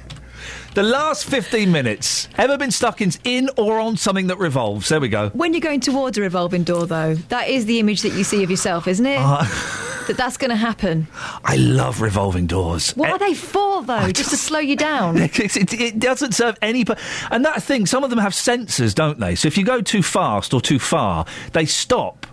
[0.74, 2.28] the last 15 minutes.
[2.38, 4.88] Ever been stuck in in or on something that revolves?
[4.88, 5.30] There we go.
[5.30, 8.42] When you're going towards a revolving door, though, that is the image that you see
[8.42, 9.18] of yourself, isn't it?
[9.20, 9.42] Uh,
[10.06, 11.06] that that's going to happen.
[11.44, 12.92] I love revolving doors.
[12.96, 14.10] What are they for, though?
[14.12, 15.16] Just to slow you down?
[15.40, 16.84] It, it, it doesn't serve any.
[16.84, 16.94] pu-
[17.30, 19.34] And that thing, some of them have sensors, don't they?
[19.34, 22.26] So if you go too fast or too far, they stop.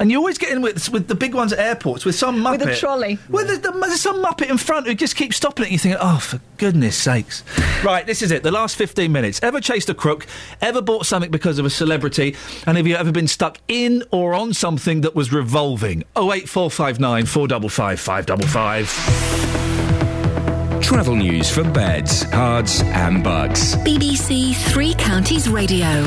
[0.00, 2.60] And you always get in with, with the big ones at airports with some muppet.
[2.60, 3.18] With a trolley.
[3.28, 5.72] Well, there's, there's some muppet in front who just keeps stopping it.
[5.72, 7.44] You think, oh, for goodness sakes.
[7.84, 8.42] Right, this is it.
[8.42, 9.40] The last 15 minutes.
[9.42, 10.26] Ever chased a crook?
[10.62, 12.34] Ever bought something because of a celebrity?
[12.66, 15.98] And have you ever been stuck in or on something that was revolving?
[16.16, 20.82] 08459 455 555.
[20.82, 23.76] Travel news for beds, cards, and bugs.
[23.76, 26.06] BBC Three Counties Radio.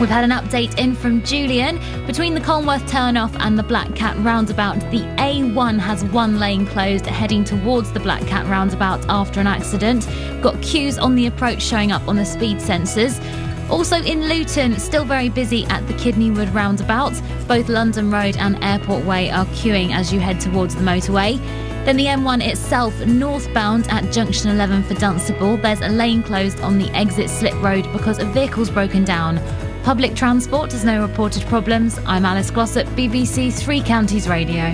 [0.00, 1.78] We've had an update in from Julian.
[2.06, 7.04] Between the Colmworth turnoff and the Black Cat roundabout, the A1 has one lane closed
[7.04, 10.08] heading towards the Black Cat roundabout after an accident.
[10.40, 13.20] Got queues on the approach showing up on the speed sensors.
[13.68, 17.12] Also in Luton, still very busy at the Kidney Wood roundabout.
[17.46, 21.36] Both London Road and Airport Way are queuing as you head towards the motorway.
[21.84, 26.78] Then the M1 itself, northbound at junction 11 for Dunstable, there's a lane closed on
[26.78, 29.38] the exit slip road because a vehicle's broken down.
[29.84, 31.98] Public transport has no reported problems.
[32.06, 34.70] I'm Alice Glossop, BBC Three Counties Radio.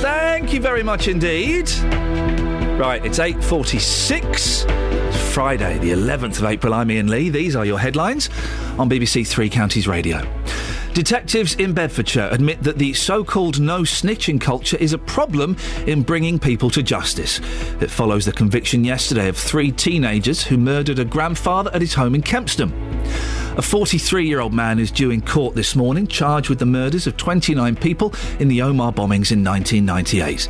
[0.00, 1.70] Thank you very much indeed.
[2.80, 4.64] Right, it's 8.46.
[5.08, 6.72] It's Friday, the 11th of April.
[6.72, 7.28] I'm Iain Lee.
[7.28, 8.30] These are your headlines
[8.78, 10.22] on BBC Three Counties Radio.
[10.94, 16.02] Detectives in Bedfordshire admit that the so called no snitching culture is a problem in
[16.02, 17.38] bringing people to justice.
[17.80, 22.16] It follows the conviction yesterday of three teenagers who murdered a grandfather at his home
[22.16, 22.72] in Kempston.
[23.56, 27.08] A 43 year old man is due in court this morning, charged with the murders
[27.08, 30.48] of 29 people in the Omagh bombings in 1998.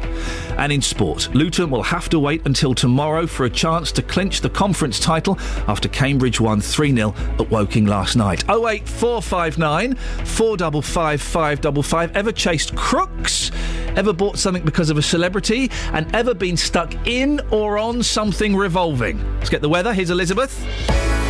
[0.58, 4.42] And in sport, Luton will have to wait until tomorrow for a chance to clinch
[4.42, 8.44] the conference title after Cambridge won 3 0 at Woking last night.
[8.50, 12.16] 08459 455 555.
[12.16, 13.50] Ever chased crooks?
[13.96, 15.70] Ever bought something because of a celebrity?
[15.94, 19.24] And ever been stuck in or on something revolving?
[19.38, 19.94] Let's get the weather.
[19.94, 21.29] Here's Elizabeth.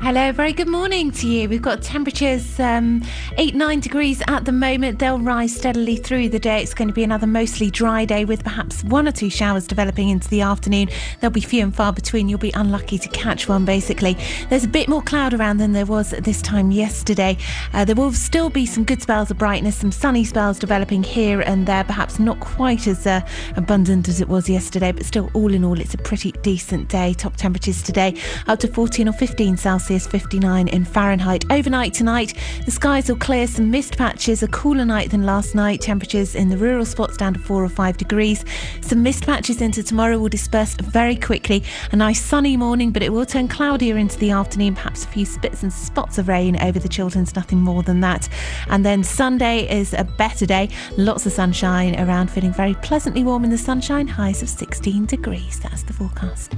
[0.00, 1.48] Hello, very good morning to you.
[1.48, 3.02] We've got temperatures um,
[3.36, 5.00] 8 9 degrees at the moment.
[5.00, 6.62] They'll rise steadily through the day.
[6.62, 10.08] It's going to be another mostly dry day with perhaps one or two showers developing
[10.08, 10.88] into the afternoon.
[11.20, 12.28] They'll be few and far between.
[12.28, 14.16] You'll be unlucky to catch one, basically.
[14.48, 17.36] There's a bit more cloud around than there was at this time yesterday.
[17.72, 21.40] Uh, there will still be some good spells of brightness, some sunny spells developing here
[21.40, 23.20] and there, perhaps not quite as uh,
[23.56, 27.14] abundant as it was yesterday, but still, all in all, it's a pretty decent day.
[27.14, 28.14] Top temperatures today
[28.46, 29.87] up to 14 or 15 Celsius.
[29.88, 31.44] 59 in Fahrenheit.
[31.50, 32.34] Overnight tonight,
[32.66, 35.80] the skies will clear some mist patches, a cooler night than last night.
[35.80, 38.44] Temperatures in the rural spots down to 4 or 5 degrees.
[38.82, 41.64] Some mist patches into tomorrow will disperse very quickly.
[41.92, 44.74] A nice sunny morning, but it will turn cloudier into the afternoon.
[44.74, 48.28] Perhaps a few spits and spots of rain over the Chilterns, nothing more than that.
[48.68, 50.68] And then Sunday is a better day.
[50.96, 54.06] Lots of sunshine around, feeling very pleasantly warm in the sunshine.
[54.06, 55.60] Highs of 16 degrees.
[55.60, 56.54] That's the forecast.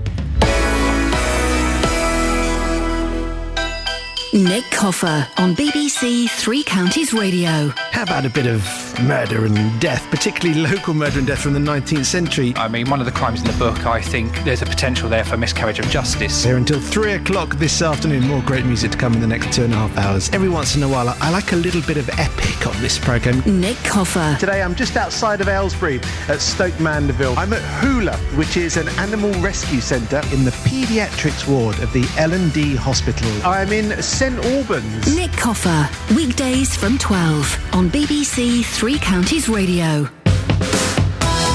[4.32, 7.72] Nick Coffer on BBC Three Counties Radio.
[7.90, 8.62] How about a bit of
[9.02, 12.52] murder and death, particularly local murder and death from the 19th century.
[12.56, 15.24] I mean, one of the crimes in the book, I think there's a potential there
[15.24, 16.44] for miscarriage of justice.
[16.44, 18.26] Here until three o'clock this afternoon.
[18.26, 20.30] More great music to come in the next two and a half hours.
[20.30, 22.98] Every once in a while, I, I like a little bit of epic on this
[22.98, 23.42] programme.
[23.60, 24.36] Nick Coffer.
[24.38, 27.38] Today, I'm just outside of Aylesbury at Stoke Mandeville.
[27.38, 32.06] I'm at Hula, which is an animal rescue centre in the paediatrics ward of the
[32.18, 33.28] L&D Hospital.
[33.44, 35.16] I'm in St Albans.
[35.16, 35.88] Nick Coffer.
[36.14, 40.06] Weekdays from 12 on BBC Three Counties Radio.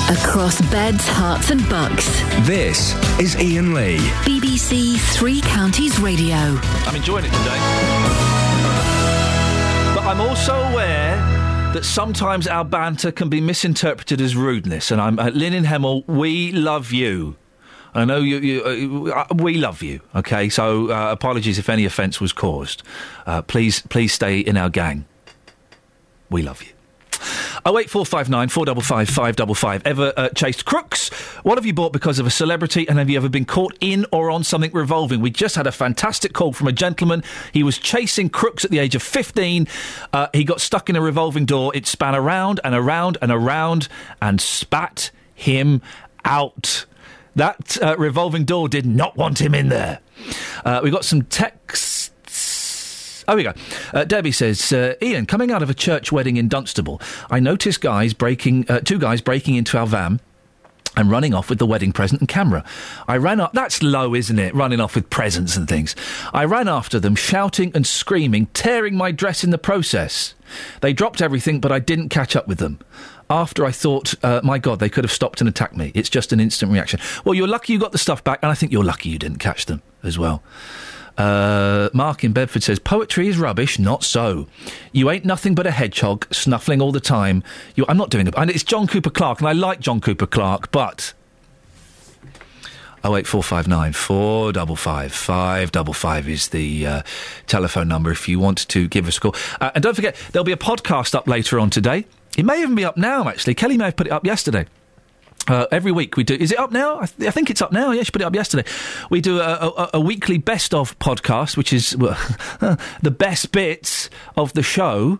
[0.09, 2.07] Across beds, Herts, and bucks.
[2.47, 3.99] This is Iain Lee.
[4.25, 6.35] BBC Three Counties Radio.
[6.35, 7.59] I'm enjoying it today.
[9.93, 11.17] But I'm also aware
[11.71, 14.89] that sometimes our banter can be misinterpreted as rudeness.
[14.89, 16.07] And I'm at Lynn in Hemel.
[16.07, 17.35] We love you.
[17.95, 18.37] I know you.
[18.37, 20.01] you uh, we love you.
[20.13, 22.83] Okay, so uh, apologies if any offence was caused.
[23.25, 25.05] Uh, please, please stay in our gang.
[26.29, 26.69] We love you.
[27.65, 29.81] Oh eight four five nine four double five five double five.
[29.85, 31.09] Ever uh, chased crooks?
[31.43, 32.87] What have you bought because of a celebrity?
[32.87, 35.21] And have you ever been caught in or on something revolving?
[35.21, 37.23] We just had a fantastic call from a gentleman.
[37.53, 39.67] He was chasing crooks at the age of fifteen.
[40.13, 41.71] Uh, he got stuck in a revolving door.
[41.73, 43.87] It span around and around and around
[44.21, 45.81] and spat him
[46.23, 46.85] out.
[47.35, 49.99] That uh, revolving door did not want him in there.
[50.63, 52.11] Uh, we got some texts.
[53.27, 53.53] Oh, we go.
[53.93, 57.81] Uh, Debbie says, uh, Iain, coming out of a church wedding in Dunstable, I noticed
[57.81, 60.19] guys breaking, uh, two guys breaking into our van
[60.97, 62.63] and running off with the wedding present and camera.
[63.07, 63.53] I ran up.
[63.53, 64.55] That's low, isn't it?
[64.55, 65.95] Running off with presents and things.
[66.33, 70.35] I ran after them, shouting and screaming, tearing my dress in the process.
[70.81, 72.79] They dropped everything, but I didn't catch up with them.
[73.29, 75.91] After I thought, uh, my God, they could have stopped and attacked me.
[75.95, 76.99] It's just an instant reaction.
[77.23, 79.39] Well, you're lucky you got the stuff back, and I think you're lucky you didn't
[79.39, 80.43] catch them as well.
[81.17, 84.47] Uh, Mark in Bedford says, Poetry is rubbish, not so.
[84.91, 87.43] You ain't nothing but a hedgehog, snuffling all the time.
[87.75, 88.33] You, I'm not doing it.
[88.37, 91.13] And it's John Cooper Clarke, and I like John Cooper Clarke, but.
[93.05, 97.01] 08459 455 555 is the uh,
[97.45, 99.35] telephone number if you want to give us a call.
[99.61, 102.05] Uh, and don't forget, there'll be a podcast up later on today.
[102.35, 103.53] It may even be up now, actually.
[103.53, 104.65] Kelly may have put it up yesterday.
[105.47, 106.33] Uh, every week we do.
[106.33, 106.99] Is it up now?
[106.99, 107.91] I, th- I, think it's up now.
[107.91, 108.67] Yeah, she put it up yesterday.
[109.11, 114.53] We do a, a, a weekly best of podcast, which is the best bits of
[114.53, 115.19] the show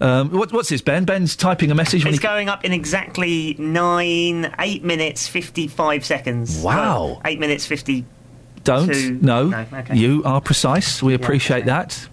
[0.00, 1.04] um, what, what's this, Ben?
[1.04, 2.04] Ben's typing a message.
[2.04, 6.60] It's he- going up in exactly nine, eight minutes, fifty-five seconds.
[6.62, 7.18] Wow.
[7.18, 8.04] Oh, eight minutes fifty.
[8.64, 9.48] Don't two- no.
[9.48, 9.96] No, okay.
[9.96, 11.02] You are precise.
[11.02, 12.08] We appreciate that.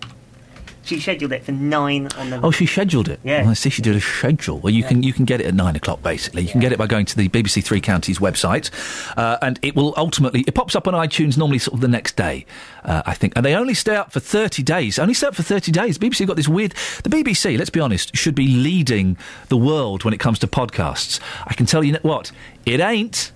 [0.84, 2.42] She scheduled it for nine on the.
[2.42, 3.20] Oh, she scheduled it.
[3.24, 3.48] Yeah.
[3.48, 3.70] I see.
[3.70, 4.58] She did a schedule.
[4.60, 6.02] Well, you can you can get it at nine o'clock.
[6.02, 8.72] Basically, you can get it by going to the BBC Three Counties website,
[9.16, 12.16] uh, and it will ultimately it pops up on iTunes normally sort of the next
[12.16, 12.48] day,
[12.84, 13.34] uh, I think.
[13.36, 14.98] And they only stay up for thirty days.
[14.98, 16.00] Only stay up for thirty days.
[16.00, 16.72] BBC got this weird.
[17.04, 19.18] The BBC, let's be honest, should be leading
[19.50, 21.20] the world when it comes to podcasts.
[21.46, 22.32] I can tell you what,
[22.66, 23.32] it ain't.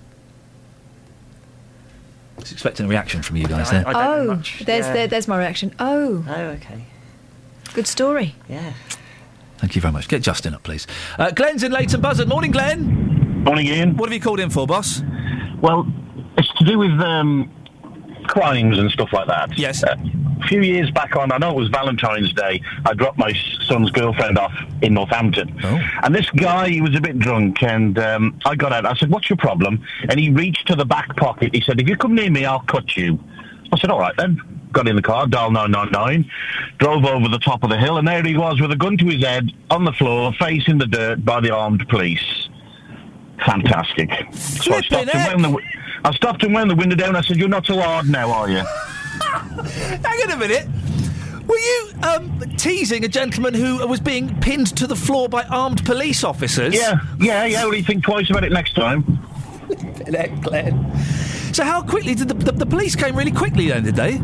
[2.36, 3.84] I was expecting a reaction from you guys there.
[3.86, 4.92] oh, there's yeah.
[4.92, 5.74] there, there's my reaction.
[5.78, 6.84] Oh, Oh, okay.
[7.76, 8.34] Good story.
[8.48, 8.72] Yeah.
[9.58, 10.08] Thank you very much.
[10.08, 10.86] Get Justin up, please.
[11.18, 12.26] Uh, Glenn's in Leighton Buzzard.
[12.26, 13.44] Morning, Glenn.
[13.44, 13.98] Morning, Iain.
[13.98, 15.02] What have you called in for, boss?
[15.60, 15.86] Well,
[16.38, 17.52] it's to do with um,
[18.28, 19.58] crimes and stuff like that.
[19.58, 19.84] Yes.
[19.84, 19.94] Uh,
[20.42, 23.34] a few years back on, I know it was Valentine's Day, I dropped my
[23.66, 25.54] son's girlfriend off in Northampton.
[25.62, 25.80] Oh.
[26.02, 28.86] And this guy, he was a bit drunk, and um, I got out.
[28.86, 29.84] I said, What's your problem?
[30.08, 31.54] And he reached to the back pocket.
[31.54, 33.18] He said, If you come near me, I'll cut you.
[33.72, 34.40] I said, All right then.
[34.72, 36.30] Got in the car, dial 999,
[36.78, 39.06] drove over the top of the hill, and there he was with a gun to
[39.06, 42.48] his head on the floor, facing the dirt by the armed police.
[43.44, 44.10] Fantastic.
[44.32, 45.62] So I stopped him, wound the,
[46.04, 47.16] I stopped him, wound the window down.
[47.16, 48.58] I said, "You're not so hard now, are you?"
[50.02, 50.66] Hang on a minute.
[51.46, 55.84] Were you um, teasing a gentleman who was being pinned to the floor by armed
[55.84, 56.74] police officers?
[56.74, 57.64] Yeah, yeah, yeah.
[57.64, 59.18] Well, you think twice about it next time.
[60.42, 60.96] Glenn.
[61.52, 63.84] So how quickly did the, the, the police came really quickly then?
[63.84, 64.20] Did they?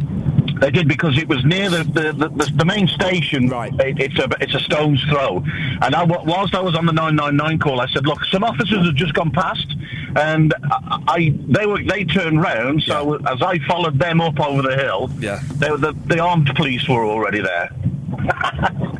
[0.60, 3.48] They did because it was near the the, the, the, main station.
[3.48, 3.72] Right.
[3.80, 5.42] It, it's a it's a stone's throw.
[5.80, 8.94] And I, whilst I was on the 999 call, I said, "Look, some officers have
[8.94, 9.66] just gone past,
[10.14, 12.84] and I, I they were they turned round.
[12.84, 16.88] So as I followed them up over the hill, yeah, they, the the armed police
[16.88, 17.70] were already there.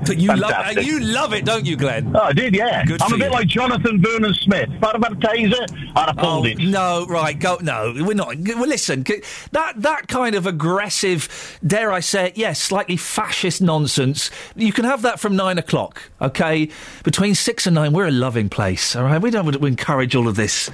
[0.08, 0.86] You love uh, Fantastic.
[0.86, 2.10] you love it, don't you, Glenn?
[2.14, 2.84] Oh, I did, yeah.
[2.84, 3.32] Good I'm a bit you.
[3.32, 4.68] like Jonathan Vernon Smith.
[4.70, 6.58] If I'd have had a taser, I'd have pulled Oh, it.
[6.58, 7.58] no, right, go.
[7.62, 8.36] No, we're not.
[8.36, 9.04] Well, listen,
[9.52, 14.30] that that kind of aggressive, dare I say it, yes, slightly fascist nonsense.
[14.56, 16.68] You can have that from nine o'clock, okay?
[17.04, 19.22] Between six and nine, we're a loving place, all right?
[19.22, 20.68] We don't we encourage all of this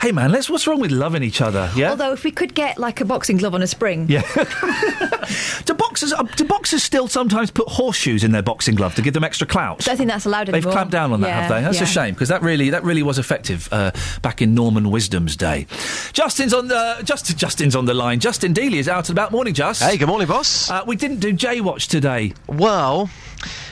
[0.00, 0.48] Hey man, let's.
[0.48, 1.70] What's wrong with loving each other?
[1.76, 1.90] Yeah.
[1.90, 4.06] Although if we could get like a boxing glove on a spring.
[4.08, 4.22] Yeah.
[5.66, 9.12] do boxers uh, do boxers still sometimes put horseshoes in their boxing glove to give
[9.12, 9.82] them extra clout?
[9.82, 11.60] I don't think that's allowed They've clamped down on that, Yeah, have they?
[11.60, 11.82] That's yeah.
[11.82, 13.90] a shame because that really that really was effective uh,
[14.22, 15.66] back in Norman Wisdom's day.
[16.14, 18.20] Justin's on the just Justin's on the line.
[18.20, 19.32] Justin Dealey is out and about.
[19.32, 19.82] Morning, Just.
[19.82, 20.70] Hey, good morning, boss.
[20.70, 22.32] Uh, we didn't do J Watch today.
[22.46, 23.10] Well,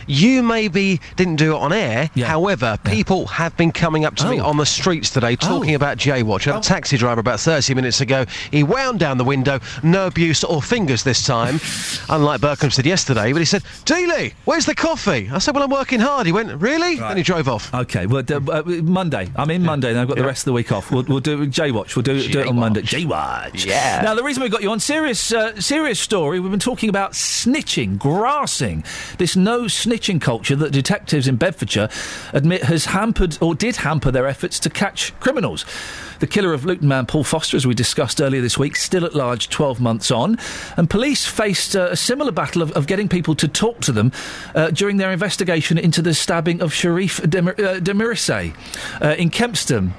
[0.08, 2.10] you maybe didn't do it on air.
[2.16, 4.46] However, people have been coming up to me Oh.
[4.46, 6.48] on the streets today talking about J-Watch.
[6.48, 8.24] I had a taxi driver about 30 minutes ago.
[8.50, 11.60] He wound down the window, no abuse or fingers this time,
[12.08, 13.32] unlike Berkhamsted yesterday.
[13.32, 15.28] But he said, Dealey, where's the coffee?
[15.32, 16.26] I said, well, I'm working hard.
[16.26, 16.98] He went, really?
[16.98, 17.72] And he drove off.
[17.74, 19.28] Okay, well, d- uh, Monday.
[19.36, 20.90] I'm in Monday, and I've got the rest of the week off.
[20.90, 21.94] We'll, we'll do J Watch.
[21.96, 22.82] We'll do, do it on Monday.
[22.82, 23.66] J Watch.
[23.66, 24.00] Yeah.
[24.02, 26.40] Now, the reason we got you on serious, uh, serious story.
[26.40, 28.84] We've been talking about snitching, grassing,
[29.18, 31.88] this no snitching culture that detectives in Bedfordshire
[32.32, 35.64] admit has hampered or did hamper their efforts to catch criminals.
[36.20, 39.14] The killer of Luton man Paul Foster, as we discussed earlier this week, still at
[39.14, 40.38] large 12 months on.
[40.76, 44.12] And police faced uh, a similar battle of, of getting people to talk to them
[44.54, 49.92] uh, during their investigation into the stabbing of Sharif Demir- uh, uh, in Kempston.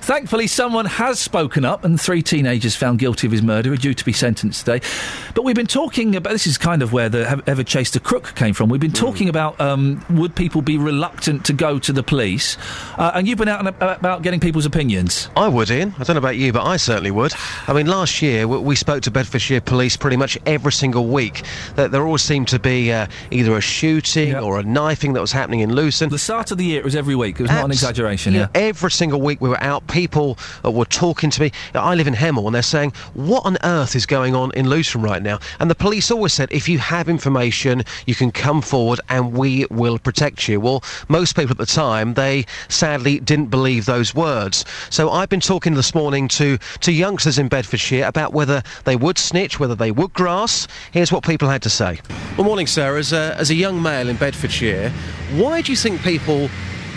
[0.00, 3.94] Thankfully, someone has spoken up, and three teenagers found guilty of his murder are due
[3.94, 4.86] to be sentenced today.
[5.34, 8.34] But we've been talking about this is kind of where the Ever Chased a Crook
[8.34, 8.68] came from.
[8.68, 12.56] We've been talking about um, would people be reluctant to go to the police,
[12.96, 15.28] uh, and you've been out and about getting people's opinions.
[15.36, 15.94] I would, Iain.
[15.98, 17.32] I don't know about you, but I certainly would.
[17.66, 21.42] I mean, last year we, spoke to Bedfordshire Police pretty much every single week.
[21.74, 25.32] There, there always seemed to be uh, either a shooting or a knifing that was
[25.32, 26.08] happening in Luton.
[26.08, 27.40] The start of the year it was every week.
[27.40, 28.34] It was not an exaggeration.
[28.34, 28.48] Yeah.
[28.54, 29.86] every single week we were out.
[29.86, 31.52] People uh, were talking to me.
[31.74, 35.02] I live in Hemel, and they're saying, "What on earth is going on in Luton
[35.02, 39.00] right now?" And the police always said, "If you have information, you can come forward,
[39.08, 43.84] and we will protect you." Well, most people at the time, they sadly didn't believe
[43.84, 44.64] those words.
[44.90, 49.18] So I've been talking this morning to to youngsters in Bedfordshire about whether they would
[49.18, 50.66] snitch, whether they would grass.
[50.92, 52.00] Here's what people had to say.
[52.36, 52.96] Well, morning, sir.
[52.96, 54.90] As a, as a young male in Bedfordshire,
[55.32, 56.48] why do you think people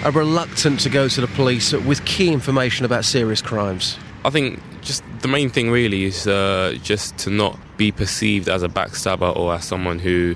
[0.03, 3.97] are reluctant to go to the police with key information about serious crimes?
[4.25, 8.63] I think just the main thing really is uh, just to not be perceived as
[8.63, 10.35] a backstabber or as someone who,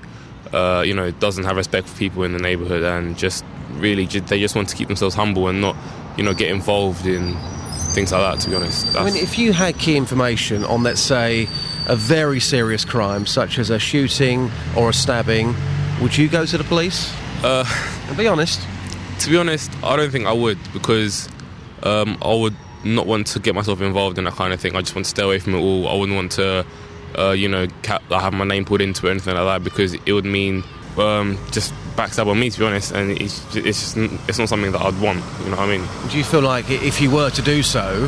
[0.53, 4.21] uh, you know, doesn't have respect for people in the neighbourhood and just really ju-
[4.21, 5.75] they just want to keep themselves humble and not,
[6.17, 7.35] you know, get involved in
[7.93, 8.39] things like that.
[8.41, 11.47] To be honest, I mean, if you had key information on, let's say,
[11.87, 15.55] a very serious crime, such as a shooting or a stabbing,
[16.01, 17.13] would you go to the police?
[17.43, 17.65] Uh,
[18.07, 18.61] and be honest.
[19.19, 21.27] To be honest, I don't think I would because
[21.83, 24.75] um, I would not want to get myself involved in that kind of thing.
[24.75, 25.87] I just want to stay away from it all.
[25.87, 26.65] I wouldn't want to,
[27.17, 29.63] uh, you know, ca- like, have my name put into it or anything like that
[29.63, 30.63] because it would mean
[30.97, 32.49] um, just backstab on me.
[32.51, 33.97] To be honest, and it's it's just,
[34.29, 35.23] it's not something that I'd want.
[35.39, 35.87] You know what I mean?
[36.09, 38.07] Do you feel like if you were to do so,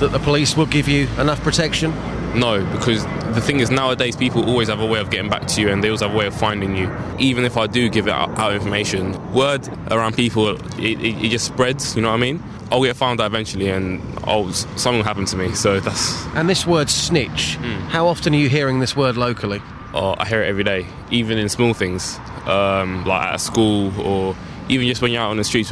[0.00, 1.92] that the police will give you enough protection?
[2.34, 3.04] No, because
[3.34, 5.82] the thing is, nowadays people always have a way of getting back to you, and
[5.82, 6.94] they always have a way of finding you.
[7.18, 11.46] Even if I do give out, out information, word around people, it, it, it just
[11.46, 11.96] spreads.
[11.96, 12.42] You know what I mean?
[12.70, 15.54] I'll get found out eventually, and I'll, something will happen to me.
[15.54, 16.26] So that's.
[16.34, 17.56] And this word snitch,
[17.88, 19.62] how often are you hearing this word locally?
[19.94, 24.36] Oh, I hear it every day, even in small things, um, like at school or
[24.68, 25.70] even just when you're out on the streets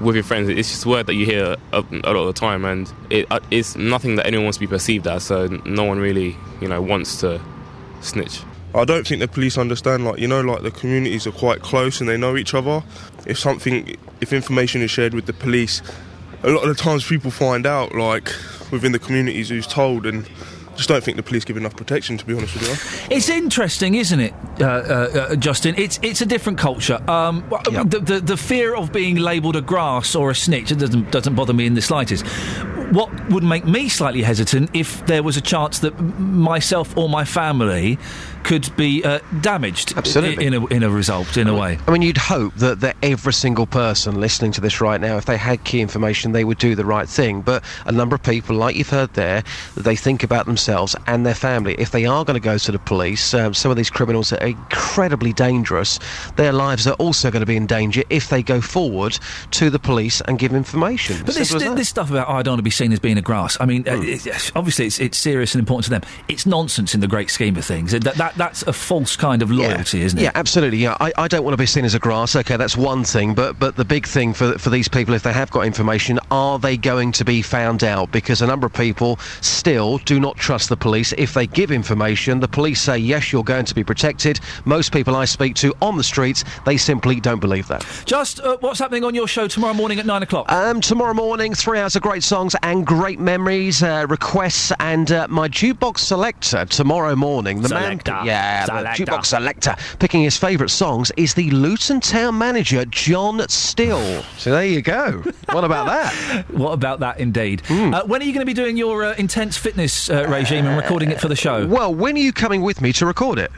[0.00, 0.48] with, your friends.
[0.48, 3.26] It's just a word that you hear a, a lot of the time, and it,
[3.30, 5.24] uh, it's nothing that anyone wants to be perceived as.
[5.24, 7.40] So no one really, you know, wants to
[8.00, 8.40] snitch.
[8.74, 12.00] I don't think the police understand, like, you know, like the communities are quite close
[12.00, 12.82] and they know each other.
[13.26, 15.80] If something, if information is shared with the police,
[16.42, 18.32] a lot of the times people find out, like,
[18.70, 20.28] within the communities who's told, and
[20.76, 23.16] just don't think the police give enough protection, to be honest with you.
[23.16, 24.68] It's interesting, isn't it, uh, uh,
[25.30, 25.74] uh, Justin?
[25.78, 26.98] It's it's a different culture.
[27.10, 30.78] Um, w- the, the the fear of being labelled a grass or a snitch it
[30.78, 32.26] doesn't doesn't bother me in the slightest.
[32.92, 37.24] What would make me slightly hesitant if there was a chance that myself or my
[37.24, 37.98] family
[38.46, 40.46] could be uh, damaged Absolutely.
[40.46, 41.78] in a in a result in a way.
[41.88, 45.24] I mean, you'd hope that, that every single person listening to this right now, if
[45.24, 47.42] they had key information, they would do the right thing.
[47.42, 49.42] But a number of people, like you've heard there,
[49.76, 51.74] they think about themselves and their family.
[51.74, 54.46] If they are going to go to the police, um, some of these criminals are
[54.46, 55.98] incredibly dangerous.
[56.36, 59.18] Their lives are also going to be in danger if they go forward
[59.52, 61.24] to the police and give information.
[61.26, 63.22] But this, this stuff about oh, I don't want to be seen as being a
[63.22, 63.56] grass.
[63.58, 66.02] I mean, uh, it's, obviously it's, it's serious and important to them.
[66.28, 67.90] It's nonsense in the great scheme of things.
[67.90, 70.22] That, that that's a false kind of loyalty, isn't it?
[70.22, 70.78] Yeah, absolutely.
[70.78, 72.36] Yeah, I, I don't want to be seen as a grass.
[72.36, 73.34] Okay, that's one thing.
[73.34, 76.58] But but the big thing for for these people, if they have got information, are
[76.58, 78.12] they going to be found out?
[78.12, 81.12] Because a number of people still do not trust the police.
[81.16, 84.40] If they give information, the police say yes, you're going to be protected.
[84.64, 87.84] Most people I speak to on the streets, they simply don't believe that.
[88.04, 90.50] Just uh, what's happening on your show tomorrow morning at nine o'clock?
[90.50, 95.26] Um, tomorrow morning, three hours of great songs and great memories, uh, requests, and uh,
[95.28, 97.62] my jukebox selector tomorrow morning.
[97.62, 98.12] The Selector.
[98.12, 99.04] man, yeah, Selector.
[99.04, 104.22] the jukebox selector, picking his favourite songs is the Luton Town manager John Still.
[104.36, 105.22] So there you go.
[105.50, 106.44] What about that?
[106.50, 107.62] what about that, indeed?
[107.70, 110.76] Uh, when are you going to be doing your uh, intense fitness uh, regime and
[110.76, 111.66] recording it for the show?
[111.66, 113.50] Well, when are you coming with me to record it?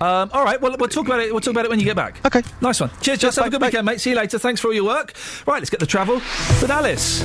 [0.00, 1.30] Um, all right, well, we'll talk about it.
[1.32, 2.24] We'll talk about it when you get back.
[2.26, 2.90] Okay, nice one.
[3.00, 4.00] Cheers, just have a good weekend, mate.
[4.00, 4.38] See you later.
[4.38, 5.14] Thanks for all your work.
[5.46, 7.22] Right, let's get the travel with Alice.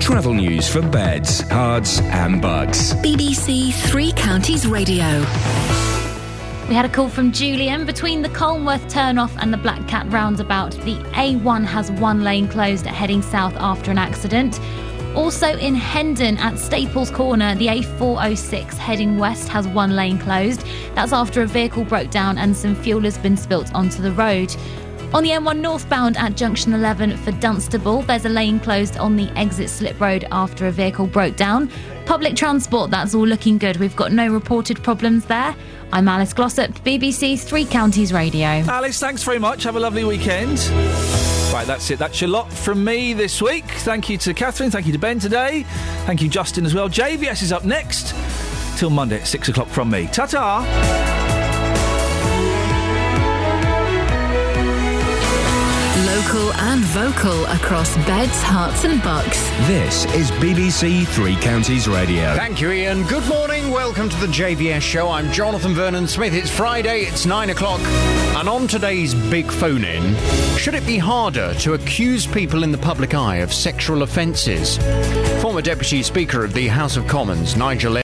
[0.00, 2.94] Travel news for beds, cards, and bugs.
[2.94, 5.04] BBC Three Counties Radio.
[6.68, 7.84] We had a call from Julian.
[7.84, 12.86] Between the Colmworth turnoff and the Black Cat roundabout, the A1 has one lane closed
[12.86, 14.58] heading south after an accident.
[15.14, 20.64] Also in Hendon at Staples Corner, the A406 heading west has one lane closed.
[20.94, 24.54] That's after a vehicle broke down and some fuel has been spilt onto the road.
[25.12, 29.28] On the M1 northbound at junction 11 for Dunstable, there's a lane closed on the
[29.36, 31.68] exit slip road after a vehicle broke down.
[32.06, 33.78] Public transport, that's all looking good.
[33.78, 35.56] We've got no reported problems there.
[35.92, 38.46] I'm Alice Glossop, BBC Three Counties Radio.
[38.46, 39.64] Alice, thanks very much.
[39.64, 40.60] Have a lovely weekend.
[41.52, 41.98] Right, that's it.
[41.98, 43.64] That's your lot from me this week.
[43.64, 44.70] Thank you to Catherine.
[44.70, 45.64] Thank you to Ben today.
[46.06, 46.88] Thank you, Justin, as well.
[46.88, 48.14] JVS is up next.
[48.78, 50.06] Till Monday at six o'clock from me.
[50.12, 51.29] Ta ta.
[56.30, 59.48] Local and vocal across beds, Herts, and bucks.
[59.66, 62.36] This is BBC Three Counties Radio.
[62.36, 63.04] Thank you, Iain.
[63.08, 63.72] Good morning.
[63.72, 65.08] Welcome to the JVS show.
[65.08, 66.32] I'm Jonathan Vernon Smith.
[66.32, 67.80] It's Friday, it's nine o'clock.
[68.36, 70.14] And on today's big phone in,
[70.56, 74.78] should it be harder to accuse people in the public eye of sexual offences?
[75.42, 77.98] Former Deputy Speaker of the House of Commons, Nigel